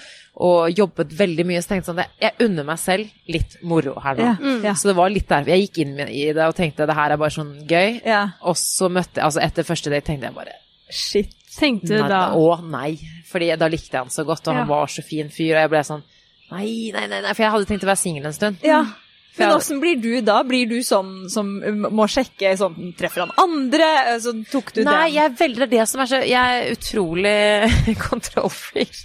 og 0.42 0.72
jobbet 0.74 1.14
veldig 1.18 1.44
mye, 1.46 1.62
så 1.62 1.70
tenkte 1.70 1.84
jeg 1.84 1.88
sånn 1.92 2.00
det- 2.02 2.26
Jeg 2.26 2.48
unner 2.48 2.64
meg 2.64 2.78
selv 2.82 3.10
litt 3.28 3.56
moro 3.62 3.94
her 4.02 4.14
nå. 4.18 4.24
Ja, 4.26 4.34
mm. 4.40 4.76
Så 4.76 4.88
det 4.90 4.96
var 4.96 5.10
litt 5.14 5.28
derfor 5.28 5.48
jeg 5.54 5.68
gikk 5.68 5.78
inn 5.86 6.00
i 6.08 6.32
det 6.32 6.46
og 6.48 6.54
tenkte 6.58 6.86
det 6.90 6.94
her 6.98 7.12
er 7.12 7.16
bare 7.22 7.30
sånn 7.38 7.54
gøy. 7.68 8.00
ja. 8.04 8.22
Og 8.42 8.56
så 8.56 8.90
møtte 8.90 9.20
jeg, 9.22 9.24
altså 9.30 9.40
etter 9.46 9.62
første 9.62 9.90
date 9.94 10.06
tenkte 10.10 10.26
jeg 10.26 10.34
bare 10.34 10.58
Shit. 10.90 11.30
Tenkte 11.56 11.86
du 11.94 12.00
nei, 12.00 12.08
da 12.08 12.32
Å 12.34 12.60
nei. 12.64 12.98
Fordi 13.30 13.54
da 13.56 13.68
likte 13.68 13.92
jeg 13.94 14.00
han 14.02 14.10
så 14.10 14.24
godt, 14.26 14.48
og 14.48 14.54
Ja. 14.54 14.58
han 14.58 14.68
var 14.68 14.86
så 14.86 15.04
fin 15.04 15.28
fyr, 15.28 15.54
og 15.54 15.60
jeg 15.62 15.70
ble 15.70 15.78
sånn 15.86 16.02
Nei, 16.53 16.90
nei, 16.94 17.07
nei, 17.09 17.22
nei. 17.24 17.32
For 17.34 17.46
jeg 17.46 17.55
hadde 17.57 17.70
tenkt 17.70 17.86
å 17.86 17.92
være 17.92 18.03
singel 18.05 18.28
en 18.30 18.36
stund. 18.36 18.62
Ja. 18.66 18.82
Men 19.38 19.55
åssen 19.55 19.78
blir 19.80 19.96
du 19.96 20.11
da? 20.20 20.42
Blir 20.44 20.66
du 20.68 20.82
sånn 20.84 21.30
som 21.32 21.48
må 21.96 22.05
sjekke 22.11 22.50
sånn 22.61 22.90
Treffer 22.98 23.22
han 23.24 23.30
andre? 23.40 23.86
Så 24.20 24.34
tok 24.50 24.74
du 24.76 24.82
Nei, 24.84 25.07
den? 25.07 25.14
jeg 25.14 25.32
velger 25.38 25.70
det 25.72 25.86
som 25.88 26.03
er 26.05 26.11
så 26.11 26.18
Jeg 26.28 26.59
er 26.59 26.74
utrolig 26.74 27.96
kontrollfreak. 28.11 28.98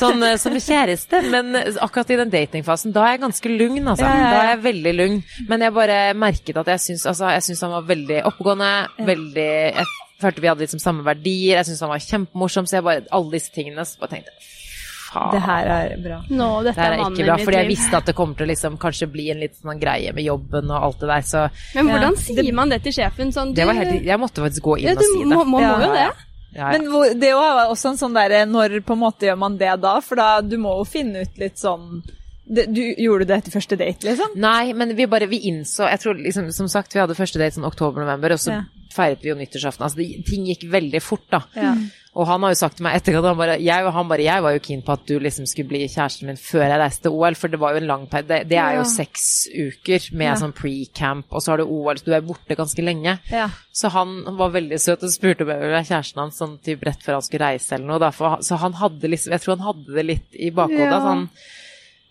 Sånn 0.00 0.26
eh, 0.26 0.34
som 0.42 0.56
kjæreste. 0.58 1.20
Men 1.30 1.54
akkurat 1.60 2.10
i 2.10 2.18
den 2.18 2.32
datingfasen, 2.34 2.94
da 2.96 3.06
er 3.06 3.14
jeg 3.14 3.22
ganske 3.28 3.52
lugn, 3.54 3.84
altså. 3.84 4.08
Ja, 4.08 4.16
ja, 4.16 4.24
ja. 4.24 4.32
Da 4.34 4.42
er 4.42 4.50
jeg 4.56 4.64
veldig 4.66 4.94
lugn. 4.98 5.22
Men 5.52 5.66
jeg 5.68 5.76
bare 5.78 6.00
merket 6.26 6.60
at 6.64 6.72
jeg 6.74 6.84
syns 6.88 7.06
altså, 7.12 7.30
jeg 7.36 7.46
syns 7.46 7.62
han 7.68 7.76
var 7.76 7.86
veldig 7.94 8.20
oppegående. 8.32 8.72
Veldig 9.12 9.48
Jeg 9.78 9.86
følte 10.26 10.42
vi 10.42 10.50
hadde 10.50 10.66
liksom 10.66 10.82
samme 10.82 11.06
verdier. 11.06 11.60
Jeg 11.60 11.70
syns 11.70 11.86
han 11.86 11.94
var 11.94 12.02
kjempemorsom. 12.02 12.66
Så 12.66 12.80
jeg 12.80 12.88
bare 12.90 13.06
Alle 13.14 13.36
disse 13.38 13.54
tingene. 13.54 13.86
Så 13.86 14.02
bare 14.02 14.16
tenkte 14.18 14.34
faen. 15.06 15.32
Det 15.34 15.40
her 15.46 15.66
er 15.76 15.96
bra. 16.02 16.18
Nå, 16.28 16.48
dette 16.66 16.74
Det 16.74 16.82
her 16.84 16.92
er 16.92 16.98
er 16.98 17.04
ikke 17.10 17.24
bra, 17.26 17.36
for 17.36 17.44
fordi 17.50 17.58
jeg 17.62 17.68
visste 17.70 17.96
at 18.00 18.06
det 18.10 18.14
kommer 18.18 18.34
til 18.36 18.46
å 18.46 18.50
liksom 18.52 18.78
kanskje 18.82 19.08
bli 19.12 19.30
en 19.32 19.40
litt 19.40 19.54
sånn 19.60 19.80
greie 19.80 20.12
med 20.16 20.24
jobben 20.26 20.70
og 20.70 20.82
alt 20.90 21.00
det 21.00 21.08
der, 21.14 21.26
så 21.32 21.44
Men 21.74 21.86
hvordan 21.92 22.14
Ja. 22.16 22.22
sier 22.26 22.52
man 22.54 22.68
det 22.74 22.82
til 22.82 22.92
sjefen? 22.92 23.32
Sånn, 23.32 23.54
det 23.54 23.66
var 23.66 23.74
helt 23.74 24.02
Jeg 24.04 24.18
måtte 24.20 24.42
faktisk 24.44 24.62
gå 24.62 24.78
inn 24.80 24.88
ja, 24.88 24.92
og 24.94 25.02
si 25.02 25.18
det. 25.18 25.26
må, 25.32 25.44
må, 25.44 25.44
må 25.56 25.60
Ja, 25.60 25.72
jo 25.80 25.92
det. 25.92 26.06
Ja, 26.06 26.12
ja. 26.56 26.78
Men 26.78 27.18
det 27.20 27.28
er 27.28 27.66
også 27.68 27.90
en 27.90 27.98
sånn 28.00 28.14
derre 28.14 28.46
Når 28.48 28.80
på 28.86 28.92
en 28.94 29.02
måte 29.02 29.26
gjør 29.28 29.36
man 29.38 29.58
det 29.58 29.74
da? 29.82 30.00
For 30.00 30.16
da 30.16 30.40
du 30.40 30.56
må 30.56 30.78
jo 30.78 30.84
finne 30.88 31.20
ut 31.26 31.36
litt 31.38 31.58
sånn 31.58 32.02
det, 32.48 32.64
du, 32.72 32.80
Gjorde 32.96 33.26
du 33.26 33.32
det 33.32 33.36
etter 33.42 33.50
første 33.52 33.76
date, 33.76 34.06
liksom? 34.06 34.36
Nei, 34.38 34.72
men 34.72 34.94
vi 34.96 35.04
bare 35.06 35.26
vi 35.28 35.40
innså 35.50 35.84
Jeg 35.90 36.00
tror 36.00 36.14
liksom, 36.14 36.52
som 36.54 36.68
sagt, 36.68 36.94
vi 36.94 37.00
hadde 37.02 37.14
første 37.18 37.38
date 37.38 37.54
sånn 37.58 37.66
oktober-november, 37.66 38.32
og 38.32 38.38
så 38.38 38.52
Ja. 38.52 38.62
feiret 38.96 39.20
vi 39.20 39.28
jo 39.28 39.34
nyttårsaften. 39.36 39.82
Altså, 39.84 39.96
det, 39.98 40.24
ting 40.24 40.46
gikk 40.46 40.62
veldig 40.70 41.02
fort, 41.02 41.26
da. 41.30 41.42
Ja. 41.54 41.74
Og 42.16 42.24
han 42.30 42.40
har 42.46 42.54
jo 42.54 42.56
sagt 42.62 42.78
til 42.78 42.86
meg 42.86 42.94
etterkant 42.96 43.26
han 43.28 43.36
bare, 43.36 43.54
jeg, 43.60 43.90
han 43.92 44.08
bare, 44.08 44.24
jeg 44.24 44.42
var 44.46 44.54
jo 44.56 44.60
keen 44.64 44.80
på 44.86 44.94
at 44.94 45.02
du 45.04 45.18
liksom 45.20 45.44
skulle 45.50 45.68
bli 45.68 45.82
kjæresten 45.84 46.30
min 46.30 46.38
før 46.40 46.62
jeg 46.64 46.80
reiste 46.80 47.02
til 47.04 47.12
OL, 47.18 47.34
for 47.36 47.52
det 47.52 47.60
var 47.60 47.74
jo 47.76 47.82
en 47.82 47.88
lang 47.90 48.06
periode. 48.08 48.30
Det, 48.30 48.48
det 48.48 48.56
er 48.62 48.70
Ja. 48.72 48.78
jo 48.78 48.84
seks 48.88 49.26
uker 49.52 50.06
med 50.16 50.30
Ja. 50.30 50.36
sånn 50.40 50.54
pre-camp, 50.56 51.26
og 51.30 51.42
så 51.44 51.52
har 51.52 51.60
du 51.60 51.66
OL, 51.68 52.00
så 52.00 52.04
du 52.08 52.14
er 52.16 52.24
borte 52.24 52.56
ganske 52.56 52.80
lenge. 52.86 53.18
Ja. 53.30 53.50
Så 53.72 53.90
han 53.92 54.16
var 54.38 54.54
veldig 54.56 54.80
søt 54.80 55.04
og 55.04 55.12
spurte 55.12 55.44
om 55.44 55.52
jeg 55.52 55.60
ville 55.60 55.76
være 55.76 55.90
kjæresten 55.92 56.22
hans 56.24 56.40
sånn 56.40 56.56
typ 56.64 56.82
rett 56.88 57.04
før 57.04 57.18
han 57.20 57.22
skulle 57.28 57.50
reise 57.52 57.74
eller 57.76 57.86
noe. 57.92 57.98
Derfor, 58.06 58.40
så 58.40 58.56
han 58.64 58.72
hadde 58.80 59.12
liksom, 59.12 59.32
jeg 59.36 59.40
tror 59.44 59.56
han 59.58 59.66
hadde 59.68 59.94
det 60.00 60.06
litt 60.14 60.40
i 60.40 60.50
bakhodet. 60.50 60.88
Ja. 60.96 61.00
han 61.10 61.28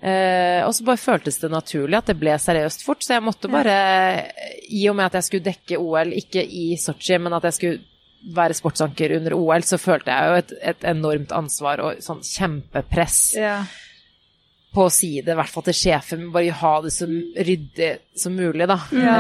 Eh, 0.05 0.61
og 0.67 0.73
så 0.75 0.83
bare 0.85 0.99
føltes 1.01 1.39
det 1.41 1.49
naturlig 1.49 1.97
at 1.97 2.05
det 2.11 2.17
ble 2.19 2.33
seriøst 2.37 2.83
fort, 2.85 3.01
så 3.01 3.15
jeg 3.15 3.23
måtte 3.25 3.49
bare, 3.49 4.27
i 4.69 4.83
og 4.91 4.97
med 4.99 5.07
at 5.07 5.13
jeg 5.17 5.23
skulle 5.29 5.45
dekke 5.47 5.79
OL, 5.81 6.11
ikke 6.19 6.43
i 6.45 6.75
Sotsji, 6.77 7.17
men 7.17 7.33
at 7.33 7.47
jeg 7.47 7.53
skulle 7.57 7.79
være 8.33 8.55
sportsanker 8.57 9.11
under 9.19 9.33
OL, 9.37 9.61
så 9.67 9.77
følte 9.77 10.09
jeg 10.09 10.29
jo 10.31 10.37
et, 10.41 10.53
et 10.73 10.85
enormt 10.95 11.31
ansvar 11.35 11.81
og 11.85 11.99
sånn 12.01 12.23
kjempepress 12.25 13.19
Ja. 13.37 13.59
på 14.75 14.87
å 14.87 14.91
si 14.91 15.21
det, 15.21 15.31
i 15.31 15.37
hvert 15.39 15.51
fall 15.53 15.63
til 15.63 15.77
sjefen, 15.77 16.25
bare 16.33 16.51
ha 16.51 16.71
det 16.83 16.91
så 16.91 17.05
ryddig 17.07 17.91
som 18.19 18.33
mulig, 18.35 18.65
da. 18.67 18.75
Ja. 18.91 19.13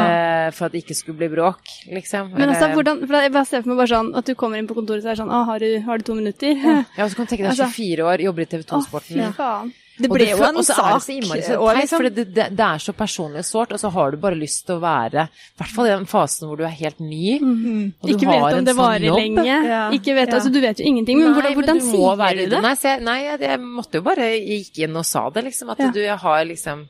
Eh, 0.47 0.49
for 0.51 0.65
at 0.67 0.73
det 0.73 0.81
ikke 0.83 0.97
skulle 0.97 1.17
bli 1.21 1.29
bråk, 1.31 1.61
liksom. 1.95 2.33
Men 2.35 2.49
altså, 2.51 2.67
hvordan, 2.73 3.05
for 3.07 3.15
jeg 3.21 3.31
bare 3.37 3.45
ser 3.47 3.61
for 3.63 3.71
meg 3.71 3.79
bare 3.83 3.93
sånn 3.93 4.11
at 4.19 4.25
du 4.27 4.33
kommer 4.35 4.59
inn 4.59 4.67
på 4.67 4.75
kontoret 4.75 4.99
og 4.99 5.07
så 5.07 5.13
er 5.13 5.21
sånn 5.21 5.31
Å, 5.31 5.45
har 5.47 5.63
du, 5.63 5.69
har 5.87 5.97
du 6.01 6.03
to 6.09 6.17
minutter? 6.17 6.57
Ja, 6.59 7.05
og 7.05 7.09
så 7.13 7.15
kan 7.21 7.29
du 7.29 7.31
tenke 7.31 7.45
deg 7.47 7.51
Altså- 7.55 7.71
24 7.71 8.03
år, 8.09 8.25
jobber 8.27 8.43
i 8.43 8.51
TV 8.51 8.65
Å, 8.65 8.69
2-sporten. 8.73 9.73
Det 9.97 10.09
ble 10.11 10.25
jo 10.27 10.43
en 10.43 10.57
sak 10.63 11.05
teit, 11.05 11.23
liksom 11.23 11.89
for 11.95 12.03
det, 12.09 12.25
det, 12.35 12.45
det 12.57 12.65
er 12.65 12.81
så 12.83 12.91
personlig 12.93 13.39
og 13.39 13.45
sårt, 13.47 13.71
og 13.71 13.79
så 13.79 13.91
har 13.95 14.11
du 14.11 14.17
bare 14.17 14.35
lyst 14.35 14.65
til 14.67 14.75
å 14.75 14.81
være 14.83 15.27
I 15.29 15.61
hvert 15.61 15.71
fall 15.75 15.87
i 15.87 15.93
den 15.93 16.05
fasen 16.05 16.49
hvor 16.49 16.57
du 16.59 16.65
er 16.67 16.73
helt 16.75 16.99
ny. 16.99 17.37
og 17.39 18.09
du 18.09 18.13
Ikke 18.15 18.27
har 18.27 18.41
vet 18.49 18.57
om 18.59 18.65
det 18.65 18.75
sånn 18.75 18.81
varer 18.83 19.07
jobb. 19.07 19.19
lenge. 19.21 19.45
Ja. 19.69 19.83
Ikke 19.95 20.15
vet, 20.17 20.27
Ja. 20.29 20.35
altså 20.35 20.51
Du 20.51 20.59
vet 20.59 20.77
jo 20.79 20.85
ingenting, 20.85 21.19
men 21.19 21.31
Nei, 21.31 21.35
hvordan, 21.39 21.53
hvordan 21.61 21.79
du 21.79 21.85
sier 21.85 22.35
du 22.35 22.41
i 22.43 22.49
det? 22.55 22.61
Nei, 22.61 22.73
se, 22.75 22.97
nei 22.99 23.17
jeg, 23.23 23.39
jeg 23.41 23.59
måtte 23.61 24.01
jo 24.01 24.01
bare 24.01 24.27
jeg 24.35 24.43
gikk 24.65 24.83
inn 24.89 24.97
og 24.97 25.05
sa 25.05 25.29
det, 25.29 25.43
liksom. 25.45 25.69
At 25.71 25.79
Ja. 25.79 25.91
du, 25.91 25.99
jeg 26.01 26.17
har 26.17 26.43
liksom 26.45 26.87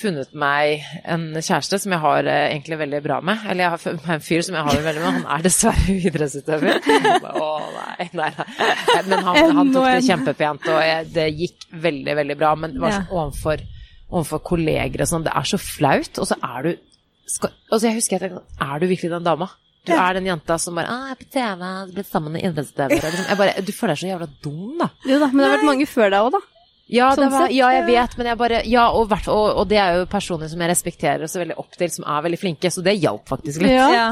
funnet 0.00 0.32
meg 0.34 0.82
en 1.06 1.28
kjæreste 1.36 1.78
som 1.78 1.92
jeg 1.94 2.02
har 2.02 2.28
eh, 2.30 2.46
egentlig 2.50 2.78
veldig 2.80 3.00
bra 3.04 3.18
med. 3.24 3.44
Eller 3.46 3.66
jeg 3.66 3.72
har 3.74 3.82
funnet 3.82 4.06
meg 4.08 4.16
en 4.16 4.24
fyr 4.26 4.44
som 4.46 4.56
jeg 4.58 4.66
har 4.66 4.78
det 4.78 4.86
veldig 4.88 5.02
med. 5.04 5.18
Han 5.18 5.28
er 5.36 5.44
dessverre 5.46 5.96
idrettsutøver. 6.10 6.88
Å 7.30 7.50
nei, 7.76 8.08
nei, 8.18 8.30
nei. 8.38 8.48
Men 9.10 9.28
han, 9.28 9.40
han 9.60 9.74
tok 9.74 9.90
det 9.90 10.00
kjempepent, 10.08 10.70
og 10.72 10.80
jeg, 10.82 11.10
det 11.14 11.28
gikk 11.44 11.68
veldig, 11.86 12.16
veldig 12.22 12.38
bra. 12.40 12.54
Men 12.58 12.74
det 12.74 12.82
var 12.82 12.96
sånn 12.98 13.12
overfor, 13.12 13.66
overfor 14.10 14.42
kolleger 14.54 15.06
og 15.06 15.12
sånn, 15.12 15.28
det 15.28 15.34
er 15.34 15.52
så 15.54 15.60
flaut. 15.62 16.22
Og 16.22 16.30
så 16.30 16.40
er 16.42 16.68
du 16.68 16.72
skal, 17.30 17.54
altså 17.72 17.88
Jeg 17.88 17.96
husker 17.96 18.18
jeg 18.18 18.20
tenkte 18.26 18.64
Er 18.66 18.82
du 18.82 18.84
virkelig 18.84 19.08
den 19.14 19.24
dama? 19.24 19.46
Du 19.84 19.92
er 19.92 20.16
den 20.16 20.26
jenta 20.28 20.56
som 20.60 20.76
bare 20.76 20.88
'Å, 20.88 20.96
'Jeg 20.96 21.12
er 21.12 21.18
på 21.20 21.26
TV, 21.32 21.62
blitt 21.92 22.08
sammen 22.08 22.32
med 22.32 22.44
idrettsutøvere'. 22.44 23.10
Liksom. 23.14 23.64
Du 23.66 23.72
føler 23.72 23.92
deg 23.92 24.00
så 24.00 24.08
jævla 24.08 24.28
dum, 24.44 24.78
da. 24.80 24.88
Jo 25.04 25.18
da, 25.20 25.26
men 25.28 25.42
det 25.42 25.48
har 25.48 25.56
vært 25.58 25.68
mange 25.68 25.86
før 25.88 26.08
deg 26.14 26.20
òg, 26.24 26.30
da. 26.32 26.40
Ja, 26.92 27.10
det 27.16 27.22
Sånn 27.22 27.32
var, 27.32 27.48
ja, 27.48 27.70
jeg 27.78 27.86
vet, 27.88 28.16
men 28.20 28.26
jeg 28.28 28.36
bare 28.36 28.58
Ja, 28.68 28.90
og, 28.92 29.12
og, 29.32 29.44
og 29.62 29.68
det 29.70 29.78
er 29.80 30.00
jo 30.02 30.06
personer 30.10 30.50
som 30.52 30.60
jeg 30.60 30.68
respekterer 30.74 31.26
så 31.30 31.40
veldig 31.40 31.56
opp 31.62 31.72
til, 31.80 31.88
som 31.90 32.04
er 32.04 32.26
veldig 32.28 32.40
flinke, 32.42 32.70
så 32.70 32.84
det 32.84 32.98
hjalp 33.00 33.28
faktisk 33.30 33.64
litt. 33.64 33.72
Ja. 33.72 33.88
Ja. 33.94 34.08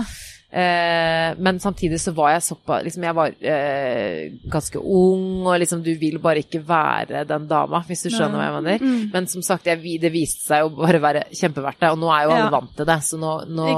Eh, 0.52 1.30
men 1.40 1.56
samtidig 1.64 1.96
så 2.00 2.12
var 2.12 2.34
jeg 2.34 2.42
såpass 2.44 2.82
liksom 2.84 3.06
Jeg 3.06 3.14
var 3.16 3.30
eh, 3.40 4.34
ganske 4.52 4.76
ung, 4.84 5.46
og 5.48 5.54
liksom 5.62 5.80
du 5.84 5.94
vil 5.96 6.18
bare 6.20 6.42
ikke 6.44 6.60
være 6.68 7.22
den 7.28 7.46
dama, 7.48 7.80
hvis 7.88 8.04
du 8.04 8.10
skjønner 8.12 8.36
hva 8.36 8.48
jeg 8.50 8.56
mener. 8.58 8.84
Mm. 8.84 9.06
Men 9.14 9.28
som 9.32 9.44
sagt, 9.46 9.68
jeg, 9.70 9.80
det 10.02 10.12
viste 10.12 10.44
seg 10.50 10.66
å 10.68 10.72
bare 10.76 11.00
være 11.00 11.24
kjempeverdt 11.32 11.80
det, 11.80 11.92
og 11.96 12.00
nå 12.04 12.12
er 12.12 12.24
jo 12.26 12.34
alle 12.36 12.44
Ja. 12.48 12.52
vant 12.52 12.76
til 12.76 12.88
det, 12.88 12.98
så 13.08 13.20
nå, 13.20 13.32
nå 13.48 13.68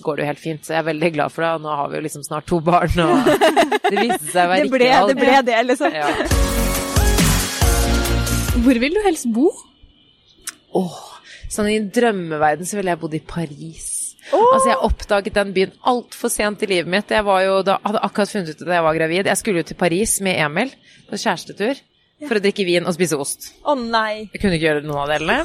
går 0.00 0.16
det 0.16 0.24
jo 0.24 0.30
helt 0.32 0.44
fint. 0.44 0.64
Så 0.64 0.72
jeg 0.76 0.80
er 0.80 0.88
veldig 0.88 1.12
glad 1.18 1.32
for 1.36 1.44
det, 1.44 1.52
og 1.58 1.64
nå 1.68 1.76
har 1.82 1.92
vi 1.92 2.00
jo 2.00 2.06
liksom 2.08 2.24
snart 2.24 2.48
to 2.48 2.60
barn, 2.64 2.96
og 2.96 3.32
det 3.92 3.96
viste 4.00 4.32
seg 4.32 4.44
å 4.46 4.52
være 4.54 4.62
Det 4.68 4.72
ble 4.76 4.86
riktig 4.86 5.00
alt. 5.02 5.12
det, 5.12 5.20
ble 5.20 5.42
det 5.52 5.64
liksom. 5.72 6.00
Ja. 6.00 6.71
Hvor 8.52 8.76
vil 8.78 8.92
du 8.92 9.00
helst 9.06 9.30
bo? 9.32 9.46
Åh, 10.76 10.96
sånn 11.52 11.70
i 11.72 11.78
drømmeverden 11.92 12.68
så 12.68 12.76
ville 12.78 12.92
jeg 12.92 13.00
bodd 13.00 13.16
i 13.16 13.22
Paris. 13.24 13.86
Altså, 14.32 14.68
jeg 14.70 14.82
oppdaget 14.86 15.36
den 15.36 15.54
byen 15.56 15.72
altfor 15.88 16.30
sent 16.32 16.62
i 16.64 16.68
livet 16.70 16.90
mitt. 16.92 17.10
Jeg 17.10 17.24
var 17.26 17.40
jo, 17.46 17.54
da, 17.66 17.78
hadde 17.84 18.02
akkurat 18.06 18.30
funnet 18.30 18.52
ut 18.52 18.62
at 18.66 18.74
jeg 18.76 18.84
var 18.86 18.98
gravid. 18.98 19.30
Jeg 19.32 19.40
skulle 19.40 19.62
jo 19.64 19.68
til 19.72 19.78
Paris 19.80 20.18
med 20.24 20.38
Emil 20.44 20.70
på 21.08 21.18
kjærestetur 21.20 21.80
for 22.22 22.38
å 22.38 22.42
drikke 22.44 22.66
vin 22.68 22.86
og 22.86 22.94
spise 22.94 23.18
ost. 23.18 23.48
Å 23.66 23.74
nei. 23.80 24.28
Jeg 24.30 24.42
kunne 24.44 24.58
ikke 24.58 24.68
gjøre 24.68 24.84
noen 24.86 25.00
av 25.02 25.10
delene. 25.10 25.38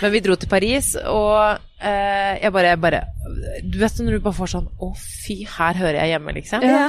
Men 0.00 0.14
vi 0.14 0.22
dro 0.24 0.38
til 0.40 0.50
Paris, 0.50 0.94
og 1.02 1.58
eh, 1.82 2.38
jeg 2.40 2.54
bare, 2.54 2.76
bare 2.80 3.02
Du 3.66 3.76
vet 3.82 4.00
når 4.00 4.16
du 4.16 4.24
bare 4.24 4.38
får 4.38 4.54
sånn 4.54 4.70
Å, 4.72 4.88
fy, 4.96 5.42
her 5.58 5.76
hører 5.82 5.98
jeg 6.00 6.14
hjemme, 6.14 6.34
liksom. 6.38 6.64
Ja. 6.66 6.86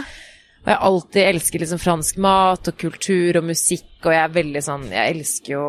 Og 0.64 0.70
jeg 0.72 0.80
alltid 0.88 1.28
elsker 1.28 1.60
liksom 1.60 1.82
fransk 1.84 2.20
mat 2.24 2.70
og 2.72 2.78
kultur 2.80 3.40
og 3.42 3.44
musikk, 3.50 3.90
og 4.06 4.14
jeg 4.16 4.22
er 4.24 4.32
veldig 4.38 4.62
sånn 4.64 4.86
Jeg 4.94 5.16
elsker 5.18 5.52
jo 5.58 5.64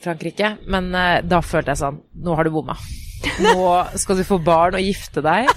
Frankrike, 0.00 0.54
men 0.72 0.88
uh, 0.94 1.18
da 1.26 1.40
følte 1.44 1.74
jeg 1.74 1.82
sånn 1.82 1.98
Nå 2.24 2.36
har 2.38 2.48
du 2.48 2.52
bomma. 2.54 2.76
Nå 3.42 3.54
skal 3.98 4.20
du 4.20 4.24
få 4.24 4.38
barn 4.46 4.78
og 4.78 4.84
gifte 4.84 5.20
deg. 5.26 5.50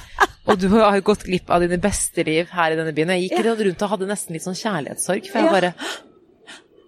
Og 0.49 0.57
du 0.57 0.67
har 0.73 0.95
jo 0.97 1.03
gått 1.11 1.23
glipp 1.27 1.51
av 1.53 1.61
dine 1.61 1.77
beste 1.79 2.23
liv 2.25 2.49
her 2.51 2.73
i 2.73 2.77
denne 2.79 2.91
byen. 2.97 3.13
Jeg 3.13 3.29
gikk 3.29 3.45
rundt 3.45 3.83
og 3.85 3.91
hadde 3.93 4.07
nesten 4.09 4.33
litt 4.33 4.43
sånn 4.47 4.57
kjærlighetssorg, 4.57 5.27
for 5.29 5.37
jeg 5.39 5.45
Ja. 5.45 5.51
bare 5.53 5.73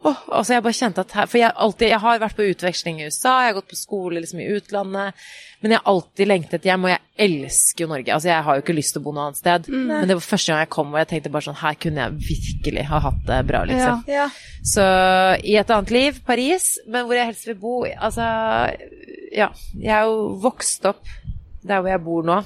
Åh, 0.04 0.20
altså 0.36 0.54
jeg 0.58 0.64
bare 0.66 0.76
kjente 0.76 1.04
at 1.06 1.14
her, 1.16 1.28
For 1.32 1.40
jeg, 1.40 1.54
alltid, 1.66 1.88
jeg 1.94 2.00
har 2.04 2.20
vært 2.20 2.36
på 2.36 2.46
utveksling 2.52 2.98
i 3.00 3.06
USA, 3.08 3.38
jeg 3.40 3.54
har 3.54 3.58
gått 3.58 3.70
på 3.72 3.80
skole 3.80 4.20
liksom 4.20 4.42
i 4.44 4.48
utlandet, 4.52 5.22
men 5.64 5.72
jeg 5.72 5.80
har 5.80 5.92
alltid 5.94 6.28
lengtet 6.28 6.68
hjem, 6.68 6.84
og 6.84 6.92
jeg 6.92 7.00
elsker 7.28 7.86
jo 7.86 7.88
Norge. 7.88 8.12
Altså 8.12 8.28
Jeg 8.28 8.44
har 8.44 8.58
jo 8.58 8.64
ikke 8.66 8.76
lyst 8.76 8.96
til 8.96 9.00
å 9.00 9.06
bo 9.06 9.14
noe 9.16 9.30
annet 9.30 9.40
sted, 9.40 9.70
men 9.72 10.10
det 10.10 10.18
var 10.20 10.26
første 10.26 10.52
gang 10.52 10.64
jeg 10.66 10.72
kom, 10.76 10.92
og 10.92 11.00
jeg 11.00 11.10
tenkte 11.14 11.32
bare 11.32 11.48
sånn 11.48 11.62
Her 11.62 11.78
kunne 11.86 12.04
jeg 12.04 12.18
virkelig 12.34 12.86
ha 12.90 13.00
hatt 13.06 13.22
det 13.30 13.40
bra, 13.48 13.64
liksom. 13.70 14.04
Ja. 14.12 14.28
Så 14.74 14.88
i 15.40 15.56
et 15.62 15.72
annet 15.72 15.96
liv, 15.96 16.20
Paris, 16.28 16.68
men 16.88 17.08
hvor 17.08 17.16
jeg 17.16 17.30
helst 17.32 17.48
vil 17.48 17.60
bo 17.62 17.76
Altså, 17.88 18.28
ja. 19.32 19.50
Jeg 19.80 19.94
er 20.02 20.10
jo 20.10 20.34
vokst 20.44 20.84
opp 20.92 21.08
der 21.64 21.80
hvor 21.80 21.94
jeg 21.94 22.04
bor 22.04 22.28
nå. 22.28 22.42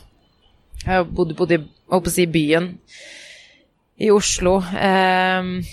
Jeg 0.84 0.94
har 0.94 1.10
bodd, 1.10 1.34
bodd 1.36 1.56
i 1.56 1.58
holdt 1.90 2.06
på 2.06 2.12
å 2.12 2.14
si, 2.14 2.28
byen 2.30 2.76
i 3.98 4.12
Oslo. 4.14 4.60
ehm, 4.78 5.64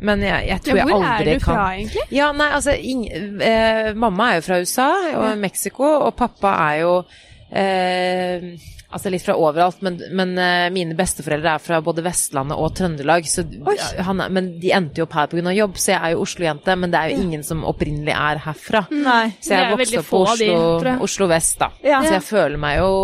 men 0.00 0.22
jeg, 0.26 0.48
jeg 0.50 0.60
tror 0.64 0.76
Ja, 0.76 0.84
jeg 0.84 0.92
hvor 0.92 1.04
er 1.08 1.24
du 1.24 1.40
fra, 1.40 1.54
kan 1.54 1.80
egentlig? 1.80 2.06
Ja, 2.12 2.30
nei, 2.36 2.48
altså 2.52 2.74
ing, 2.76 3.06
eh, 3.40 3.92
Mamma 3.96 4.30
er 4.32 4.40
jo 4.40 4.46
fra 4.48 4.58
USA 4.60 4.88
og 5.16 5.38
Mexico, 5.40 5.88
og 6.04 6.16
pappa 6.18 6.52
er 6.68 6.80
jo 6.82 6.96
eh, 7.48 8.50
Altså 8.86 9.10
litt 9.10 9.24
fra 9.26 9.34
overalt, 9.34 9.80
men, 9.84 9.96
men 10.14 10.36
eh, 10.40 10.68
mine 10.72 10.94
besteforeldre 10.96 11.56
er 11.56 11.62
fra 11.62 11.80
både 11.84 12.04
Vestlandet 12.06 12.56
og 12.56 12.70
Trøndelag. 12.78 13.26
Så, 13.28 13.42
han, 14.06 14.22
men 14.32 14.52
de 14.62 14.70
endte 14.72 15.02
jo 15.02 15.08
opp 15.08 15.16
her 15.18 15.26
pga. 15.32 15.52
jobb, 15.52 15.74
så 15.82 15.90
jeg 15.90 15.98
er 15.98 16.14
jo 16.14 16.22
Oslo-jente. 16.22 16.76
Men 16.78 16.94
det 16.94 17.00
er 17.00 17.10
jo 17.12 17.26
ingen 17.26 17.42
som 17.44 17.66
opprinnelig 17.66 18.14
er 18.14 18.40
herfra. 18.46 18.84
Nei. 18.94 19.34
Så 19.42 19.52
jeg 19.58 19.74
vokste 19.74 20.00
opp 20.00 20.08
på 20.14 20.22
Oslo, 20.22 20.62
de. 20.86 20.94
Oslo 21.04 21.28
vest, 21.34 21.58
da. 21.60 21.72
Ja. 21.84 21.98
Så 22.06 22.14
jeg 22.14 22.24
føler 22.30 22.62
meg 22.62 22.78
jo 22.78 22.94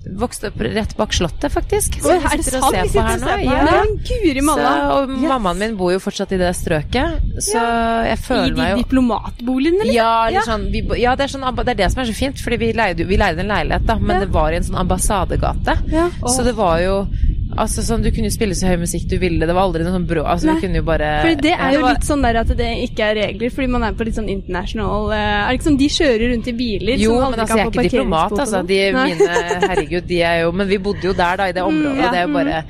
Vokste 0.00 0.48
opp 0.48 0.60
rett 0.64 0.94
bak 0.96 1.12
Slottet, 1.12 1.52
faktisk. 1.52 1.98
Så 2.00 2.14
er 2.14 2.22
det 2.22 2.22
sant? 2.24 2.38
Vi 2.40 2.44
sitter 2.46 2.62
og 2.64 2.72
ser 2.72 2.86
på 2.94 3.02
her 3.04 3.18
nå. 3.20 3.34
Ja. 3.44 3.82
guri 4.08 4.44
malla. 4.44 4.70
Og 4.94 5.10
mammaen 5.12 5.60
min 5.60 5.74
bor 5.76 5.92
jo 5.92 5.98
fortsatt 6.00 6.32
i 6.32 6.38
det 6.40 6.54
strøket, 6.56 7.18
så 7.44 7.60
jeg 8.08 8.16
I 8.16 8.22
føler 8.24 8.56
meg 8.56 8.70
jo 8.72 8.78
diplomatboligene, 8.80 9.84
eller? 9.84 9.92
ja, 9.92 10.12
eller 10.30 10.46
Sånn, 10.48 10.64
vi, 10.72 10.80
ja 11.02 11.12
det, 11.20 11.26
er 11.28 11.34
sånn, 11.34 11.44
det 11.60 11.74
er 11.74 11.80
det 11.82 11.90
som 11.92 12.00
er 12.00 12.08
så 12.08 12.16
fint, 12.16 12.40
fordi 12.40 12.60
vi 12.62 12.70
leide, 12.80 13.04
vi 13.04 13.18
leide 13.20 13.44
en 13.44 13.52
leilighet, 13.52 13.84
da, 13.90 13.98
men 14.00 14.24
det 14.24 14.30
var 14.32 14.54
i 14.54 14.60
en 14.62 14.66
sånn 14.70 14.80
ambassadegate. 14.80 15.76
Så 16.24 16.48
det 16.48 16.56
var 16.56 16.80
jo 16.80 16.96
Altså 17.58 17.82
sånn, 17.82 18.02
Du 18.02 18.10
kunne 18.14 18.28
jo 18.30 18.34
spille 18.34 18.54
så 18.54 18.68
høy 18.70 18.76
musikk 18.78 19.08
du 19.10 19.16
ville, 19.18 19.44
det 19.46 19.54
var 19.54 19.62
aldri 19.66 19.82
noe 19.82 19.92
sånn 19.96 20.06
brå 20.06 20.22
Altså, 20.24 20.46
Nei. 20.46 20.54
du 20.54 20.60
kunne 20.66 20.76
jo 20.78 20.82
bare 20.86 21.08
Fordi 21.24 21.40
det 21.42 21.52
er 21.58 21.72
jo 21.74 21.80
Ja. 21.80 21.88
litt 21.92 22.06
sånn 22.06 22.22
der 22.22 22.36
at 22.40 22.46
det 22.56 22.68
ikke 22.90 23.00
er 23.10 23.14
regler, 23.18 23.50
fordi 23.50 23.66
man 23.68 23.82
er 23.82 23.92
på 23.92 24.04
litt 24.06 24.14
sånn 24.14 24.28
international 24.30 25.10
eh, 25.10 25.16
Er 25.16 25.48
det 25.50 25.58
ikke 25.58 25.68
sånn 25.70 25.78
de 25.78 25.88
kjører 25.88 26.30
rundt 26.34 26.46
i 26.48 26.52
biler 26.52 26.96
Jo, 27.02 27.18
som 27.20 27.30
men 27.30 27.40
altså, 27.40 27.56
kan 27.56 27.66
få 27.66 27.74
parkeringsbot 27.80 28.32
og 28.32 28.38
altså. 28.38 28.54
sånn? 28.54 28.66
De, 28.70 28.78
mine, 28.92 29.28
herregud, 29.68 30.06
de 30.06 30.22
er 30.22 30.40
jo 30.44 30.52
Men 30.52 30.68
vi 30.68 30.78
bodde 30.78 31.02
jo 31.02 31.12
der, 31.12 31.36
da, 31.36 31.48
i 31.50 31.52
det 31.52 31.62
området. 31.62 31.96
ja. 31.98 32.06
og 32.06 32.12
Det 32.12 32.18
er 32.20 32.26
jo 32.26 32.32
bare 32.38 32.64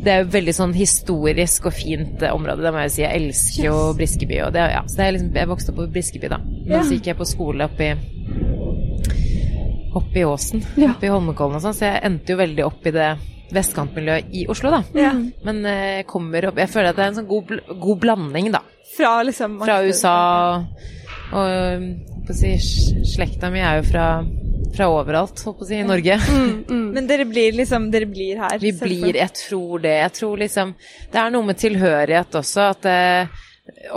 Det 0.00 0.12
er 0.12 0.22
jo 0.24 0.28
veldig 0.32 0.54
sånn 0.56 0.72
historisk 0.74 1.66
og 1.66 1.72
fint 1.76 2.22
eh, 2.22 2.32
område, 2.32 2.62
det 2.64 2.72
må 2.72 2.80
jeg 2.86 2.90
si. 2.94 3.02
Jeg 3.02 3.20
elsker 3.20 3.64
jo 3.66 3.74
Briskeby. 3.98 4.38
Og 4.46 4.52
det, 4.54 4.62
ja, 4.72 4.80
så 4.88 4.96
det 4.96 5.04
er 5.06 5.12
liksom, 5.12 5.32
jeg 5.36 5.48
vokste 5.50 5.72
opp 5.74 5.76
på 5.82 5.90
Briskeby, 5.92 6.28
da. 6.32 6.38
Men 6.40 6.70
Ja. 6.78 6.80
så 6.82 6.94
gikk 6.96 7.06
jeg 7.10 7.16
på 7.18 7.26
skole 7.28 7.64
oppe 7.68 7.84
i 7.84 7.94
Oppe 9.92 10.20
i 10.20 10.24
Åsen, 10.24 10.62
Ja. 10.76 10.92
oppe 10.92 11.04
i 11.06 11.10
Holmenkollen 11.10 11.56
og 11.56 11.62
sånn, 11.64 11.74
så 11.74 11.84
jeg 11.90 12.00
endte 12.06 12.30
jo 12.32 12.36
veldig 12.38 12.64
opp 12.64 12.86
i 12.86 12.90
det 12.94 13.08
vestkantmiljøet 13.54 14.32
i 14.36 14.44
Oslo, 14.52 14.70
da. 14.74 14.82
Ja. 14.98 15.12
Men 15.46 15.62
eh, 15.66 16.02
kommer 16.08 16.50
opp 16.50 16.58
Jeg 16.62 16.70
føler 16.72 16.90
at 16.92 16.98
det 16.98 17.04
er 17.06 17.12
en 17.12 17.18
sånn 17.20 17.30
god, 17.30 17.46
bl- 17.50 17.78
god 17.82 18.00
blanding, 18.04 18.50
da. 18.54 18.62
Fra 18.96 19.20
liksom 19.26 19.58
Fra 19.62 19.80
USA 19.86 20.16
og 21.32 22.34
si, 22.34 22.56
Slekta 23.06 23.50
mi 23.54 23.60
er 23.62 23.78
jo 23.80 23.84
fra, 23.86 24.06
fra 24.74 24.88
overalt, 24.90 25.38
holdt 25.46 25.60
på 25.60 25.66
å 25.66 25.68
si, 25.68 25.76
i 25.78 25.86
Norge. 25.86 26.16
Mm, 26.26 26.56
mm. 26.66 26.88
Men 26.96 27.06
dere 27.10 27.26
blir 27.30 27.54
liksom 27.60 27.86
Dere 27.94 28.08
blir 28.10 28.40
her? 28.42 28.56
Vi 28.62 28.72
blir 28.78 29.18
Jeg 29.20 29.30
tror 29.38 29.82
det. 29.84 29.94
Jeg 30.02 30.14
tror 30.18 30.42
liksom 30.42 30.74
Det 31.12 31.20
er 31.22 31.30
noe 31.34 31.46
med 31.46 31.60
tilhørighet 31.62 32.40
også, 32.42 32.66
at 32.74 32.90
eh, 32.90 33.46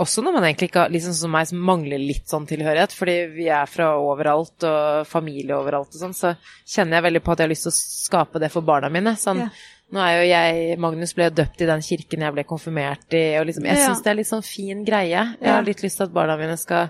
også 0.00 0.22
når 0.24 0.36
man 0.36 0.46
egentlig 0.48 0.70
ikke 0.70 0.84
har 0.84 0.92
Liksom 0.94 1.14
som 1.16 1.32
meg, 1.34 1.48
som 1.50 1.60
mangler 1.64 2.00
litt 2.00 2.28
sånn 2.30 2.46
tilhørighet, 2.48 2.94
fordi 2.94 3.16
vi 3.34 3.48
er 3.52 3.66
fra 3.70 3.92
overalt 3.98 4.66
og 4.68 5.06
familie 5.10 5.56
overalt 5.56 5.94
og 5.94 6.00
sånn, 6.00 6.16
så 6.16 6.34
kjenner 6.66 6.98
jeg 6.98 7.06
veldig 7.08 7.22
på 7.24 7.32
at 7.32 7.42
jeg 7.42 7.48
har 7.48 7.52
lyst 7.54 7.66
til 7.68 7.72
å 7.72 7.78
skape 7.78 8.42
det 8.42 8.50
for 8.52 8.66
barna 8.66 8.90
mine. 8.92 9.16
Sånn 9.20 9.44
Ja. 9.46 9.48
Nå 9.94 10.00
er 10.00 10.14
jo 10.16 10.22
jeg 10.26 10.78
Magnus 10.80 11.12
ble 11.14 11.28
døpt 11.30 11.60
i 11.60 11.66
den 11.68 11.82
kirken 11.84 12.22
jeg 12.24 12.34
ble 12.34 12.44
konfirmert 12.48 13.14
i, 13.14 13.36
og 13.38 13.46
liksom 13.46 13.66
Jeg 13.68 13.82
syns 13.82 14.00
det 14.02 14.10
er 14.10 14.16
litt 14.18 14.30
sånn 14.30 14.46
fin 14.46 14.80
greie. 14.84 15.20
Jeg 15.40 15.50
har 15.52 15.62
litt 15.62 15.84
lyst 15.84 16.00
til 16.00 16.08
at 16.08 16.14
barna 16.14 16.38
mine 16.40 16.56
skal 16.58 16.88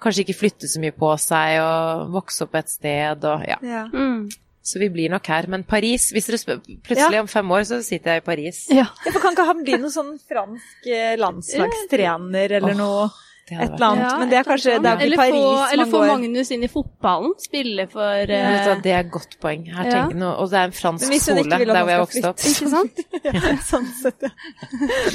kanskje 0.00 0.24
ikke 0.24 0.38
flytte 0.38 0.68
så 0.68 0.80
mye 0.82 0.94
på 0.96 1.10
seg 1.20 1.58
og 1.64 2.12
vokse 2.14 2.44
opp 2.46 2.54
et 2.60 2.70
sted 2.72 3.26
og 3.28 3.44
ja. 3.48 3.58
Ja. 3.66 3.82
Mm. 3.92 4.28
Så 4.62 4.78
vi 4.78 4.90
blir 4.92 5.08
nok 5.12 5.26
her. 5.32 5.46
Men 5.48 5.64
Paris, 5.64 6.10
hvis 6.12 6.26
dere 6.28 6.38
spør 6.40 6.60
Plutselig 6.84 7.20
om 7.22 7.28
fem 7.30 7.50
år 7.56 7.64
så 7.68 7.78
sitter 7.84 8.16
jeg 8.18 8.22
i 8.22 8.26
Paris. 8.26 8.58
Ja. 8.68 8.86
Ja, 9.06 9.12
for 9.14 9.20
Kan 9.22 9.36
ikke 9.36 9.48
han 9.48 9.64
bli 9.64 9.78
noen 9.80 9.94
sånn 9.94 10.12
fransk 10.28 10.86
eh, 10.90 11.16
landslagstrener 11.20 12.58
eller 12.60 12.76
noe? 12.78 13.08
Et 13.50 13.70
eller 13.74 13.86
annet. 13.86 14.04
Ja, 14.04 14.18
Men 14.20 14.30
det 14.30 14.38
er 14.38 14.44
kanskje 14.46 14.74
det 14.80 14.90
er 14.90 15.00
eller 15.00 15.16
ikke 15.16 15.20
Paris 15.20 15.40
få, 15.40 15.72
eller 15.72 15.88
få 15.90 16.00
Magnus 16.06 16.50
inn 16.54 16.62
i 16.62 16.68
fotballen. 16.70 17.32
Spille 17.42 17.86
for 17.90 18.00
uh... 18.30 18.36
eh, 18.36 18.82
Det 18.84 18.92
er 18.94 19.00
et 19.04 19.10
godt 19.10 19.36
poeng. 19.42 19.64
Her 19.74 19.90
Ja. 19.90 20.02
noe, 20.14 20.34
og 20.38 20.50
det 20.52 20.58
er 20.60 20.64
en 20.70 20.76
fransk 20.76 21.02
Men 21.02 21.10
hvis 21.14 21.26
hun 21.28 21.38
ikke 21.40 21.48
skole 21.50 21.58
vil 21.64 21.72
der 21.74 21.82
hvor 21.82 21.90
jeg 21.90 22.00
vokste 22.04 22.28
opp. 22.30 22.44
Ikke 22.50 22.68
sant? 22.70 23.00
ja, 23.26 23.56
sånn 23.66 23.88
sett, 24.00 24.22
ja. 24.22 24.30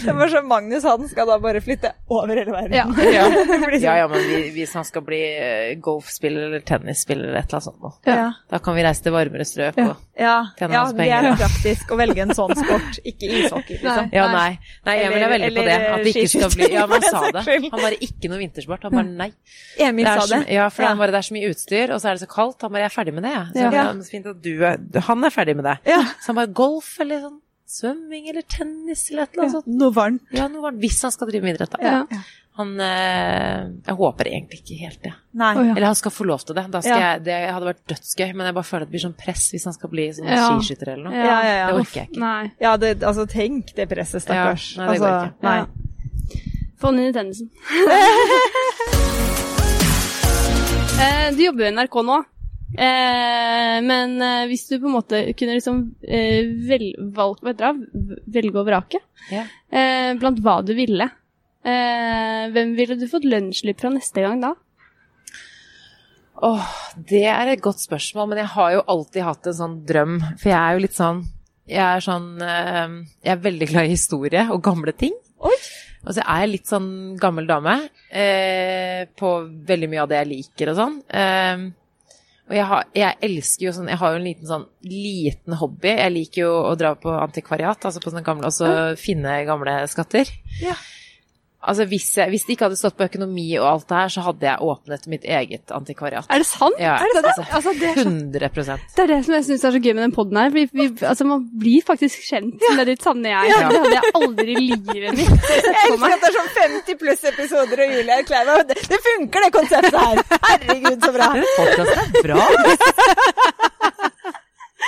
Det 0.06 0.16
var 0.20 0.34
sånn 0.36 0.48
Magnus 0.50 0.84
han 0.84 1.08
skal 1.10 1.28
da 1.32 1.38
bare 1.40 1.62
flytte 1.64 1.94
over 2.10 2.36
hele 2.36 2.52
verden. 2.52 2.76
Ja. 2.76 2.86
Ja. 3.16 3.26
Ja, 3.26 3.30
sånn. 3.32 3.82
ja, 3.82 4.08
men 4.12 4.26
vi- 4.28 4.50
hvis 4.56 4.74
han 4.76 4.84
skal 4.88 5.02
bli 5.06 5.22
eh, 5.38 5.76
golfspiller 5.82 6.48
eller 6.50 6.60
tennisspiller 6.68 7.30
eller 7.30 7.40
et 7.40 7.46
eller 7.48 7.62
annet 7.62 7.70
sånt, 7.70 7.82
noe, 7.82 7.94
Ja. 8.10 8.32
da 8.52 8.60
kan 8.60 8.76
vi 8.76 8.84
reise 8.84 9.04
til 9.06 9.14
varmere 9.16 9.46
strøk. 9.48 9.78
Ja. 9.80 9.90
Og, 9.94 10.04
Ja, 10.18 10.36
penger. 10.58 10.76
ja, 10.76 10.84
det 10.96 11.32
er 11.32 11.36
praktisk 11.42 11.90
å 11.92 11.98
velge 12.00 12.22
en 12.24 12.30
sånn 12.36 12.54
sport, 12.56 13.00
ikke 13.04 13.28
ishockey, 13.40 13.78
liksom. 13.82 14.10
ja, 14.16 14.28
nei. 14.32 14.60
Nei, 14.88 14.96
Emil 15.06 15.24
er 15.26 15.32
veldig 15.34 15.50
på 15.58 15.66
det. 15.68 15.76
At 15.86 16.04
det 16.06 16.14
ikke 16.16 16.30
skal 16.32 16.54
bli 16.56 16.70
Ja, 16.74 16.86
men 16.88 17.02
han 17.04 17.12
sa 17.12 17.32
det. 17.36 17.44
Han 17.46 17.82
bare 17.84 17.98
ikke 18.08 18.25
noe 18.32 18.40
vintersport. 18.42 18.84
Han 18.84 18.92
bare 18.92 19.10
nei. 19.10 19.32
Emil 19.80 20.06
sa 20.06 20.26
det. 20.32 20.42
ja, 20.54 20.68
for 20.70 20.84
Ja. 20.84 20.90
han 20.90 20.98
bare, 20.98 21.12
det 21.12 21.22
er 21.22 21.28
så 21.30 21.34
mye 21.38 21.50
utstyr, 21.54 21.94
og 21.96 22.02
så 22.02 22.10
er 22.12 22.18
det 22.20 22.28
så 22.28 22.32
kaldt. 22.32 22.62
Han 22.62 22.72
bare, 22.72 22.86
jeg 22.86 22.92
er 22.92 22.96
ferdig 23.04 23.14
med 23.14 23.24
det, 23.24 23.34
jeg. 23.34 23.48
Så 23.56 23.74
Ja. 23.74 23.88
så 23.94 24.10
fint 24.12 24.26
at 24.28 24.42
du 24.42 24.54
er, 24.64 24.78
han 25.02 25.24
er 25.24 25.30
ferdig 25.30 25.56
med 25.56 25.66
det. 25.66 25.78
Ja. 25.86 26.02
Så 26.22 26.28
han 26.34 26.36
bare, 26.36 26.54
golf 26.54 27.00
eller 27.00 27.20
sånn 27.22 27.42
svømming 27.68 28.30
eller 28.30 28.44
tennis 28.44 29.10
eller 29.12 29.24
et 29.24 29.34
eller 29.34 29.44
annet 29.48 29.56
sånt. 29.58 29.68
Noe 29.68 29.92
varmt. 29.92 30.22
Ja, 30.32 30.48
noe 30.48 30.62
varmt. 30.62 30.80
Hvis 30.80 31.02
han 31.02 31.12
skal 31.12 31.28
drive 31.28 31.44
med 31.44 31.56
idrett, 31.56 31.72
da. 31.72 31.82
Ja. 31.82 32.20
Han 32.58 32.80
eh, 32.80 33.66
Jeg 33.88 33.96
håper 34.00 34.30
egentlig 34.30 34.62
ikke 34.62 34.78
helt 34.80 35.02
det. 35.04 35.14
Nei. 35.34 35.50
Oh, 35.58 35.66
ja. 35.66 35.74
Eller 35.76 35.88
han 35.88 35.96
skal 36.00 36.12
få 36.12 36.24
lov 36.30 36.46
til 36.46 36.56
det. 36.56 36.70
Da 36.72 36.80
skal 36.80 37.00
Ja. 37.02 37.10
jeg, 37.16 37.24
det 37.26 37.40
hadde 37.52 37.66
vært 37.68 37.82
dødsgøy, 37.90 38.30
men 38.34 38.46
jeg 38.48 38.54
bare 38.56 38.64
føler 38.64 38.82
at 38.86 38.92
det 38.92 38.96
blir 38.96 39.04
sånn 39.10 39.18
press 39.18 39.50
hvis 39.52 39.66
han 39.66 39.74
skal 39.74 39.90
bli 39.90 40.06
sånn 40.14 40.30
Ja. 40.30 40.46
skiskytter 40.60 40.88
eller 40.94 41.04
noe. 41.10 41.14
Ja, 41.14 41.42
ja, 41.44 41.56
ja. 41.58 41.68
Det 41.68 41.76
orker 41.82 42.00
jeg 42.00 42.10
ikke. 42.12 42.20
Nei. 42.20 42.52
Ja, 42.62 42.78
det, 42.78 43.00
altså 43.04 43.26
tenk 43.28 43.74
det 43.76 43.90
presset, 43.90 44.22
stakkars. 44.24 44.78
Ja, 44.78 44.86
nei, 44.86 44.94
det 44.94 45.02
går 45.02 45.10
altså, 45.10 45.34
ikke. 45.34 45.44
Nei. 45.44 45.66
I 46.86 47.14
tennisen. 47.14 47.50
eh, 51.02 51.34
du 51.34 51.42
jobber 51.42 51.66
jo 51.66 51.70
i 51.72 51.74
NRK 51.74 51.96
nå. 52.06 52.18
Eh, 52.76 53.78
men 53.86 54.22
eh, 54.22 54.48
hvis 54.50 54.68
du 54.70 54.78
på 54.78 54.90
en 54.90 54.98
måte 54.98 55.22
kunne 55.40 55.56
liksom 55.58 55.80
eh, 56.04 56.44
vel, 56.68 56.90
valg, 57.16 57.40
dere, 57.56 57.72
velge 58.36 58.60
og 58.60 58.68
vrake 58.68 59.00
yeah. 59.32 59.48
eh, 59.72 60.12
blant 60.20 60.42
hva 60.44 60.58
du 60.66 60.74
ville, 60.76 61.08
eh, 61.64 62.44
hvem 62.52 62.76
ville 62.78 62.98
du 63.00 63.08
fått 63.10 63.26
lønnsslipp 63.26 63.80
fra 63.82 63.94
neste 63.96 64.26
gang 64.26 64.44
da? 64.44 64.52
Åh, 66.44 66.68
det 67.08 67.24
er 67.32 67.54
et 67.54 67.64
godt 67.64 67.80
spørsmål, 67.80 68.34
men 68.34 68.44
jeg 68.44 68.52
har 68.58 68.76
jo 68.76 68.84
alltid 68.92 69.24
hatt 69.24 69.48
en 69.48 69.60
sånn 69.62 69.78
drøm. 69.88 70.20
For 70.36 70.52
jeg 70.52 70.60
er 70.60 70.76
jo 70.76 70.84
litt 70.84 70.98
sånn 70.98 71.24
Jeg 71.66 71.82
er 71.82 72.04
sånn 72.04 72.28
eh, 72.44 72.98
Jeg 73.24 73.38
er 73.38 73.46
veldig 73.46 73.70
glad 73.72 73.88
i 73.88 73.96
historie 73.96 74.44
og 74.52 74.60
gamle 74.66 74.92
ting. 75.00 75.16
Oi. 75.46 75.56
Og 76.06 76.14
så 76.14 76.22
er 76.22 76.44
jeg 76.44 76.52
litt 76.52 76.70
sånn 76.70 76.90
gammel 77.22 77.48
dame 77.50 77.80
eh, 78.14 79.08
på 79.18 79.32
veldig 79.68 79.90
mye 79.90 80.04
av 80.04 80.12
det 80.12 80.22
jeg 80.22 80.32
liker 80.32 80.72
og 80.72 80.80
sånn. 80.80 81.00
Eh, 81.10 81.66
og 82.46 82.54
jeg, 82.54 82.66
har, 82.70 82.84
jeg 82.94 83.18
elsker 83.26 83.66
jo 83.66 83.72
sånn 83.74 83.88
Jeg 83.90 83.98
har 83.98 84.12
jo 84.14 84.18
en 84.20 84.28
liten 84.28 84.46
sånn 84.46 84.66
liten 84.86 85.56
hobby. 85.58 85.96
Jeg 85.96 86.14
liker 86.14 86.44
jo 86.44 86.52
å 86.70 86.76
dra 86.78 86.92
på 87.00 87.10
antikvariat, 87.18 87.88
altså 87.90 88.04
på 88.04 88.12
sånne 88.14 88.26
gamle 88.28 88.52
Og 88.52 88.54
så 88.54 88.70
finne 89.02 89.40
gamle 89.48 89.80
skatter. 89.90 90.30
Ja. 90.62 90.78
Altså 91.66 91.86
hvis, 91.90 92.08
jeg, 92.18 92.30
hvis 92.34 92.46
det 92.46 92.56
ikke 92.56 92.68
hadde 92.70 92.80
stått 92.80 92.98
på 93.00 93.08
økonomi 93.08 93.46
og 93.60 93.68
alt 93.70 93.88
det 93.90 93.98
her, 94.00 94.12
så 94.14 94.24
hadde 94.28 94.46
jeg 94.48 94.62
åpnet 94.70 95.08
mitt 95.12 95.26
eget 95.26 95.74
antikvariat. 95.76 96.28
Er 96.30 96.44
det 96.44 96.48
sant? 96.50 96.78
Ja, 96.82 96.96
er 97.02 97.10
det 97.10 97.16
sant? 97.18 97.28
altså, 97.28 97.44
Altså, 97.56 97.72
det, 97.80 97.90
er 97.90 97.96
så, 98.04 98.10
100% 98.10 98.96
det 98.96 99.04
er 99.04 99.10
det 99.10 99.20
som 99.26 99.34
jeg 99.36 99.46
syns 99.48 99.64
er 99.66 99.74
så 99.76 99.80
gøy 99.82 99.94
med 99.96 100.04
den 100.06 100.14
poden 100.16 100.38
her. 100.38 100.52
Vi, 100.54 100.66
vi, 100.74 100.86
altså, 101.02 101.26
man 101.30 101.46
blir 101.60 101.86
faktisk 101.88 102.26
kjent 102.28 102.62
med 102.78 102.86
ditt 102.92 103.06
sanne 103.06 103.32
jeg. 103.32 103.52
Ja. 103.52 103.62
Det 103.72 103.80
hadde 103.82 103.96
jeg 103.96 104.14
aldri 104.20 104.56
i 104.56 104.66
livet 104.70 105.18
mitt 105.18 105.48
sett 105.50 105.70
Jeg 105.76 105.76
for 105.76 105.96
elsker 105.96 106.16
at 106.16 106.22
det 106.22 106.30
er 106.30 106.38
sånn 106.38 106.52
50 106.60 107.00
pluss 107.02 107.26
episoder, 107.32 107.84
og 107.86 107.96
Julie 107.96 108.20
erklærer 108.22 108.52
meg 108.52 108.70
det, 108.72 108.80
det 108.92 109.02
funker, 109.10 109.48
det 109.48 109.52
konseptet 109.56 110.00
her! 110.06 110.24
Herregud, 110.46 111.00
så 111.02 111.12
bra! 111.16 111.32
Podkasten 111.58 112.04
er 112.06 112.30
bra. 112.30 112.40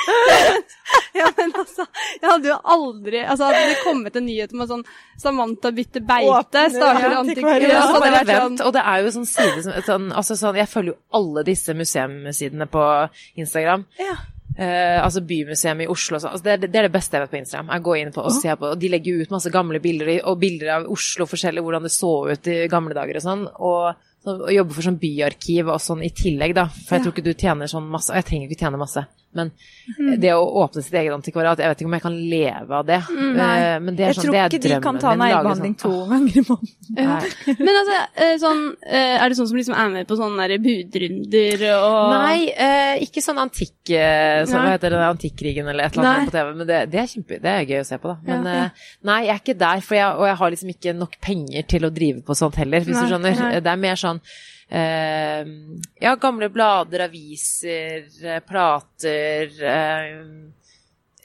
Ja, 1.18 1.28
men 1.38 1.52
altså, 1.58 1.84
jeg 2.22 2.30
hadde 2.30 2.48
jo 2.48 2.58
aldri 2.64 3.20
Altså, 3.24 3.50
hadde 3.50 3.64
det 3.72 3.80
kommet 3.84 4.16
en 4.20 4.26
nyhet 4.28 4.54
om 4.56 4.64
at 4.64 4.72
sånn 4.72 4.86
Samantha 5.20 5.72
bytter 5.76 6.06
beite, 6.08 6.64
starter 6.76 7.18
antikvariat. 7.18 7.20
antikvariat, 7.24 7.74
Ja, 7.74 7.84
så 7.90 8.02
vent. 8.04 8.62
sånn 8.62 8.68
Og 8.68 8.74
det 8.76 8.84
er 8.86 9.04
jo 9.04 9.14
sånn 9.18 9.30
side 9.30 9.66
som 9.66 9.78
sånn, 9.90 10.08
altså 10.22 10.38
sånn, 10.40 10.60
Jeg 10.62 10.72
følger 10.72 10.94
jo 10.94 10.98
alle 11.20 11.44
disse 11.48 11.76
museumsidene 11.78 12.68
på 12.72 12.84
Instagram. 13.42 13.86
Ja. 14.00 14.18
Uh, 14.58 14.98
altså 15.04 15.22
Bymuseet 15.22 15.84
i 15.84 15.90
Oslo 15.92 16.18
og 16.18 16.24
sånn. 16.24 16.32
Altså 16.34 16.46
det, 16.48 16.72
det 16.72 16.80
er 16.80 16.88
det 16.88 16.94
beste 16.96 17.14
jeg 17.14 17.26
vet 17.28 17.34
på 17.36 17.38
Instagram. 17.44 17.68
Jeg 17.76 17.84
går 17.86 17.98
inn 18.00 18.14
på 18.16 18.24
og 18.26 18.34
ser 18.34 18.56
på, 18.58 18.72
og 18.74 18.80
De 18.82 18.90
legger 18.90 19.22
ut 19.22 19.34
masse 19.36 19.52
gamle 19.54 19.82
bilder 19.84 20.16
og 20.24 20.40
bilder 20.42 20.72
av 20.80 20.88
Oslo 20.96 21.28
forskjellig, 21.30 21.62
hvordan 21.62 21.86
det 21.86 21.94
så 21.94 22.14
ut 22.32 22.50
i 22.50 22.56
gamle 22.72 22.98
dager 22.98 23.20
og 23.20 23.26
sånn. 23.28 23.44
Og, 23.62 24.08
og 24.34 24.50
jobber 24.56 24.80
for 24.80 24.88
sånn 24.88 24.98
byarkiv 25.04 25.70
og 25.70 25.78
sånn 25.84 26.02
i 26.08 26.10
tillegg, 26.10 26.56
da. 26.58 26.66
For 26.74 26.98
jeg 26.98 27.06
tror 27.06 27.14
ikke 27.14 27.28
du 27.28 27.34
tjener 27.38 27.70
sånn 27.70 27.86
masse. 27.94 28.10
Og 28.10 28.18
jeg 28.18 28.30
trenger 28.32 28.50
ikke 28.50 28.64
tjene 28.66 28.82
masse. 28.82 29.06
Men 29.36 29.52
Mm. 30.00 30.20
det 30.20 30.32
å 30.36 30.42
åpne 30.64 30.82
sitt 30.84 30.94
eget 31.00 31.14
antikvariat, 31.14 31.58
jeg 31.60 31.70
vet 31.70 31.80
ikke 31.82 31.88
om 31.88 31.94
jeg 31.96 32.02
kan 32.02 32.16
leve 32.30 32.72
av 32.76 32.86
det. 32.86 32.98
Nei, 33.08 33.80
men 33.80 33.96
det 33.96 34.04
er 34.04 34.08
Jeg 34.12 34.16
sånn, 34.18 34.24
tror 34.26 34.34
det 34.34 34.40
er 34.42 34.50
ikke 34.50 34.62
de 34.68 34.80
kan 34.84 34.98
ta 35.00 35.14
neglebehandling 35.16 35.76
sånn, 35.78 35.80
to 35.80 36.06
ganger 36.12 36.38
i 36.38 36.44
måneden. 36.48 37.56
Men 37.60 37.80
altså, 37.80 37.98
eh, 38.18 38.34
sånn 38.42 38.64
eh, 38.84 39.16
Er 39.24 39.30
det 39.30 39.38
sånn 39.38 39.48
som 39.48 39.58
liksom 39.58 39.76
er 39.78 39.90
med 39.94 40.08
på 40.10 40.18
sånne 40.20 40.48
der 40.48 40.58
budrunder 40.64 41.64
og 41.78 42.12
Nei, 42.18 42.50
eh, 42.52 43.04
ikke 43.06 43.22
sånn 43.24 43.40
antikk 43.42 43.92
eh, 43.96 44.44
så, 44.48 44.58
Hva 44.58 44.74
heter 44.76 44.90
det, 44.96 45.04
Antikkrigen 45.08 45.68
eller 45.72 45.86
et 45.88 45.96
eller 45.98 46.10
annet 46.10 46.20
Nei. 46.20 46.32
på 46.32 46.36
TV, 46.36 46.52
men 46.60 46.68
det, 46.68 46.82
det, 46.92 47.00
er 47.04 47.12
kjempe, 47.14 47.40
det 47.44 47.54
er 47.54 47.66
gøy 47.72 47.80
å 47.84 47.88
se 47.88 47.98
på, 48.04 48.12
da. 48.12 48.18
Men 48.28 48.46
Ja, 48.52 48.58
ja. 48.58 48.66
eh, 48.66 48.92
nei, 49.12 49.20
jeg 49.28 49.36
er 49.36 49.42
ikke 49.46 49.58
der, 49.64 49.82
for 49.88 49.96
jeg, 50.00 50.12
og 50.18 50.28
jeg 50.32 50.38
har 50.42 50.54
liksom 50.58 50.74
ikke 50.76 50.96
nok 50.98 51.18
penger 51.24 51.68
til 51.76 51.88
å 51.88 51.94
drive 51.94 52.22
på 52.28 52.36
sånt 52.38 52.60
heller, 52.60 52.84
hvis 52.84 52.96
Nei, 52.98 53.06
du 53.08 53.14
skjønner. 53.16 53.40
nei. 53.40 53.60
Det 53.64 53.72
er 53.74 53.82
mer 53.88 53.96
sånn 54.00 54.22
eh, 54.70 55.46
ja, 56.02 56.16
gamle 56.16 56.50
blader, 56.54 57.06
aviser, 57.08 58.08
eh, 58.24 58.40
plater 58.48 59.52
eh, 59.64 60.22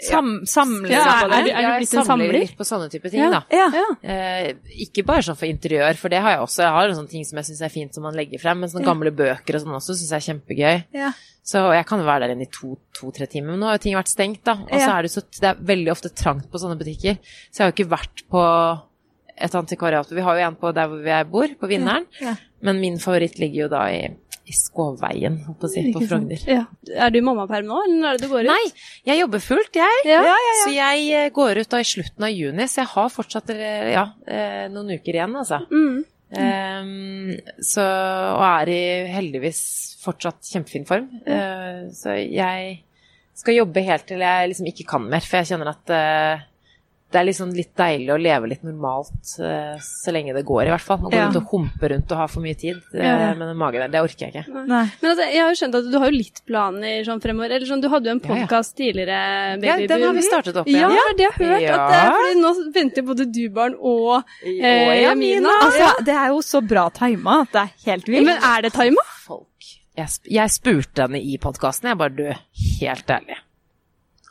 Sam, 0.03 0.41
Samler, 0.51 0.91
Ja, 0.91 1.03
på 1.23 1.27
er 1.31 1.45
det. 1.45 1.53
du- 1.55 1.77
blitt 1.79 1.95
en 1.95 2.05
samler 2.05 2.05
samler? 2.27 2.33
litt 2.41 2.57
på 2.59 2.65
sånne 2.67 2.91
type 2.91 3.09
ting, 3.11 3.21
Ja. 3.21 3.31
da. 3.31 3.43
Ja. 3.55 3.69
Ja. 3.71 3.85
Eh, 4.03 4.55
ikke 4.83 5.05
bare 5.07 5.23
sånn 5.23 5.37
for 5.39 5.47
interiør, 5.47 5.95
for 5.97 6.09
det 6.09 6.19
har 6.21 6.31
jeg 6.33 6.41
også. 6.41 6.59
Jeg 6.65 6.73
har 6.73 6.89
sånne 6.91 7.09
ting 7.09 7.25
som 7.25 7.37
jeg 7.39 7.45
syns 7.47 7.63
er 7.63 7.69
fint 7.69 7.95
som 7.95 8.03
man 8.03 8.15
legger 8.15 8.41
frem, 8.41 8.59
men 8.59 8.69
sånne 8.69 8.85
gamle 8.85 9.13
bøker 9.15 9.55
og 9.55 9.61
sånn 9.63 9.77
også 9.79 9.95
syns 9.95 10.11
jeg 10.11 10.19
er 10.19 10.27
kjempegøy. 10.35 10.85
Ja. 10.93 11.13
Så 11.45 11.73
jeg 11.73 11.87
kan 11.87 12.01
jo 12.01 12.05
være 12.07 12.21
der 12.27 12.35
inne 12.35 12.43
i 12.43 12.51
to-tre 12.93 13.27
timer, 13.29 13.51
men 13.53 13.61
nå 13.61 13.67
har 13.67 13.79
jo 13.79 13.83
ting 13.83 13.95
vært 13.95 14.09
stengt, 14.11 14.43
da. 14.43 14.55
Og 14.55 14.71
så 14.71 14.91
er 14.99 15.03
det 15.03 15.11
så 15.13 15.23
det 15.41 15.45
er 15.45 15.55
veldig 15.63 15.91
ofte 15.93 16.11
trangt 16.13 16.51
på 16.51 16.59
sånne 16.59 16.79
butikker. 16.79 17.19
Så 17.53 17.59
jeg 17.59 17.67
har 17.67 17.71
jo 17.71 17.85
ikke 17.85 17.91
vært 17.95 18.23
på 18.29 18.83
et 19.39 19.55
antikvariat. 19.55 20.09
Vi 20.11 20.21
har 20.21 20.35
jo 20.37 20.47
en 20.49 20.57
på 20.57 20.75
der 20.75 20.87
hvor 20.89 21.05
jeg 21.05 21.31
bor, 21.31 21.47
på 21.47 21.69
Vinneren. 21.69 22.07
Ja. 22.21 22.35
Men 22.63 22.79
min 22.83 23.01
favoritt 23.03 23.41
ligger 23.43 23.65
jo 23.65 23.71
da 23.73 23.83
i, 23.91 24.03
i 24.47 24.55
Skåveien, 24.55 25.41
holdt 25.47 25.59
på 25.63 25.69
å 25.69 25.73
si, 25.73 25.83
på 25.95 26.05
Frogner. 26.07 26.45
Ja. 26.47 26.65
Er 26.95 27.11
du 27.13 27.19
i 27.19 27.25
mammaperm 27.27 27.67
nå, 27.69 27.81
eller 27.87 27.99
når 27.99 28.11
er 28.11 28.21
det 28.21 28.29
du 28.29 28.33
går 28.33 28.47
ut? 28.47 28.53
Nei, 28.53 28.87
jeg 29.11 29.23
jobber 29.23 29.43
fullt, 29.43 29.81
jeg. 29.83 30.05
Ja. 30.09 30.23
Så 30.63 30.71
jeg 30.75 31.09
eh, 31.19 31.33
går 31.35 31.63
ut 31.63 31.75
da 31.75 31.83
i 31.83 31.89
slutten 31.89 32.29
av 32.29 32.33
juni, 32.35 32.69
så 32.71 32.85
jeg 32.85 32.93
har 32.95 33.11
fortsatt 33.17 33.53
eh, 33.57 33.91
ja, 33.97 34.07
eh, 34.31 34.65
noen 34.73 34.95
uker 34.95 35.19
igjen, 35.19 35.37
altså. 35.43 35.63
Mm. 35.73 36.01
Um, 36.33 37.35
så, 37.61 37.83
og 38.39 38.47
er 38.47 38.71
i 38.73 38.83
heldigvis 39.13 39.61
fortsatt 40.01 40.47
kjempefin 40.49 40.87
form. 40.89 41.11
Uh, 41.27 41.91
så 41.93 42.15
jeg 42.17 42.79
skal 43.37 43.59
jobbe 43.59 43.85
helt 43.85 44.07
til 44.09 44.23
jeg 44.23 44.49
liksom 44.51 44.71
ikke 44.71 44.87
kan 44.95 45.05
mer, 45.09 45.25
for 45.25 45.41
jeg 45.41 45.53
kjenner 45.53 45.73
at 45.73 45.93
eh, 45.97 46.43
det 47.13 47.21
er 47.21 47.27
liksom 47.29 47.51
litt 47.55 47.75
deilig 47.77 48.09
å 48.15 48.17
leve 48.21 48.49
litt 48.49 48.63
normalt 48.65 49.35
eh, 49.45 49.77
så 49.85 50.13
lenge 50.15 50.33
det 50.35 50.43
går, 50.49 50.65
i 50.67 50.73
hvert 50.73 50.85
fall. 50.87 50.99
Å 51.05 51.11
gå 51.11 51.15
Ja. 51.19 51.27
rundt 51.29 51.37
og 51.43 51.51
humpe 51.53 51.91
rundt 51.93 52.11
og 52.15 52.19
ha 52.23 52.27
for 52.33 52.41
mye 52.45 52.57
tid 52.59 52.81
eh, 52.95 53.05
Ja. 53.05 53.35
med 53.35 53.47
den 53.53 53.57
magen 53.61 53.81
der, 53.85 53.89
det 53.93 54.01
orker 54.03 54.27
jeg 54.27 54.33
ikke. 54.35 54.65
Nei. 54.67 54.83
Men 55.03 55.11
altså, 55.13 55.27
jeg 55.29 55.43
har 55.43 55.51
jo 55.53 55.59
skjønt 55.61 55.79
at 55.79 55.91
du 55.93 55.99
har 55.99 56.11
jo 56.11 56.17
litt 56.19 56.41
planer 56.49 57.05
sånn 57.05 57.21
fremover. 57.23 57.51
Eller 57.57 57.67
sånn, 57.69 57.83
du 57.85 57.89
hadde 57.93 58.09
jo 58.09 58.17
en 58.17 58.23
Ja, 58.25 58.29
ja. 58.35 58.47
podkast 58.47 58.77
tidligere, 58.81 59.21
Ja, 59.63 59.77
den 59.87 60.03
har 60.09 60.15
vi 60.17 60.23
startet 60.27 60.57
opp 60.57 60.67
igjen. 60.67 60.91
Ja, 60.97 61.07
det 61.19 61.29
har 61.33 61.45
jeg 61.45 61.69
hørt. 61.69 61.71
At, 61.71 61.93
Ja. 61.93 62.09
eh, 62.09 62.13
fordi 62.17 62.41
nå 62.41 62.73
venter 62.75 63.03
både 63.13 63.29
du, 63.33 63.43
barn, 63.51 63.75
og 63.79 64.25
eh. 64.43 65.11
Altså, 65.13 66.05
det 66.05 66.15
er 66.17 66.29
jo 66.33 66.41
så 66.45 66.61
bra 66.67 66.89
tima 66.91 67.43
at 67.43 67.53
det 67.53 67.63
er 67.63 67.71
helt 67.93 68.07
vilt. 68.09 68.27
Men 68.27 68.39
er 68.43 68.63
det 68.63 68.73
tima? 68.73 69.03
folk. 69.27 69.47
Jeg, 69.97 70.09
sp 70.09 70.25
jeg 70.33 70.49
spurte 70.51 71.05
henne 71.05 71.21
i 71.21 71.37
podkasten, 71.39 71.91
jeg 71.93 71.99
bare 72.01 72.17
du, 72.17 72.25
helt 72.81 73.07
ærlig. 73.13 73.37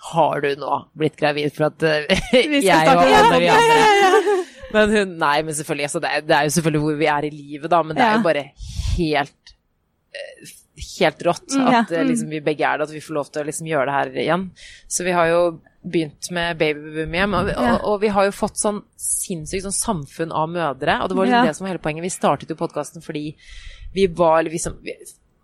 Har 0.02 0.42
du 0.42 0.50
nå 0.58 0.78
blitt 0.98 1.18
gravid 1.20 1.54
for 1.54 1.68
at 1.70 1.84
eh, 1.86 2.24
Vi 2.52 2.64
jeg 2.66 2.88
og 2.90 3.04
alle 3.04 3.38
med 3.38 3.52
andre 3.54 4.38
Men 4.72 4.96
hun 4.96 5.18
Nei, 5.22 5.36
men 5.46 5.56
selvfølgelig. 5.58 5.90
Altså, 5.90 6.02
det, 6.02 6.10
er, 6.10 6.24
det 6.26 6.38
er 6.38 6.48
jo 6.48 6.56
selvfølgelig 6.58 6.82
hvor 6.86 6.98
vi 7.02 7.10
er 7.12 7.28
i 7.28 7.32
livet, 7.36 7.70
da, 7.72 7.82
men 7.86 7.98
det 7.98 8.06
er 8.06 8.18
jo 8.18 8.26
bare 8.26 8.46
helt 8.96 9.54
eh, 10.16 10.54
Helt 10.82 11.20
rått 11.28 11.54
Mm, 11.54 11.68
at 11.68 11.92
eh, 11.94 12.06
liksom, 12.08 12.32
vi 12.32 12.40
begge 12.42 12.66
er 12.66 12.80
det, 12.80 12.88
at 12.88 12.94
vi 12.96 13.02
får 13.04 13.14
lov 13.14 13.28
til 13.30 13.44
å 13.44 13.46
liksom, 13.46 13.68
gjøre 13.70 13.90
det 13.90 13.98
her 13.98 14.24
igjen. 14.24 14.46
Så 14.90 15.06
vi 15.06 15.14
har 15.14 15.28
jo 15.30 15.42
begynt 15.82 16.30
med 16.34 16.58
babyboom 16.58 17.18
hjem, 17.18 17.36
og, 17.38 17.52
og, 17.54 17.86
og 17.92 18.00
vi 18.02 18.10
har 18.16 18.26
jo 18.30 18.34
fått 18.34 18.58
sånn 18.62 18.80
sinnssykt 19.02 19.66
sånn 19.68 19.76
samfunn 19.78 20.34
av 20.34 20.50
mødre. 20.50 20.98
Og 21.04 21.12
det 21.12 21.18
var 21.20 21.30
liksom 21.30 21.50
det 21.50 21.56
som 21.58 21.68
var 21.68 21.74
hele 21.74 21.84
poenget. 21.84 22.06
Vi 22.08 22.14
startet 22.14 22.54
jo 22.54 22.58
podkasten 22.58 23.06
fordi 23.06 23.36
vi 23.94 24.08
var 24.08 24.42
liksom 24.48 24.80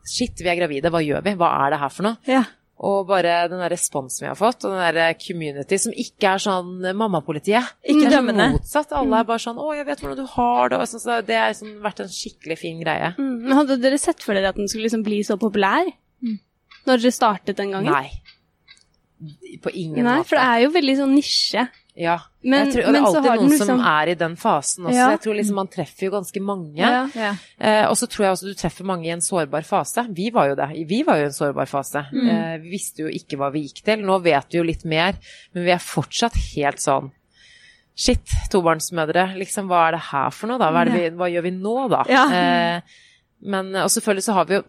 Shit, 0.08 0.40
vi 0.40 0.48
er 0.48 0.56
gravide, 0.56 0.88
hva 0.94 1.02
gjør 1.04 1.26
vi? 1.26 1.34
Hva 1.36 1.50
er 1.66 1.74
det 1.74 1.82
her 1.82 1.92
for 1.92 2.08
noe? 2.08 2.18
ja. 2.32 2.46
Og 2.78 3.08
bare 3.10 3.48
den 3.50 3.58
der 3.58 3.72
responsen 3.74 4.26
vi 4.26 4.30
har 4.30 4.38
fått, 4.38 4.66
og 4.68 4.76
den 4.76 4.96
der 4.96 5.16
community 5.18 5.80
som 5.82 5.96
ikke 5.98 6.36
er 6.36 6.44
sånn 6.44 6.86
eh, 6.86 6.94
mammapolitiet. 6.94 7.72
Ikke 7.82 8.06
Det 8.06 8.20
er 8.20 8.28
sånn 8.28 8.42
motsatt. 8.54 8.92
Alle 9.00 9.22
er 9.22 9.30
bare 9.32 9.42
sånn 9.42 9.58
'Å, 9.58 9.70
jeg 9.80 9.88
vet 9.88 10.04
hvordan 10.04 10.20
du 10.22 10.28
har 10.36 10.70
det'. 10.70 10.82
Og 10.82 10.88
sånn, 10.92 11.02
så 11.02 11.22
det 11.26 11.40
har 11.42 11.56
sånn, 11.58 11.80
vært 11.82 12.04
en 12.06 12.12
skikkelig 12.14 12.58
fin 12.62 12.78
greie. 12.84 13.16
Mm. 13.18 13.36
Men 13.42 13.58
hadde 13.58 13.82
dere 13.82 13.98
sett 13.98 14.22
for 14.22 14.38
dere 14.38 14.50
at 14.54 14.60
den 14.62 14.70
skulle 14.70 14.86
liksom 14.86 15.04
bli 15.04 15.24
så 15.26 15.40
populær? 15.42 15.90
Når 16.88 17.02
dere 17.04 17.12
startet 17.12 17.58
den 17.60 17.74
gangen? 17.76 17.92
Nei. 17.92 19.58
På 19.64 19.74
ingen 19.74 20.06
Nei, 20.06 20.20
måte. 20.22 20.30
for 20.30 20.38
det 20.38 20.46
er 20.46 20.62
jo 20.64 20.70
veldig 20.76 20.96
sånn 21.02 21.16
nisje. 21.18 21.68
Ja. 21.98 22.20
Men- 22.46 22.68
jeg 22.68 22.76
tror, 22.76 22.86
og 22.88 22.94
det 22.94 23.00
er 23.00 23.06
alltid 23.08 23.28
noen 23.42 23.50
liksom... 23.52 23.68
som 23.72 23.80
er 23.90 24.12
i 24.12 24.16
den 24.20 24.36
fasen 24.38 24.86
også. 24.86 24.96
Ja. 24.96 25.10
Jeg 25.16 25.22
tror 25.24 25.38
liksom 25.40 25.56
man 25.58 25.70
treffer 25.74 26.06
jo 26.08 26.12
ganske 26.14 26.42
mange. 26.46 26.78
Ja. 26.78 27.08
Ja. 27.18 27.32
Eh, 27.58 27.86
og 27.90 27.98
så 27.98 28.08
tror 28.08 28.28
jeg 28.28 28.36
også 28.36 28.52
du 28.52 28.60
treffer 28.60 28.86
mange 28.86 29.10
i 29.10 29.14
en 29.16 29.24
sårbar 29.26 29.66
fase. 29.66 30.06
Vi 30.14 30.30
var 30.36 30.52
jo 30.52 30.58
det. 30.60 30.70
Vi 30.88 31.02
var 31.08 31.18
jo 31.18 31.26
i 31.26 31.32
en 31.32 31.36
sårbar 31.36 31.70
fase. 31.72 32.06
Mm. 32.14 32.30
Eh, 32.30 32.56
vi 32.62 32.76
visste 32.78 33.08
jo 33.08 33.10
ikke 33.10 33.40
hva 33.42 33.50
vi 33.56 33.66
gikk 33.66 33.82
til. 33.90 34.06
Nå 34.06 34.20
vet 34.26 34.54
vi 34.54 34.62
jo 34.62 34.68
litt 34.68 34.86
mer, 34.86 35.18
men 35.56 35.66
vi 35.66 35.74
er 35.74 35.82
fortsatt 35.84 36.38
helt 36.54 36.84
sånn 36.84 37.12
Shit, 37.98 38.30
tobarnsmødre, 38.54 39.24
liksom, 39.42 39.66
hva 39.72 39.88
er 39.88 39.96
det 39.96 40.04
her 40.12 40.30
for 40.30 40.52
noe, 40.52 40.60
da? 40.62 40.68
Hva, 40.70 40.84
vi, 40.86 41.08
hva 41.18 41.32
gjør 41.34 41.48
vi 41.48 41.52
nå, 41.56 41.72
da? 41.90 42.04
Eh, 42.06 42.82
men, 43.50 43.72
og 43.82 43.90
selvfølgelig 43.90 44.26
så 44.28 44.36
har 44.38 44.46
vi 44.46 44.60
jo 44.60 44.62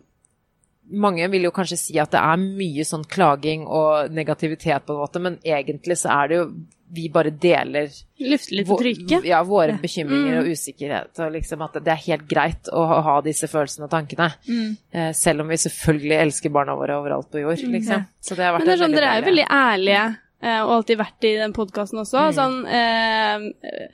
mange 0.90 1.28
vil 1.30 1.42
jo 1.42 1.50
kanskje 1.50 1.76
si 1.78 1.98
at 2.00 2.10
det 2.10 2.20
er 2.20 2.36
mye 2.40 2.84
sånn 2.84 3.04
klaging 3.08 3.66
og 3.66 4.10
negativitet 4.10 4.86
på 4.86 4.94
en 4.94 5.00
måte, 5.02 5.20
men 5.20 5.38
egentlig 5.44 5.96
så 6.00 6.10
er 6.24 6.28
det 6.28 6.36
jo 6.38 6.50
vi 6.90 7.10
bare 7.12 7.28
deler 7.36 7.90
Lufte 8.24 8.54
litt 8.56 8.66
på 8.66 8.78
trykket. 8.80 9.24
Ja, 9.28 9.42
våre 9.44 9.74
bekymringer 9.82 10.38
Mm. 10.38 10.40
og 10.40 10.46
usikkerhet. 10.56 11.18
Og 11.20 11.32
liksom 11.34 11.60
at 11.66 11.74
det 11.84 11.88
er 11.92 12.00
helt 12.06 12.26
greit 12.26 12.70
å 12.72 12.86
ha- 13.02 13.20
disse 13.20 13.44
følelsene 13.46 13.84
og 13.84 13.90
tankene. 13.90 14.30
Mm. 14.48 14.76
Eh, 14.94 15.12
selv 15.12 15.40
om 15.42 15.48
vi 15.48 15.56
selvfølgelig 15.56 16.16
elsker 16.22 16.50
barna 16.50 16.74
våre 16.74 16.96
overalt 16.96 17.30
på 17.30 17.42
jord, 17.42 17.58
liksom. 17.60 18.06
Så 18.22 18.34
det 18.36 18.44
har 18.46 18.54
vært 18.54 18.64
Men 18.64 18.66
det 18.66 18.80
er 18.80 18.84
sånn, 18.86 18.94
dere 18.96 19.04
er 19.12 19.20
jo 19.20 19.26
veldig 19.28 19.46
ærlige, 19.50 20.16
eh, 20.42 20.60
og 20.64 20.70
alltid 20.78 20.98
vært 20.98 21.24
i 21.28 21.36
den 21.36 21.52
podkasten 21.52 22.00
også. 22.00 22.32
Mm. 22.32 22.34
Sånn, 22.40 22.56
eh, 22.72 23.88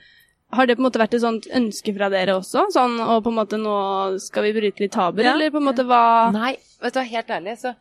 har 0.55 0.67
det 0.67 0.75
på 0.77 0.83
en 0.83 0.87
måte 0.87 1.01
vært 1.01 1.13
et 1.17 1.23
sånt 1.23 1.47
ønske 1.59 1.93
fra 1.97 2.09
dere 2.13 2.37
også? 2.39 2.65
Sånn, 2.73 2.97
og 3.03 3.21
på 3.25 3.31
en 3.33 3.37
måte 3.41 3.59
nå 3.61 3.75
skal 4.23 4.47
vi 4.47 4.53
bryte 4.57 4.83
litt 4.83 4.95
tabuer, 4.95 5.25
Ja. 5.27 5.33
eller 5.35 5.51
på 5.53 5.61
en 5.61 5.67
måte 5.69 5.85
hva 5.87 6.01
Nei, 6.35 6.55
vet 6.81 6.95
du 6.95 6.99
hva, 6.99 7.05
helt 7.11 7.29
ærlig, 7.37 7.57
så, 7.61 7.75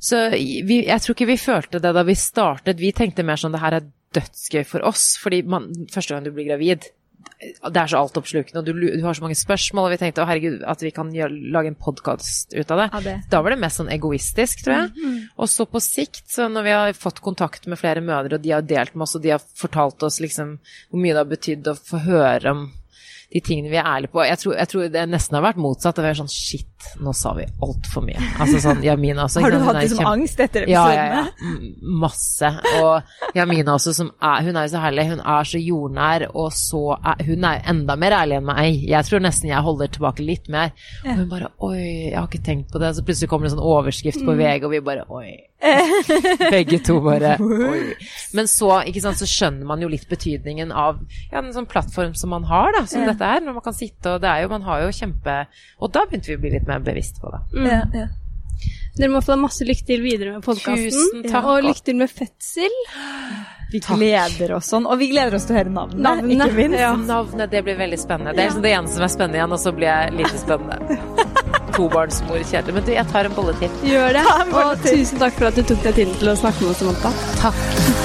så 0.00 0.22
vi, 0.34 0.84
jeg 0.86 1.00
tror 1.04 1.16
ikke 1.16 1.30
vi 1.32 1.38
følte 1.40 1.80
det 1.82 1.92
da 1.96 2.04
vi 2.06 2.14
startet. 2.18 2.80
Vi 2.80 2.92
tenkte 2.96 3.24
mer 3.26 3.40
sånn 3.40 3.52
det 3.56 3.60
her 3.64 3.78
er 3.80 3.88
dødsgøy 4.16 4.64
for 4.66 4.86
oss, 4.88 5.16
fordi 5.22 5.42
man, 5.46 5.68
første 5.92 6.14
gang 6.14 6.24
du 6.26 6.32
blir 6.34 6.48
gravid 6.48 6.88
det 7.40 7.80
er 7.80 7.88
så 7.88 8.00
altoppslukende, 8.00 8.60
og 8.60 8.66
du, 8.68 8.86
du 9.00 9.04
har 9.04 9.16
så 9.16 9.24
mange 9.24 9.36
spørsmål, 9.38 9.88
og 9.88 9.94
vi 9.94 10.00
tenkte 10.00 10.24
å 10.24 10.28
herregud, 10.28 10.60
at 10.68 10.82
vi 10.84 10.92
kan 10.94 11.12
gjøre, 11.14 11.36
lage 11.54 11.72
en 11.72 11.78
podkast 11.78 12.52
ut 12.52 12.72
av 12.72 12.82
det. 12.82 12.88
Ja, 12.92 13.00
det. 13.04 13.14
Da 13.32 13.40
var 13.44 13.54
det 13.54 13.60
mest 13.62 13.80
sånn 13.80 13.92
egoistisk, 13.92 14.64
tror 14.66 14.76
jeg. 14.76 15.14
Og 15.40 15.48
så 15.52 15.66
på 15.68 15.80
sikt, 15.84 16.26
så 16.32 16.50
når 16.52 16.66
vi 16.66 16.74
har 16.76 16.98
fått 16.98 17.22
kontakt 17.24 17.68
med 17.70 17.80
flere 17.80 18.04
mødre, 18.04 18.36
og 18.36 18.44
de 18.44 18.52
har 18.54 18.66
delt 18.66 18.96
med 18.96 19.06
oss, 19.06 19.16
og 19.16 19.24
de 19.24 19.34
har 19.34 19.44
fortalt 19.62 20.04
oss 20.06 20.20
liksom 20.20 20.58
hvor 20.60 21.00
mye 21.00 21.14
det 21.14 21.22
har 21.22 21.32
betydd 21.32 21.72
å 21.72 21.78
få 21.80 22.04
høre 22.08 22.54
om 22.54 22.68
de 23.30 23.40
tingene 23.46 23.70
vi 23.70 23.76
er 23.78 23.86
ærlige 23.86 24.10
på. 24.10 24.24
Jeg 24.26 24.38
tror, 24.42 24.54
jeg 24.58 24.68
tror 24.72 24.88
det 24.90 25.02
nesten 25.08 25.36
har 25.38 25.42
vært 25.44 25.58
motsatt. 25.62 25.94
Det 26.00 26.02
var 26.02 26.16
sånn 26.18 26.30
shit, 26.32 26.86
nå 26.98 27.12
sa 27.14 27.30
vi 27.36 27.44
altfor 27.62 28.02
mye. 28.02 28.18
Altså 28.42 28.58
sånn 28.64 28.80
Jamina 28.82 29.26
også. 29.28 29.42
Har 29.44 29.54
du 29.54 29.58
hatt 29.62 29.76
liksom 29.84 30.00
kjempe- 30.00 30.12
angst 30.16 30.40
etter 30.42 30.66
ja, 30.66 30.82
episodene? 30.88 31.04
ja, 31.06 31.20
ja. 31.20 31.52
M- 31.52 32.00
Masse. 32.02 32.50
Og 32.80 33.36
Jamina 33.38 33.76
også, 33.76 33.94
som 33.94 34.10
er 34.20 34.42
Hun 34.48 34.56
er 34.58 34.66
jo 34.66 34.72
så 34.74 34.80
herlig. 34.82 35.04
Hun 35.12 35.20
er 35.22 35.44
så 35.52 35.60
jordnær, 35.62 36.26
og 36.34 36.50
så 36.58 36.82
er 36.98 37.24
Hun 37.28 37.44
er 37.44 37.62
enda 37.70 37.96
mer 37.96 38.16
ærlig 38.18 38.40
enn 38.40 38.48
meg. 38.50 38.82
Jeg 38.90 39.04
tror 39.06 39.22
nesten 39.22 39.50
jeg 39.52 39.62
holder 39.62 39.86
tilbake 39.94 40.26
litt 40.26 40.48
mer. 40.48 40.72
Og 41.04 41.14
hun 41.22 41.28
bare 41.30 41.52
Oi, 41.60 42.10
jeg 42.10 42.18
har 42.18 42.26
ikke 42.26 42.42
tenkt 42.50 42.72
på 42.72 42.82
det. 42.82 42.96
Så 42.96 43.04
plutselig 43.06 43.28
kommer 43.30 43.46
det 43.46 43.52
en 43.52 43.58
sånn 43.60 43.70
overskrift 43.76 44.24
på 44.26 44.34
VG, 44.34 44.64
og 44.66 44.70
vi 44.74 44.80
bare 44.90 45.06
Oi. 45.10 45.30
Begge 46.50 46.78
to 46.84 46.96
bare 47.04 47.34
Oi. 47.40 47.82
Men 48.36 48.48
så, 48.48 48.70
sant, 49.02 49.20
så 49.20 49.28
skjønner 49.28 49.68
man 49.68 49.82
jo 49.84 49.90
litt 49.92 50.08
betydningen 50.08 50.72
av 50.72 51.02
ja, 51.30 51.42
en 51.42 51.52
sånn 51.54 51.68
plattform 51.70 52.14
som 52.16 52.32
man 52.32 52.46
har, 52.48 52.72
da, 52.78 52.86
som 52.88 53.04
dette 53.08 53.26
er. 53.26 53.44
Når 53.44 53.58
man 53.58 53.66
kan 53.66 53.76
sitte 53.76 54.16
og 54.16 54.24
Det 54.24 54.30
er 54.30 54.46
jo 54.46 54.50
Man 54.54 54.64
har 54.66 54.86
jo 54.86 54.94
kjempe 54.94 55.36
Og 55.80 55.92
da 55.92 56.06
begynte 56.08 56.32
vi 56.32 56.38
å 56.38 56.42
bli 56.42 56.54
litt 56.56 56.68
mer 56.68 56.82
bevisst 56.84 57.20
på 57.20 57.32
det. 57.34 57.44
Ja, 57.68 57.82
ja. 57.94 58.08
Dere 58.96 59.08
må 59.12 59.20
få 59.24 59.36
masse 59.40 59.64
lykke 59.64 59.86
til 59.88 60.02
videre 60.04 60.34
med 60.34 60.44
podkasten. 60.44 61.22
Ja. 61.24 61.40
Og 61.46 61.62
lykke 61.64 61.84
til 61.86 61.96
med 61.96 62.10
fødsel. 62.12 62.74
Vi 63.70 63.78
gleder 63.80 64.56
oss 64.56 64.68
sånn, 64.72 64.88
og 64.90 64.98
vi 65.00 65.12
gleder 65.12 65.36
oss 65.38 65.46
til 65.46 65.54
å 65.54 65.60
høre 65.60 65.72
navnet, 65.72 66.02
Navnet, 66.02 66.34
ikke 66.34 66.56
minst. 66.58 66.80
ja. 66.82 66.90
Navnet, 66.98 67.52
det 67.54 67.62
blir 67.64 67.78
veldig 67.78 68.00
spennende. 68.02 68.34
Det 68.34 68.42
er 68.42 68.50
liksom 68.50 68.66
det 68.66 68.74
eneste 68.74 68.98
som 68.98 69.06
er 69.06 69.12
spennende 69.14 69.38
igjen, 69.40 69.54
og 69.54 69.62
så 69.62 69.72
blir 69.76 69.92
jeg 69.92 70.16
lite 70.18 70.42
spennende. 70.42 71.28
Tobarnsmor, 71.76 72.42
kjedelig. 72.50 72.76
Men 72.78 72.86
du, 72.86 72.92
jeg 72.96 73.06
tar 73.12 73.30
en 73.30 73.36
bolle 73.36 73.56
til. 73.62 73.80
Gjør 73.86 74.14
det. 74.18 74.26
Og 74.50 74.86
tusen 74.86 75.22
takk 75.22 75.36
for 75.38 75.50
at 75.50 75.58
du 75.58 75.64
tok 75.64 75.82
deg 75.88 75.98
tiden 76.02 76.14
til 76.20 76.32
å 76.32 76.38
snakke 76.42 76.64
med 76.64 76.74
oss, 76.74 76.84
Samantha. 76.84 77.14
Takk. 77.42 77.99